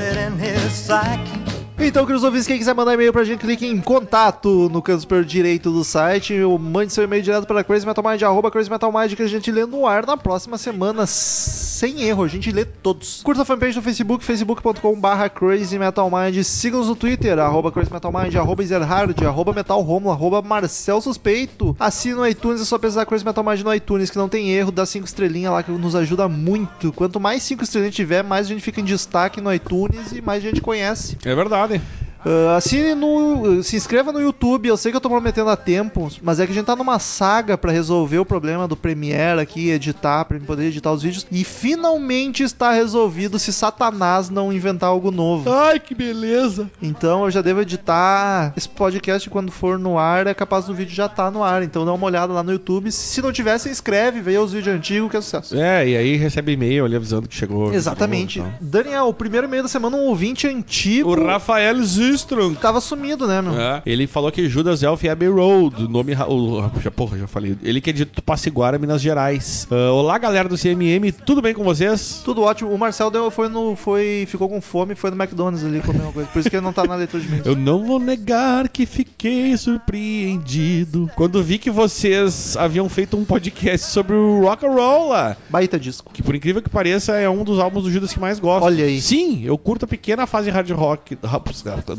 it 0.92 1.08
in 1.08 1.08
his 1.08 1.41
sack. 1.41 1.41
Então, 1.84 2.06
queridos 2.06 2.22
ouvintes, 2.22 2.46
quem 2.46 2.58
quiser 2.58 2.74
mandar 2.74 2.94
e-mail 2.94 3.12
pra 3.12 3.24
gente, 3.24 3.40
clique 3.40 3.66
em 3.66 3.80
contato 3.80 4.70
no 4.72 4.80
canto 4.80 5.00
superior 5.00 5.24
direito 5.24 5.70
do 5.70 5.82
site, 5.82 6.40
ou 6.40 6.56
mande 6.56 6.92
seu 6.92 7.02
e-mail 7.02 7.22
direto 7.22 7.44
para 7.44 7.64
crazymetalmind, 7.64 8.22
arroba 8.22 8.52
crazymetalmind, 8.52 9.14
que 9.16 9.22
a 9.22 9.26
gente 9.26 9.50
lê 9.50 9.66
no 9.66 9.84
ar 9.84 10.06
na 10.06 10.16
próxima 10.16 10.56
semana, 10.56 11.06
sem 11.06 12.02
erro, 12.02 12.22
a 12.22 12.28
gente 12.28 12.52
lê 12.52 12.64
todos. 12.64 13.20
Curta 13.22 13.42
a 13.42 13.44
fanpage 13.44 13.76
no 13.76 13.82
Facebook, 13.82 14.24
facebook.com 14.24 14.98
barra 14.98 15.28
crazymetalmind, 15.28 16.42
siga-nos 16.44 16.86
no 16.86 16.94
Twitter, 16.94 17.36
arroba 17.38 17.72
crazymetalmind, 17.72 18.36
arroba 18.36 18.64
zerhard, 18.64 19.20
arroba 19.24 19.52
metalromulo, 19.52 20.12
arroba 20.12 20.40
marcel 20.40 21.00
suspeito. 21.00 21.76
Assine 21.80 22.14
no 22.14 22.26
iTunes, 22.26 22.62
é 22.62 22.64
só 22.64 22.78
pesquisar 22.78 23.06
Crazy 23.06 23.24
Metal 23.24 23.42
Mind 23.44 23.60
no 23.60 23.74
iTunes, 23.74 24.08
que 24.08 24.18
não 24.18 24.28
tem 24.28 24.52
erro, 24.52 24.70
dá 24.70 24.86
cinco 24.86 25.06
estrelinhas 25.06 25.52
lá, 25.52 25.62
que 25.62 25.72
nos 25.72 25.96
ajuda 25.96 26.28
muito. 26.28 26.92
Quanto 26.92 27.18
mais 27.18 27.42
cinco 27.42 27.64
estrelinhas 27.64 27.94
tiver, 27.94 28.22
mais 28.22 28.46
a 28.46 28.48
gente 28.50 28.62
fica 28.62 28.80
em 28.80 28.84
destaque 28.84 29.40
no 29.40 29.52
iTunes 29.52 30.12
e 30.12 30.22
mais 30.22 30.42
gente 30.42 30.60
conhece. 30.60 31.18
É 31.24 31.34
verdade. 31.34 31.71
Sabe 31.72 31.80
Ah, 32.24 32.56
assine 32.56 32.94
no. 32.94 33.62
Se 33.62 33.76
inscreva 33.76 34.12
no 34.12 34.20
YouTube. 34.20 34.68
Eu 34.68 34.76
sei 34.76 34.92
que 34.92 34.96
eu 34.96 35.00
tô 35.00 35.08
prometendo 35.08 35.50
a 35.50 35.56
tempo, 35.56 36.08
mas 36.22 36.40
é 36.40 36.46
que 36.46 36.52
a 36.52 36.54
gente 36.54 36.66
tá 36.66 36.76
numa 36.76 36.98
saga 36.98 37.58
pra 37.58 37.72
resolver 37.72 38.18
o 38.18 38.24
problema 38.24 38.68
do 38.68 38.76
Premiere 38.76 39.40
aqui, 39.40 39.70
editar, 39.70 40.24
pra 40.24 40.38
poder 40.40 40.66
editar 40.66 40.92
os 40.92 41.02
vídeos. 41.02 41.26
E 41.30 41.44
finalmente 41.44 42.42
está 42.42 42.72
resolvido 42.72 43.38
se 43.38 43.52
Satanás 43.52 44.30
não 44.30 44.52
inventar 44.52 44.90
algo 44.90 45.10
novo. 45.10 45.50
Ai, 45.50 45.80
que 45.80 45.94
beleza. 45.94 46.70
Então 46.80 47.24
eu 47.24 47.30
já 47.30 47.42
devo 47.42 47.60
editar 47.60 48.52
esse 48.56 48.68
podcast 48.68 49.28
quando 49.28 49.50
for 49.50 49.78
no 49.78 49.98
ar, 49.98 50.26
é 50.26 50.34
capaz 50.34 50.66
do 50.66 50.74
vídeo 50.74 50.94
já 50.94 51.08
tá 51.08 51.30
no 51.30 51.42
ar. 51.42 51.62
Então 51.62 51.84
dá 51.84 51.92
uma 51.92 52.06
olhada 52.06 52.32
lá 52.32 52.42
no 52.42 52.52
YouTube. 52.52 52.90
Se 52.92 53.20
não 53.20 53.32
tiver, 53.32 53.58
se 53.58 53.68
inscreve, 53.68 54.20
vê 54.20 54.38
os 54.38 54.52
vídeos 54.52 54.74
antigos 54.76 55.10
que 55.10 55.16
é 55.16 55.20
sucesso. 55.20 55.56
É, 55.56 55.88
e 55.88 55.96
aí 55.96 56.16
recebe 56.16 56.52
e-mail 56.52 56.84
ali 56.84 56.96
avisando 56.96 57.28
que 57.28 57.34
chegou. 57.34 57.72
Exatamente. 57.72 58.34
chegou, 58.34 58.52
Daniel, 58.60 59.08
o 59.08 59.14
primeiro 59.14 59.46
e-mail 59.46 59.62
da 59.62 59.68
semana, 59.68 59.96
um 59.96 60.04
ouvinte 60.06 60.46
antigo. 60.46 61.12
então. 61.12 61.24
O 61.24 61.26
Rafael 61.26 61.82
Züstrunk. 62.12 62.60
Tava 62.60 62.80
sumido, 62.80 63.26
né, 63.26 63.40
meu? 63.40 63.58
É, 63.58 63.82
ele 63.86 64.06
falou 64.06 64.30
que 64.30 64.48
Judas 64.48 64.82
Elf 64.82 65.04
é 65.04 65.10
Abbey 65.10 65.28
Road, 65.28 65.88
nome. 65.88 66.14
O, 66.28 66.70
já, 66.80 66.90
porra, 66.90 67.18
já 67.18 67.26
falei. 67.26 67.56
Ele 67.62 67.80
que 67.80 67.90
é 67.90 67.92
de 67.92 68.04
Tupaciguara, 68.04 68.78
Minas 68.78 69.00
Gerais. 69.00 69.66
Ah, 69.70 69.92
olá, 69.92 70.18
galera 70.18 70.48
do 70.48 70.56
CMM, 70.56 71.10
tudo 71.24 71.40
bem 71.40 71.54
com 71.54 71.64
vocês? 71.64 72.22
Tudo 72.24 72.42
ótimo. 72.42 72.70
O 72.70 72.78
Marcel 72.78 73.10
deu, 73.10 73.30
foi 73.30 73.48
no, 73.48 73.74
foi, 73.74 74.24
ficou 74.28 74.48
com 74.48 74.60
fome 74.60 74.92
e 74.92 74.96
foi 74.96 75.10
no 75.10 75.16
McDonald's 75.20 75.64
ali 75.64 75.80
comer 75.80 76.02
uma 76.02 76.12
coisa. 76.12 76.28
Por 76.28 76.38
isso 76.38 76.50
que 76.50 76.56
ele 76.56 76.64
não 76.64 76.72
tá 76.72 76.84
na 76.84 76.94
leitura 76.94 77.22
de 77.22 77.28
e-mails. 77.28 77.46
Eu 77.52 77.56
não 77.56 77.84
vou 77.84 77.98
negar 77.98 78.68
que 78.68 78.86
fiquei 78.86 79.56
surpreendido 79.56 81.10
quando 81.16 81.42
vi 81.42 81.58
que 81.58 81.70
vocês 81.70 82.56
haviam 82.56 82.88
feito 82.88 83.16
um 83.16 83.24
podcast 83.24 83.86
sobre 83.86 84.14
o 84.14 84.42
Rock 84.42 84.66
and 84.66 84.70
Roll 84.70 85.08
lá. 85.08 85.36
Baita 85.48 85.78
disco. 85.78 86.12
Que 86.12 86.22
por 86.22 86.34
incrível 86.34 86.62
que 86.62 86.70
pareça 86.70 87.16
é 87.16 87.28
um 87.28 87.44
dos 87.44 87.58
álbuns 87.58 87.84
do 87.84 87.90
Judas 87.90 88.12
que 88.12 88.20
mais 88.20 88.38
gosto. 88.38 88.64
Olha 88.64 88.84
aí. 88.84 89.00
Sim, 89.00 89.42
eu 89.44 89.56
curto 89.56 89.84
a 89.84 89.88
pequena 89.88 90.26
fase 90.26 90.50
hard 90.50 90.70
rock 90.70 91.16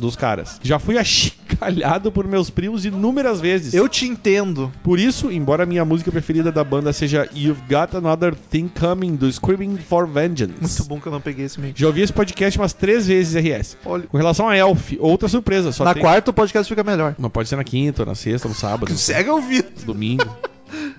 dos 0.03 0.15
caras. 0.15 0.59
Já 0.61 0.77
fui 0.77 0.97
achicalhado 0.99 2.11
por 2.11 2.27
meus 2.27 2.49
primos 2.49 2.85
inúmeras 2.85 3.41
vezes. 3.41 3.73
Eu 3.73 3.87
te 3.89 4.05
entendo. 4.05 4.71
Por 4.83 4.99
isso, 4.99 5.31
embora 5.31 5.63
a 5.63 5.65
minha 5.65 5.83
música 5.85 6.11
preferida 6.11 6.51
da 6.51 6.63
banda 6.63 6.93
seja 6.93 7.27
You've 7.33 7.61
Got 7.69 7.97
Another 7.97 8.35
Thing 8.35 8.67
Coming, 8.67 9.15
do 9.15 9.31
Screaming 9.31 9.77
for 9.77 10.07
Vengeance. 10.07 10.59
Muito 10.59 10.85
bom 10.85 10.99
que 10.99 11.07
eu 11.07 11.11
não 11.11 11.21
peguei 11.21 11.45
esse 11.45 11.57
e-mail. 11.57 11.73
Já 11.75 11.87
ouvi 11.87 12.01
esse 12.01 12.13
podcast 12.13 12.59
umas 12.59 12.73
três 12.73 13.07
vezes, 13.07 13.33
RS. 13.35 13.77
Olha. 13.85 14.03
Com 14.03 14.17
relação 14.17 14.47
a 14.47 14.55
Elf, 14.55 14.93
outra 14.99 15.27
surpresa. 15.27 15.71
Só 15.71 15.83
na 15.83 15.93
tem... 15.93 16.03
quarta 16.03 16.31
o 16.31 16.33
podcast 16.33 16.67
fica 16.69 16.83
melhor. 16.83 17.15
Não 17.17 17.29
pode 17.29 17.49
ser 17.49 17.55
na 17.55 17.63
quinta, 17.63 18.03
ou 18.03 18.05
na 18.05 18.15
sexta, 18.15 18.47
no 18.47 18.53
sábado, 18.53 18.95
Segue 18.95 19.29
ouvindo. 19.29 19.85
domingo. 19.85 20.25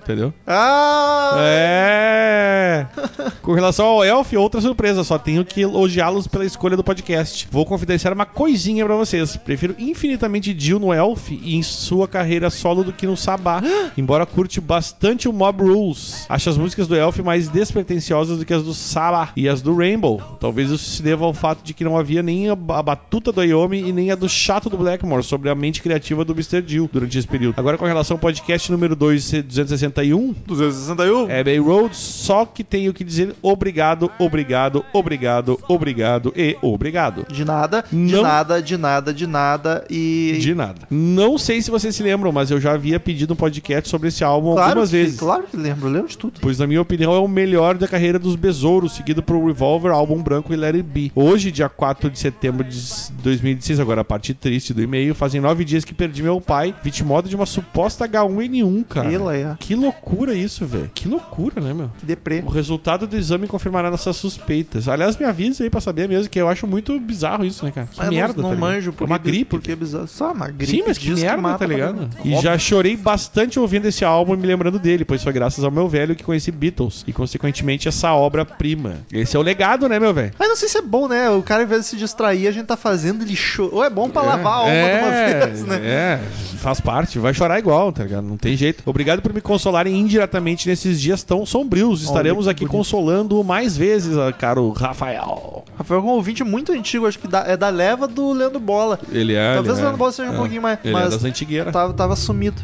Entendeu? 0.01 0.33
Ah! 0.45 1.35
É. 1.37 2.85
Com 3.41 3.53
relação 3.53 3.85
ao 3.85 4.03
Elf, 4.03 4.33
outra 4.33 4.61
surpresa. 4.61 5.03
Só 5.03 5.17
tenho 5.17 5.45
que 5.45 5.61
elogiá-los 5.61 6.27
pela 6.27 6.45
escolha 6.45 6.77
do 6.77 6.83
podcast. 6.83 7.47
Vou 7.51 7.65
confidenciar 7.65 8.13
uma 8.13 8.25
coisinha 8.25 8.85
pra 8.85 8.95
vocês. 8.95 9.35
Prefiro 9.37 9.75
infinitamente 9.77 10.55
Jill 10.57 10.79
no 10.79 10.93
Elf 10.93 11.31
e 11.31 11.55
em 11.55 11.63
sua 11.63 12.07
carreira 12.07 12.49
solo 12.49 12.83
do 12.83 12.93
que 12.93 13.07
no 13.07 13.17
Sabá. 13.17 13.61
Embora 13.97 14.25
curte 14.25 14.59
bastante 14.59 15.27
o 15.27 15.33
Mob 15.33 15.63
Rules. 15.63 16.25
Acho 16.29 16.49
as 16.49 16.57
músicas 16.57 16.87
do 16.87 16.95
Elf 16.95 17.19
mais 17.19 17.47
despretensiosas 17.47 18.39
do 18.39 18.45
que 18.45 18.53
as 18.53 18.63
do 18.63 18.73
Sabá 18.73 19.29
e 19.35 19.47
as 19.47 19.61
do 19.61 19.75
Rainbow. 19.75 20.21
Talvez 20.39 20.69
isso 20.69 20.89
se 20.89 21.03
deva 21.03 21.25
ao 21.25 21.33
fato 21.33 21.63
de 21.63 21.73
que 21.73 21.83
não 21.83 21.97
havia 21.97 22.21
nem 22.21 22.49
a, 22.49 22.55
batuta 22.55 23.31
do 23.31 23.41
Ayomi 23.41 23.79
e 23.79 23.91
nem 23.91 24.11
a 24.11 24.15
do 24.15 24.29
chato 24.29 24.69
do 24.69 24.77
Blackmore 24.77 25.23
sobre 25.23 25.49
a 25.49 25.55
mente 25.55 25.81
criativa 25.81 26.25
do 26.25 26.33
Mr. 26.33 26.63
Jill 26.65 26.89
durante 26.91 27.17
esse 27.17 27.27
período. 27.27 27.55
Agora 27.57 27.77
com 27.77 27.85
relação 27.85 28.15
ao 28.15 28.19
podcast 28.19 28.71
número 28.71 28.95
2, 28.95 29.31
261, 29.65 30.35
261? 30.45 31.29
é 31.29 31.43
Bay 31.43 31.59
Road, 31.59 31.95
só 31.95 32.45
que 32.45 32.63
tenho 32.63 32.93
que 32.93 33.03
dizer 33.03 33.35
obrigado, 33.41 34.11
obrigado, 34.19 34.85
obrigado, 34.93 35.59
obrigado 35.67 36.33
e 36.35 36.57
obrigado. 36.61 37.25
De 37.31 37.43
nada, 37.43 37.83
de 37.91 37.95
Não. 37.97 38.21
nada, 38.21 38.61
de 38.61 38.77
nada, 38.77 39.13
de 39.13 39.27
nada 39.27 39.85
e. 39.89 40.37
De 40.39 40.53
nada. 40.53 40.81
Não 40.89 41.37
sei 41.37 41.61
se 41.61 41.71
vocês 41.71 41.95
se 41.95 42.03
lembram, 42.03 42.31
mas 42.31 42.51
eu 42.51 42.59
já 42.59 42.73
havia 42.73 42.99
pedido 42.99 43.33
um 43.33 43.37
podcast 43.37 43.89
sobre 43.89 44.09
esse 44.09 44.23
álbum 44.23 44.53
Claro 44.53 44.69
algumas 44.69 44.89
que, 44.89 44.97
vezes. 44.97 45.19
Claro 45.19 45.43
que 45.49 45.57
lembro, 45.57 45.89
lembro 45.89 46.07
de 46.07 46.17
tudo. 46.17 46.39
Pois 46.41 46.59
na 46.59 46.67
minha 46.67 46.81
opinião 46.81 47.13
é 47.13 47.19
o 47.19 47.27
melhor 47.27 47.77
da 47.77 47.87
carreira 47.87 48.19
dos 48.19 48.35
Besouros, 48.35 48.93
seguido 48.93 49.21
por 49.21 49.43
Revolver, 49.45 49.91
álbum 49.91 50.21
branco 50.21 50.53
e 50.53 50.55
Let 50.55 50.75
It 50.75 50.83
Be. 50.83 51.11
Hoje, 51.15 51.51
dia 51.51 51.69
4 51.69 52.09
de 52.09 52.19
setembro 52.19 52.63
de 52.63 52.77
2016, 53.23 53.79
agora 53.79 54.01
a 54.01 54.03
parte 54.03 54.33
triste 54.33 54.73
do 54.73 54.81
e-mail, 54.81 55.15
fazem 55.15 55.41
nove 55.41 55.63
dias 55.63 55.85
que 55.85 55.93
perdi 55.93 56.21
meu 56.21 56.39
pai, 56.41 56.73
vitimado 56.83 57.27
de 57.29 57.35
uma 57.35 57.45
suposta 57.45 58.07
H1N1, 58.07 58.85
cara. 58.87 59.11
Ela 59.11 59.35
é. 59.35 59.54
Que 59.59 59.75
loucura 59.75 60.33
isso, 60.33 60.65
velho. 60.65 60.89
Que 60.93 61.07
loucura, 61.07 61.61
né, 61.61 61.73
meu? 61.73 61.89
Que 61.99 62.05
deprê. 62.05 62.43
O 62.45 62.49
resultado 62.49 63.07
do 63.07 63.15
exame 63.15 63.47
confirmará 63.47 63.89
nossas 63.91 64.15
suspeitas. 64.15 64.87
Aliás, 64.87 65.17
me 65.17 65.25
avisa 65.25 65.63
aí 65.63 65.69
pra 65.69 65.81
saber 65.81 66.07
mesmo, 66.07 66.29
que 66.29 66.39
eu 66.39 66.47
acho 66.49 66.65
muito 66.67 66.99
bizarro 66.99 67.45
isso, 67.45 67.63
né, 67.65 67.71
cara? 67.71 67.87
Que 67.87 67.97
Mas 67.97 68.07
eu 68.07 68.13
merda, 68.13 68.41
não, 68.41 68.43
não 68.43 68.49
tá 68.49 68.55
ligado? 68.55 68.71
manjo 68.73 68.89
É 68.89 68.93
porque, 68.93 69.11
uma 69.11 69.17
gripe. 69.17 69.45
Porque 69.45 69.71
é 69.71 69.75
bizarro. 69.75 70.07
Só 70.07 70.31
uma 70.31 70.47
gripe. 70.47 70.71
Sim, 70.71 70.83
mas 70.87 70.97
que 70.97 71.05
diz 71.05 71.21
merda, 71.21 71.41
mata 71.41 71.59
tá 71.59 71.65
pra 71.65 71.67
ligado? 71.75 71.95
caramba. 71.95 72.15
E 72.23 72.29
Óbvio. 72.29 72.41
já 72.41 72.57
chorei 72.57 72.95
bastante 72.97 73.59
ouvindo 73.59 73.85
esse 73.87 74.03
álbum 74.05 74.33
e 74.33 74.37
me 74.37 74.47
lembrando 74.47 74.79
dele, 74.79 75.05
pois 75.05 75.23
foi 75.23 75.33
graças 75.33 75.63
ao 75.63 75.71
meu 75.71 75.87
velho 75.87 76.15
que 76.15 76.23
conheci 76.23 76.51
Beatles 76.51 77.03
e, 77.07 77.13
consequentemente, 77.13 77.87
essa 77.87 78.13
obra-prima. 78.13 78.95
Esse 79.11 79.35
é 79.35 79.39
o 79.39 79.43
legado, 79.43 79.87
né, 79.89 79.99
meu 79.99 80.13
velho? 80.13 80.31
Mas 80.37 80.47
não 80.49 80.55
sei 80.55 80.67
se 80.69 80.77
é 80.77 80.81
bom, 80.81 81.07
né? 81.07 81.29
O 81.29 81.41
cara, 81.41 81.61
ao 81.61 81.65
invés 81.65 81.81
de 81.81 81.87
se 81.87 81.95
distrair, 81.97 82.47
a 82.47 82.51
gente 82.51 82.65
tá 82.65 82.77
fazendo 82.77 83.23
ele 83.23 83.35
chorar. 83.35 83.73
Ou 83.75 83.83
é 83.83 83.89
bom 83.89 84.09
pra 84.09 84.21
lavar 84.21 84.53
a 84.53 84.55
alma 84.55 84.71
de 84.71 85.03
uma 85.05 85.45
vez, 85.45 85.63
né? 85.65 85.79
É, 85.83 86.19
faz 86.57 86.79
parte, 86.79 87.19
vai 87.19 87.33
chorar 87.33 87.59
igual, 87.59 87.91
tá 87.91 88.03
ligado? 88.03 88.23
Não 88.23 88.37
tem 88.37 88.55
jeito. 88.55 88.83
Obrigado 88.85 89.21
por 89.21 89.33
me 89.35 89.41
consolarem 89.41 89.93
indiretamente 89.99 90.67
nesses 90.67 90.99
dias 91.01 91.21
tão 91.21 91.45
sombrios. 91.45 92.01
Estaremos 92.01 92.47
aqui 92.47 92.61
bonito. 92.61 92.71
consolando 92.77 93.43
mais 93.43 93.75
vezes, 93.75 94.17
ah, 94.17 94.31
caro 94.31 94.69
Rafael. 94.71 95.65
Rafael 95.77 95.99
é 95.99 96.03
um 96.03 96.07
ouvinte 96.07 96.41
muito 96.43 96.71
antigo, 96.71 97.05
acho 97.05 97.19
que 97.19 97.27
da- 97.27 97.43
é 97.45 97.57
da 97.57 97.67
leva 97.69 98.07
do 98.07 98.31
Leandro 98.31 98.59
Bola. 98.61 98.97
Ele 99.11 99.33
é. 99.33 99.55
Talvez 99.55 99.77
ele 99.77 99.81
o 99.81 99.89
Leandro 99.89 99.95
é. 99.95 99.99
Bola 99.99 100.11
seja 100.13 100.31
um 100.31 100.33
É. 100.35 100.37
pouquinho 100.37 100.61
mais. 100.61 100.79
Ele 100.83 100.93
é 100.95 100.99
mas 100.99 101.09
das 101.11 101.25
antigueiras. 101.25 101.73
tava, 101.73 101.93
tava 101.93 102.15
sumido. 102.15 102.61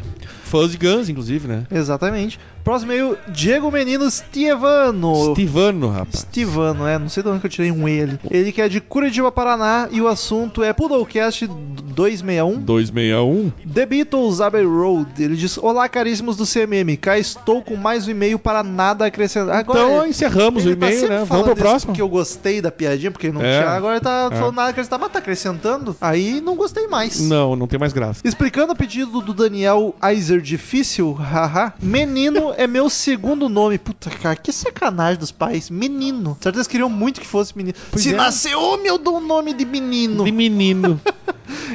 Fãs 0.52 0.70
de 0.70 0.76
Guns, 0.76 1.08
inclusive, 1.08 1.48
né? 1.48 1.64
Exatamente. 1.70 2.38
Próximo 2.62 2.92
meio, 2.92 3.16
Diego 3.28 3.72
Menino 3.72 4.08
Stievano. 4.10 5.32
Stivano, 5.32 5.88
rapaz. 5.88 6.26
Stivano, 6.30 6.86
é, 6.86 6.98
não 6.98 7.08
sei 7.08 7.22
de 7.22 7.28
onde 7.30 7.40
que 7.40 7.46
eu 7.46 7.50
tirei 7.50 7.72
um 7.72 7.88
E 7.88 8.02
ali. 8.02 8.20
Ele 8.30 8.52
que 8.52 8.60
é 8.60 8.68
de 8.68 8.78
Curitiba, 8.78 9.32
Paraná, 9.32 9.88
e 9.90 10.00
o 10.02 10.06
assunto 10.06 10.62
é 10.62 10.70
Poodlecast 10.74 11.46
261. 11.46 12.60
261. 12.60 13.50
The 13.72 13.86
Beatles 13.86 14.40
Abbey 14.42 14.64
Road. 14.64 15.08
Ele 15.18 15.36
diz: 15.36 15.56
Olá, 15.56 15.88
caríssimos 15.88 16.36
do 16.36 16.44
CMM. 16.46 16.96
Cá 17.00 17.18
estou 17.18 17.62
com 17.62 17.74
mais 17.76 18.06
um 18.06 18.10
e-mail 18.10 18.38
para 18.38 18.62
nada 18.62 19.06
acrescentar. 19.06 19.56
Agora, 19.56 19.80
Então 19.80 20.06
encerramos 20.06 20.64
o 20.64 20.68
tá 20.68 20.72
e-mail, 20.72 21.00
sempre 21.00 21.16
né? 21.16 21.24
Vamos 21.26 21.44
pro 21.46 21.56
próximo. 21.56 21.92
Porque 21.92 22.02
eu 22.02 22.08
gostei 22.08 22.60
da 22.60 22.70
piadinha, 22.70 23.10
porque 23.10 23.32
não 23.32 23.40
É. 23.42 23.58
tinha. 23.60 23.70
Agora 23.70 24.00
tá 24.00 24.28
É. 24.30 24.36
falando 24.36 24.54
nada 24.56 24.70
acrescentar, 24.70 24.98
mas 25.00 25.10
tá 25.12 25.18
acrescentando. 25.18 25.96
Aí 26.00 26.40
não 26.40 26.56
gostei 26.56 26.86
mais. 26.88 27.26
Não, 27.26 27.56
não 27.56 27.66
tem 27.66 27.78
mais 27.80 27.92
graça. 27.94 28.20
Explicando 28.22 28.72
o 28.72 28.76
pedido 28.76 29.20
do 29.22 29.32
Daniel 29.32 29.94
Eiser 30.02 30.41
difícil, 30.42 31.12
haha. 31.12 31.72
Menino 31.80 32.52
é 32.56 32.66
meu 32.66 32.90
segundo 32.90 33.48
nome. 33.48 33.78
Puta, 33.78 34.10
cara, 34.10 34.36
que 34.36 34.52
sacanagem 34.52 35.18
dos 35.18 35.32
pais. 35.32 35.70
Menino. 35.70 36.36
Certeza 36.40 36.68
queriam 36.68 36.90
muito 36.90 37.20
que 37.20 37.26
fosse 37.26 37.56
menino. 37.56 37.76
Pois 37.90 38.02
Se 38.02 38.12
é. 38.12 38.16
nascer 38.16 38.54
homem, 38.56 38.86
eu 38.88 38.98
dou 38.98 39.16
o 39.16 39.20
nome 39.20 39.54
de 39.54 39.64
menino. 39.64 40.24
De 40.24 40.32
menino. 40.32 41.00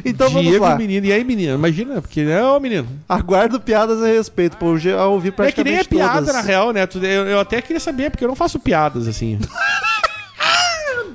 Então 0.03 0.29
vamos 0.29 0.47
Diego 0.49 0.63
lá. 0.65 0.75
menino. 0.75 1.05
E 1.05 1.11
aí, 1.11 1.23
menino? 1.23 1.53
Imagina, 1.55 2.01
porque 2.01 2.21
é 2.21 2.43
o 2.43 2.59
menino. 2.59 2.87
Aguardo 3.07 3.59
piadas 3.59 4.01
a 4.01 4.07
respeito, 4.07 4.57
pô. 4.57 4.69
Eu 4.69 4.77
já 4.79 5.05
ouvi 5.07 5.27
É 5.27 5.31
que 5.31 5.37
praticamente 5.37 5.71
nem 5.73 5.81
é 5.81 5.83
piada, 5.83 6.19
todas. 6.19 6.35
na 6.35 6.41
real, 6.41 6.71
né? 6.71 6.87
Eu, 6.95 7.25
eu 7.27 7.39
até 7.39 7.61
queria 7.61 7.79
saber, 7.79 8.09
porque 8.09 8.23
eu 8.23 8.27
não 8.27 8.35
faço 8.35 8.59
piadas 8.59 9.07
assim. 9.07 9.37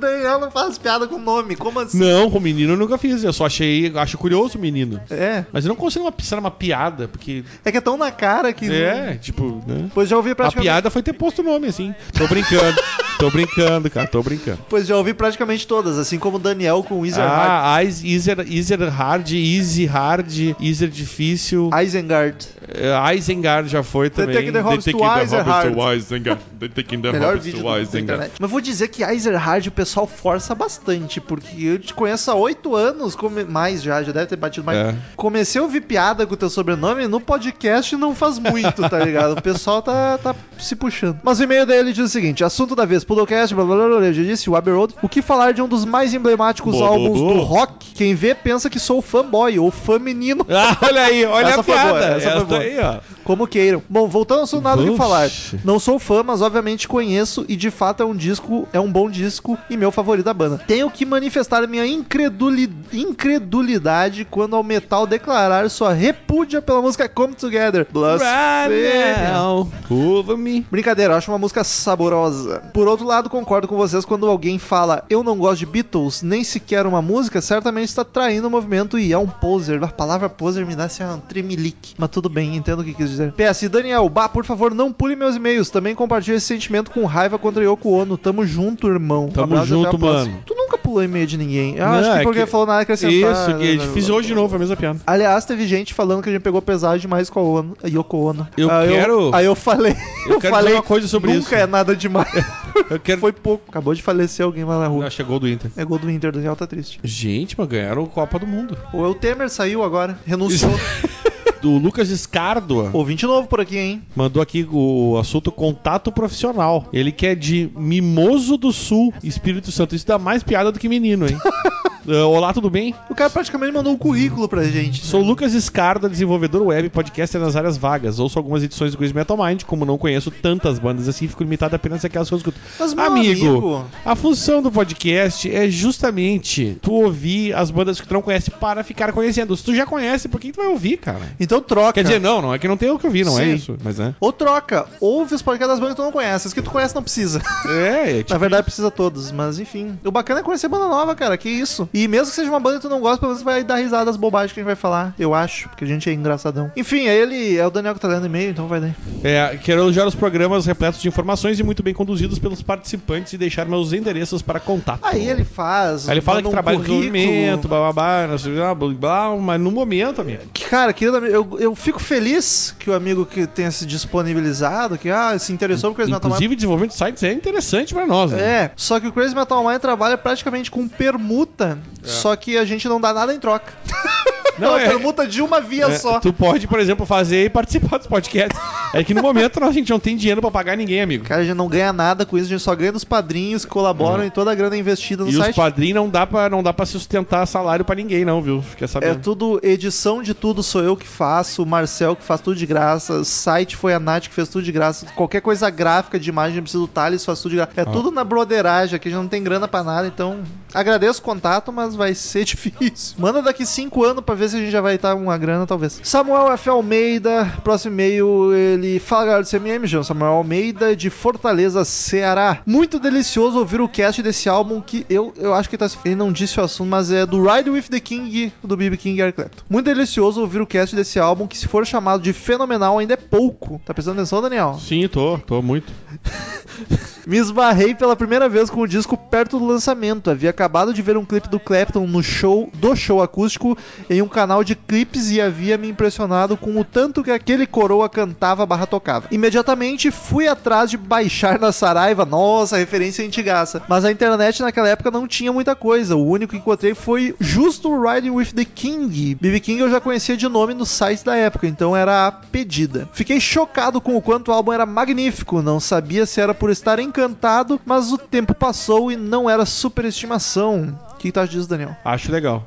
Daniel 0.03 0.39
não 0.41 0.51
faz 0.51 0.77
piada 0.77 1.07
com 1.07 1.19
nome. 1.19 1.57
Como 1.57 1.81
assim? 1.81 1.99
não, 1.99 2.31
com 2.31 2.39
menino 2.41 2.73
eu 2.75 2.77
nunca 2.77 2.99
fiz. 2.99 3.25
Eu 3.25 3.33
só 3.33 3.47
achei, 3.47 3.91
acho 3.97 4.19
curioso 4.19 4.59
o 4.59 4.61
menino. 4.61 5.01
É. 5.11 5.45
Mas 5.53 5.65
eu 5.65 5.69
não 5.71 5.77
consigo 5.77 6.05
uma, 6.05 6.13
pensar 6.13 6.37
numa 6.37 6.51
piada, 6.51 7.09
porque. 7.09 7.45
É 7.65 7.71
que 7.73 7.79
é 7.79 7.81
tão 7.81 7.97
na 7.97 8.11
cara 8.11 8.53
que. 8.53 8.71
É, 8.71 9.15
tipo, 9.21 9.63
né? 9.67 9.89
Pois 9.95 10.09
já 10.09 10.17
ouvi 10.17 10.31
A 10.33 10.35
praticamente. 10.37 10.65
piada 10.67 10.91
foi 10.91 11.03
ter 11.03 11.13
posto 11.13 11.41
o 11.41 11.45
nome, 11.45 11.69
assim. 11.69 11.95
Tô 12.13 12.27
brincando. 12.27 12.77
tô 13.19 13.31
brincando, 13.31 13.89
cara, 13.91 14.07
tô 14.09 14.23
brincando. 14.23 14.59
Pois 14.69 14.87
já 14.87 14.97
ouvi 14.97 15.15
praticamente 15.15 15.67
todas, 15.67 15.99
assim 15.99 16.19
como 16.19 16.37
o 16.37 16.41
Daniel 16.41 16.83
com 16.83 17.01
Hard. 17.01 17.15
Ah, 17.19 17.83
Eas- 17.85 18.03
Easier, 18.03 18.41
easier 18.51 18.89
Hard, 18.89 19.31
Easy 19.31 19.87
Hard, 19.87 20.31
Easier 20.61 20.91
Difícil. 20.91 21.71
Isengard. 21.85 22.47
Uh, 22.63 23.15
Isengard 23.15 23.69
já 23.69 23.83
foi 23.83 24.11
também. 24.11 24.35
Taking 24.35 24.47
to 24.49 24.53
the. 24.53 24.61
Hobbits 24.61 24.85
to 24.85 24.99
Isengard. 24.99 26.41
Taking 26.75 27.01
the 27.03 27.13
Melhor 27.13 27.37
Hobbits 27.37 27.45
vídeo 27.45 27.63
to 27.63 27.79
Isengard. 27.81 28.31
Mas 28.41 28.51
vou 28.51 28.61
dizer 28.61 28.89
que 28.89 29.05
Isengard 29.05 29.69
o 29.69 29.73
pessoal 29.73 29.92
força 30.07 30.55
bastante, 30.55 31.21
porque 31.21 31.65
eu 31.65 31.79
te 31.79 31.93
conheço 31.95 32.31
há 32.31 32.35
oito 32.35 32.75
anos, 32.75 33.15
come- 33.15 33.45
mais 33.45 33.83
já, 33.83 34.03
já 34.03 34.13
deve 34.13 34.27
ter 34.27 34.37
batido 34.37 34.65
mais. 34.67 34.79
É. 34.79 34.95
Comecei 35.17 35.61
a 35.61 35.65
ouvir 35.65 35.83
piada 35.83 36.27
com 36.27 36.35
o 36.35 36.37
teu 36.37 36.49
sobrenome 36.51 37.07
no 37.07 37.21
podcast 37.21 37.95
não 37.97 38.15
faz 38.15 38.39
muito, 38.39 38.89
tá 38.89 38.99
ligado? 38.99 39.33
O 39.39 39.43
pessoal 39.43 39.83
tá, 39.83 40.19
tá 40.19 40.35
se 40.59 40.75
puxando. 40.75 41.19
Mas 41.23 41.39
o 41.41 41.43
e-mail 41.45 41.67
dele 41.67 41.93
diz 41.93 42.05
o 42.07 42.09
seguinte: 42.09 42.43
assunto 42.45 42.75
da 42.75 42.85
vez, 42.85 43.05
Pudocast, 43.05 43.55
blá 43.55 43.65
blá 43.65 43.77
blá, 43.77 43.87
blá, 43.99 44.07
eu 44.07 44.13
já 44.15 44.23
disse, 44.23 44.49
o 44.49 44.57
Abbey 44.57 44.73
Road. 44.75 44.95
O 45.03 45.09
que 45.09 45.21
falar 45.23 45.53
de 45.53 45.61
um 45.63 45.69
dos 45.69 45.85
mais 45.85 46.15
emblemáticos 46.15 46.75
Boa, 46.77 46.89
álbuns 46.89 47.19
do 47.19 47.41
rock? 47.41 47.93
Quem 47.95 48.15
vê 48.15 48.35
pensa 48.35 48.71
que 48.71 48.79
sou 48.79 49.03
fanboy 49.03 49.59
ou 49.59 49.71
fã 49.71 49.99
menino. 49.99 50.47
Ah, 50.65 50.77
olha 50.83 51.03
aí, 51.03 51.25
olha 51.25 51.47
Essa 51.49 51.61
a 51.61 51.63
foi 51.65 51.75
piada. 51.75 51.89
boa, 51.89 52.01
essa 52.05 52.21
foi 52.21 52.31
Essa 52.37 52.45
boa. 52.45 52.61
aí, 52.61 52.79
ó. 52.79 53.01
Como 53.25 53.47
queiram. 53.47 53.83
Bom, 53.89 54.07
voltando 54.09 54.39
ao 54.39 54.45
assunto, 54.45 54.63
nada 54.65 54.81
o 54.83 54.91
que 54.93 54.97
falar. 54.97 55.29
Não 55.65 55.79
sou 55.79 55.99
fã, 55.99 56.23
mas 56.23 56.41
obviamente 56.43 56.87
conheço 56.89 57.45
e 57.49 57.57
de 57.57 57.71
fato 57.71 58.03
é 58.03 58.07
um 58.07 58.15
disco, 58.15 58.69
é 58.73 58.79
um 58.81 58.91
bom 58.91 59.09
disco 59.11 59.59
e 59.71 59.77
meu 59.83 59.91
favorito 59.91 60.25
da 60.25 60.33
banda. 60.33 60.59
Tenho 60.67 60.89
que 60.89 61.05
manifestar 61.05 61.67
minha 61.67 61.85
increduli- 61.85 62.71
incredulidade 62.93 64.25
quando 64.25 64.55
ao 64.55 64.63
metal 64.63 65.07
declarar 65.09 65.69
sua 65.69 65.93
repúdia 65.93 66.63
pela 66.63 66.81
música 66.81 67.09
Come 67.09 67.35
Together. 67.35 67.85
Blasfêmia. 67.91 69.33
now, 69.33 69.69
over 69.91 70.37
me. 70.37 70.65
Brincadeira, 70.71 71.15
eu 71.15 71.17
acho 71.19 71.31
uma 71.33 71.39
música 71.39 71.65
saborosa. 71.65 72.61
Por 72.73 72.87
outro 72.87 73.05
lado, 73.05 73.29
concordo 73.29 73.67
com 73.67 73.77
vocês 73.77 74.05
quando 74.05 74.27
alguém 74.27 74.57
fala 74.59 75.05
eu 75.11 75.25
não 75.25 75.37
gosto 75.37 75.59
de 75.61 75.67
Beatles, 75.67 76.23
nem 76.23 76.45
sequer 76.45 76.87
uma 76.87 77.03
música, 77.03 77.41
certamente 77.41 77.89
está 77.89 78.05
traindo 78.05 78.47
o 78.47 78.51
movimento 78.51 78.97
e 78.99 79.13
é 79.13 79.19
um 79.19 79.27
poser. 79.27 79.83
A 79.83 79.89
palavra 79.89 80.29
poser 80.29 80.65
me 80.65 80.77
dá 80.77 80.85
assim 80.85 81.03
um 81.03 81.19
tremelique. 81.19 81.95
Mas 81.99 82.11
tudo 82.11 82.29
bem, 82.29 82.55
entendo 82.57 82.81
o 82.81 82.85
que 82.85 82.95
quis 82.95 83.11
dizer. 83.11 83.33
PS, 83.33 83.69
Daniel, 83.69 84.09
bah, 84.09 84.29
por 84.29 84.45
favor, 84.45 84.73
não 84.73 84.93
pule 84.93 85.17
meus 85.17 85.35
e-mails. 85.35 85.71
Também 85.71 85.95
compartilhe 85.95 86.37
esse 86.37 86.47
sentimento 86.47 86.91
com 86.93 87.05
raiva 87.05 87.39
contra 87.39 87.65
Yoko 87.65 87.91
Ono. 87.91 88.17
Tamo 88.17 88.47
junto, 88.47 88.87
irmão. 88.89 89.29
Tamo 89.29 89.45
Abraço 89.55 89.63
a 89.72 89.72
junto, 89.73 89.99
mano. 89.99 90.39
Tu 90.47 90.55
nunca 90.55 90.79
pulou 90.79 91.03
e-mail 91.03 91.27
de 91.27 91.37
ninguém. 91.37 91.77
Eu 91.77 91.85
Não, 91.87 91.93
acho 91.95 92.13
que 92.13 92.19
é 92.19 92.23
porque 92.23 92.41
que- 92.41 92.47
falou 92.47 92.67
nada 92.67 92.79
a 92.81 92.83
acrescentar. 92.83 93.13
Isso, 93.33 93.59
que 93.59 93.77
é 93.77 93.79
fiz 93.93 94.09
hoje 94.09 94.29
de 94.29 94.35
novo 94.35 94.55
a 94.55 94.59
mesma 94.59 94.77
piada. 94.77 95.01
Aliás, 95.07 95.45
teve 95.45 95.67
gente 95.67 95.93
falando 95.95 96.23
que 96.23 96.29
a 96.29 96.33
gente 96.33 96.43
pegou 96.43 96.61
pesado 96.63 96.99
demais 96.99 97.29
com 97.31 97.41
a 97.41 97.43
Ono, 97.43 97.77
a 97.83 97.89
Yoko 97.89 98.17
Ono. 98.19 98.49
Eu 98.57 98.71
aí 98.71 98.89
quero- 98.89 99.31
aí 99.35 99.45
eu 99.47 99.55
falei. 99.55 99.97
Eu 100.27 100.39
quero 100.41 100.55
falei, 100.55 100.67
dizer 100.69 100.77
uma 100.77 100.83
coisa 100.83 101.09
sobre 101.09 101.33
nunca 101.33 101.47
isso. 101.47 101.55
é 101.55 101.67
nada 101.67 101.95
demais. 101.97 102.29
Eu 102.89 102.99
quero. 102.99 103.21
Foi 103.21 103.33
pouco. 103.33 103.65
Acabou 103.69 103.95
de 103.95 104.03
falecer 104.03 104.45
alguém 104.47 104.65
lá 104.65 104.79
na 104.79 104.87
rua. 104.87 105.05
Não, 105.05 105.11
chegou 105.11 105.39
do 105.39 105.47
Inter. 105.49 105.71
É 105.77 105.85
gol 105.85 105.99
do 105.99 106.11
Inter, 106.11 106.33
Daniel 106.33 106.57
tá 106.57 106.67
triste. 106.67 106.99
Gente, 107.05 107.55
mas 107.59 107.69
ganharam 107.69 108.03
a 108.05 108.07
Copa 108.07 108.39
do 108.39 108.47
Mundo. 108.47 108.77
O 108.95 109.15
Temer 109.15 109.51
saiu 109.51 109.83
agora, 109.85 110.19
renunciou. 110.27 110.73
Do 111.63 111.79
Lucas 111.79 112.11
Escardoa. 112.11 112.91
Ouvinte 112.93 113.25
novo 113.25 113.47
por 113.47 113.61
aqui, 113.61 113.79
hein? 113.79 114.03
Mandou 114.17 114.43
aqui 114.43 114.67
o 114.69 115.17
assunto 115.17 115.53
contato 115.53 116.11
profissional. 116.11 116.89
Ele 116.93 117.13
que 117.13 117.25
é 117.25 117.37
de 117.37 117.71
Mimoso 117.77 118.57
do 118.57 118.73
Sul, 118.73 119.15
Espírito 119.23 119.71
Santo. 119.71 119.95
Isso 119.95 120.05
dá 120.05 120.19
mais 120.19 120.43
piada 120.43 120.73
do 120.73 120.79
que 120.81 120.89
menino, 120.89 121.25
hein? 121.25 121.39
Ah, 122.09 122.27
Olá, 122.27 122.53
tudo 122.53 122.69
bem? 122.69 122.95
O 123.09 123.15
cara 123.15 123.31
praticamente 123.31 123.73
mandou 123.73 123.93
um 123.93 123.97
currículo 123.97 124.49
pra 124.49 124.65
gente. 124.65 125.05
Sou 125.05 125.23
Lucas 125.23 125.55
Escarda, 125.55 126.09
desenvolvedor 126.09 126.63
web 126.63 126.87
e 126.87 126.91
podcaster 126.91 127.41
nas 127.41 127.55
áreas 127.55 127.77
vagas. 127.77 128.19
Ouço 128.19 128.39
algumas 128.39 128.63
edições 128.63 128.93
do 128.93 128.99
Quiz 128.99 129.13
Metal 129.13 129.37
Mind, 129.37 129.63
como 129.63 129.85
não 129.85 129.97
conheço 129.97 130.31
tantas 130.31 130.79
bandas 130.79 131.09
assim, 131.09 131.29
fico 131.29 131.43
limitado 131.43 131.77
apenas 131.77 132.05
àquelas 132.05 132.29
que 132.29 132.35
eu 132.35 132.39
escuto. 132.39 132.59
Mas, 132.79 132.93
meu 132.95 133.05
amigo, 133.05 133.49
amigo. 133.49 133.85
a 134.05 134.17
função 134.17 134.63
do 134.63 134.71
podcast 134.71 135.53
é 135.55 135.69
justamente 135.69 136.79
tu 136.83 136.93
ouvir 136.93 137.55
as 137.55 137.71
bandas 137.71 138.01
que 138.01 138.09
tu 138.09 138.15
não 138.15 138.23
conhece 138.23 138.51
para 138.51 138.83
ficar 138.83 139.13
conhecendo. 139.13 139.57
Se 139.57 139.63
tu 139.63 139.75
já 139.75 139.87
conhece, 139.87 140.29
por 140.29 140.41
que 140.41 140.53
tu 140.53 140.57
vai 140.57 140.69
ouvir, 140.69 140.97
cara? 140.97 141.23
Então 141.39 141.61
troca. 141.61 141.93
Quer 141.93 142.03
dizer, 142.05 142.21
não, 142.21 142.43
não 142.43 142.55
é 142.55 142.59
que 142.59 142.67
não 142.67 142.77
tem 142.77 142.91
o 142.91 142.99
que 142.99 143.07
ouvir, 143.07 143.25
não 143.25 143.39
é 143.39 143.45
Sim. 143.45 143.55
isso. 143.55 143.77
Mas 143.83 144.01
é. 144.01 144.15
Ou 144.21 144.33
troca. 144.33 144.87
Ouve 145.01 145.35
os 145.35 145.43
podcasts 145.43 145.75
das 145.75 145.79
bandas 145.79 145.95
que 145.95 146.03
tu 146.03 146.05
não 146.05 146.13
conhece. 146.13 146.49
As 146.49 146.55
que 146.55 146.63
tu 146.63 146.71
conhece 146.71 146.95
não 146.95 147.03
precisa. 147.03 147.41
É, 147.69 148.11
é 148.11 148.19
tipo, 148.19 148.33
Na 148.33 148.39
verdade, 148.39 148.65
precisa 148.65 148.91
todos. 148.91 149.31
Mas 149.31 149.59
enfim. 149.59 149.99
O 150.05 150.11
bacana 150.11 150.41
é 150.41 150.43
conhecer 150.43 150.69
banda 150.69 150.89
nova, 150.89 151.15
cara. 151.15 151.37
Que 151.37 151.49
isso. 151.49 151.89
E 151.93 152.09
mesmo 152.09 152.29
que 152.29 152.35
seja 152.35 152.51
uma 152.51 152.61
banda 152.61 152.77
que 152.77 152.83
tu 152.83 152.89
não 152.89 153.01
gosta, 153.01 153.19
pelo 153.19 153.31
menos 153.31 153.41
você 153.41 153.45
vai 153.45 153.65
dar 153.65 153.77
risada 153.77 154.07
das 154.07 154.17
bobagens 154.17 154.53
que 154.53 154.61
a 154.61 154.63
gente 154.63 154.67
vai 154.67 154.77
falar. 154.77 155.15
Eu 155.19 155.35
acho. 155.35 155.69
Porque 155.69 155.85
a 155.85 155.87
gente 155.87 156.09
é 156.09 156.13
engraçadão. 156.13 156.71
Enfim, 156.77 157.07
é 157.07 157.15
ele. 157.15 157.57
É 157.57 157.67
o 157.67 157.71
Daniel 157.71 157.95
que 157.95 158.01
tá 158.01 158.09
lendo 158.09 158.27
e-mail, 158.27 158.51
então 158.51 158.67
vai 158.67 158.81
daí. 158.81 158.95
É, 159.23 159.59
quero 159.63 159.83
elogiar 159.83 160.07
os 160.07 160.15
programas 160.15 160.67
repletos 160.67 161.01
de 161.01 161.09
informações 161.09 161.59
e 161.59 161.63
muito 161.63 161.83
bem 161.83 161.95
conduzidos 161.95 162.39
pelos 162.39 162.63
participantes 162.63 163.33
e 163.33 163.39
deixar 163.39 163.67
meus 163.67 163.93
endereços 163.93 164.43
para 164.43 164.59
contato. 164.59 165.01
Aí 165.03 165.29
ele 165.29 165.45
faz. 165.45 166.09
Aí 166.09 166.15
ele 166.15 166.21
fala 166.21 166.43
que 166.43 166.49
um 166.49 166.51
trabalha 166.51 166.79
no 166.79 166.85
desenvolvimento, 166.85 167.69
blá 167.69 167.93
blá 167.93 168.27
blá, 168.27 168.75
blá, 168.75 168.95
blá, 168.95 169.37
mas 169.37 169.61
no 169.61 169.71
momento, 169.71 170.21
amigo. 170.21 170.43
Cara, 170.69 170.93
querido 170.93 171.19
amigo, 171.19 171.33
eu, 171.33 171.59
eu 171.59 171.75
fico 171.75 172.01
feliz 172.01 172.75
que 172.79 172.91
o 172.91 172.95
amigo 172.95 173.27
que 173.27 173.47
tenha 173.47 173.71
se 173.71 173.85
disponibilizado, 173.87 174.99
que 174.99 175.11
ah, 175.11 175.39
se 175.39 175.53
interessou 175.53 175.91
por 175.91 175.97
Crazy 175.97 176.13
Metal 176.13 176.31
Mind. 176.31 176.37
Inclusive, 176.37 176.57
desenvolvimento 176.57 176.93
de 176.93 176.97
sites 176.97 177.23
é 177.23 177.33
interessante 177.33 177.93
pra 177.95 178.07
nós, 178.07 178.33
né? 178.33 178.41
É, 178.41 178.71
só 178.77 178.99
que 178.99 179.07
o 179.07 179.13
Crazy 179.13 179.35
Metal 179.35 179.63
Mind 179.67 179.81
trabalha 179.81 180.17
praticamente 180.17 180.71
com 180.71 180.89
permuta, 180.89 181.79
só 182.03 182.35
que 182.37 182.57
a 182.59 182.65
gente 182.65 182.89
não 182.89 183.01
dá 183.01 183.13
nada 183.13 183.35
em 183.35 183.39
troca. 183.39 183.73
Não, 184.59 184.69
é 184.69 184.71
uma 184.73 184.81
é- 184.83 184.89
permuta 184.91 185.27
de 185.27 185.41
uma 185.41 185.63
via 185.63 185.87
É, 185.87 185.99
só. 185.99 186.21
Tu 186.21 186.31
pode, 186.31 186.69
por 186.69 186.79
exemplo, 186.79 187.07
fazer 187.07 187.47
e 187.47 187.49
participar 187.49 187.97
dos 187.97 188.07
podcasts. 188.07 188.61
É 188.93 189.03
que 189.03 189.15
no 189.15 189.23
momento 189.23 189.65
a 189.65 189.73
gente 189.73 189.89
não 189.91 189.99
tem 189.99 190.15
dinheiro 190.15 190.43
pra 190.43 190.51
pagar 190.51 190.77
ninguém, 190.77 191.01
amigo. 191.01 191.25
Cara, 191.25 191.41
a 191.41 191.45
gente 191.45 191.57
não 191.57 191.67
ganha 191.67 191.91
nada 191.91 192.27
com 192.27 192.37
isso, 192.37 192.49
a 192.49 192.51
gente 192.51 192.61
só 192.63 192.75
ganha 192.77 192.93
dos 192.93 193.03
padrinhos 193.03 193.65
que 193.65 193.71
colaboram 193.71 194.23
e 194.27 194.31
toda 194.31 194.53
a 194.53 194.55
grana 194.55 194.77
é 194.77 194.79
investida 194.79 195.25
no 195.25 195.31
E 195.31 195.37
os 195.37 195.43
site. 195.43 195.57
padrinhos 195.57 195.95
não 195.95 196.07
dá 196.11 196.27
pra 196.27 196.51
não 196.51 196.63
dá 196.63 196.71
para 196.71 196.85
sustentar 196.85 197.47
salário 197.47 197.83
pra 197.83 197.95
ninguém, 197.97 198.27
não, 198.27 198.43
viu? 198.43 198.61
Fica 198.61 198.85
É 198.85 198.89
sabendo. 198.89 199.21
tudo, 199.23 199.59
edição 199.63 200.23
de 200.23 200.35
tudo 200.35 200.63
sou 200.63 200.83
eu 200.83 200.99
que 200.99 201.09
faço, 201.09 201.63
o 201.63 201.67
Marcel 201.67 202.15
que 202.15 202.23
faz 202.23 202.43
tudo 202.43 202.55
de 202.55 202.67
graça, 202.67 203.15
o 203.15 203.25
site 203.25 203.75
foi 203.75 203.95
a 203.95 203.99
Nath 203.99 204.25
que 204.29 204.35
fez 204.35 204.51
tudo 204.51 204.63
de 204.63 204.71
graça, 204.71 205.07
qualquer 205.17 205.41
coisa 205.41 205.71
gráfica 205.71 206.21
de 206.21 206.29
imagem 206.29 206.61
precisa 206.61 206.83
do 206.83 206.89
Thales, 206.89 207.25
faz 207.25 207.41
tudo 207.41 207.53
de 207.53 207.57
graça. 207.57 207.73
É 207.75 207.87
tudo 207.87 208.11
na 208.11 208.23
broderagem, 208.23 208.97
aqui 208.97 209.09
a 209.09 209.11
gente 209.11 209.21
não 209.23 209.29
tem 209.29 209.43
grana 209.43 209.67
pra 209.67 209.83
nada, 209.83 210.07
então 210.07 210.41
agradeço 210.75 211.21
o 211.21 211.23
contato, 211.23 211.73
mas 211.73 211.95
vai 211.95 212.15
ser 212.15 212.45
difícil. 212.47 213.17
Manda 213.19 213.43
daqui 213.43 213.65
cinco 213.65 214.05
anos 214.05 214.25
pra 214.25 214.35
ver 214.35 214.49
se 214.49 214.57
a 214.57 214.61
gente 214.61 214.71
já 214.71 214.81
vai 214.81 214.97
estar 214.97 215.15
uma 215.15 215.37
grana, 215.37 215.67
talvez. 215.67 216.01
Samuel 216.03 216.53
F. 216.53 216.69
Almeida, 216.69 217.53
próximo 217.63 217.95
e-mail, 217.95 218.53
ele 218.55 218.99
fala 218.99 219.27
galera 219.27 219.43
do 219.43 219.49
CMM, 219.49 219.87
João 219.87 220.05
Samuel 220.05 220.33
Almeida, 220.33 220.95
de 220.97 221.11
Fortaleza, 221.11 221.85
Ceará. 221.85 222.61
Muito 222.67 222.99
delicioso 222.99 223.59
ouvir 223.59 223.81
o 223.81 223.89
cast 223.89 224.23
desse 224.23 224.49
álbum 224.49 224.81
que 224.81 225.05
eu, 225.09 225.33
eu 225.37 225.55
acho 225.55 225.69
que 225.69 225.77
tá, 225.77 225.89
ele 226.05 226.15
não 226.15 226.33
disse 226.33 226.59
o 226.61 226.63
assunto, 226.63 226.89
mas 226.89 227.11
é 227.11 227.27
do 227.27 227.43
Ride 227.43 227.71
with 227.71 227.85
the 227.85 228.01
King, 228.01 228.53
do 228.63 228.77
BB 228.77 228.97
King 228.97 229.19
e 229.19 229.23
Eric 229.23 229.37
Clapton. 229.37 229.65
Muito 229.69 229.87
delicioso 229.87 230.41
ouvir 230.41 230.61
o 230.61 230.67
cast 230.67 230.95
desse 230.95 231.19
álbum 231.19 231.47
que 231.47 231.57
se 231.57 231.69
for 231.69 231.87
chamado 231.87 232.23
de 232.23 232.33
fenomenal 232.33 232.99
ainda 232.99 233.15
é 233.15 233.17
pouco. 233.17 233.81
Tá 233.85 233.93
prestando 233.93 234.21
atenção, 234.21 234.41
Daniel? 234.41 234.79
Sim, 234.81 235.07
tô, 235.09 235.39
tô 235.39 235.61
muito. 235.61 235.93
Me 237.27 237.39
esbarrei 237.39 237.95
pela 237.95 238.17
primeira 238.17 238.49
vez 238.49 238.69
com 238.69 238.81
o 238.81 238.89
disco 238.89 239.17
perto 239.17 239.59
do 239.59 239.67
lançamento. 239.67 240.29
Havia 240.29 240.51
acabado 240.51 240.93
de 240.93 241.03
ver 241.03 241.17
um 241.17 241.25
clipe 241.25 241.49
do 241.49 241.61
Clapton 241.61 242.07
no 242.07 242.23
show 242.23 242.69
do 242.75 242.97
show 242.97 243.23
acústico 243.23 243.79
em 244.11 244.21
um 244.21 244.29
canal 244.29 244.65
de 244.65 244.75
clipes 244.75 245.31
e 245.31 245.41
havia 245.41 245.79
me 245.79 245.89
impressionado 245.89 246.57
com 246.57 246.81
o 246.81 246.85
tanto 246.85 247.23
que 247.23 247.31
aquele 247.31 247.67
coroa 247.67 248.09
cantava 248.09 248.67
barra 248.67 248.87
tocava. 248.87 249.29
Imediatamente 249.31 250.11
fui 250.11 250.49
atrás 250.49 250.91
de 250.91 250.97
baixar 250.97 251.61
na 251.61 251.71
Saraiva, 251.71 252.25
nossa, 252.25 252.77
referência 252.77 253.25
antigaça. 253.25 253.83
Mas 253.89 254.05
a 254.05 254.11
internet 254.11 254.61
naquela 254.61 254.89
época 254.89 255.11
não 255.11 255.29
tinha 255.29 255.53
muita 255.53 255.77
coisa. 255.77 256.17
O 256.17 256.27
único 256.27 256.53
que 256.53 256.59
encontrei 256.59 256.95
foi 256.95 257.37
justo 257.39 257.91
o 257.91 258.03
Riding 258.03 258.31
with 258.31 258.53
the 258.53 258.65
King. 258.65 259.37
BB 259.37 259.61
King 259.61 259.81
eu 259.81 259.91
já 259.91 260.01
conhecia 260.01 260.37
de 260.37 260.49
nome 260.49 260.75
nos 260.75 260.91
sites 260.91 261.23
da 261.23 261.37
época, 261.37 261.69
então 261.69 261.97
era 261.97 262.27
a 262.27 262.33
pedida. 262.33 263.09
Fiquei 263.13 263.39
chocado 263.39 264.01
com 264.01 264.17
o 264.17 264.23
quanto 264.23 264.49
o 264.49 264.53
álbum 264.53 264.73
era 264.73 264.85
magnífico. 264.85 265.63
Não 265.63 265.79
sabia 265.79 266.27
se 266.27 266.41
era 266.41 266.53
por 266.53 266.71
estar 266.71 266.99
encantado, 267.13 267.79
mas 267.85 268.11
o 268.11 268.17
tempo 268.17 268.55
passou 268.55 269.13
e 269.13 269.17
não 269.17 269.49
era 269.49 269.67
superestimação. 269.67 270.99
O 271.13 271.17
que 271.17 271.31
tu 271.31 271.39
acha 271.39 271.53
disso, 271.53 271.69
Daniel? 271.69 271.95
Acho 272.05 272.33
legal. 272.33 272.67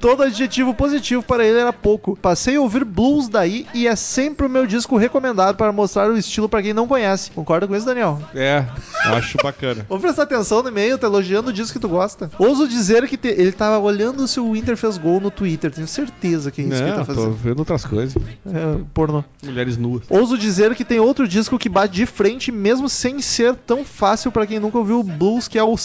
Todo 0.00 0.22
adjetivo 0.22 0.74
positivo 0.74 1.22
para 1.22 1.44
ele 1.46 1.58
era 1.58 1.72
pouco. 1.72 2.16
Passei 2.16 2.56
a 2.56 2.60
ouvir 2.60 2.84
blues 2.84 3.28
daí 3.28 3.66
e 3.74 3.86
é 3.86 3.96
sempre 3.96 4.46
o 4.46 4.50
meu 4.50 4.66
disco 4.66 4.96
recomendado 4.96 5.56
para 5.56 5.72
mostrar 5.72 6.10
o 6.10 6.16
estilo 6.16 6.48
para 6.48 6.62
quem 6.62 6.72
não 6.72 6.86
conhece. 6.86 7.30
Concorda 7.30 7.66
com 7.66 7.74
isso, 7.74 7.86
Daniel? 7.86 8.20
É, 8.34 8.64
acho 9.06 9.38
bacana. 9.42 9.84
Vamos 9.88 10.02
prestar 10.02 10.22
atenção 10.24 10.62
no 10.62 10.68
e-mail, 10.68 10.98
tá 10.98 11.06
elogiando 11.06 11.50
o 11.50 11.52
disco 11.52 11.74
que 11.74 11.78
tu 11.78 11.88
gosta. 11.88 12.30
Ouso 12.38 12.68
dizer 12.68 13.06
que 13.08 13.16
te- 13.16 13.28
ele 13.28 13.52
tava 13.52 13.78
olhando 13.78 14.26
se 14.28 14.38
o 14.40 14.54
Inter 14.54 14.76
fez 14.76 14.98
gol 14.98 15.20
no 15.20 15.30
Twitter. 15.30 15.70
Tenho 15.72 15.86
certeza 15.88 16.50
que 16.50 16.60
é 16.60 16.64
isso 16.64 16.74
que 16.76 16.82
ele 16.82 16.90
Não, 16.90 16.98
tá 16.98 17.04
tô 17.04 17.14
fazendo. 17.14 17.34
vendo 17.34 17.58
outras 17.60 17.84
coisas. 17.84 18.14
É, 18.46 18.78
pornô. 18.92 19.24
Mulheres 19.42 19.76
nuas. 19.76 20.02
Ouso 20.08 20.36
dizer 20.38 20.74
que 20.74 20.84
tem 20.84 21.00
outro 21.00 21.26
disco 21.26 21.58
que 21.58 21.68
bate 21.68 21.94
de 21.94 22.06
frente, 22.06 22.50
mesmo 22.52 22.88
sem 22.88 23.20
ser 23.20 23.54
tão 23.54 23.84
fácil 23.84 24.30
para 24.30 24.46
quem 24.46 24.58
nunca 24.60 24.78
ouviu 24.78 25.00
o 25.00 25.02
blues, 25.04 25.48
que 25.48 25.58
é 25.58 25.62
o 25.64 25.76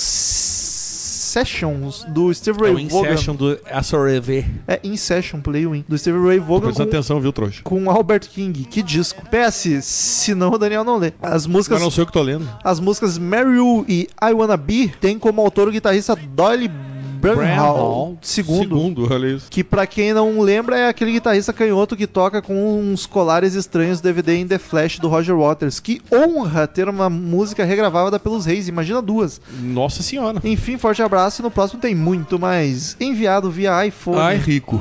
Sessions 1.30 2.04
do 2.10 2.34
Steve 2.34 2.58
É 2.60 2.72
Ray 2.72 2.86
o 2.86 2.90
Vaughan. 2.90 3.08
Inception 3.08 3.36
do 3.36 3.60
SRV. 3.82 4.46
É 4.68 4.80
In 4.84 4.98
Session, 4.98 5.42
Play 5.42 5.66
Win. 5.66 5.86
Do 5.88 5.98
Steve 5.98 6.18
Ray 6.18 6.40
Vaughan 6.40 6.62
Prestando 6.62 6.90
com, 6.90 6.96
atenção, 6.96 7.22
viu, 7.22 7.32
trouxa? 7.32 7.62
com 7.64 7.90
Albert 7.90 8.28
King. 8.30 8.64
Que 8.66 8.82
disco. 8.82 9.22
PS, 9.30 9.86
senão 9.86 10.52
o 10.52 10.58
Daniel 10.58 10.84
não 10.84 10.98
lê. 10.98 11.14
As 11.22 11.46
músicas... 11.46 11.78
Mas 11.78 11.84
não 11.84 11.92
sei 11.92 12.04
o 12.04 12.08
que 12.08 12.14
tô 12.14 12.22
lendo. 12.22 12.50
As 12.64 12.80
músicas 12.80 13.18
Mary 13.18 13.58
You 13.58 13.86
e 13.88 14.08
I 14.22 14.34
Wanna 14.34 14.58
Be 14.58 14.92
tem 15.00 15.20
como 15.20 15.42
autor 15.42 15.68
o 15.68 15.72
guitarrista 15.72 16.16
Doyle 16.16 16.70
Bramhall, 17.20 18.18
segundo, 18.22 18.60
Segundo, 18.60 19.14
olha 19.14 19.28
isso. 19.28 19.48
que 19.50 19.64
pra 19.64 19.86
quem 19.86 20.14
não 20.14 20.40
lembra 20.42 20.78
é 20.78 20.88
aquele 20.90 21.12
guitarrista 21.12 21.52
canhoto 21.54 21.96
que 21.96 22.08
toca 22.08 22.42
com 22.42 22.80
uns 22.80 23.06
colares 23.06 23.56
estranhos 23.56 24.02
DVD 24.02 24.36
em 24.36 24.48
The 24.48 24.58
Flash 24.58 25.00
do 25.00 25.08
Roger 25.08 25.36
Waters. 25.38 25.80
Que 25.80 26.02
honra 26.12 26.68
ter 26.68 26.88
uma 26.88 27.10
música 27.10 27.64
regravada 27.64 28.20
pelos 28.20 28.46
reis, 28.46 28.68
imagina 28.68 29.02
duas. 29.02 29.42
Nossa 29.62 30.02
senhora. 30.04 30.40
Enfim, 30.44 30.78
forte 30.78 31.02
abraço 31.02 31.42
e 31.42 31.44
no 31.44 31.52
próximo 31.52 31.80
tem 31.82 31.94
muito 31.96 32.40
mais 32.40 32.96
enviado 33.00 33.50
via 33.52 33.86
iPhone. 33.86 34.20
Ai, 34.20 34.38
rico. 34.38 34.80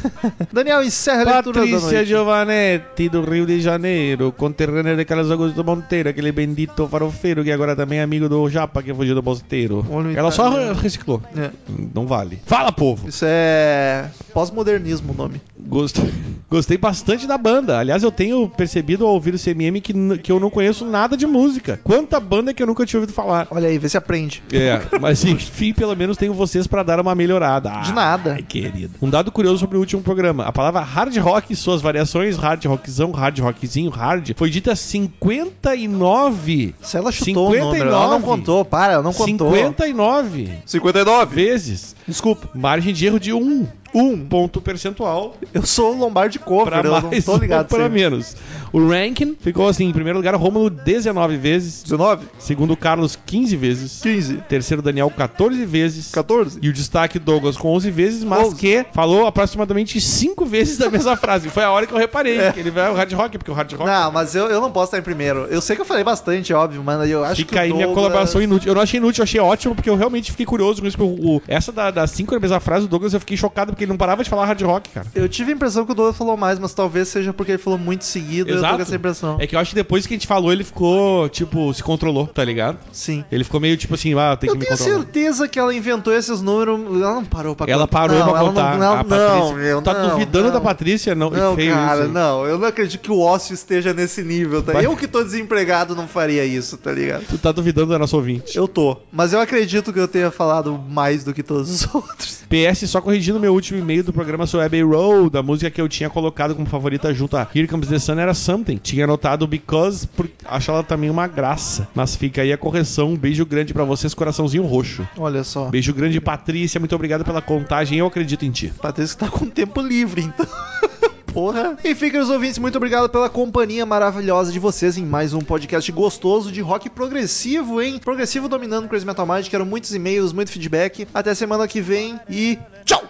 Daniel, 0.52 0.82
encerra 0.82 1.22
a 1.22 1.34
leitura 1.34 1.60
da 1.60 1.66
Patrícia 1.66 1.92
noite. 1.98 2.08
Giovanetti, 2.08 3.08
do 3.08 3.22
Rio 3.22 3.46
de 3.46 3.60
Janeiro, 3.60 4.32
conterrânea 4.32 4.96
de 4.96 5.04
Carlos 5.04 5.30
Augusto 5.30 5.64
Monteiro, 5.64 6.08
aquele 6.08 6.32
bendito 6.32 6.86
farofeiro 6.88 7.42
que 7.44 7.50
agora 7.50 7.74
também 7.74 7.98
é 7.98 8.02
amigo 8.02 8.28
do 8.28 8.48
Japa 8.48 8.82
que 8.82 8.92
fugiu 8.94 9.14
do 9.14 9.22
Mosteiro. 9.22 9.84
Ela 10.16 10.30
só 10.30 10.72
reciclou. 10.72 11.22
É, 11.36 11.50
Não 11.94 12.06
vale. 12.06 12.40
Fala, 12.46 12.72
povo! 12.72 13.08
isso 13.08 13.24
é 13.26 14.08
pós-modernismo 14.32 15.12
o 15.12 15.16
nome. 15.16 15.40
Gostei, 15.58 16.12
gostei 16.48 16.78
bastante 16.78 17.26
da 17.26 17.36
banda. 17.36 17.78
Aliás, 17.78 18.02
eu 18.02 18.10
tenho 18.10 18.48
percebido 18.48 19.06
ao 19.06 19.14
ouvir 19.14 19.34
o 19.34 19.38
CMM 19.38 19.80
que, 19.80 20.18
que 20.18 20.32
eu 20.32 20.40
não 20.40 20.50
conheço 20.50 20.84
nada 20.84 21.16
de 21.16 21.26
música. 21.26 21.78
Quanta 21.84 22.18
banda 22.18 22.54
que 22.54 22.62
eu 22.62 22.66
nunca 22.66 22.86
tinha 22.86 22.98
ouvido 22.98 23.14
falar. 23.14 23.46
Olha 23.50 23.68
aí, 23.68 23.78
vê 23.78 23.88
se 23.88 23.96
aprende. 23.96 24.42
É, 24.52 24.80
mas 25.00 25.24
enfim, 25.24 25.72
pelo 25.72 25.94
menos 25.94 26.16
tenho 26.16 26.34
vocês 26.34 26.66
pra 26.66 26.82
dar 26.82 27.00
uma 27.00 27.14
melhorada. 27.14 27.70
De 27.82 27.92
nada. 27.92 28.34
Ai, 28.34 28.42
querido. 28.42 28.94
Um 29.00 29.10
dado 29.10 29.30
curioso 29.30 29.58
sobre 29.58 29.76
o 29.76 29.80
último 29.80 30.02
programa. 30.02 30.44
A 30.44 30.52
palavra 30.52 30.80
hard 30.80 31.16
rock 31.18 31.52
e 31.52 31.56
suas 31.56 31.80
variações, 31.80 32.36
hard 32.36 32.64
rockzão, 32.64 33.12
hard 33.12 33.38
rockzinho, 33.38 33.90
hard, 33.90 34.32
foi 34.36 34.50
dita 34.50 34.74
59 34.74 36.74
Se 36.80 36.96
ela 36.96 37.12
chutou 37.12 37.50
o 37.50 37.56
número, 37.56 37.88
ela 37.88 38.08
não 38.08 38.20
59. 38.20 38.24
contou, 38.24 38.64
para, 38.64 38.94
ela 38.94 39.02
não 39.02 39.12
contou. 39.12 39.54
59 39.54 40.50
59. 40.66 41.34
vezes. 41.34 41.69
Desculpa. 42.06 42.50
Margem 42.54 42.92
de 42.92 43.06
erro 43.06 43.20
de 43.20 43.32
1. 43.32 43.68
Um 43.94 44.24
ponto 44.24 44.60
percentual 44.60 45.34
Eu 45.52 45.66
sou 45.66 45.94
o 45.94 45.98
Lombardi 45.98 46.38
Cover, 46.38 46.66
pra 46.68 46.78
eu 46.78 47.00
não 47.00 47.10
mais 47.10 47.24
tô 47.24 47.32
ou 47.32 47.38
ligado 47.38 47.66
para 47.68 47.88
menos. 47.88 48.36
O 48.72 48.86
ranking 48.88 49.36
ficou 49.40 49.66
assim, 49.68 49.86
em 49.88 49.92
primeiro 49.92 50.16
lugar, 50.18 50.34
Rômulo 50.36 50.70
19 50.70 51.36
vezes, 51.36 51.82
19, 51.82 52.26
segundo 52.38 52.76
Carlos 52.76 53.18
15 53.26 53.56
vezes, 53.56 54.00
15, 54.00 54.34
terceiro 54.48 54.80
Daniel 54.80 55.10
14 55.10 55.64
vezes, 55.64 56.10
14. 56.12 56.58
e 56.62 56.68
o 56.68 56.72
destaque 56.72 57.18
Douglas 57.18 57.56
com 57.56 57.68
11 57.74 57.90
vezes, 57.90 58.22
mas 58.22 58.46
11. 58.48 58.56
que 58.56 58.86
falou 58.92 59.26
aproximadamente 59.26 60.00
5 60.00 60.46
vezes 60.46 60.78
da 60.78 60.88
mesma 60.88 61.16
frase. 61.16 61.48
Foi 61.48 61.64
a 61.64 61.70
hora 61.72 61.84
que 61.86 61.92
eu 61.92 61.98
reparei 61.98 62.38
É. 62.38 62.52
que 62.52 62.60
ele 62.60 62.70
vai 62.70 62.88
o 62.90 62.94
hard 62.94 63.12
rock, 63.12 63.38
porque 63.38 63.50
o 63.50 63.54
hard 63.54 63.72
rock 63.72 63.84
Não, 63.90 64.12
mas 64.12 64.34
eu, 64.36 64.46
eu 64.46 64.60
não 64.60 64.70
posso 64.70 64.86
estar 64.86 64.98
em 64.98 65.02
primeiro. 65.02 65.46
Eu 65.50 65.60
sei 65.60 65.74
que 65.74 65.82
eu 65.82 65.86
falei 65.86 66.04
bastante, 66.04 66.52
óbvio, 66.54 66.82
mas 66.84 67.10
eu 67.10 67.24
acho 67.24 67.36
que 67.36 67.48
Fica 67.48 67.56
o 67.56 67.58
aí 67.58 67.72
minha 67.72 67.86
Douglas- 67.86 68.04
colaboração 68.04 68.40
inútil. 68.40 68.68
Eu 68.70 68.74
não 68.76 68.82
achei 68.82 68.98
inútil, 68.98 69.22
eu 69.22 69.24
achei 69.24 69.40
ótimo, 69.40 69.74
porque 69.74 69.90
eu 69.90 69.96
realmente 69.96 70.30
fiquei 70.30 70.46
curioso 70.46 70.80
com 70.80 70.86
isso. 70.86 70.96
o- 71.02 71.36
o- 71.38 71.42
essa 71.48 71.72
da, 71.72 71.90
das 71.90 72.12
cinco 72.12 72.34
na 72.34 72.40
mesma 72.40 72.60
frase 72.60 72.86
do 72.86 72.90
Douglas, 72.90 73.14
eu 73.14 73.20
fiquei 73.20 73.36
chocado, 73.36 73.72
porque 73.80 73.84
ele 73.84 73.92
não 73.92 73.96
parava 73.96 74.22
de 74.22 74.28
falar 74.28 74.44
hard 74.44 74.60
rock, 74.62 74.90
cara. 74.90 75.06
Eu 75.14 75.26
tive 75.28 75.52
a 75.52 75.54
impressão 75.54 75.86
que 75.86 75.92
o 75.92 75.94
Douglas 75.94 76.16
falou 76.16 76.36
mais, 76.36 76.58
mas 76.58 76.74
talvez 76.74 77.08
seja 77.08 77.32
porque 77.32 77.52
ele 77.52 77.58
falou 77.58 77.78
muito 77.78 78.04
seguido, 78.04 78.50
eu 78.50 78.60
tô 78.60 78.68
com 78.76 78.82
essa 78.82 78.94
impressão. 78.96 79.36
É 79.40 79.46
que 79.46 79.56
eu 79.56 79.60
acho 79.60 79.70
que 79.70 79.74
depois 79.76 80.06
que 80.06 80.12
a 80.12 80.16
gente 80.16 80.26
falou, 80.26 80.52
ele 80.52 80.64
ficou, 80.64 81.28
tipo, 81.30 81.72
se 81.72 81.82
controlou, 81.82 82.26
tá 82.26 82.44
ligado? 82.44 82.78
Sim. 82.92 83.24
Ele 83.32 83.42
ficou 83.42 83.58
meio 83.58 83.76
tipo 83.78 83.94
assim, 83.94 84.12
ah, 84.18 84.36
tem 84.36 84.50
que 84.50 84.54
Eu 84.56 84.58
me 84.58 84.66
tenho 84.66 84.76
controlar. 84.76 84.98
certeza 85.02 85.48
que 85.48 85.58
ela 85.58 85.74
inventou 85.74 86.12
esses 86.12 86.42
números. 86.42 86.78
Ela 86.78 87.14
não 87.14 87.24
parou 87.24 87.56
pra 87.56 87.70
Ela 87.72 87.86
contar. 87.86 87.98
parou 88.00 88.18
não, 88.18 88.28
pra 88.28 88.38
ela 88.38 88.48
contar. 88.48 88.70
Não, 88.72 88.78
não, 88.78 88.92
a 88.92 89.04
Patrícia. 89.04 89.28
não, 89.38 89.52
meu, 89.54 89.82
tá 89.82 89.94
não, 89.94 90.10
duvidando 90.10 90.44
não. 90.46 90.52
da 90.52 90.60
Patrícia? 90.60 91.14
Não, 91.14 91.30
Não, 91.30 91.54
feio 91.56 91.72
cara, 91.72 92.04
isso. 92.04 92.12
não. 92.12 92.46
Eu 92.46 92.58
não 92.58 92.68
acredito 92.68 93.00
que 93.00 93.10
o 93.10 93.20
ócio 93.20 93.54
esteja 93.54 93.94
nesse 93.94 94.22
nível, 94.22 94.62
tá? 94.62 94.72
Vai- 94.72 94.84
Eu 94.86 94.94
que 94.96 95.08
tô 95.08 95.22
desempregado 95.24 95.94
não 95.94 96.06
faria 96.06 96.44
isso, 96.44 96.76
tá 96.76 96.92
ligado? 96.92 97.24
Tu 97.28 97.38
tá 97.38 97.50
duvidando 97.52 97.90
da 97.92 97.98
nossa 97.98 98.14
ouvinte. 98.16 98.56
Eu 98.56 98.68
tô. 98.68 98.96
Mas 99.10 99.32
eu 99.32 99.40
acredito 99.40 99.90
que 99.92 99.98
eu 99.98 100.08
tenha 100.08 100.30
falado 100.30 100.78
mais 100.90 101.24
do 101.24 101.32
que 101.32 101.42
todos 101.42 101.70
os 101.70 101.88
outros. 101.94 102.40
PS, 102.50 102.88
só 102.90 103.00
corrigindo 103.00 103.38
meu 103.38 103.52
último 103.54 103.69
e-mail 103.78 104.02
do 104.02 104.12
programa 104.12 104.46
sobre 104.46 104.66
Abbey 104.66 104.82
Road, 104.82 105.36
a 105.36 105.42
música 105.42 105.70
que 105.70 105.80
eu 105.80 105.88
tinha 105.88 106.10
colocado 106.10 106.54
como 106.54 106.66
favorita 106.66 107.12
junto 107.12 107.36
a 107.36 107.46
Here 107.54 107.68
Comes 107.68 107.88
the 107.88 107.98
Sun 107.98 108.18
era 108.18 108.34
Something. 108.34 108.76
Tinha 108.76 109.04
anotado 109.04 109.46
Because, 109.46 110.06
porque 110.08 110.34
acho 110.44 110.70
ela 110.70 110.82
também 110.82 111.10
uma 111.10 111.26
graça. 111.26 111.88
Mas 111.94 112.16
fica 112.16 112.42
aí 112.42 112.52
a 112.52 112.58
correção. 112.58 113.10
Um 113.10 113.16
beijo 113.16 113.44
grande 113.46 113.72
pra 113.72 113.84
vocês, 113.84 114.14
coraçãozinho 114.14 114.64
roxo. 114.64 115.06
Olha 115.16 115.44
só. 115.44 115.66
Beijo 115.68 115.92
grande, 115.92 116.20
Patrícia. 116.20 116.78
Muito 116.78 116.94
obrigado 116.94 117.24
pela 117.24 117.42
contagem. 117.42 117.98
Eu 117.98 118.06
acredito 118.06 118.44
em 118.44 118.50
ti. 118.50 118.72
Patrícia 118.80 119.18
tá 119.18 119.28
com 119.28 119.46
tempo 119.46 119.80
livre, 119.80 120.22
então. 120.22 120.46
Porra. 121.32 121.76
Enfim, 121.84 122.06
queridos 122.06 122.28
ouvintes, 122.28 122.58
muito 122.58 122.76
obrigado 122.76 123.08
pela 123.08 123.28
companhia 123.28 123.86
maravilhosa 123.86 124.50
de 124.50 124.58
vocês 124.58 124.98
em 124.98 125.06
mais 125.06 125.32
um 125.32 125.40
podcast 125.40 125.90
gostoso 125.92 126.50
de 126.50 126.60
rock 126.60 126.90
progressivo, 126.90 127.80
hein? 127.80 128.00
Progressivo 128.02 128.48
dominando 128.48 128.88
Crazy 128.88 129.06
Metal 129.06 129.26
Mind. 129.26 129.48
Quero 129.48 129.64
muitos 129.64 129.94
e-mails, 129.94 130.32
muito 130.32 130.50
feedback. 130.50 131.06
Até 131.14 131.34
semana 131.34 131.68
que 131.68 131.80
vem 131.80 132.18
e 132.28 132.58
tchau! 132.84 133.09